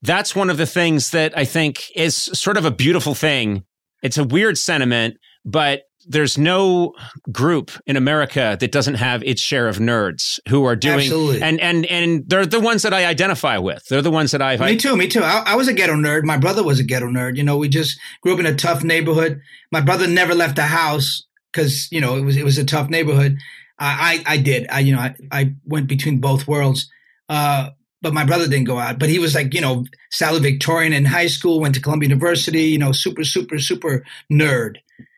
that's 0.03 0.35
one 0.35 0.51
of 0.51 0.57
the 0.57 0.67
things 0.67 1.09
that 1.11 1.35
I 1.35 1.45
think 1.45 1.85
is 1.95 2.15
sort 2.15 2.57
of 2.57 2.65
a 2.65 2.69
beautiful 2.71 3.15
thing. 3.15 3.63
It's 4.03 4.19
a 4.19 4.23
weird 4.23 4.59
sentiment, 4.59 5.15
but 5.43 5.81
there's 6.07 6.37
no 6.37 6.93
group 7.31 7.71
in 7.85 7.97
America 7.97 8.57
that 8.59 8.71
doesn't 8.71 8.95
have 8.95 9.23
its 9.23 9.41
share 9.41 9.67
of 9.67 9.77
nerds 9.77 10.39
who 10.47 10.63
are 10.63 10.75
doing 10.75 10.99
Absolutely. 10.99 11.41
and 11.41 11.59
and 11.59 11.85
and 11.85 12.29
they're 12.29 12.45
the 12.45 12.59
ones 12.59 12.83
that 12.83 12.93
I 12.93 13.05
identify 13.05 13.57
with. 13.57 13.83
They're 13.89 14.01
the 14.01 14.11
ones 14.11 14.31
that 14.31 14.41
I 14.41 14.57
Me 14.57 14.77
too. 14.77 14.95
Me 14.95 15.07
too. 15.07 15.21
I, 15.21 15.43
I 15.45 15.55
was 15.55 15.67
a 15.67 15.73
ghetto 15.73 15.93
nerd. 15.93 16.23
My 16.23 16.37
brother 16.37 16.63
was 16.63 16.79
a 16.79 16.83
ghetto 16.83 17.07
nerd. 17.07 17.35
You 17.35 17.43
know, 17.43 17.57
we 17.57 17.69
just 17.69 17.99
grew 18.21 18.33
up 18.33 18.39
in 18.39 18.45
a 18.45 18.55
tough 18.55 18.83
neighborhood. 18.83 19.41
My 19.71 19.81
brother 19.81 20.07
never 20.07 20.33
left 20.33 20.55
the 20.55 20.63
house 20.63 21.25
because 21.51 21.91
you 21.91 22.01
know 22.01 22.15
it 22.15 22.21
was 22.21 22.37
it 22.37 22.45
was 22.45 22.57
a 22.57 22.65
tough 22.65 22.89
neighborhood. 22.89 23.37
I 23.77 24.23
I, 24.25 24.33
I 24.33 24.37
did. 24.37 24.67
I 24.71 24.79
you 24.79 24.95
know 24.95 25.01
I, 25.01 25.15
I 25.31 25.55
went 25.65 25.87
between 25.87 26.19
both 26.19 26.47
worlds. 26.47 26.89
Uh, 27.29 27.71
but 28.01 28.13
my 28.13 28.23
brother 28.23 28.47
didn't 28.47 28.65
go 28.65 28.77
out. 28.77 28.99
But 28.99 29.09
he 29.09 29.19
was 29.19 29.35
like 29.35 29.53
you 29.53 29.61
know 29.61 29.83
salutatorian 30.13 30.93
in 30.93 31.05
high 31.05 31.27
school. 31.27 31.59
Went 31.59 31.75
to 31.75 31.81
Columbia 31.81 32.09
University. 32.09 32.63
You 32.63 32.77
know, 32.77 32.91
super 32.91 33.23
super 33.23 33.59
super 33.59 34.05
nerd. 34.31 34.77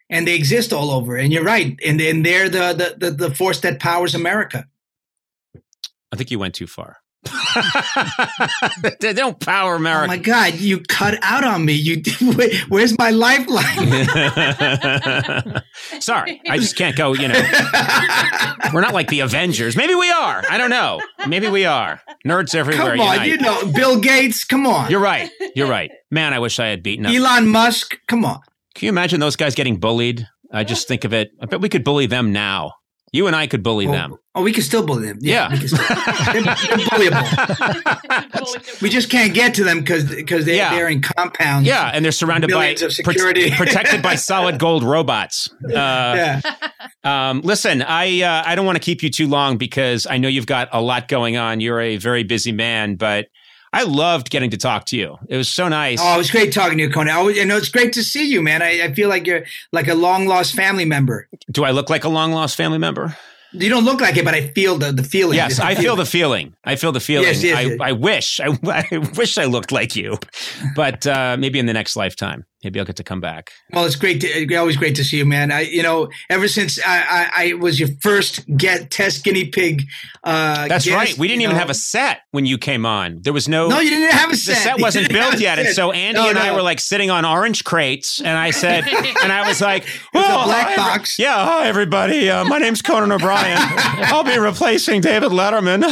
And 0.10 0.28
they 0.28 0.36
exist 0.36 0.74
all 0.74 0.91
over. 0.91 1.16
And 1.18 1.32
you're 1.32 1.43
right. 1.43 1.78
And 1.86 2.01
and 2.01 2.26
they're 2.26 2.49
the 2.49 2.74
the 2.74 2.95
the, 3.10 3.28
the 3.30 3.36
force 3.36 3.60
that 3.62 3.80
powers 3.80 4.16
America. 4.16 4.66
I 6.12 6.16
think 6.16 6.32
you 6.32 6.39
went 6.39 6.55
too 6.55 6.68
far. 6.68 6.97
they 9.01 9.14
don't 9.14 9.39
power 9.39 9.74
Oh 9.74 9.78
America. 9.78 10.07
my 10.07 10.18
God! 10.18 10.55
You 10.55 10.80
cut 10.80 11.16
out 11.22 11.43
on 11.43 11.66
me. 11.66 11.74
You 11.74 12.01
where's 12.70 12.97
my 12.97 13.12
lifeline? 13.12 13.66
Sorry, 15.99 16.41
I 16.49 16.57
just 16.57 16.76
can't 16.78 16.95
go. 16.95 17.14
You 17.14 17.28
know, 17.28 17.41
we're 18.74 18.82
not 18.82 18.93
like 18.93 19.10
the 19.10 19.20
Avengers. 19.20 19.76
Maybe 19.76 19.93
we 19.95 20.10
are. 20.10 20.43
I 20.49 20.57
don't 20.57 20.70
know. 20.70 21.01
Maybe 21.28 21.49
we 21.49 21.66
are. 21.66 22.01
Nerds 22.26 22.55
everywhere. 22.55 22.91
Come 22.95 23.01
on, 23.01 23.14
unite. 23.16 23.28
you 23.28 23.38
know 23.38 23.72
Bill 23.74 23.99
Gates. 23.99 24.45
Come 24.45 24.66
on, 24.66 24.89
You're 24.89 25.01
right. 25.01 25.30
You're 25.55 25.70
right. 25.70 25.91
Man, 26.10 26.34
I 26.34 26.39
wish 26.39 26.57
I 26.60 26.68
had 26.68 26.82
beaten 26.84 27.05
up. 27.05 27.14
Elon 27.14 27.47
Musk. 27.47 27.99
Come 28.07 28.24
on. 28.26 28.39
Can 28.76 28.86
you 28.86 28.89
imagine 28.89 29.20
those 29.20 29.36
guys 29.36 29.55
getting 29.55 29.80
bullied? 29.80 30.28
I 30.51 30.63
just 30.63 30.88
think 30.88 31.03
of 31.03 31.13
it. 31.13 31.30
I 31.41 31.45
bet 31.45 31.61
we 31.61 31.70
could 31.70 31.84
bully 31.84 32.05
them 32.07 32.32
now. 32.32 32.74
You 33.11 33.26
and 33.26 33.36
I 33.36 33.47
could 33.47 33.63
bully 33.63 33.88
Oh, 33.88 33.91
them. 33.91 34.15
Oh, 34.36 34.43
we 34.43 34.53
could 34.53 34.63
still 34.63 34.86
bully 34.86 35.07
them. 35.07 35.17
Yeah. 35.22 35.49
we 35.49 35.67
still, 35.67 35.80
they're, 35.80 36.43
they're 36.43 36.53
bullyable. 36.88 38.76
We 38.82 38.89
just 38.89 39.09
can't 39.09 39.34
get 39.34 39.55
to 39.55 39.63
them 39.63 39.80
because 39.80 40.03
because 40.13 40.45
they, 40.45 40.57
Yeah. 40.57 40.70
they're 40.72 40.88
in 40.88 41.01
compounds. 41.01 41.67
Yeah, 41.67 41.89
and 41.93 42.05
they're 42.05 42.11
surrounded 42.11 42.49
by 42.51 42.59
Millions 42.59 42.82
of 42.84 42.93
security. 42.93 43.49
protected 43.57 44.01
by 44.01 44.15
solid 44.15 44.59
gold 44.59 44.84
robots. 44.84 45.49
Uh, 45.65 45.72
yeah. 45.74 46.41
Um, 47.03 47.41
listen, 47.41 47.82
I 47.82 48.22
uh, 48.22 48.43
I 48.45 48.55
don't 48.55 48.65
want 48.65 48.76
to 48.78 48.80
keep 48.84 49.01
you 49.03 49.09
too 49.09 49.28
long 49.28 49.57
because 49.57 50.05
I 50.07 50.17
know 50.17 50.28
you've 50.28 50.45
got 50.45 50.70
a 50.72 50.82
lot 50.82 51.07
going 51.07 51.36
on. 51.38 51.59
You're 51.61 51.82
a 51.82 51.97
very 51.97 52.24
busy 52.24 52.51
man, 52.51 52.95
but 52.95 53.28
I 53.72 53.84
loved 53.84 54.30
getting 54.30 54.49
to 54.51 54.57
talk 54.57 54.86
to 54.86 54.97
you. 54.97 55.17
It 55.28 55.38
was 55.38 55.47
so 55.49 55.67
nice. 55.67 55.99
Oh, 56.01 56.15
it 56.15 56.17
was 56.17 56.32
great 56.32 56.51
talking 56.53 56.78
to 56.80 56.84
you, 56.86 56.89
Conan. 56.89 57.13
I, 57.13 57.17
always- 57.17 57.39
I 57.39 57.43
know 57.43 57.57
it's 57.57 57.70
great 57.70 57.93
to 57.93 58.03
see 58.03 58.28
you, 58.30 58.41
man. 58.41 58.61
I, 58.61 58.84
I 58.84 58.93
feel 58.93 59.09
like 59.09 59.28
you're 59.28 59.45
like 59.72 59.88
a 59.88 59.93
long 59.95 60.26
lost 60.26 60.55
family 60.55 60.86
member. 60.86 61.28
Do 61.51 61.63
I 61.63 61.72
look 61.72 61.89
like 61.89 62.03
a 62.03 62.09
long 62.09 62.32
lost 62.32 62.55
family 62.55 62.78
member? 62.80 63.15
You 63.51 63.70
don't 63.70 63.84
look 63.86 63.99
like 63.99 64.15
it, 64.15 64.26
but 64.26 64.36
I 64.36 64.49
feel 64.49 64.78
the 64.78 64.91
the 64.91 65.03
feeling. 65.03 65.36
Yes, 65.38 65.57
the 65.57 65.65
I 65.65 65.74
feel 65.76 65.95
the 65.95 66.05
feeling. 66.05 66.55
I 66.63 66.76
feel 66.76 66.91
the 66.91 66.99
feeling. 66.99 67.28
Yes, 67.28 67.43
yes, 67.43 67.57
I, 67.57 67.61
yes. 67.61 67.78
I 67.82 67.91
wish, 67.93 68.39
I, 68.39 68.57
I 68.91 68.97
wish 69.17 69.38
I 69.39 69.45
looked 69.45 69.72
like 69.72 69.95
you, 69.95 70.20
but 70.76 71.07
uh, 71.07 71.36
maybe 71.39 71.57
in 71.57 71.65
the 71.65 71.74
next 71.74 71.95
lifetime, 71.95 72.45
maybe 72.64 72.80
I'll 72.80 72.86
get 72.86 72.95
to 72.97 73.03
come 73.03 73.22
back. 73.22 73.51
Well, 73.74 73.86
it's 73.86 73.95
great 73.95 74.22
to 74.22 74.55
always 74.55 74.78
great 74.78 74.95
to 74.95 75.03
see 75.03 75.18
you, 75.18 75.26
man. 75.26 75.51
I 75.51 75.62
you 75.62 75.84
know 75.84 76.10
ever 76.30 76.47
since 76.47 76.80
I 76.86 76.99
I, 76.99 77.45
I 77.49 77.53
was 77.53 77.80
your 77.80 77.89
first 78.01 78.45
get 78.57 78.91
test 78.91 79.24
guinea 79.24 79.45
pig. 79.45 79.84
Uh, 80.24 80.68
That's 80.68 80.86
guest, 80.86 80.95
right. 80.95 81.18
We 81.18 81.28
didn't 81.28 81.41
even 81.43 81.55
know. 81.55 81.60
have 81.60 81.70
a 81.70 81.74
set 81.74 82.22
when 82.32 82.45
you 82.45 82.57
came 82.57 82.86
on. 82.86 83.22
There 83.22 83.34
was 83.34 83.47
no. 83.47 83.70
No, 83.70 83.80
you 83.80 83.89
didn't 83.89 84.12
have 84.12 84.32
a 84.32 84.36
set. 84.36 84.55
the 84.55 84.62
set. 84.62 84.80
wasn't 84.82 85.10
built 85.10 85.39
yet, 85.39 85.60
and 85.60 85.70
so 85.70 85.91
Andy 85.91 86.20
No, 86.20 86.30
and 86.30 86.38
I 86.38 86.53
were 86.53 86.62
like 86.62 86.80
sitting 86.80 87.10
on 87.10 87.26
orange 87.26 87.64
crates, 87.64 88.20
and 88.20 88.38
I 88.38 88.51
said, 88.51 88.88
and 89.24 89.32
I 89.32 89.47
was 89.47 89.62
like, 89.62 89.84
was 90.14 90.26
a 90.26 90.28
"Oh, 90.28 90.43
black 90.45 90.68
hi, 90.70 90.76
box. 90.76 91.18
Yeah, 91.20 91.34
hi 91.45 91.68
everybody. 91.68 92.30
Uh, 92.30 92.43
my 92.45 92.57
name's 92.57 92.82
Conan 92.82 93.12
O'Brien. 93.12 93.57
I'll 93.60 94.24
be 94.24 94.38
replacing 94.38 95.01
David 95.01 95.32
Letterman. 95.32 95.84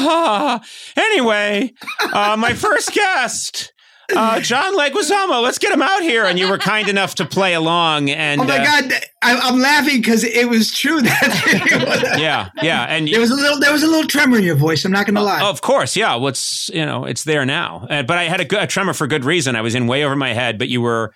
anyway, 0.98 1.72
uh, 2.14 2.36
my 2.38 2.54
first 2.54 2.92
guest. 2.94 3.72
Uh, 4.16 4.40
John 4.40 4.76
Leguizamo, 4.76 5.42
let's 5.42 5.58
get 5.58 5.74
him 5.74 5.82
out 5.82 6.02
here. 6.02 6.26
And 6.26 6.40
you 6.40 6.50
were 6.50 6.58
kind 6.58 6.88
enough 6.88 7.16
to 7.16 7.26
play 7.26 7.54
along. 7.54 8.10
And 8.10 8.40
Oh 8.40 8.46
my 8.46 8.58
uh, 8.58 8.64
god, 8.64 8.94
I, 9.22 9.36
I'm 9.36 9.60
laughing 9.60 9.98
because 9.98 10.24
it 10.24 10.48
was 10.48 10.72
true 10.72 11.02
that 11.02 12.16
yeah, 12.20 12.50
yeah, 12.62 12.84
and 12.84 13.08
there 13.08 13.20
was 13.20 13.32
a 13.32 13.36
little 13.36 13.60
there 13.60 13.74
was 13.74 13.84
a 13.84 13.88
little 13.88 14.08
tremor 14.08 14.38
in 14.38 14.44
your 14.44 14.56
voice. 14.56 14.86
I'm 14.86 14.92
not 14.92 15.06
going 15.06 15.16
to 15.16 15.24
lie. 15.24 15.42
Of 15.42 15.62
course, 15.62 15.96
yeah. 15.96 16.16
Well, 16.16 16.34
you 16.72 16.86
know 16.86 17.06
it's 17.06 17.24
there 17.24 17.46
now, 17.46 17.86
uh, 17.90 18.04
but 18.04 18.18
I 18.18 18.26
had 18.26 18.40
a, 18.40 18.46
good, 18.46 18.64
a 18.64 18.68
tremor 18.68 18.94
for 18.94 19.08
good 19.08 19.26
reason. 19.26 19.56
I 19.56 19.62
was 19.62 19.76
in 19.76 19.88
way 19.88 20.06
over 20.06 20.16
my 20.16 20.34
head, 20.34 20.58
but 20.58 20.70
you 20.70 20.82
were 20.82 21.14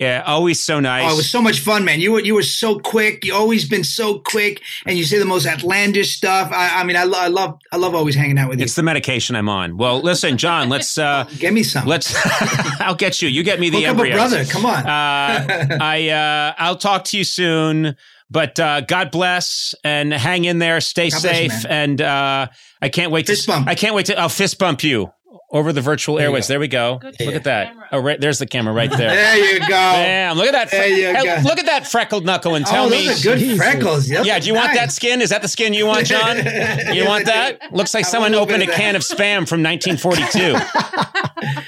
yeah, 0.00 0.22
always 0.26 0.58
so 0.60 0.80
nice. 0.80 1.04
Oh, 1.08 1.14
it 1.14 1.16
was 1.18 1.30
so 1.30 1.42
much 1.42 1.60
fun, 1.60 1.84
man. 1.84 2.00
You 2.00 2.12
were 2.12 2.20
you 2.20 2.34
were 2.34 2.42
so 2.42 2.78
quick. 2.80 3.24
You 3.24 3.34
always 3.34 3.68
been 3.68 3.84
so 3.84 4.18
quick, 4.18 4.62
and 4.86 4.96
you 4.98 5.04
say 5.04 5.18
the 5.18 5.24
most 5.26 5.46
outlandish 5.46 6.16
stuff. 6.16 6.50
I, 6.52 6.80
I 6.80 6.84
mean, 6.84 6.96
I, 6.96 7.04
lo- 7.04 7.18
I 7.20 7.28
love 7.28 7.58
I 7.70 7.76
love 7.76 7.94
always 7.94 8.14
hanging 8.14 8.38
out 8.38 8.48
with 8.48 8.58
you. 8.58 8.64
it's 8.64 8.74
the 8.74 8.82
medication 8.82 9.36
I'm 9.36 9.48
on. 9.50 9.76
Well, 9.76 10.00
listen, 10.00 10.38
John, 10.38 10.68
let's 10.70 10.96
uh, 10.96 11.28
Give 11.38 11.52
me 11.52 11.62
some. 11.62 11.86
let's. 11.86 12.14
I'll 12.80 12.94
get 12.94 13.20
you. 13.20 13.28
You 13.28 13.42
get 13.42 13.60
me 13.60 13.68
the 13.68 13.82
Hook 13.84 13.84
up 13.84 13.88
a 13.88 14.08
embryos. 14.10 14.16
brother. 14.16 14.44
Come 14.46 14.64
on. 14.66 14.86
Uh, 14.86 15.78
I 15.80 16.08
uh, 16.08 16.54
I'll 16.58 16.76
talk 16.78 17.04
to 17.04 17.18
you 17.18 17.24
soon. 17.24 17.94
But 18.32 18.60
uh, 18.60 18.80
God 18.82 19.10
bless 19.10 19.74
and 19.82 20.12
hang 20.12 20.44
in 20.44 20.60
there. 20.60 20.80
Stay 20.80 21.10
God 21.10 21.20
safe. 21.20 21.66
and 21.68 22.00
uh, 22.00 22.46
I 22.80 22.88
can't 22.88 23.10
wait 23.10 23.26
Fist 23.26 23.44
to. 23.46 23.50
bump. 23.50 23.68
I 23.68 23.74
can't 23.74 23.94
wait 23.94 24.06
to. 24.06 24.18
I'll 24.18 24.28
fist 24.28 24.56
bump 24.58 24.82
you. 24.84 25.12
Over 25.50 25.72
the 25.72 25.80
virtual 25.80 26.16
There 26.16 26.26
airways. 26.26 26.46
There 26.46 26.60
we 26.60 26.68
go. 26.68 27.00
Look 27.02 27.20
at 27.34 27.44
that. 27.44 27.74
Oh, 27.92 27.98
right 27.98 28.20
there's 28.20 28.38
the 28.38 28.46
camera 28.46 28.72
right 28.72 28.90
there. 28.90 29.10
There 29.10 29.54
you 29.54 29.60
go. 29.60 29.66
Bam! 29.68 30.36
Look 30.36 30.46
at 30.46 30.52
that. 30.52 30.70
There 30.70 30.86
you 30.86 31.06
Hey, 31.14 31.24
go. 31.24 31.40
Look 31.48 31.58
at 31.58 31.66
that 31.66 31.86
freckled 31.88 32.24
knuckle 32.24 32.54
and 32.54 32.64
tell 32.64 32.86
oh, 32.86 32.90
me. 32.90 33.08
those 33.08 33.26
are 33.26 33.30
good 33.30 33.38
Jesus. 33.38 33.58
freckles. 33.58 34.08
Those 34.08 34.26
Yeah, 34.26 34.38
do 34.38 34.46
you 34.46 34.54
want 34.54 34.74
that 34.74 34.92
skin? 34.92 35.20
Is 35.20 35.30
that 35.30 35.42
the 35.42 35.48
skin 35.48 35.74
you 35.74 35.86
want, 35.86 36.06
John? 36.06 36.36
You 36.90 37.06
want 37.06 37.26
that? 37.26 37.72
Looks 37.72 37.94
like 37.94 38.04
someone 38.04 38.34
opened 38.34 38.62
a 38.62 38.66
bit 38.66 38.70
of 38.70 38.74
can 38.74 38.96
of 38.96 39.02
spam 39.02 39.48
from 39.48 39.62
1942. 39.62 40.56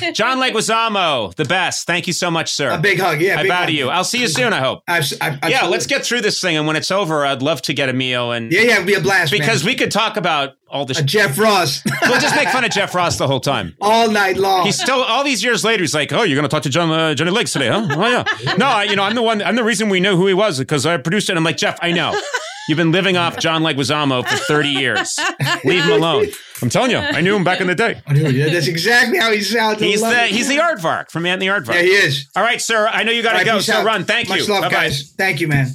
John 0.14 0.38
Leguizamo, 0.40 1.34
the 1.36 1.46
best. 1.46 1.86
Thank 1.88 2.08
you 2.08 2.14
so 2.14 2.30
much, 2.32 2.52
sir. 2.54 2.70
a 2.72 2.78
big 2.78 3.00
hug. 3.00 3.20
Yeah, 3.22 3.40
I 3.40 3.48
bow 3.48 3.56
hug. 3.58 3.68
to 3.68 3.74
you. 3.74 3.90
I'll 3.90 4.04
see 4.04 4.22
you 4.22 4.28
soon, 4.28 4.54
I 4.54 4.60
hope. 4.60 4.84
I've, 4.88 5.04
I've, 5.22 5.34
Yeah, 5.34 5.40
absolutely. 5.44 5.70
let's 5.72 5.88
get 5.88 6.06
through 6.06 6.22
this 6.22 6.40
thing. 6.40 6.56
And 6.58 6.68
when 6.68 6.76
it's 6.76 6.92
over, 6.92 7.26
I'd 7.26 7.42
love 7.42 7.62
to 7.64 7.74
get 7.74 7.90
a 7.90 7.94
meal. 7.94 8.32
And 8.32 8.52
Yeah, 8.52 8.62
yeah, 8.62 8.74
it'd 8.76 8.88
be 8.88 8.94
a 8.94 9.02
blast, 9.02 9.32
because 9.32 9.64
man. 9.64 9.72
we 9.74 9.78
could 9.78 9.92
talk 9.92 10.15
about 10.18 10.56
all 10.70 10.86
this. 10.86 11.00
A 11.00 11.04
Jeff 11.04 11.38
Ross 11.38 11.84
we'll 12.04 12.20
just 12.20 12.36
make 12.36 12.48
fun 12.50 12.64
of 12.66 12.72
Jeff 12.72 12.94
Ross 12.96 13.18
the 13.18 13.28
whole 13.28 13.40
time. 13.40 13.76
all 13.82 14.10
night 14.10 14.38
long. 14.38 14.66
He's 14.66 14.80
still 14.82 15.02
all 15.04 15.24
these 15.24 15.44
years 15.44 15.64
later. 15.64 15.84
He's 15.84 15.94
like, 15.96 16.12
"Oh, 16.14 16.24
you're 16.24 16.36
going 16.36 16.48
to 16.48 16.54
talk 16.54 16.64
to 16.64 16.70
John 16.70 16.92
uh, 16.92 17.14
Johnny 17.14 17.32
Legs 17.32 17.52
today, 17.54 17.68
huh? 17.68 17.88
Oh 17.92 18.08
yeah. 18.08 18.56
No, 18.58 18.68
I, 18.68 18.84
you 18.84 18.96
know, 18.96 19.04
I'm 19.04 19.16
the 19.16 19.22
one. 19.22 19.42
I'm 19.42 19.56
the 19.56 19.64
reason 19.64 19.90
we 19.90 20.00
know 20.00 20.16
who 20.18 20.28
he 20.28 20.34
was 20.34 20.60
because 20.60 20.86
I 20.86 20.98
produced 20.98 21.30
it. 21.30 21.38
I'm 21.38 21.44
like, 21.44 21.58
Jeff, 21.58 21.78
I 21.82 21.92
know. 21.92 22.20
You've 22.68 22.78
been 22.78 22.92
living 22.92 23.16
off 23.16 23.38
John 23.38 23.62
Leguizamo 23.62 24.28
for 24.28 24.38
30 24.38 24.70
years. 24.70 25.20
Leave 25.66 25.84
him 25.84 25.92
alone. 25.92 26.26
I'm 26.64 26.70
telling 26.70 26.90
you, 26.90 26.98
I 26.98 27.22
knew 27.22 27.36
him 27.36 27.44
back 27.44 27.62
in 27.62 27.68
the 27.68 27.76
day. 27.76 28.02
Yeah, 28.12 28.50
That's 28.50 28.66
exactly 28.68 29.20
how 29.20 29.32
he 29.32 29.42
sounds. 29.42 29.80
He's 29.80 30.02
the 30.02 30.24
it. 30.24 30.32
he's 30.32 30.48
the 30.48 30.58
aardvark 30.58 31.12
from 31.12 31.24
Man 31.24 31.38
the 31.38 31.46
Aardvark. 31.48 31.76
Yeah, 31.76 31.82
he 31.84 31.90
is. 31.90 32.28
All 32.36 32.42
right, 32.42 32.60
sir. 32.60 32.88
I 32.88 33.04
know 33.04 33.12
you 33.12 33.22
got 33.22 33.34
to 33.34 33.38
right, 33.38 33.46
go. 33.46 33.60
So 33.60 33.74
out. 33.74 33.86
run. 33.86 34.04
Thank 34.06 34.30
Much 34.30 34.40
you. 34.40 34.48
love, 34.48 34.64
Bye-bye. 34.64 34.74
guys. 34.74 35.14
Thank 35.16 35.42
you, 35.42 35.48
man. 35.48 35.68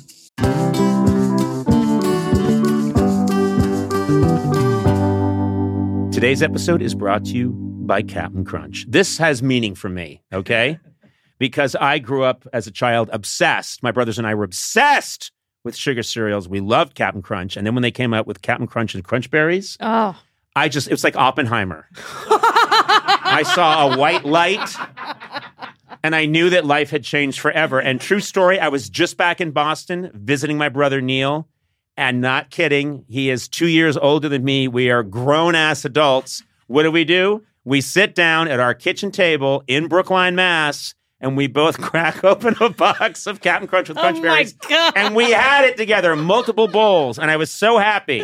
Today's 6.20 6.42
episode 6.42 6.82
is 6.82 6.94
brought 6.94 7.24
to 7.24 7.32
you 7.32 7.48
by 7.48 8.02
Captain 8.02 8.44
Crunch. 8.44 8.84
This 8.86 9.16
has 9.16 9.42
meaning 9.42 9.74
for 9.74 9.88
me, 9.88 10.20
okay? 10.30 10.78
Because 11.38 11.74
I 11.74 11.98
grew 11.98 12.24
up 12.24 12.46
as 12.52 12.66
a 12.66 12.70
child 12.70 13.08
obsessed. 13.10 13.82
My 13.82 13.90
brothers 13.90 14.18
and 14.18 14.26
I 14.26 14.34
were 14.34 14.44
obsessed 14.44 15.32
with 15.64 15.74
sugar 15.74 16.02
cereals. 16.02 16.46
We 16.46 16.60
loved 16.60 16.94
Captain 16.94 17.22
Crunch. 17.22 17.56
And 17.56 17.66
then 17.66 17.74
when 17.74 17.80
they 17.80 17.90
came 17.90 18.12
out 18.12 18.26
with 18.26 18.42
Captain 18.42 18.66
Crunch 18.66 18.94
and 18.94 19.02
Crunch 19.02 19.30
Berries, 19.30 19.78
Oh. 19.80 20.14
I 20.54 20.68
just, 20.68 20.88
it 20.88 20.92
was 20.92 21.04
like 21.04 21.16
Oppenheimer. 21.16 21.88
I 22.28 23.42
saw 23.54 23.88
a 23.90 23.96
white 23.96 24.26
light 24.26 24.76
and 26.04 26.14
I 26.14 26.26
knew 26.26 26.50
that 26.50 26.66
life 26.66 26.90
had 26.90 27.02
changed 27.02 27.40
forever. 27.40 27.80
And 27.80 27.98
true 27.98 28.20
story, 28.20 28.60
I 28.60 28.68
was 28.68 28.90
just 28.90 29.16
back 29.16 29.40
in 29.40 29.52
Boston 29.52 30.10
visiting 30.12 30.58
my 30.58 30.68
brother 30.68 31.00
Neil. 31.00 31.48
And 32.00 32.22
not 32.22 32.48
kidding, 32.48 33.04
he 33.10 33.28
is 33.28 33.46
two 33.46 33.66
years 33.66 33.94
older 33.98 34.26
than 34.30 34.42
me. 34.42 34.68
We 34.68 34.88
are 34.90 35.02
grown 35.02 35.54
ass 35.54 35.84
adults. 35.84 36.42
What 36.66 36.84
do 36.84 36.90
we 36.90 37.04
do? 37.04 37.44
We 37.66 37.82
sit 37.82 38.14
down 38.14 38.48
at 38.48 38.58
our 38.58 38.72
kitchen 38.72 39.10
table 39.10 39.62
in 39.66 39.86
Brookline, 39.86 40.34
Mass, 40.34 40.94
and 41.20 41.36
we 41.36 41.46
both 41.46 41.78
crack 41.82 42.24
open 42.24 42.56
a 42.58 42.70
box 42.70 43.26
of 43.26 43.42
Captain 43.42 43.68
Crunch 43.68 43.90
with 43.90 43.98
oh 43.98 44.00
Crunch 44.00 44.16
Oh 44.16 44.22
my 44.22 44.28
Berries. 44.28 44.54
God. 44.54 44.94
And 44.96 45.14
we 45.14 45.30
had 45.30 45.66
it 45.66 45.76
together, 45.76 46.16
multiple 46.16 46.68
bowls, 46.68 47.18
and 47.18 47.30
I 47.30 47.36
was 47.36 47.50
so 47.50 47.76
happy. 47.76 48.22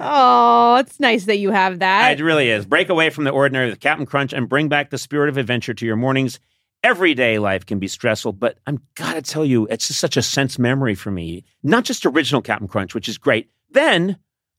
Oh, 0.00 0.76
it's 0.76 1.00
nice 1.00 1.24
that 1.24 1.38
you 1.38 1.50
have 1.50 1.80
that. 1.80 2.20
It 2.20 2.22
really 2.22 2.50
is. 2.50 2.66
Break 2.66 2.88
away 2.88 3.10
from 3.10 3.24
the 3.24 3.30
ordinary 3.30 3.68
with 3.68 3.80
Captain 3.80 4.06
Crunch 4.06 4.32
and 4.32 4.48
bring 4.48 4.68
back 4.68 4.90
the 4.90 4.98
spirit 4.98 5.28
of 5.28 5.36
adventure 5.36 5.74
to 5.74 5.84
your 5.84 5.96
mornings. 5.96 6.38
Everyday 6.88 7.38
life 7.38 7.66
can 7.66 7.78
be 7.78 7.86
stressful, 7.86 8.32
but 8.32 8.56
I'm 8.66 8.80
gotta 8.94 9.20
tell 9.20 9.44
you, 9.44 9.66
it's 9.66 9.88
just 9.88 10.00
such 10.00 10.16
a 10.16 10.22
sense 10.22 10.58
memory 10.58 10.94
for 10.94 11.10
me. 11.10 11.44
Not 11.62 11.84
just 11.84 12.06
original 12.06 12.40
Captain 12.40 12.66
Crunch, 12.66 12.94
which 12.94 13.10
is 13.10 13.18
great. 13.18 13.50
Then, 13.68 14.16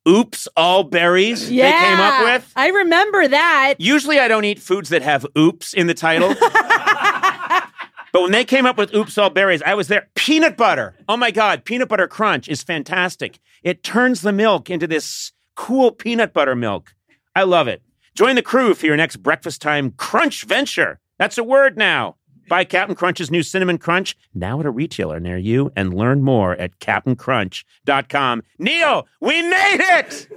oops, 0.08 0.48
all 0.56 0.84
berries 0.84 1.52
yeah. 1.52 1.72
they 1.72 1.88
came 1.88 2.00
up 2.00 2.24
with. 2.26 2.54
I 2.56 2.68
remember 2.68 3.28
that. 3.30 3.74
Usually 3.80 4.20
I 4.20 4.28
don't 4.28 4.46
eat 4.46 4.60
foods 4.60 4.90
that 4.90 5.02
have 5.02 5.26
oops 5.36 5.74
in 5.74 5.88
the 5.88 5.96
title. 5.96 6.36
but 8.14 8.22
when 8.22 8.32
they 8.32 8.46
came 8.46 8.68
up 8.68 8.78
with 8.78 8.94
oops 8.94 9.18
all 9.18 9.32
berries, 9.32 9.64
I 9.64 9.74
was 9.74 9.88
there. 9.88 10.08
Peanut 10.14 10.56
butter. 10.56 10.96
Oh 11.08 11.18
my 11.18 11.32
God, 11.32 11.66
peanut 11.66 11.90
butter 11.90 12.08
crunch 12.08 12.48
is 12.48 12.62
fantastic. 12.62 13.40
It 13.64 13.82
turns 13.82 14.22
the 14.22 14.32
milk 14.32 14.70
into 14.70 14.86
this 14.86 15.32
cool 15.56 15.92
peanut 15.92 16.32
butter 16.32 16.56
milk. 16.56 16.94
I 17.36 17.42
love 17.42 17.68
it. 17.68 17.82
Join 18.14 18.36
the 18.36 18.44
crew 18.44 18.76
for 18.76 18.86
your 18.86 18.98
next 18.98 19.16
breakfast 19.16 19.64
time 19.64 19.94
crunch 19.98 20.44
venture. 20.44 21.00
That's 21.18 21.40
a 21.40 21.44
word 21.44 21.76
now. 21.76 22.18
Buy 22.50 22.64
Captain 22.64 22.96
Crunch's 22.96 23.30
new 23.30 23.44
Cinnamon 23.44 23.78
Crunch 23.78 24.18
now 24.34 24.60
at 24.60 24.66
a 24.66 24.72
retailer 24.72 25.20
near 25.20 25.38
you 25.38 25.72
and 25.76 25.94
learn 25.94 26.24
more 26.24 26.54
at 26.54 26.80
CaptainCrunch.com. 26.80 28.42
Neil, 28.58 29.08
we 29.22 29.42
made 29.44 29.80
it! 29.80 30.28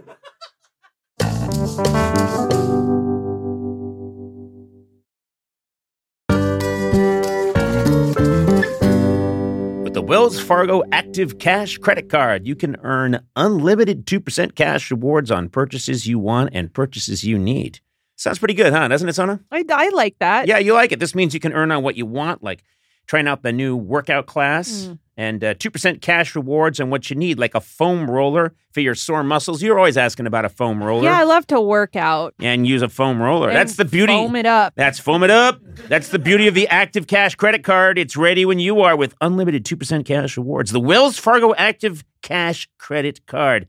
With 9.83 9.95
the 9.95 10.03
Wells 10.03 10.39
Fargo 10.39 10.83
Active 10.93 11.39
Cash 11.39 11.79
Credit 11.79 12.11
Card, 12.11 12.47
you 12.47 12.55
can 12.55 12.77
earn 12.83 13.27
unlimited 13.37 14.05
2% 14.05 14.55
cash 14.55 14.91
rewards 14.91 15.31
on 15.31 15.49
purchases 15.49 16.07
you 16.07 16.19
want 16.19 16.51
and 16.53 16.75
purchases 16.75 17.25
you 17.25 17.39
need. 17.39 17.81
Sounds 18.23 18.39
pretty 18.39 18.55
good, 18.55 18.73
huh? 18.73 18.87
Doesn't 18.87 19.09
it, 19.09 19.14
Sona? 19.14 19.41
I, 19.51 19.64
I 19.68 19.89
like 19.89 20.16
that. 20.20 20.47
Yeah, 20.47 20.59
you 20.59 20.75
like 20.75 20.93
it. 20.93 21.01
This 21.01 21.12
means 21.14 21.35
you 21.35 21.41
can 21.41 21.53
earn 21.53 21.73
on 21.73 21.83
what 21.83 21.97
you 21.97 22.07
want, 22.07 22.41
like 22.43 22.62
trying 23.09 23.27
out 23.27 23.43
the 23.43 23.53
new 23.53 23.75
workout 23.77 24.27
class 24.27 24.70
Mm. 24.87 24.99
and 25.16 25.43
uh, 25.45 25.55
2% 25.55 26.01
cash 26.01 26.37
rewards 26.37 26.79
on 26.79 26.89
what 26.89 27.11
you 27.11 27.16
need, 27.16 27.37
like 27.41 27.57
a 27.57 27.61
foam 27.61 28.09
roller 28.09 28.55
for 28.70 28.79
your 28.81 28.95
sore 28.95 29.25
muscles. 29.25 29.61
You're 29.61 29.77
always 29.77 29.97
asking 29.97 30.29
about 30.29 30.45
a 30.45 30.49
foam 30.49 30.81
roller. 30.81 31.03
Yeah, 31.03 31.18
I 31.18 31.25
love 31.25 31.49
to 31.49 31.61
work 31.61 31.97
out. 31.97 32.33
and 32.41 32.64
use 32.64 32.81
a 32.81 32.89
foam 32.89 33.20
roller. 33.20 33.49
and 33.49 33.57
That's 33.57 33.75
the 33.75 33.85
beauty. 33.85 34.12
Foam 34.12 34.37
it 34.37 34.47
up. 34.47 34.73
That's 34.77 35.01
foam 35.01 35.25
it 35.25 35.31
up. 35.31 35.61
That's 35.89 36.11
the 36.11 36.20
beauty 36.20 36.47
of 36.47 36.55
the 36.55 36.68
Active 36.68 37.09
Cash 37.09 37.35
credit 37.35 37.64
card. 37.64 37.99
It's 37.99 38.16
ready 38.16 38.45
when 38.47 38.61
you 38.61 38.83
are 38.83 38.95
with 38.97 39.16
unlimited 39.20 39.64
2% 39.64 40.05
cash 40.07 40.37
rewards. 40.37 40.70
The 40.70 40.79
Wells 40.81 41.18
Fargo 41.18 41.55
Active 41.57 42.05
Cash 42.23 42.68
credit 42.79 43.27
card. 43.27 43.66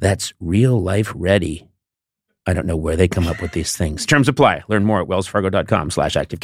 That's 0.00 0.32
real 0.40 0.82
life 0.82 1.12
ready. 1.14 1.67
I 2.48 2.54
don't 2.54 2.64
know 2.64 2.78
where 2.78 2.96
they 2.96 3.08
come 3.08 3.26
up 3.26 3.42
with 3.42 3.52
these 3.52 3.76
things. 3.76 4.06
Terms 4.06 4.26
apply. 4.26 4.62
Learn 4.68 4.86
more 4.86 5.02
at 5.02 5.06
wellsfargo.com 5.06 5.90
slash 5.90 6.16
active 6.16 6.40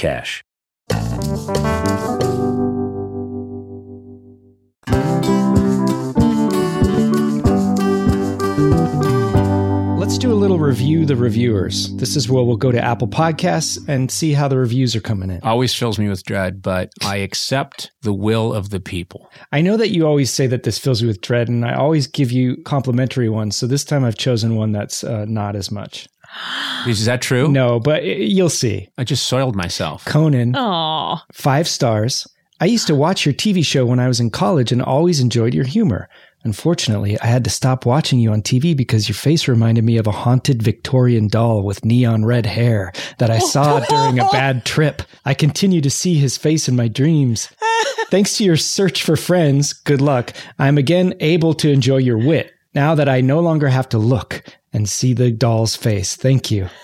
do 10.24 10.32
a 10.32 10.34
little 10.34 10.58
review 10.58 11.04
the 11.04 11.14
reviewers. 11.16 11.92
This 11.96 12.16
is 12.16 12.30
where 12.30 12.42
we'll 12.42 12.56
go 12.56 12.72
to 12.72 12.82
Apple 12.82 13.06
Podcasts 13.08 13.78
and 13.88 14.10
see 14.10 14.32
how 14.32 14.48
the 14.48 14.56
reviews 14.56 14.96
are 14.96 15.00
coming 15.02 15.28
in. 15.30 15.38
Always 15.42 15.74
fills 15.74 15.98
me 15.98 16.08
with 16.08 16.24
dread, 16.24 16.62
but 16.62 16.90
I 17.04 17.16
accept 17.16 17.90
the 18.00 18.14
will 18.14 18.54
of 18.54 18.70
the 18.70 18.80
people. 18.80 19.30
I 19.52 19.60
know 19.60 19.76
that 19.76 19.90
you 19.90 20.06
always 20.06 20.30
say 20.32 20.46
that 20.46 20.62
this 20.62 20.78
fills 20.78 21.02
you 21.02 21.08
with 21.08 21.20
dread, 21.20 21.48
and 21.48 21.62
I 21.66 21.74
always 21.74 22.06
give 22.06 22.32
you 22.32 22.56
complimentary 22.64 23.28
ones. 23.28 23.54
So 23.54 23.66
this 23.66 23.84
time 23.84 24.02
I've 24.02 24.16
chosen 24.16 24.56
one 24.56 24.72
that's 24.72 25.04
uh, 25.04 25.26
not 25.28 25.56
as 25.56 25.70
much. 25.70 26.08
Is 26.88 27.04
that 27.04 27.20
true? 27.20 27.48
No, 27.48 27.78
but 27.78 28.02
i- 28.02 28.06
you'll 28.06 28.48
see. 28.48 28.88
I 28.96 29.04
just 29.04 29.26
soiled 29.26 29.54
myself. 29.54 30.06
Conan, 30.06 30.54
Aww. 30.54 31.20
Five 31.34 31.68
stars. 31.68 32.26
I 32.62 32.64
used 32.64 32.86
to 32.86 32.94
watch 32.94 33.26
your 33.26 33.34
TV 33.34 33.62
show 33.62 33.84
when 33.84 34.00
I 34.00 34.08
was 34.08 34.20
in 34.20 34.30
college 34.30 34.72
and 34.72 34.80
always 34.80 35.20
enjoyed 35.20 35.52
your 35.52 35.66
humor. 35.66 36.08
Unfortunately, 36.44 37.18
I 37.20 37.26
had 37.26 37.44
to 37.44 37.50
stop 37.50 37.86
watching 37.86 38.20
you 38.20 38.30
on 38.30 38.42
TV 38.42 38.76
because 38.76 39.08
your 39.08 39.16
face 39.16 39.48
reminded 39.48 39.82
me 39.82 39.96
of 39.96 40.06
a 40.06 40.12
haunted 40.12 40.62
Victorian 40.62 41.26
doll 41.28 41.62
with 41.62 41.84
neon 41.84 42.24
red 42.24 42.44
hair 42.44 42.92
that 43.18 43.30
I 43.30 43.38
saw 43.38 43.80
during 43.88 44.18
a 44.18 44.28
bad 44.28 44.64
trip. 44.66 45.02
I 45.24 45.32
continue 45.32 45.80
to 45.80 45.90
see 45.90 46.14
his 46.14 46.36
face 46.36 46.68
in 46.68 46.76
my 46.76 46.88
dreams. 46.88 47.48
Thanks 48.10 48.36
to 48.36 48.44
your 48.44 48.58
search 48.58 49.02
for 49.02 49.16
friends, 49.16 49.72
good 49.72 50.02
luck, 50.02 50.32
I'm 50.58 50.76
again 50.76 51.14
able 51.20 51.54
to 51.54 51.70
enjoy 51.70 51.96
your 51.96 52.18
wit 52.18 52.52
now 52.74 52.94
that 52.94 53.08
I 53.08 53.22
no 53.22 53.40
longer 53.40 53.68
have 53.68 53.88
to 53.90 53.98
look 53.98 54.42
and 54.72 54.88
see 54.88 55.14
the 55.14 55.30
doll's 55.30 55.76
face. 55.76 56.14
Thank 56.14 56.50
you. 56.50 56.68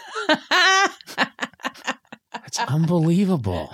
It's 2.51 2.59
unbelievable. 2.59 3.73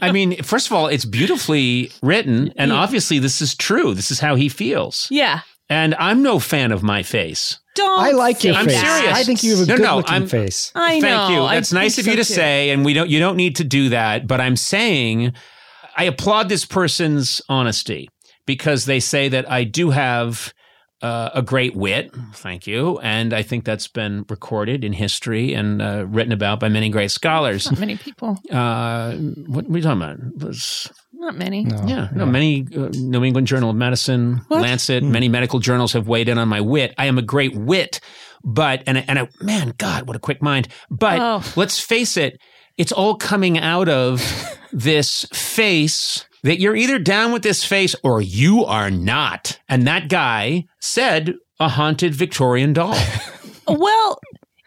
I 0.00 0.12
mean, 0.12 0.42
first 0.42 0.66
of 0.66 0.72
all, 0.72 0.86
it's 0.88 1.04
beautifully 1.04 1.90
written, 2.02 2.52
and 2.56 2.72
obviously, 2.72 3.18
this 3.18 3.40
is 3.40 3.54
true. 3.54 3.94
This 3.94 4.10
is 4.10 4.20
how 4.20 4.34
he 4.36 4.48
feels. 4.48 5.08
yeah. 5.10 5.40
And 5.70 5.94
I'm 5.96 6.22
no 6.22 6.38
fan 6.38 6.72
of 6.72 6.82
my 6.82 7.02
face. 7.02 7.58
Don't. 7.74 8.00
I 8.00 8.12
like 8.12 8.42
your 8.42 8.54
say 8.54 8.58
I'm 8.60 8.64
face. 8.66 8.80
that. 8.80 8.98
serious. 9.00 9.18
I 9.18 9.22
think 9.24 9.42
you 9.42 9.50
have 9.54 9.60
a 9.60 9.66
No, 9.66 9.76
good 9.76 9.82
no, 9.82 9.96
looking 9.98 10.12
I'm- 10.14 10.26
face. 10.26 10.72
I 10.74 10.98
know. 10.98 11.06
Thank 11.08 11.30
you. 11.32 11.42
I 11.42 11.54
That's 11.56 11.72
nice 11.74 11.98
of 11.98 12.06
think 12.06 12.16
you 12.16 12.22
so 12.22 12.26
to 12.26 12.28
too. 12.28 12.34
say, 12.40 12.70
and 12.70 12.86
we 12.86 12.94
don't. 12.94 13.10
You 13.10 13.18
don't 13.20 13.36
need 13.36 13.56
to 13.56 13.64
do 13.64 13.90
that. 13.90 14.26
But 14.26 14.40
I'm 14.40 14.56
saying, 14.56 15.34
I 15.94 16.04
applaud 16.04 16.48
this 16.48 16.64
person's 16.64 17.42
honesty 17.50 18.08
because 18.46 18.86
they 18.86 18.98
say 18.98 19.28
that 19.28 19.50
I 19.50 19.64
do 19.64 19.90
have 19.90 20.54
uh, 21.02 21.30
a 21.34 21.42
great 21.42 21.74
wit. 21.76 22.12
Thank 22.34 22.66
you, 22.66 22.98
and 23.00 23.32
I 23.32 23.42
think 23.42 23.64
that's 23.64 23.88
been 23.88 24.24
recorded 24.28 24.84
in 24.84 24.92
history 24.92 25.54
and 25.54 25.80
uh, 25.80 26.04
written 26.08 26.32
about 26.32 26.60
by 26.60 26.68
many 26.68 26.88
great 26.90 27.10
scholars. 27.10 27.70
Not 27.70 27.80
many 27.80 27.96
people. 27.96 28.38
Uh, 28.50 29.12
what 29.14 29.64
are 29.64 29.68
we 29.68 29.80
talking 29.80 30.02
about? 30.02 30.18
Was 30.42 30.90
Not 31.12 31.36
many. 31.36 31.64
No. 31.64 31.84
Yeah, 31.86 32.08
no, 32.12 32.26
many 32.26 32.66
uh, 32.76 32.88
New 32.94 33.24
England 33.24 33.46
Journal 33.46 33.70
of 33.70 33.76
Medicine, 33.76 34.40
What? 34.48 34.62
Lancet, 34.62 35.02
many 35.04 35.28
medical 35.28 35.58
journals 35.60 35.92
have 35.92 36.08
weighed 36.08 36.28
in 36.28 36.38
on 36.38 36.48
my 36.48 36.60
wit. 36.60 36.94
I 36.98 37.06
am 37.06 37.18
a 37.18 37.22
great 37.22 37.54
wit, 37.56 38.00
but 38.44 38.82
and 38.86 38.98
and 39.08 39.18
a, 39.20 39.28
man, 39.40 39.74
God, 39.78 40.06
what 40.08 40.16
a 40.16 40.20
quick 40.20 40.42
mind. 40.42 40.68
But 40.90 41.18
Oh. 41.20 41.52
let's 41.56 41.78
face 41.80 42.16
it, 42.16 42.40
it's 42.76 42.92
all 42.92 43.16
coming 43.16 43.58
out 43.58 43.88
of 43.88 44.22
this 44.72 45.24
face 45.32 46.24
that 46.42 46.60
you're 46.60 46.76
either 46.76 46.98
down 46.98 47.32
with 47.32 47.42
this 47.42 47.64
face 47.64 47.94
or 48.02 48.20
you 48.20 48.64
are 48.64 48.90
not. 48.90 49.58
And 49.68 49.86
that 49.86 50.08
guy 50.08 50.64
said 50.80 51.34
a 51.60 51.68
haunted 51.68 52.14
Victorian 52.14 52.72
doll. 52.72 52.96
Well, 53.70 54.18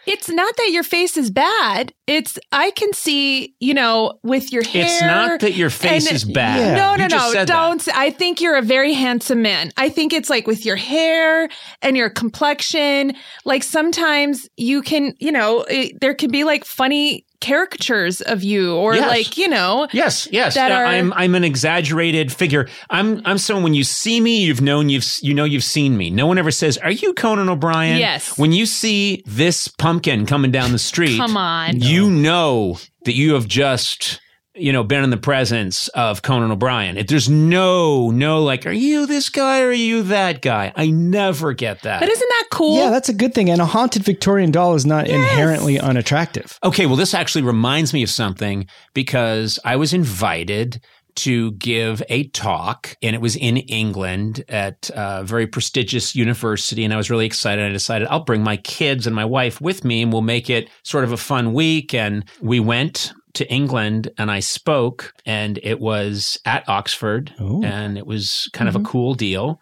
it's 0.05 0.29
not 0.29 0.55
that 0.57 0.69
your 0.71 0.83
face 0.83 1.17
is 1.17 1.31
bad. 1.31 1.91
It's 2.05 2.37
I 2.51 2.69
can 2.69 2.93
see, 2.93 3.55
you 3.59 3.73
know, 3.73 4.19
with 4.23 4.51
your 4.51 4.63
hair. 4.63 4.85
It's 4.85 5.01
not 5.01 5.39
that 5.39 5.53
your 5.55 5.71
face 5.71 6.05
and- 6.05 6.15
is 6.15 6.23
bad. 6.23 6.59
Yeah. 6.59 6.75
No, 6.75 6.95
no, 6.95 7.03
You 7.05 7.09
just 7.09 7.25
no. 7.27 7.31
said. 7.33 7.47
Don't. 7.47 7.81
say- 7.81 7.91
I 7.95 8.11
think 8.11 8.41
you're 8.41 8.57
a 8.57 8.61
very 8.61 8.93
handsome 8.93 9.41
man. 9.41 9.71
I 9.77 9.89
think 9.89 10.13
it's 10.13 10.29
like 10.29 10.45
with 10.45 10.65
your 10.67 10.75
hair 10.75 11.49
and 11.81 11.97
your 11.97 12.11
complexion. 12.11 13.13
Like 13.45 13.63
sometimes 13.63 14.47
you 14.57 14.83
can, 14.83 15.13
you 15.19 15.31
know, 15.31 15.61
it, 15.67 15.99
there 15.99 16.13
can 16.13 16.29
be 16.31 16.43
like 16.43 16.63
funny 16.65 17.25
caricatures 17.41 18.21
of 18.21 18.43
you, 18.43 18.75
or 18.75 18.95
Yes. 18.95 19.07
like, 19.09 19.37
you 19.37 19.47
know, 19.47 19.87
Yes, 19.91 20.27
yes. 20.31 20.53
that 20.55 20.71
Uh, 20.71 20.75
are- 20.75 20.85
I'm 20.85 21.11
I'm 21.13 21.35
an 21.35 21.43
exaggerated 21.43 22.31
figure. 22.31 22.69
I'm 22.89 23.21
I'm 23.25 23.37
someone 23.37 23.63
when 23.63 23.73
you 23.73 23.83
see 23.83 24.21
me, 24.21 24.43
you've 24.43 24.61
known 24.61 24.89
you've 24.89 25.05
you 25.21 25.33
know 25.33 25.43
you've 25.43 25.63
seen 25.63 25.97
me. 25.97 26.09
No 26.09 26.27
one 26.27 26.37
ever 26.37 26.51
says, 26.51 26.77
"Are 26.77 26.91
you 26.91 27.13
Conan 27.13 27.49
O'Brien?" 27.49 27.97
Yes. 27.99 28.37
When 28.37 28.51
you 28.51 28.65
see 28.65 29.23
this 29.25 29.67
pumpkin 29.67 30.25
coming 30.25 30.51
down 30.51 30.71
the 30.71 30.79
street, 30.79 31.17
come 31.17 31.35
on. 31.35 31.79
you 31.81 32.09
know 32.09 32.77
that 33.05 33.15
you 33.15 33.33
have 33.33 33.47
just 33.47 34.19
you 34.55 34.73
know 34.73 34.83
been 34.83 35.03
in 35.03 35.09
the 35.09 35.17
presence 35.17 35.87
of 35.89 36.21
Conan 36.21 36.51
O'Brien. 36.51 36.97
If 36.97 37.07
there's 37.07 37.29
no 37.29 38.11
no 38.11 38.43
like, 38.43 38.65
are 38.65 38.71
you 38.71 39.05
this 39.05 39.29
guy 39.29 39.61
or 39.61 39.67
are 39.67 39.73
you 39.73 40.03
that 40.03 40.41
guy? 40.41 40.73
I 40.75 40.89
never 40.89 41.53
get 41.53 41.81
that. 41.83 41.99
But 41.99 42.09
isn't 42.09 42.29
that 42.29 42.47
cool? 42.51 42.77
Yeah, 42.77 42.89
that's 42.89 43.09
a 43.09 43.13
good 43.13 43.33
thing. 43.33 43.49
And 43.49 43.61
a 43.61 43.65
haunted 43.65 44.03
Victorian 44.03 44.51
doll 44.51 44.75
is 44.75 44.85
not 44.85 45.07
inherently 45.07 45.79
unattractive. 45.79 46.59
Okay, 46.63 46.85
well, 46.85 46.95
this 46.95 47.13
actually 47.13 47.43
reminds 47.43 47.93
me 47.93 48.03
of 48.03 48.09
something 48.09 48.67
because 48.93 49.59
I 49.63 49.75
was 49.75 49.93
invited 49.93 50.81
to 51.13 51.51
give 51.53 52.01
a 52.07 52.29
talk, 52.29 52.95
and 53.01 53.13
it 53.13 53.21
was 53.21 53.35
in 53.35 53.57
England 53.57 54.45
at 54.47 54.89
a 54.95 55.23
very 55.25 55.45
prestigious 55.45 56.15
university. 56.15 56.85
And 56.85 56.93
I 56.93 56.97
was 56.97 57.09
really 57.09 57.25
excited. 57.25 57.65
I 57.65 57.69
decided 57.69 58.07
I'll 58.07 58.23
bring 58.23 58.43
my 58.43 58.55
kids 58.55 59.05
and 59.07 59.15
my 59.15 59.25
wife 59.25 59.59
with 59.59 59.83
me, 59.83 60.01
and 60.01 60.13
we'll 60.13 60.21
make 60.21 60.49
it 60.49 60.69
sort 60.83 61.03
of 61.03 61.11
a 61.11 61.17
fun 61.17 61.53
week. 61.53 61.93
And 61.93 62.23
we 62.41 62.61
went 62.61 63.11
to 63.33 63.49
England 63.51 64.09
and 64.17 64.31
I 64.31 64.39
spoke, 64.39 65.13
and 65.25 65.59
it 65.63 65.79
was 65.79 66.39
at 66.45 66.67
Oxford, 66.67 67.33
Ooh. 67.39 67.63
and 67.63 67.97
it 67.97 68.05
was 68.05 68.49
kind 68.53 68.69
of 68.69 68.75
a 68.75 68.81
cool 68.81 69.13
deal. 69.13 69.59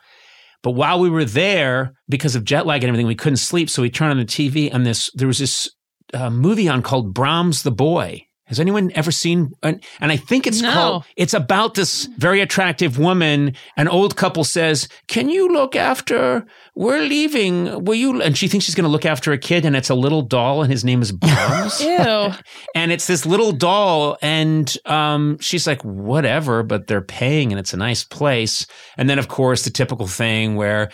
But 0.61 0.71
while 0.71 0.99
we 0.99 1.09
were 1.09 1.25
there, 1.25 1.93
because 2.09 2.35
of 2.35 2.43
jet 2.43 2.65
lag 2.65 2.83
and 2.83 2.89
everything, 2.89 3.07
we 3.07 3.15
couldn't 3.15 3.37
sleep. 3.37 3.69
So 3.69 3.81
we 3.81 3.89
turned 3.89 4.11
on 4.11 4.17
the 4.17 4.25
TV, 4.25 4.69
and 4.73 4.85
this 4.85 5.11
there 5.13 5.27
was 5.27 5.39
this 5.39 5.69
uh, 6.13 6.29
movie 6.29 6.67
on 6.67 6.81
called 6.81 7.13
Brahms 7.13 7.63
the 7.63 7.71
Boy. 7.71 8.25
Has 8.49 8.59
anyone 8.59 8.91
ever 8.95 9.11
seen? 9.11 9.53
And, 9.63 9.81
and 10.01 10.11
I 10.11 10.17
think 10.17 10.45
it's 10.45 10.61
No. 10.61 10.71
called. 10.73 11.05
It's 11.15 11.33
about 11.33 11.75
this 11.75 12.05
very 12.17 12.41
attractive 12.41 12.99
woman. 12.99 13.53
An 13.77 13.87
old 13.87 14.15
couple 14.17 14.43
says, 14.43 14.87
"Can 15.07 15.29
you 15.29 15.47
look 15.47 15.75
after? 15.75 16.45
We're 16.75 17.01
leaving. 17.01 17.85
Will 17.85 17.95
you?" 17.95 18.21
And 18.21 18.37
she 18.37 18.47
thinks 18.47 18.65
she's 18.65 18.75
going 18.75 18.83
to 18.85 18.89
look 18.91 19.05
after 19.05 19.31
a 19.31 19.37
kid, 19.37 19.65
and 19.65 19.75
it's 19.75 19.89
a 19.89 19.95
little 19.95 20.21
doll, 20.21 20.61
and 20.63 20.71
his 20.71 20.83
name 20.83 21.01
is 21.01 21.11
Brahms. 21.11 21.79
Ew. 21.81 22.33
and 22.75 22.91
it's 22.91 23.07
this 23.07 23.25
little 23.25 23.51
doll 23.51 24.17
and 24.21 24.75
um, 24.85 25.37
she's 25.39 25.65
like 25.67 25.81
whatever 25.83 26.63
but 26.63 26.87
they're 26.87 27.01
paying 27.01 27.51
and 27.51 27.59
it's 27.59 27.73
a 27.73 27.77
nice 27.77 28.03
place 28.03 28.65
and 28.97 29.09
then 29.09 29.19
of 29.19 29.27
course 29.27 29.63
the 29.63 29.69
typical 29.69 30.07
thing 30.07 30.55
where 30.55 30.89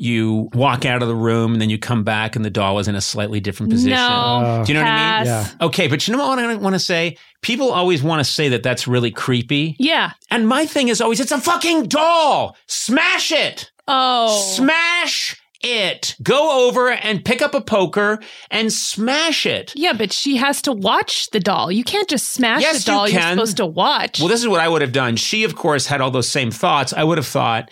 you 0.00 0.48
walk 0.54 0.86
out 0.86 1.02
of 1.02 1.08
the 1.08 1.14
room 1.14 1.52
and 1.52 1.60
then 1.60 1.68
you 1.68 1.78
come 1.78 2.02
back 2.04 2.34
and 2.34 2.42
the 2.44 2.48
doll 2.50 2.78
is 2.78 2.88
in 2.88 2.94
a 2.94 3.00
slightly 3.02 3.38
different 3.38 3.70
position 3.70 3.90
No. 3.98 4.62
do 4.64 4.72
you 4.72 4.78
know 4.78 4.84
what 4.84 4.90
i 4.90 5.18
mean 5.18 5.26
Yeah. 5.26 5.46
okay 5.60 5.88
but 5.88 6.08
you 6.08 6.16
know 6.16 6.26
what 6.26 6.38
i 6.38 6.54
want 6.56 6.74
to 6.74 6.78
say 6.80 7.18
people 7.42 7.70
always 7.70 8.02
want 8.02 8.20
to 8.24 8.24
say 8.30 8.48
that 8.48 8.62
that's 8.62 8.88
really 8.88 9.10
creepy 9.10 9.76
Yeah. 9.78 10.12
and 10.30 10.48
my 10.48 10.64
thing 10.64 10.88
is 10.88 11.00
always 11.02 11.20
it's 11.20 11.32
a 11.32 11.40
fucking 11.40 11.84
doll 11.88 12.56
smash 12.66 13.30
it 13.30 13.70
Oh. 13.86 14.40
smash 14.54 15.36
it 15.62 16.16
go 16.22 16.66
over 16.66 16.88
and 16.90 17.22
pick 17.22 17.42
up 17.42 17.52
a 17.54 17.60
poker 17.60 18.18
and 18.50 18.72
smash 18.72 19.44
it 19.44 19.72
yeah, 19.76 19.92
but 19.92 20.10
she 20.12 20.36
has 20.36 20.62
to 20.62 20.72
watch 20.72 21.28
the 21.32 21.40
doll. 21.40 21.70
You 21.70 21.84
can't 21.84 22.08
just 22.08 22.32
smash 22.32 22.62
Yes, 22.62 22.84
the 22.84 22.92
doll 22.92 23.06
you 23.08 23.14
you're 23.18 23.22
supposed 23.30 23.58
to 23.58 23.66
watch. 23.66 24.18
Well, 24.20 24.28
this 24.28 24.40
is 24.40 24.48
what 24.48 24.60
I 24.60 24.68
would 24.68 24.80
have 24.80 24.92
done. 24.92 25.16
She, 25.16 25.44
of 25.44 25.56
course, 25.56 25.86
had 25.86 26.00
all 26.00 26.10
those 26.10 26.30
same 26.30 26.50
thoughts. 26.50 26.94
I 26.94 27.04
would 27.04 27.18
have 27.18 27.26
thought, 27.26 27.70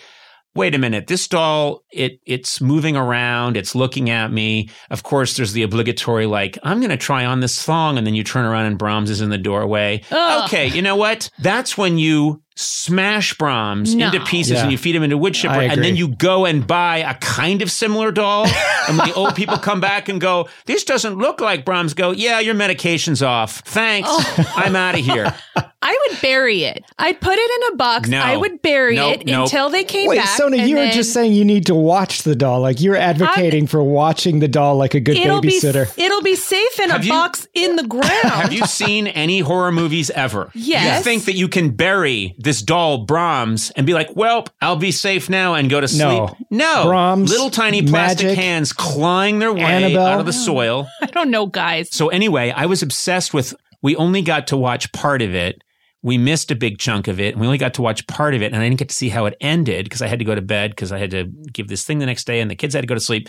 wait 0.55 0.73
a 0.75 0.77
minute, 0.77 1.07
this 1.07 1.27
doll, 1.27 1.83
it 1.91 2.19
it's 2.25 2.59
moving 2.59 2.97
around, 2.97 3.55
it's 3.55 3.75
looking 3.75 4.09
at 4.09 4.31
me. 4.31 4.69
Of 4.89 5.03
course, 5.03 5.37
there's 5.37 5.53
the 5.53 5.63
obligatory 5.63 6.25
like, 6.25 6.57
I'm 6.63 6.79
going 6.79 6.89
to 6.89 6.97
try 6.97 7.25
on 7.25 7.39
this 7.39 7.61
thong, 7.63 7.97
and 7.97 8.05
then 8.05 8.15
you 8.15 8.23
turn 8.23 8.45
around 8.45 8.65
and 8.65 8.77
Brahms 8.77 9.09
is 9.09 9.21
in 9.21 9.29
the 9.29 9.37
doorway. 9.37 10.01
Ugh. 10.11 10.45
Okay, 10.45 10.67
you 10.67 10.81
know 10.81 10.95
what? 10.95 11.29
That's 11.39 11.77
when 11.77 11.97
you 11.97 12.41
smash 12.55 13.37
Brahms 13.37 13.95
No. 13.95 14.07
into 14.07 14.19
pieces 14.25 14.53
Yeah. 14.53 14.63
and 14.63 14.71
you 14.71 14.77
feed 14.77 14.93
him 14.95 15.03
into 15.03 15.17
wood 15.17 15.33
chipper, 15.33 15.53
and 15.61 15.81
then 15.81 15.95
you 15.95 16.09
go 16.09 16.45
and 16.45 16.65
buy 16.67 16.97
a 16.97 17.13
kind 17.15 17.61
of 17.61 17.71
similar 17.71 18.11
doll. 18.11 18.45
and 18.87 18.97
when 18.97 19.07
the 19.07 19.13
old 19.13 19.35
people 19.35 19.57
come 19.59 19.79
back 19.79 20.09
and 20.09 20.19
go, 20.19 20.49
this 20.65 20.83
doesn't 20.83 21.17
look 21.17 21.39
like 21.39 21.63
Brahms, 21.63 21.93
go, 21.93 22.11
yeah, 22.11 22.39
your 22.41 22.55
medication's 22.55 23.23
off. 23.23 23.59
Thanks. 23.61 24.09
Oh. 24.11 24.53
I'm 24.57 24.75
out 24.75 24.97
of 24.99 25.05
here. 25.05 25.33
I 25.81 25.97
would 26.09 26.21
bury 26.21 26.63
it. 26.63 26.83
I'd 26.97 27.21
put 27.21 27.37
it 27.37 27.61
in 27.67 27.73
a 27.73 27.77
box. 27.77 28.09
No. 28.09 28.19
I 28.19 28.35
would 28.35 28.61
bury 28.61 28.95
Nope, 28.97 29.21
it 29.21 29.25
nope. 29.25 29.43
until 29.45 29.69
they 29.69 29.85
came 29.85 30.09
Wait, 30.09 30.17
back. 30.17 30.27
Sona, 30.27 30.57
and 30.57 30.69
you 30.69 30.75
were 30.75 30.81
then 30.81 30.93
just 30.93 31.13
saying 31.13 31.31
you 31.31 31.45
need 31.45 31.67
to 31.67 31.75
watch 31.75 32.23
the 32.23 32.35
doll. 32.35 32.59
Like 32.59 32.81
you're 32.81 32.97
advocating 32.97 33.65
for 33.65 33.81
watching 33.81 34.39
the 34.39 34.49
doll 34.49 34.75
like 34.75 34.93
a 34.93 34.99
good 34.99 35.15
it'll 35.15 35.41
babysitter. 35.41 35.95
be 35.95 36.03
it'll 36.03 36.21
be 36.21 36.35
safe 36.35 36.79
in 36.81 36.89
Have 36.89 37.01
a 37.01 37.05
you- 37.05 37.11
box 37.11 37.47
in 37.53 37.77
the 37.77 37.87
ground. 37.87 38.03
Have 38.23 38.51
you 38.51 38.65
seen 38.65 39.07
any 39.07 39.39
horror 39.39 39.71
movies 39.71 40.09
ever? 40.09 40.51
Yes. 40.53 40.97
You 40.97 41.03
think 41.05 41.23
that 41.25 41.35
you 41.35 41.47
can 41.47 41.69
bury 41.69 42.35
this 42.37 42.61
doll 42.61 43.05
Brahms 43.05 43.71
and 43.77 43.87
be 43.87 43.93
like, 43.93 44.09
well, 44.15 44.45
I'll 44.61 44.75
be 44.75 44.91
safe 44.91 45.29
now 45.29 45.53
and 45.53 45.69
go 45.69 45.79
to 45.79 45.87
sleep? 45.87 46.01
No. 46.01 46.35
No. 46.51 46.83
Brahms, 46.87 47.29
Little 47.31 47.49
tiny 47.49 47.83
plastic 47.83 48.27
Magic, 48.27 48.37
hands 48.37 48.73
clawing 48.73 49.39
their 49.39 49.53
way 49.53 49.61
Annabelle. 49.61 50.05
out 50.05 50.19
of 50.19 50.25
the 50.25 50.33
soil. 50.33 50.87
I 51.01 51.05
don't 51.05 51.31
know, 51.31 51.45
guys. 51.45 51.87
So 51.95 52.09
anyway, 52.09 52.51
I 52.53 52.65
was 52.65 52.81
obsessed 52.83 53.33
with, 53.33 53.53
we 53.81 53.95
only 53.95 54.21
got 54.21 54.47
to 54.47 54.57
watch 54.57 54.91
part 54.91 55.21
of 55.21 55.33
it. 55.33 55.63
We 56.01 56.17
missed 56.17 56.49
a 56.51 56.55
big 56.55 56.77
chunk 56.77 57.07
of 57.07 57.19
it 57.19 57.33
and 57.33 57.41
we 57.41 57.47
only 57.47 57.57
got 57.57 57.73
to 57.75 57.81
watch 57.81 58.07
part 58.07 58.33
of 58.33 58.41
it 58.41 58.53
and 58.53 58.61
I 58.61 58.65
didn't 58.65 58.79
get 58.79 58.89
to 58.89 58.95
see 58.95 59.09
how 59.09 59.25
it 59.25 59.35
ended 59.41 59.85
because 59.85 60.01
I 60.01 60.07
had 60.07 60.19
to 60.19 60.25
go 60.25 60.35
to 60.35 60.41
bed 60.41 60.71
because 60.71 60.91
I 60.91 60.97
had 60.97 61.11
to 61.11 61.25
give 61.51 61.67
this 61.67 61.83
thing 61.83 61.99
the 61.99 62.05
next 62.05 62.25
day 62.25 62.39
and 62.39 62.49
the 62.49 62.55
kids 62.55 62.73
had 62.73 62.81
to 62.81 62.87
go 62.87 62.95
to 62.95 63.01
sleep. 63.01 63.27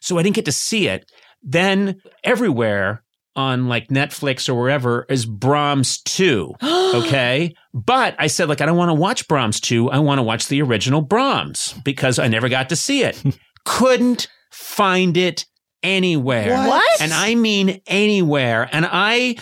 So 0.00 0.18
I 0.18 0.22
didn't 0.22 0.36
get 0.36 0.46
to 0.46 0.52
see 0.52 0.88
it. 0.88 1.10
Then 1.42 2.00
everywhere 2.24 3.04
on 3.36 3.68
like 3.68 3.88
Netflix 3.88 4.48
or 4.48 4.54
wherever 4.54 5.06
is 5.08 5.26
Brahms 5.26 6.02
2. 6.02 6.54
Okay. 6.90 7.54
But 7.72 8.16
I 8.18 8.26
said, 8.26 8.48
like, 8.48 8.60
I 8.60 8.66
don't 8.66 8.76
want 8.76 8.88
to 8.88 8.94
watch 8.94 9.28
Brahms 9.28 9.60
2. 9.60 9.92
I 9.92 10.00
want 10.00 10.18
to 10.18 10.24
watch 10.24 10.48
the 10.48 10.60
original 10.60 11.02
Brahms 11.02 11.72
because 11.84 12.18
I 12.18 12.26
never 12.26 12.48
got 12.48 12.68
to 12.70 12.76
see 12.76 13.04
it. 13.04 13.22
Couldn't 13.64 14.26
find 14.50 15.16
it 15.16 15.46
anywhere. 15.84 16.66
What? 16.66 17.00
And 17.00 17.12
I 17.12 17.36
mean 17.36 17.80
anywhere. 17.86 18.68
And 18.72 18.88
I 18.90 19.36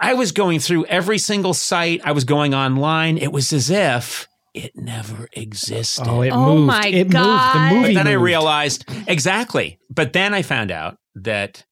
I 0.00 0.14
was 0.14 0.32
going 0.32 0.60
through 0.60 0.86
every 0.86 1.18
single 1.18 1.54
site. 1.54 2.00
I 2.04 2.12
was 2.12 2.24
going 2.24 2.54
online. 2.54 3.18
It 3.18 3.32
was 3.32 3.52
as 3.52 3.68
if 3.70 4.26
it 4.54 4.72
never 4.74 5.28
existed. 5.34 6.06
Oh, 6.08 6.22
it 6.22 6.30
Oh 6.30 6.54
moved. 6.56 6.66
my 6.66 6.86
it 6.88 7.04
moved. 7.04 7.12
God. 7.12 7.54
The 7.70 7.74
movie 7.74 7.94
but 7.94 8.04
then 8.04 8.08
I 8.08 8.12
realized 8.12 8.84
exactly. 9.06 9.78
But 9.90 10.12
then 10.12 10.32
I 10.34 10.42
found 10.42 10.70
out 10.70 10.96
that 11.16 11.64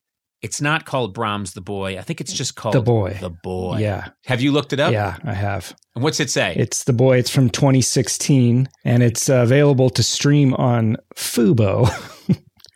it's 0.42 0.60
not 0.60 0.84
called 0.84 1.14
Brahms 1.14 1.54
the 1.54 1.60
Boy. 1.60 1.98
I 1.98 2.02
think 2.02 2.20
it's 2.20 2.32
just 2.32 2.54
called 2.54 2.74
The 2.74 2.82
Boy. 2.82 3.16
The 3.20 3.30
Boy. 3.30 3.78
Yeah. 3.78 4.10
Have 4.26 4.40
you 4.40 4.52
looked 4.52 4.72
it 4.72 4.78
up? 4.78 4.92
Yeah, 4.92 5.16
I 5.24 5.32
have. 5.32 5.74
And 5.96 6.04
what's 6.04 6.20
it 6.20 6.30
say? 6.30 6.54
It's 6.56 6.84
the 6.84 6.92
boy. 6.92 7.16
It's 7.18 7.30
from 7.30 7.50
2016, 7.50 8.68
and 8.84 9.02
it's 9.02 9.28
uh, 9.28 9.36
available 9.36 9.90
to 9.90 10.02
stream 10.04 10.54
on 10.54 10.96
Fubo. 11.16 11.88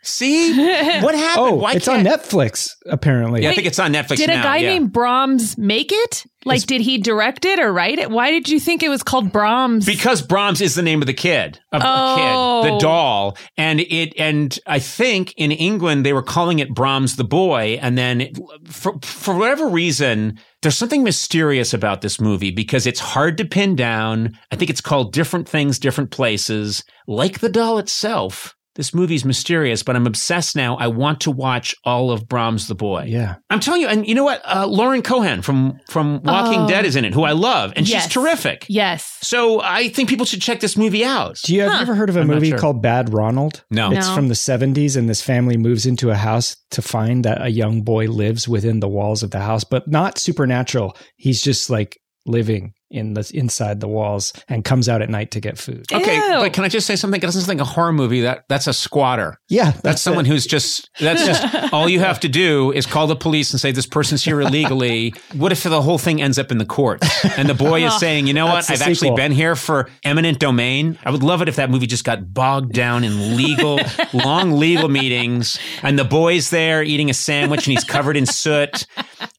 See 0.03 0.53
what 1.01 1.15
happened? 1.15 1.47
oh, 1.47 1.55
Why 1.55 1.73
it's 1.73 1.87
on 1.87 2.03
can't- 2.03 2.21
Netflix 2.21 2.69
apparently. 2.87 3.43
Yeah, 3.43 3.51
I 3.51 3.55
think 3.55 3.67
it's 3.67 3.79
on 3.79 3.93
Netflix 3.93 4.17
Did 4.17 4.27
now. 4.27 4.41
a 4.41 4.43
guy 4.43 4.57
yeah. 4.57 4.69
named 4.69 4.91
Brahms 4.91 5.57
make 5.57 5.91
it? 5.91 6.25
Like, 6.45 6.63
did 6.63 6.81
he 6.81 6.97
direct 6.97 7.45
it 7.45 7.57
or 7.57 7.71
write 7.71 7.99
it? 7.99 8.11
Why 8.11 8.29
did 8.29 8.49
you 8.49 8.59
think 8.59 8.83
it 8.83 8.89
was 8.89 9.01
called 9.01 9.31
Brahms? 9.31 9.85
because 9.85 10.21
Brahms 10.21 10.59
is 10.59 10.75
the 10.75 10.81
name 10.81 11.01
of 11.01 11.05
the 11.07 11.13
kid, 11.13 11.57
of 11.71 11.81
the 11.81 11.87
Oh. 11.87 12.61
kid, 12.63 12.69
the 12.71 12.75
oh. 12.75 12.79
doll, 12.81 13.37
and 13.55 13.79
it, 13.79 14.13
and 14.19 14.59
I 14.67 14.79
think 14.79 15.33
in 15.37 15.53
England 15.53 16.05
they 16.05 16.11
were 16.11 16.21
calling 16.21 16.59
it 16.59 16.73
Brahms 16.75 17.15
the 17.15 17.23
boy, 17.23 17.79
and 17.81 17.97
then 17.97 18.19
it, 18.21 18.37
for 18.67 18.99
for 19.03 19.33
whatever 19.37 19.69
reason, 19.69 20.37
there's 20.61 20.77
something 20.77 21.01
mysterious 21.03 21.73
about 21.73 22.01
this 22.01 22.19
movie 22.19 22.51
because 22.51 22.85
it's 22.85 22.99
hard 22.99 23.37
to 23.37 23.45
pin 23.45 23.77
down. 23.77 24.33
I 24.51 24.57
think 24.57 24.69
it's 24.69 24.81
called 24.81 25.13
different 25.13 25.47
things, 25.47 25.79
different 25.79 26.11
places, 26.11 26.83
like 27.07 27.39
the 27.39 27.47
doll 27.49 27.77
itself. 27.77 28.53
This 28.75 28.93
movie's 28.93 29.23
mysterious, 29.23 29.83
but 29.83 29.95
I'm 29.95 30.07
obsessed 30.07 30.55
now. 30.55 30.77
I 30.77 30.87
want 30.87 31.21
to 31.21 31.31
watch 31.31 31.75
all 31.85 32.09
of 32.11 32.27
Brahms 32.27 32.67
the 32.67 32.73
Boy. 32.75 33.05
Yeah. 33.07 33.35
I'm 33.51 33.59
telling 33.59 33.81
you, 33.81 33.87
and 33.87 34.07
you 34.07 34.15
know 34.15 34.23
what? 34.23 34.41
Uh, 34.45 34.65
Lauren 34.65 35.01
Cohan 35.03 35.41
from 35.43 35.79
from 35.89 36.21
Walking 36.23 36.61
Oh. 36.61 36.67
Dead 36.67 36.85
is 36.85 36.95
in 36.95 37.05
it, 37.05 37.13
who 37.13 37.23
I 37.23 37.33
love, 37.33 37.73
and 37.75 37.87
Yes. 37.87 38.03
she's 38.05 38.11
terrific. 38.13 38.65
Yes. 38.69 39.17
So 39.21 39.61
I 39.61 39.89
think 39.89 40.09
people 40.09 40.25
should 40.25 40.41
check 40.41 40.59
this 40.59 40.75
movie 40.75 41.05
out. 41.05 41.39
Do 41.43 41.53
you 41.53 41.61
have 41.61 41.73
you 41.73 41.79
ever 41.81 41.95
heard 41.95 42.09
of 42.09 42.17
a 42.17 42.21
I'm 42.21 42.27
movie 42.27 42.49
sure. 42.49 42.57
called 42.57 42.81
Bad 42.81 43.13
Ronald? 43.13 43.63
No. 43.69 43.91
It's 43.91 44.07
No. 44.07 44.15
from 44.15 44.27
the 44.27 44.35
70s, 44.35 44.95
and 44.97 45.07
this 45.09 45.21
family 45.21 45.55
moves 45.57 45.85
into 45.85 46.09
a 46.09 46.15
house 46.15 46.55
to 46.71 46.81
find 46.81 47.23
that 47.25 47.41
a 47.45 47.49
young 47.49 47.83
boy 47.83 48.07
lives 48.09 48.47
within 48.47 48.79
the 48.79 48.87
walls 48.89 49.21
of 49.23 49.31
the 49.31 49.39
house, 49.41 49.63
but 49.63 49.87
not 49.87 50.17
supernatural. 50.17 50.97
He's 51.17 51.41
just 51.41 51.69
like 51.69 51.99
living 52.25 52.73
in 52.93 53.15
the 53.15 53.29
inside 53.33 53.79
the 53.79 53.87
walls 53.87 54.33
and 54.47 54.63
comes 54.63 54.87
out 54.87 55.01
at 55.01 55.09
night 55.09 55.31
to 55.31 55.39
get 55.39 55.57
food. 55.57 55.91
Okay, 55.91 56.15
Ew. 56.15 56.39
but 56.39 56.53
can 56.53 56.63
I 56.63 56.69
just 56.69 56.87
say 56.87 56.95
something? 56.95 57.19
It 57.19 57.25
doesn't 57.25 57.41
sound 57.41 57.59
like 57.59 57.67
a 57.67 57.69
horror 57.69 57.91
movie. 57.91 58.21
That 58.21 58.45
that's 58.47 58.67
a 58.67 58.73
squatter. 58.73 59.39
Yeah, 59.49 59.71
That's, 59.83 60.01
someone 60.01 60.25
it. 60.25 60.29
who's 60.29 60.45
just 60.45 60.89
that's 60.99 61.25
just 61.25 61.73
all 61.73 61.89
you 61.89 61.99
have 61.99 62.19
to 62.21 62.29
do 62.29 62.71
is 62.71 62.85
call 62.85 63.07
the 63.07 63.15
police 63.15 63.51
and 63.51 63.59
say 63.59 63.71
this 63.71 63.85
person's 63.85 64.23
here 64.23 64.39
illegally. 64.41 65.13
What 65.33 65.51
if 65.51 65.63
the 65.63 65.81
whole 65.81 65.97
thing 65.97 66.21
ends 66.21 66.37
up 66.37 66.51
in 66.51 66.59
the 66.59 66.65
courts 66.65 67.25
and 67.37 67.49
the 67.49 67.55
boy 67.55 67.85
is 67.85 67.93
oh. 67.95 67.97
saying, 67.97 68.27
you 68.27 68.33
know 68.33 68.45
what, 68.45 68.69
I've 68.69 68.81
actually 68.81 69.15
been 69.15 69.31
here 69.31 69.55
for 69.55 69.89
eminent 70.03 70.37
domain. 70.39 70.99
I 71.03 71.09
would 71.09 71.23
love 71.23 71.41
it 71.41 71.49
if 71.49 71.55
that 71.55 71.71
movie 71.71 71.87
just 71.87 72.03
got 72.03 72.33
bogged 72.33 72.73
down 72.73 73.03
in 73.03 73.35
legal, 73.35 73.79
long 74.13 74.53
legal 74.53 74.89
meetings, 74.89 75.57
and 75.81 75.97
the 75.97 76.03
boy's 76.03 76.51
there 76.51 76.83
eating 76.83 77.09
a 77.09 77.13
sandwich 77.13 77.65
and 77.65 77.71
he's 77.71 77.83
covered 77.83 78.15
in 78.15 78.25
soot 78.25 78.85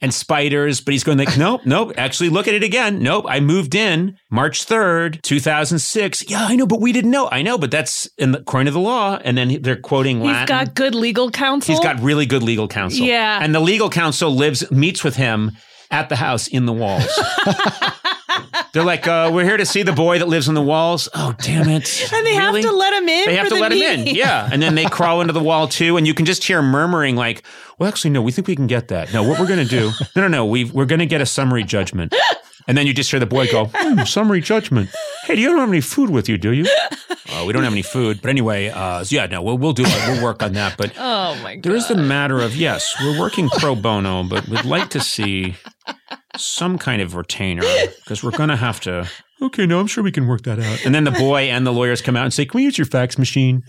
and 0.01 0.13
spiders, 0.13 0.81
but 0.81 0.93
he's 0.93 1.05
going 1.05 1.19
like, 1.19 1.39
nope, 1.39 1.63
nope. 1.65 1.93
Actually, 1.97 2.31
look 2.31 2.49
at 2.49 2.55
it 2.55 2.63
again. 2.63 3.01
Nope, 3.01 3.27
I 3.29 3.41
moved 3.45 3.75
in 3.75 4.17
March 4.31 4.65
third, 4.65 5.21
two 5.23 5.39
thousand 5.41 5.79
six. 5.79 6.29
Yeah, 6.29 6.45
I 6.45 6.57
know, 6.57 6.67
but 6.67 6.81
we 6.81 6.93
didn't 6.93 7.11
know. 7.11 7.29
I 7.31 7.43
know, 7.43 7.59
but 7.59 7.71
that's 7.71 8.07
in 8.19 8.33
the, 8.33 8.41
according 8.41 8.67
to 8.67 8.73
the 8.73 8.81
law. 8.81 9.19
And 9.23 9.37
then 9.39 9.63
they're 9.63 9.77
quoting 9.77 10.19
He's 10.19 10.27
Latin. 10.27 10.47
got 10.47 10.75
good 10.75 10.95
legal 10.95 11.31
counsel. 11.31 11.75
He's 11.75 11.83
got 11.83 12.01
really 12.01 12.27
good 12.27 12.43
legal 12.43 12.69
counsel. 12.69 13.07
Yeah. 13.07 13.39
And 13.43 13.55
the 13.55 13.61
legal 13.61 13.91
counsel 13.91 14.31
lives, 14.35 14.71
meets 14.71 15.05
with 15.05 15.17
him 15.17 15.53
at 15.91 16.09
the 16.09 16.17
house 16.17 16.47
in 16.49 16.67
the 16.67 16.73
walls. 16.73 17.07
They're 18.73 18.83
like, 18.83 19.07
uh, 19.07 19.31
we're 19.33 19.45
here 19.45 19.57
to 19.57 19.65
see 19.67 19.85
the 19.85 19.93
boy 19.93 20.19
that 20.19 20.27
lives 20.27 20.49
in 20.49 20.55
the 20.55 20.63
walls. 20.63 21.09
Oh, 21.15 21.33
damn 21.39 21.69
it. 21.69 22.09
and 22.13 22.27
they 22.27 22.37
Really? 22.37 22.61
have 22.63 22.71
to 22.71 22.77
let 22.77 22.93
him 22.93 23.09
in. 23.09 23.27
They 23.27 23.37
have 23.37 23.49
to 23.49 23.55
the 23.55 23.61
let 23.61 23.71
him 23.71 23.79
in. 24.01 24.07
Yeah. 24.17 24.49
And 24.51 24.61
then 24.61 24.75
they 24.75 24.87
crawl 24.87 25.21
into 25.21 25.33
the 25.33 25.43
wall 25.43 25.69
too. 25.69 25.97
And 25.97 26.07
you 26.09 26.13
can 26.15 26.27
just 26.27 26.43
hear 26.43 26.61
murmuring 26.61 27.15
like, 27.15 27.45
well, 27.79 27.89
actually, 27.89 28.11
no, 28.11 28.21
we 28.23 28.33
think 28.33 28.49
we 28.49 28.57
can 28.57 28.67
get 28.67 28.89
that. 28.89 29.13
No, 29.13 29.23
what 29.23 29.39
we're 29.39 29.47
going 29.47 29.65
to 29.65 29.71
do, 29.71 29.93
no, 30.17 30.23
no, 30.23 30.29
no, 30.29 30.47
we 30.47 30.65
we're 30.65 30.87
going 30.87 30.99
to 30.99 31.07
get 31.07 31.21
a 31.21 31.27
summary 31.27 31.63
judgment. 31.63 32.13
And 32.67 32.77
then 32.79 32.87
you 32.87 32.95
just 32.95 33.11
hear 33.11 33.21
the 33.21 33.27
boy 33.27 33.47
go, 33.51 33.71
"Hmm, 33.75 34.05
summary 34.05 34.41
judgment. 34.41 34.89
Hey, 35.27 35.35
you 35.37 35.49
don't 35.49 35.59
have 35.59 35.69
any 35.69 35.81
food 35.83 36.09
with 36.11 36.29
you, 36.29 36.39
do 36.39 36.51
you? 36.53 36.67
Uh, 37.31 37.45
we 37.47 37.53
don't 37.53 37.63
have 37.65 37.73
any 37.73 37.83
food. 37.83 38.21
But 38.23 38.29
anyway, 38.31 38.69
uh, 38.69 39.05
yeah, 39.09 39.27
no, 39.27 39.43
we'll, 39.43 39.59
we'll 39.59 39.73
do 39.73 39.83
it. 39.87 40.09
We'll 40.09 40.23
work 40.25 40.43
on 40.43 40.53
that. 40.55 40.77
But 40.77 40.93
Oh 40.99 41.39
my 41.43 41.57
god. 41.57 41.63
there 41.63 41.75
is 41.77 41.89
the 41.89 41.97
matter 41.97 42.41
of 42.41 42.57
yes, 42.57 42.95
we're 43.03 43.19
working 43.19 43.49
pro 43.49 43.75
bono, 43.75 44.23
but 44.25 44.49
we'd 44.49 44.65
like 44.65 44.91
to 44.91 45.01
see 45.01 45.57
some 46.37 46.79
kind 46.79 47.03
of 47.03 47.15
retainer 47.15 47.63
because 48.05 48.23
we're 48.23 48.31
going 48.31 48.49
to 48.51 48.57
have 48.57 48.81
to. 48.81 49.09
Okay, 49.43 49.67
no, 49.67 49.81
I'm 49.81 49.87
sure 49.89 50.03
we 50.05 50.13
can 50.13 50.27
work 50.27 50.43
that 50.43 50.59
out. 50.61 50.87
And 50.87 50.95
then 50.95 51.05
the 51.05 51.11
boy 51.11 51.43
and 51.43 51.67
the 51.67 51.73
lawyers 51.73 52.01
come 52.01 52.17
out 52.17 52.25
and 52.25 52.33
say, 52.33 52.45
"Can 52.47 52.59
we 52.59 52.65
use 52.65 52.79
your 52.79 52.87
fax 52.87 53.19
machine?" 53.19 53.63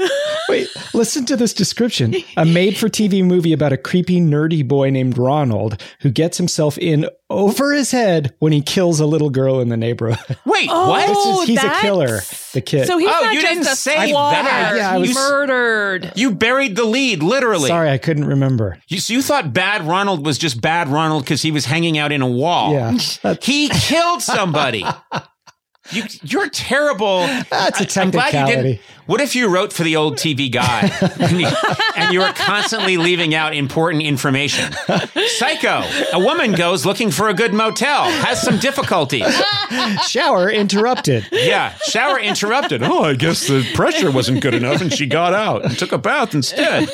Wait, 0.47 0.67
listen 0.93 1.25
to 1.25 1.35
this 1.35 1.53
description. 1.55 2.15
A 2.37 2.45
made 2.45 2.77
for 2.77 2.87
TV 2.87 3.23
movie 3.23 3.51
about 3.51 3.73
a 3.73 3.77
creepy, 3.77 4.21
nerdy 4.21 4.65
boy 4.65 4.91
named 4.91 5.17
Ronald 5.17 5.81
who 6.01 6.11
gets 6.11 6.37
himself 6.37 6.77
in 6.77 7.09
over 7.31 7.73
his 7.73 7.89
head 7.89 8.35
when 8.37 8.51
he 8.53 8.61
kills 8.61 8.99
a 8.99 9.07
little 9.07 9.31
girl 9.31 9.59
in 9.59 9.69
the 9.69 9.75
neighborhood. 9.75 10.37
Wait, 10.45 10.69
Oh, 10.71 10.89
what? 10.89 11.07
This 11.07 11.17
is- 11.17 11.47
he's 11.47 11.63
a 11.63 11.81
killer, 11.81 12.19
the 12.53 12.61
kid. 12.61 12.85
So 12.85 12.99
he's 12.99 13.09
Oh, 13.09 13.21
not 13.23 13.33
you 13.33 13.41
just 13.41 13.53
didn't 13.55 13.67
a 13.67 13.75
say 13.75 14.09
squatter. 14.09 14.43
that. 14.43 14.75
Yeah, 14.77 14.91
I 14.91 14.99
He's 14.99 15.07
was- 15.09 15.15
murdered. 15.17 16.11
You 16.15 16.29
buried 16.31 16.75
the 16.75 16.85
lead, 16.85 17.23
literally. 17.23 17.69
Sorry, 17.69 17.89
I 17.89 17.97
couldn't 17.97 18.25
remember. 18.25 18.77
You, 18.87 18.99
so 18.99 19.13
you 19.13 19.23
thought 19.23 19.51
Bad 19.51 19.87
Ronald 19.87 20.23
was 20.23 20.37
just 20.37 20.61
Bad 20.61 20.87
Ronald 20.89 21.23
because 21.23 21.41
he 21.41 21.49
was 21.49 21.65
hanging 21.65 21.97
out 21.97 22.11
in 22.11 22.21
a 22.21 22.29
wall. 22.29 22.71
Yeah, 22.73 23.35
He 23.41 23.69
killed 23.69 24.21
somebody. 24.21 24.85
You, 25.91 26.03
you're 26.23 26.49
terrible. 26.49 27.19
That's 27.49 27.79
a 27.81 27.99
I- 27.99 28.03
I'm 28.03 28.11
glad 28.11 28.25
you 28.27 28.31
technicality. 28.31 28.69
didn't. 28.73 28.81
What 29.05 29.21
if 29.21 29.35
you 29.35 29.49
wrote 29.49 29.71
for 29.71 29.83
the 29.83 29.95
old 29.97 30.15
TV 30.15 30.51
guy 30.51 30.89
and 31.19 31.39
you, 31.39 31.47
and 31.95 32.11
you 32.11 32.21
were 32.21 32.33
constantly 32.33 32.97
leaving 32.97 33.35
out 33.35 33.53
important 33.53 34.01
information? 34.01 34.73
Psycho. 35.27 35.83
A 36.11 36.19
woman 36.19 36.53
goes 36.53 36.87
looking 36.87 37.11
for 37.11 37.29
a 37.29 37.33
good 37.33 37.53
motel, 37.53 38.05
has 38.05 38.41
some 38.41 38.57
difficulties. 38.57 39.31
shower 40.07 40.49
interrupted. 40.49 41.27
Yeah, 41.31 41.75
shower 41.85 42.19
interrupted. 42.19 42.81
Oh, 42.81 43.03
I 43.03 43.13
guess 43.13 43.47
the 43.47 43.63
pressure 43.75 44.09
wasn't 44.09 44.41
good 44.41 44.55
enough 44.55 44.81
and 44.81 44.91
she 44.91 45.05
got 45.05 45.33
out 45.33 45.65
and 45.65 45.77
took 45.77 45.91
a 45.91 45.99
bath 45.99 46.33
instead. 46.33 46.89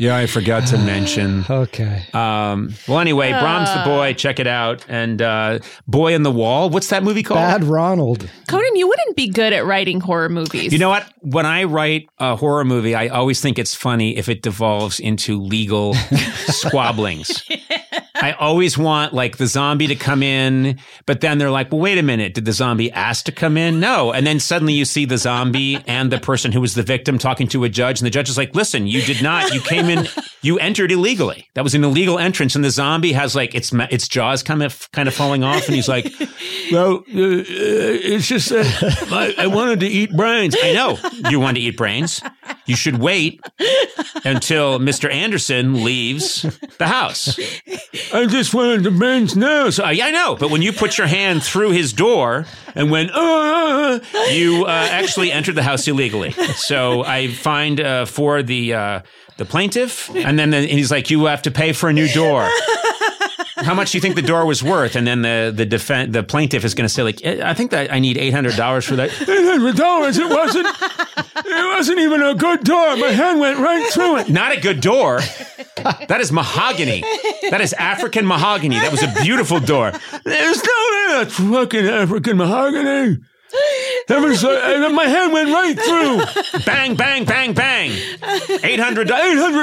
Yeah, 0.00 0.16
I 0.16 0.26
forgot 0.26 0.66
to 0.68 0.78
mention. 0.78 1.44
Okay. 1.48 2.02
Um, 2.12 2.74
well, 2.88 2.98
anyway, 2.98 3.30
Brahms 3.30 3.72
the 3.72 3.82
Boy, 3.84 4.14
check 4.14 4.40
it 4.40 4.48
out. 4.48 4.84
And 4.88 5.22
uh, 5.22 5.60
Boy 5.86 6.14
in 6.14 6.24
the 6.24 6.32
Wall, 6.32 6.70
what's 6.70 6.88
that 6.88 7.04
movie 7.04 7.22
called? 7.22 7.38
Bad 7.38 7.62
Ronald. 7.64 8.28
Conan, 8.48 8.74
you 8.74 8.88
wouldn't 8.88 9.14
be 9.16 9.28
good 9.28 9.52
at 9.52 9.64
writing 9.64 10.00
horror 10.00 10.28
movies. 10.28 10.55
You 10.62 10.78
know 10.78 10.88
what? 10.88 11.10
When 11.20 11.46
I 11.46 11.64
write 11.64 12.08
a 12.18 12.36
horror 12.36 12.64
movie, 12.64 12.94
I 12.94 13.08
always 13.08 13.40
think 13.40 13.58
it's 13.58 13.74
funny 13.74 14.16
if 14.16 14.28
it 14.28 14.42
devolves 14.42 15.00
into 15.00 15.40
legal 15.42 15.94
squabblings. 16.48 17.42
I 18.26 18.32
always 18.32 18.76
want 18.76 19.14
like 19.14 19.36
the 19.36 19.46
zombie 19.46 19.86
to 19.86 19.94
come 19.94 20.20
in, 20.20 20.80
but 21.06 21.20
then 21.20 21.38
they're 21.38 21.52
like, 21.52 21.70
well, 21.70 21.80
wait 21.80 21.96
a 21.96 22.02
minute. 22.02 22.34
Did 22.34 22.44
the 22.44 22.52
zombie 22.52 22.90
ask 22.90 23.24
to 23.26 23.32
come 23.32 23.56
in? 23.56 23.78
No. 23.78 24.12
And 24.12 24.26
then 24.26 24.40
suddenly 24.40 24.72
you 24.72 24.84
see 24.84 25.04
the 25.04 25.16
zombie 25.16 25.78
and 25.86 26.10
the 26.10 26.18
person 26.18 26.50
who 26.50 26.60
was 26.60 26.74
the 26.74 26.82
victim 26.82 27.18
talking 27.18 27.46
to 27.46 27.62
a 27.62 27.68
judge. 27.68 28.00
And 28.00 28.06
the 28.06 28.10
judge 28.10 28.28
is 28.28 28.36
like, 28.36 28.52
listen, 28.52 28.88
you 28.88 29.00
did 29.02 29.22
not, 29.22 29.54
you 29.54 29.60
came 29.60 29.88
in, 29.88 30.08
you 30.42 30.58
entered 30.58 30.90
illegally. 30.90 31.46
That 31.54 31.62
was 31.62 31.76
an 31.76 31.84
illegal 31.84 32.18
entrance. 32.18 32.56
And 32.56 32.64
the 32.64 32.70
zombie 32.70 33.12
has 33.12 33.36
like 33.36 33.54
its, 33.54 33.72
its 33.72 34.08
jaws 34.08 34.42
kind 34.42 34.64
of, 34.64 34.90
kind 34.90 35.06
of 35.06 35.14
falling 35.14 35.44
off. 35.44 35.66
And 35.66 35.76
he's 35.76 35.88
like, 35.88 36.12
well, 36.72 37.04
uh, 37.14 37.20
uh, 37.20 37.44
it's 37.46 38.26
just 38.26 38.50
I, 38.52 39.34
I 39.38 39.46
wanted 39.46 39.78
to 39.80 39.86
eat 39.86 40.10
brains. 40.16 40.56
I 40.60 40.72
know 40.72 40.98
you 41.30 41.38
wanted 41.38 41.60
to 41.60 41.66
eat 41.66 41.76
brains. 41.76 42.20
You 42.66 42.76
should 42.76 42.98
wait 42.98 43.40
until 44.24 44.78
Mr. 44.78 45.10
Anderson 45.10 45.84
leaves 45.84 46.42
the 46.78 46.86
house. 46.86 47.38
I 48.12 48.26
just 48.26 48.54
wanted 48.54 48.82
the 48.82 48.90
brains 48.90 49.36
now. 49.36 49.70
So, 49.70 49.88
yeah, 49.88 50.06
I 50.06 50.10
know. 50.10 50.36
But 50.36 50.50
when 50.50 50.62
you 50.62 50.72
put 50.72 50.98
your 50.98 51.06
hand 51.06 51.42
through 51.42 51.70
his 51.70 51.92
door 51.92 52.46
and 52.74 52.90
went, 52.90 53.10
uh, 53.12 54.00
you 54.30 54.64
uh, 54.64 54.88
actually 54.90 55.30
entered 55.32 55.54
the 55.54 55.62
house 55.62 55.86
illegally. 55.86 56.32
So 56.32 57.04
I 57.04 57.28
find 57.28 57.80
uh, 57.80 58.04
for 58.06 58.42
the 58.42 58.74
uh, 58.74 59.00
the 59.36 59.44
plaintiff, 59.44 60.08
and 60.14 60.38
then 60.38 60.50
the, 60.50 60.62
he's 60.62 60.90
like, 60.90 61.10
you 61.10 61.26
have 61.26 61.42
to 61.42 61.50
pay 61.50 61.72
for 61.72 61.88
a 61.88 61.92
new 61.92 62.08
door. 62.08 62.48
How 63.66 63.74
much 63.74 63.90
do 63.90 63.98
you 63.98 64.02
think 64.02 64.14
the 64.14 64.22
door 64.22 64.46
was 64.46 64.62
worth? 64.62 64.94
And 64.96 65.06
then 65.06 65.22
the 65.22 65.52
the 65.54 65.66
defen- 65.66 66.12
the 66.12 66.22
plaintiff 66.22 66.64
is 66.64 66.74
going 66.74 66.86
to 66.88 66.94
say, 66.94 67.02
like, 67.02 67.20
"Eh, 67.24 67.40
I 67.44 67.52
think 67.52 67.70
that 67.72 67.92
I 67.92 67.98
need 67.98 68.16
eight 68.16 68.32
hundred 68.32 68.54
dollars 68.56 68.84
for 68.84 68.96
that. 68.96 69.10
Eight 69.10 69.46
hundred 69.52 69.76
dollars? 69.76 70.16
It 70.18 70.28
wasn't. 70.28 70.66
It 71.48 71.76
wasn't 71.76 71.98
even 71.98 72.22
a 72.22 72.34
good 72.34 72.64
door. 72.64 72.96
My 72.96 73.08
hand 73.08 73.40
went 73.40 73.58
right 73.58 73.86
through 73.92 74.18
it. 74.18 74.28
Not 74.30 74.56
a 74.56 74.60
good 74.60 74.80
door. 74.80 75.20
That 76.08 76.18
is 76.20 76.30
mahogany. 76.32 77.02
That 77.50 77.60
is 77.60 77.72
African 77.74 78.26
mahogany. 78.26 78.76
That 78.78 78.90
was 78.92 79.02
a 79.02 79.12
beautiful 79.22 79.60
door. 79.60 79.92
There's 80.24 80.62
no 80.64 80.78
that's 81.18 81.34
fucking 81.34 81.86
African 81.86 82.36
mahogany. 82.36 83.18
That 84.08 84.20
was 84.20 84.44
uh, 84.44 84.88
my 84.92 85.06
hand 85.06 85.32
went 85.32 85.50
right 85.50 85.78
through. 85.78 86.62
Bang, 86.64 86.94
bang, 86.94 87.24
bang, 87.24 87.52
bang. 87.54 87.90
Eight 88.62 88.80
hundred. 88.80 89.08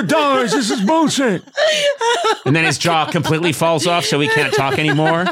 Dollars. 0.07 0.51
This 0.51 0.69
is 0.69 0.81
bullshit. 0.81 1.43
And 2.45 2.55
then 2.55 2.65
his 2.65 2.77
jaw 2.77 3.09
completely 3.09 3.53
falls 3.53 3.87
off, 3.87 4.05
so 4.05 4.19
he 4.19 4.27
can't 4.27 4.53
talk 4.53 4.77
anymore. 4.79 5.25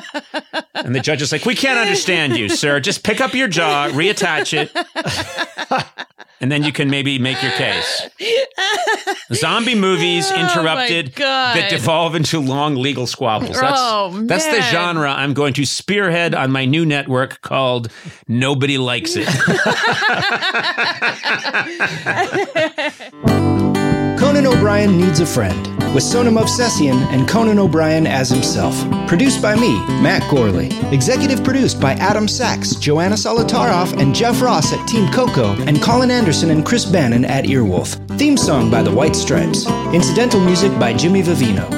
And 0.74 0.95
the 0.95 0.99
judge 0.99 1.22
is 1.22 1.32
like, 1.32 1.45
"We 1.45 1.56
can't 1.56 1.80
understand 1.80 2.38
you, 2.38 2.49
sir. 2.49 2.80
Just 2.80 3.04
pick 3.04 3.20
up 3.22 3.34
your 3.34 3.47
jaw, 3.47 3.89
reattach 3.89 4.54
it." 4.54 6.08
And 6.42 6.52
then 6.52 6.64
you 6.64 6.72
can 6.74 6.89
maybe 6.89 7.20
make 7.20 7.42
your 7.44 7.52
case. 7.52 8.10
Zombie 9.34 9.76
movies 9.76 10.30
oh 10.32 10.39
interrupted 10.39 11.14
God. 11.16 11.56
that 11.56 11.70
devolve 11.70 12.16
into 12.16 12.39
long 12.39 12.76
legal 12.76 13.06
squabbles. 13.08 13.60
That's, 13.60 13.80
Oh, 13.80 14.22
that's 14.26 14.46
the 14.48 14.62
genre 14.64 15.10
I'm 15.12 15.34
going 15.34 15.54
to 15.54 15.66
spearhead 15.66 16.34
on 16.36 16.52
my 16.52 16.66
new 16.66 16.86
network 16.86 17.42
called 17.42 17.89
Nobody 18.28 18.78
Likes 18.80 19.13
It. 19.16 19.28
Conan 24.20 24.46
O'Brien 24.47 24.97
Needs 24.97 25.20
a 25.20 25.26
Friend, 25.26 25.80
with 25.93 26.04
Sona 26.04 26.30
Movsesian 26.30 26.96
and 27.13 27.28
Conan 27.28 27.59
O'Brien 27.59 28.08
as 28.08 28.30
himself. 28.30 28.76
Produced 29.08 29.42
by 29.42 29.55
me, 29.55 29.74
Matt 30.01 30.24
Gourley. 30.24 30.72
Executive 30.93 31.43
produced 31.43 31.80
by 31.80 31.93
Adam 31.93 32.28
Sachs, 32.28 32.76
Joanna 32.76 33.16
Solotaroff, 33.16 34.00
and 34.00 34.16
Jeff 34.16 34.42
Ross 34.42 34.74
at 34.74 34.88
Team 34.88 35.12
Coco, 35.12 35.54
and 35.68 35.82
Colin 35.82 36.12
Anderson 36.12 36.50
and 36.50 36.66
Chris 36.66 36.86
Bannon 36.86 37.26
at 37.26 37.46
Earwolf. 37.46 37.97
Theme 38.18 38.38
song 38.38 38.70
by 38.72 38.82
The 38.82 38.92
White 38.93 39.16
Stripes. 39.16 39.68
Incidental 39.93 40.39
music 40.39 40.72
by 40.80 40.93
Jimmy 40.93 41.22
Vivino. 41.22 41.70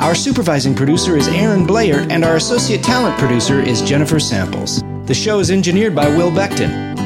Our 0.00 0.14
supervising 0.14 0.74
producer 0.74 1.16
is 1.16 1.28
Aaron 1.28 1.66
Blair, 1.66 2.06
and 2.10 2.24
our 2.24 2.36
associate 2.36 2.82
talent 2.82 3.18
producer 3.18 3.60
is 3.60 3.82
Jennifer 3.82 4.18
Samples. 4.18 4.82
The 5.04 5.14
show 5.14 5.40
is 5.40 5.50
engineered 5.50 5.94
by 5.94 6.08
Will 6.08 6.30
Beckton. 6.30 6.99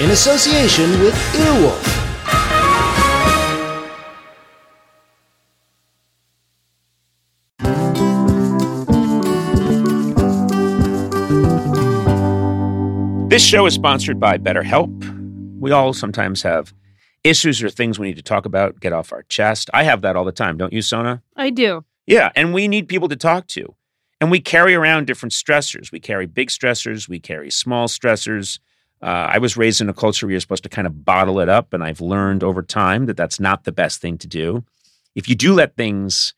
in 0.00 0.10
association 0.10 0.90
with 1.00 1.14
Earwolf. 1.34 1.98
This 13.28 13.44
show 13.44 13.66
is 13.66 13.74
sponsored 13.74 14.18
by 14.18 14.38
BetterHelp. 14.38 14.88
We 15.60 15.70
all 15.72 15.92
sometimes 15.92 16.42
have 16.42 16.72
issues 17.24 17.62
or 17.62 17.68
things 17.68 17.98
we 17.98 18.06
need 18.06 18.16
to 18.16 18.22
talk 18.22 18.46
about, 18.46 18.80
get 18.80 18.92
off 18.92 19.12
our 19.12 19.22
chest. 19.24 19.68
I 19.74 19.82
have 19.82 20.02
that 20.02 20.16
all 20.16 20.24
the 20.24 20.32
time, 20.32 20.56
don't 20.56 20.72
you, 20.72 20.80
Sona? 20.80 21.22
I 21.36 21.50
do. 21.50 21.84
Yeah, 22.06 22.30
and 22.36 22.54
we 22.54 22.68
need 22.68 22.88
people 22.88 23.08
to 23.08 23.16
talk 23.16 23.48
to. 23.48 23.74
And 24.20 24.30
we 24.30 24.40
carry 24.40 24.74
around 24.74 25.06
different 25.06 25.32
stressors. 25.32 25.92
We 25.92 26.00
carry 26.00 26.26
big 26.26 26.48
stressors, 26.48 27.08
we 27.08 27.18
carry 27.20 27.50
small 27.50 27.88
stressors. 27.88 28.60
Uh, 29.00 29.30
I 29.32 29.38
was 29.38 29.56
raised 29.56 29.80
in 29.80 29.88
a 29.88 29.94
culture 29.94 30.26
where 30.26 30.32
you're 30.32 30.40
supposed 30.40 30.64
to 30.64 30.68
kind 30.68 30.86
of 30.86 31.04
bottle 31.04 31.40
it 31.40 31.48
up, 31.48 31.72
and 31.72 31.84
I've 31.84 32.00
learned 32.00 32.42
over 32.42 32.62
time 32.62 33.06
that 33.06 33.16
that's 33.16 33.38
not 33.38 33.64
the 33.64 33.72
best 33.72 34.00
thing 34.00 34.18
to 34.18 34.26
do. 34.26 34.64
If 35.14 35.28
you 35.28 35.34
do 35.34 35.54
let 35.54 35.76
things 35.76 36.34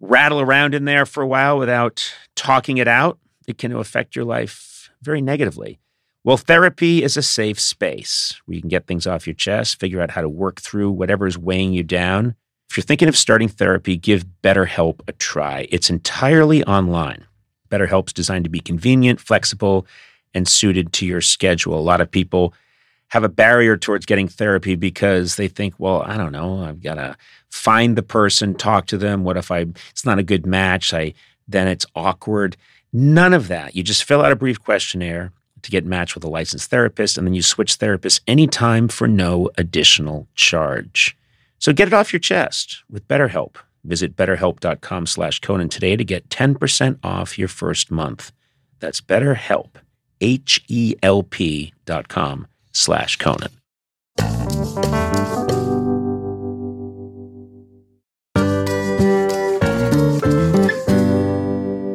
rattle 0.00 0.40
around 0.40 0.74
in 0.74 0.84
there 0.84 1.06
for 1.06 1.22
a 1.22 1.26
while 1.26 1.58
without 1.58 2.12
talking 2.34 2.78
it 2.78 2.88
out, 2.88 3.18
it 3.46 3.58
can 3.58 3.72
affect 3.72 4.16
your 4.16 4.24
life 4.24 4.90
very 5.02 5.20
negatively. 5.20 5.78
Well, 6.24 6.36
therapy 6.36 7.02
is 7.02 7.16
a 7.16 7.22
safe 7.22 7.60
space 7.60 8.40
where 8.44 8.54
you 8.54 8.62
can 8.62 8.70
get 8.70 8.86
things 8.86 9.06
off 9.06 9.26
your 9.26 9.34
chest, 9.34 9.78
figure 9.78 10.00
out 10.00 10.12
how 10.12 10.22
to 10.22 10.28
work 10.28 10.60
through 10.60 10.90
whatever 10.90 11.26
is 11.26 11.36
weighing 11.36 11.74
you 11.74 11.82
down. 11.82 12.34
If 12.70 12.78
you're 12.78 12.84
thinking 12.84 13.08
of 13.08 13.16
starting 13.16 13.48
therapy, 13.48 13.96
give 13.96 14.24
BetterHelp 14.42 15.00
a 15.06 15.12
try. 15.12 15.68
It's 15.70 15.90
entirely 15.90 16.64
online. 16.64 17.26
BetterHelp's 17.70 18.12
designed 18.12 18.44
to 18.44 18.50
be 18.50 18.60
convenient, 18.60 19.20
flexible, 19.20 19.86
and 20.34 20.48
suited 20.48 20.92
to 20.94 21.06
your 21.06 21.20
schedule. 21.20 21.78
A 21.78 21.80
lot 21.80 22.00
of 22.00 22.10
people 22.10 22.54
have 23.08 23.24
a 23.24 23.28
barrier 23.28 23.76
towards 23.76 24.06
getting 24.06 24.28
therapy 24.28 24.74
because 24.74 25.36
they 25.36 25.48
think, 25.48 25.74
well, 25.78 26.02
I 26.02 26.16
don't 26.16 26.32
know, 26.32 26.64
I've 26.64 26.82
got 26.82 26.94
to 26.94 27.16
find 27.50 27.96
the 27.96 28.02
person, 28.02 28.54
talk 28.54 28.86
to 28.86 28.98
them. 28.98 29.24
What 29.24 29.36
if 29.36 29.50
I 29.50 29.66
it's 29.90 30.04
not 30.04 30.18
a 30.18 30.24
good 30.24 30.46
match? 30.46 30.92
I 30.92 31.14
then 31.46 31.68
it's 31.68 31.86
awkward. 31.94 32.56
None 32.92 33.34
of 33.34 33.48
that. 33.48 33.74
You 33.76 33.82
just 33.82 34.04
fill 34.04 34.22
out 34.22 34.32
a 34.32 34.36
brief 34.36 34.60
questionnaire 34.60 35.32
to 35.62 35.70
get 35.70 35.84
matched 35.84 36.14
with 36.14 36.24
a 36.24 36.28
licensed 36.28 36.70
therapist, 36.70 37.18
and 37.18 37.26
then 37.26 37.34
you 37.34 37.42
switch 37.42 37.78
therapists 37.78 38.20
anytime 38.26 38.88
for 38.88 39.08
no 39.08 39.50
additional 39.56 40.28
charge. 40.34 41.16
So 41.58 41.72
get 41.72 41.88
it 41.88 41.94
off 41.94 42.12
your 42.12 42.20
chest 42.20 42.84
with 42.90 43.08
BetterHelp. 43.08 43.56
Visit 43.84 44.16
betterhelp.com 44.16 45.06
slash 45.06 45.40
Conan 45.40 45.68
today 45.68 45.96
to 45.96 46.04
get 46.04 46.28
10% 46.28 46.98
off 47.02 47.38
your 47.38 47.48
first 47.48 47.90
month. 47.90 48.32
That's 48.80 49.00
BetterHelp, 49.00 49.70
H-E-L-P 50.20 51.72
dot 51.84 52.08
com 52.08 52.46
slash 52.72 53.16
Conan. 53.16 53.50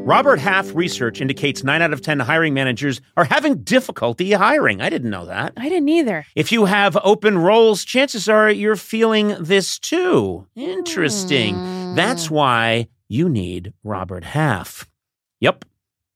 Robert 0.10 0.40
Half 0.40 0.74
research 0.74 1.22
indicates 1.22 1.64
9 1.64 1.84
out 1.84 1.94
of 1.94 2.02
10 2.02 2.20
hiring 2.22 2.56
managers 2.56 3.00
are 3.16 3.26
having 3.26 3.62
difficulty 3.62 4.32
hiring. 4.32 4.82
I 4.82 4.90
didn't 4.90 5.12
know 5.12 5.28
that. 5.28 5.54
I 5.56 5.70
didn't 5.70 5.90
either. 5.90 6.26
If 6.36 6.52
you 6.52 6.66
have 6.66 6.98
open 7.04 7.38
roles, 7.38 7.86
chances 7.86 8.28
are 8.28 8.50
you're 8.50 8.76
feeling 8.76 9.36
this 9.40 9.78
too. 9.78 10.48
Interesting. 10.56 11.54
Hmm. 11.54 11.94
That's 11.94 12.32
why 12.32 12.88
you 13.08 13.30
need 13.30 13.72
Robert 13.84 14.24
Half. 14.24 14.90
Yep. 15.42 15.64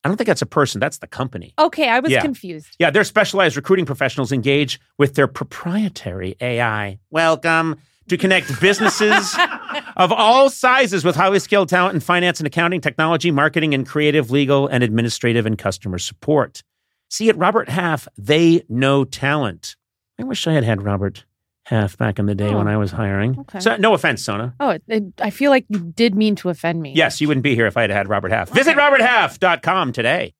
I 0.04 0.10
don't 0.10 0.18
think 0.18 0.28
that's 0.28 0.42
a 0.42 0.46
person, 0.46 0.82
that's 0.82 0.98
the 0.98 1.08
company. 1.08 1.54
Okay, 1.58 1.88
I 1.88 2.00
was 2.00 2.12
Yeah. 2.12 2.22
confused. 2.22 2.76
Yeah, 2.78 2.90
their 2.90 3.06
specialized 3.06 3.56
recruiting 3.56 3.86
professionals 3.86 4.32
engage 4.34 4.80
with 4.98 5.16
their 5.16 5.28
proprietary 5.28 6.36
AI. 6.42 7.00
Welcome 7.10 7.78
to 8.10 8.18
connect 8.18 8.60
businesses 8.60 9.34
of 9.96 10.12
all 10.12 10.50
sizes 10.50 11.06
with 11.06 11.16
highly 11.16 11.40
skilled 11.40 11.70
talent 11.70 11.96
in 11.96 12.02
finance 12.02 12.42
and 12.42 12.48
accounting, 12.48 12.82
technology, 12.82 13.32
marketing, 13.32 13.74
and 13.74 13.88
creative, 13.88 14.30
legal, 14.30 14.68
and 14.68 14.84
administrative 14.84 15.46
and 15.46 15.58
customer 15.58 15.98
support. 15.98 16.64
See, 17.10 17.30
at 17.30 17.38
Robert 17.38 17.70
Half, 17.70 18.08
they 18.18 18.64
know 18.68 19.06
talent. 19.06 19.78
I 20.20 20.24
wish 20.24 20.48
I 20.48 20.52
had 20.54 20.66
had 20.66 20.82
Robert 20.84 21.24
Half 21.65 21.98
back 21.98 22.19
in 22.19 22.26
the 22.26 22.35
day 22.35 22.49
Oh, 22.49 22.57
when 22.57 22.68
I 22.68 22.76
was 22.77 22.91
hiring. 22.91 23.40
okay. 23.40 23.60
So, 23.61 23.77
no 23.77 23.94
offense, 23.94 24.23
Sona. 24.23 24.53
Oh, 24.60 24.72
it, 24.72 24.84
it, 24.88 25.03
I 25.22 25.30
feel 25.30 25.49
like 25.49 25.65
you 25.69 25.80
did 25.80 26.14
mean 26.14 26.35
to 26.38 26.49
offend 26.49 26.81
me. 26.81 26.94
Yes, 26.94 27.22
you 27.22 27.27
wouldn't 27.30 27.44
be 27.44 27.56
here 27.56 27.68
if 27.68 27.77
I 27.77 27.81
had 27.81 27.90
had 27.90 28.10
Robert 28.10 28.31
Half. 28.31 28.49
Visit 28.49 28.76
roberthalf.com 28.76 29.94
today. 29.94 30.34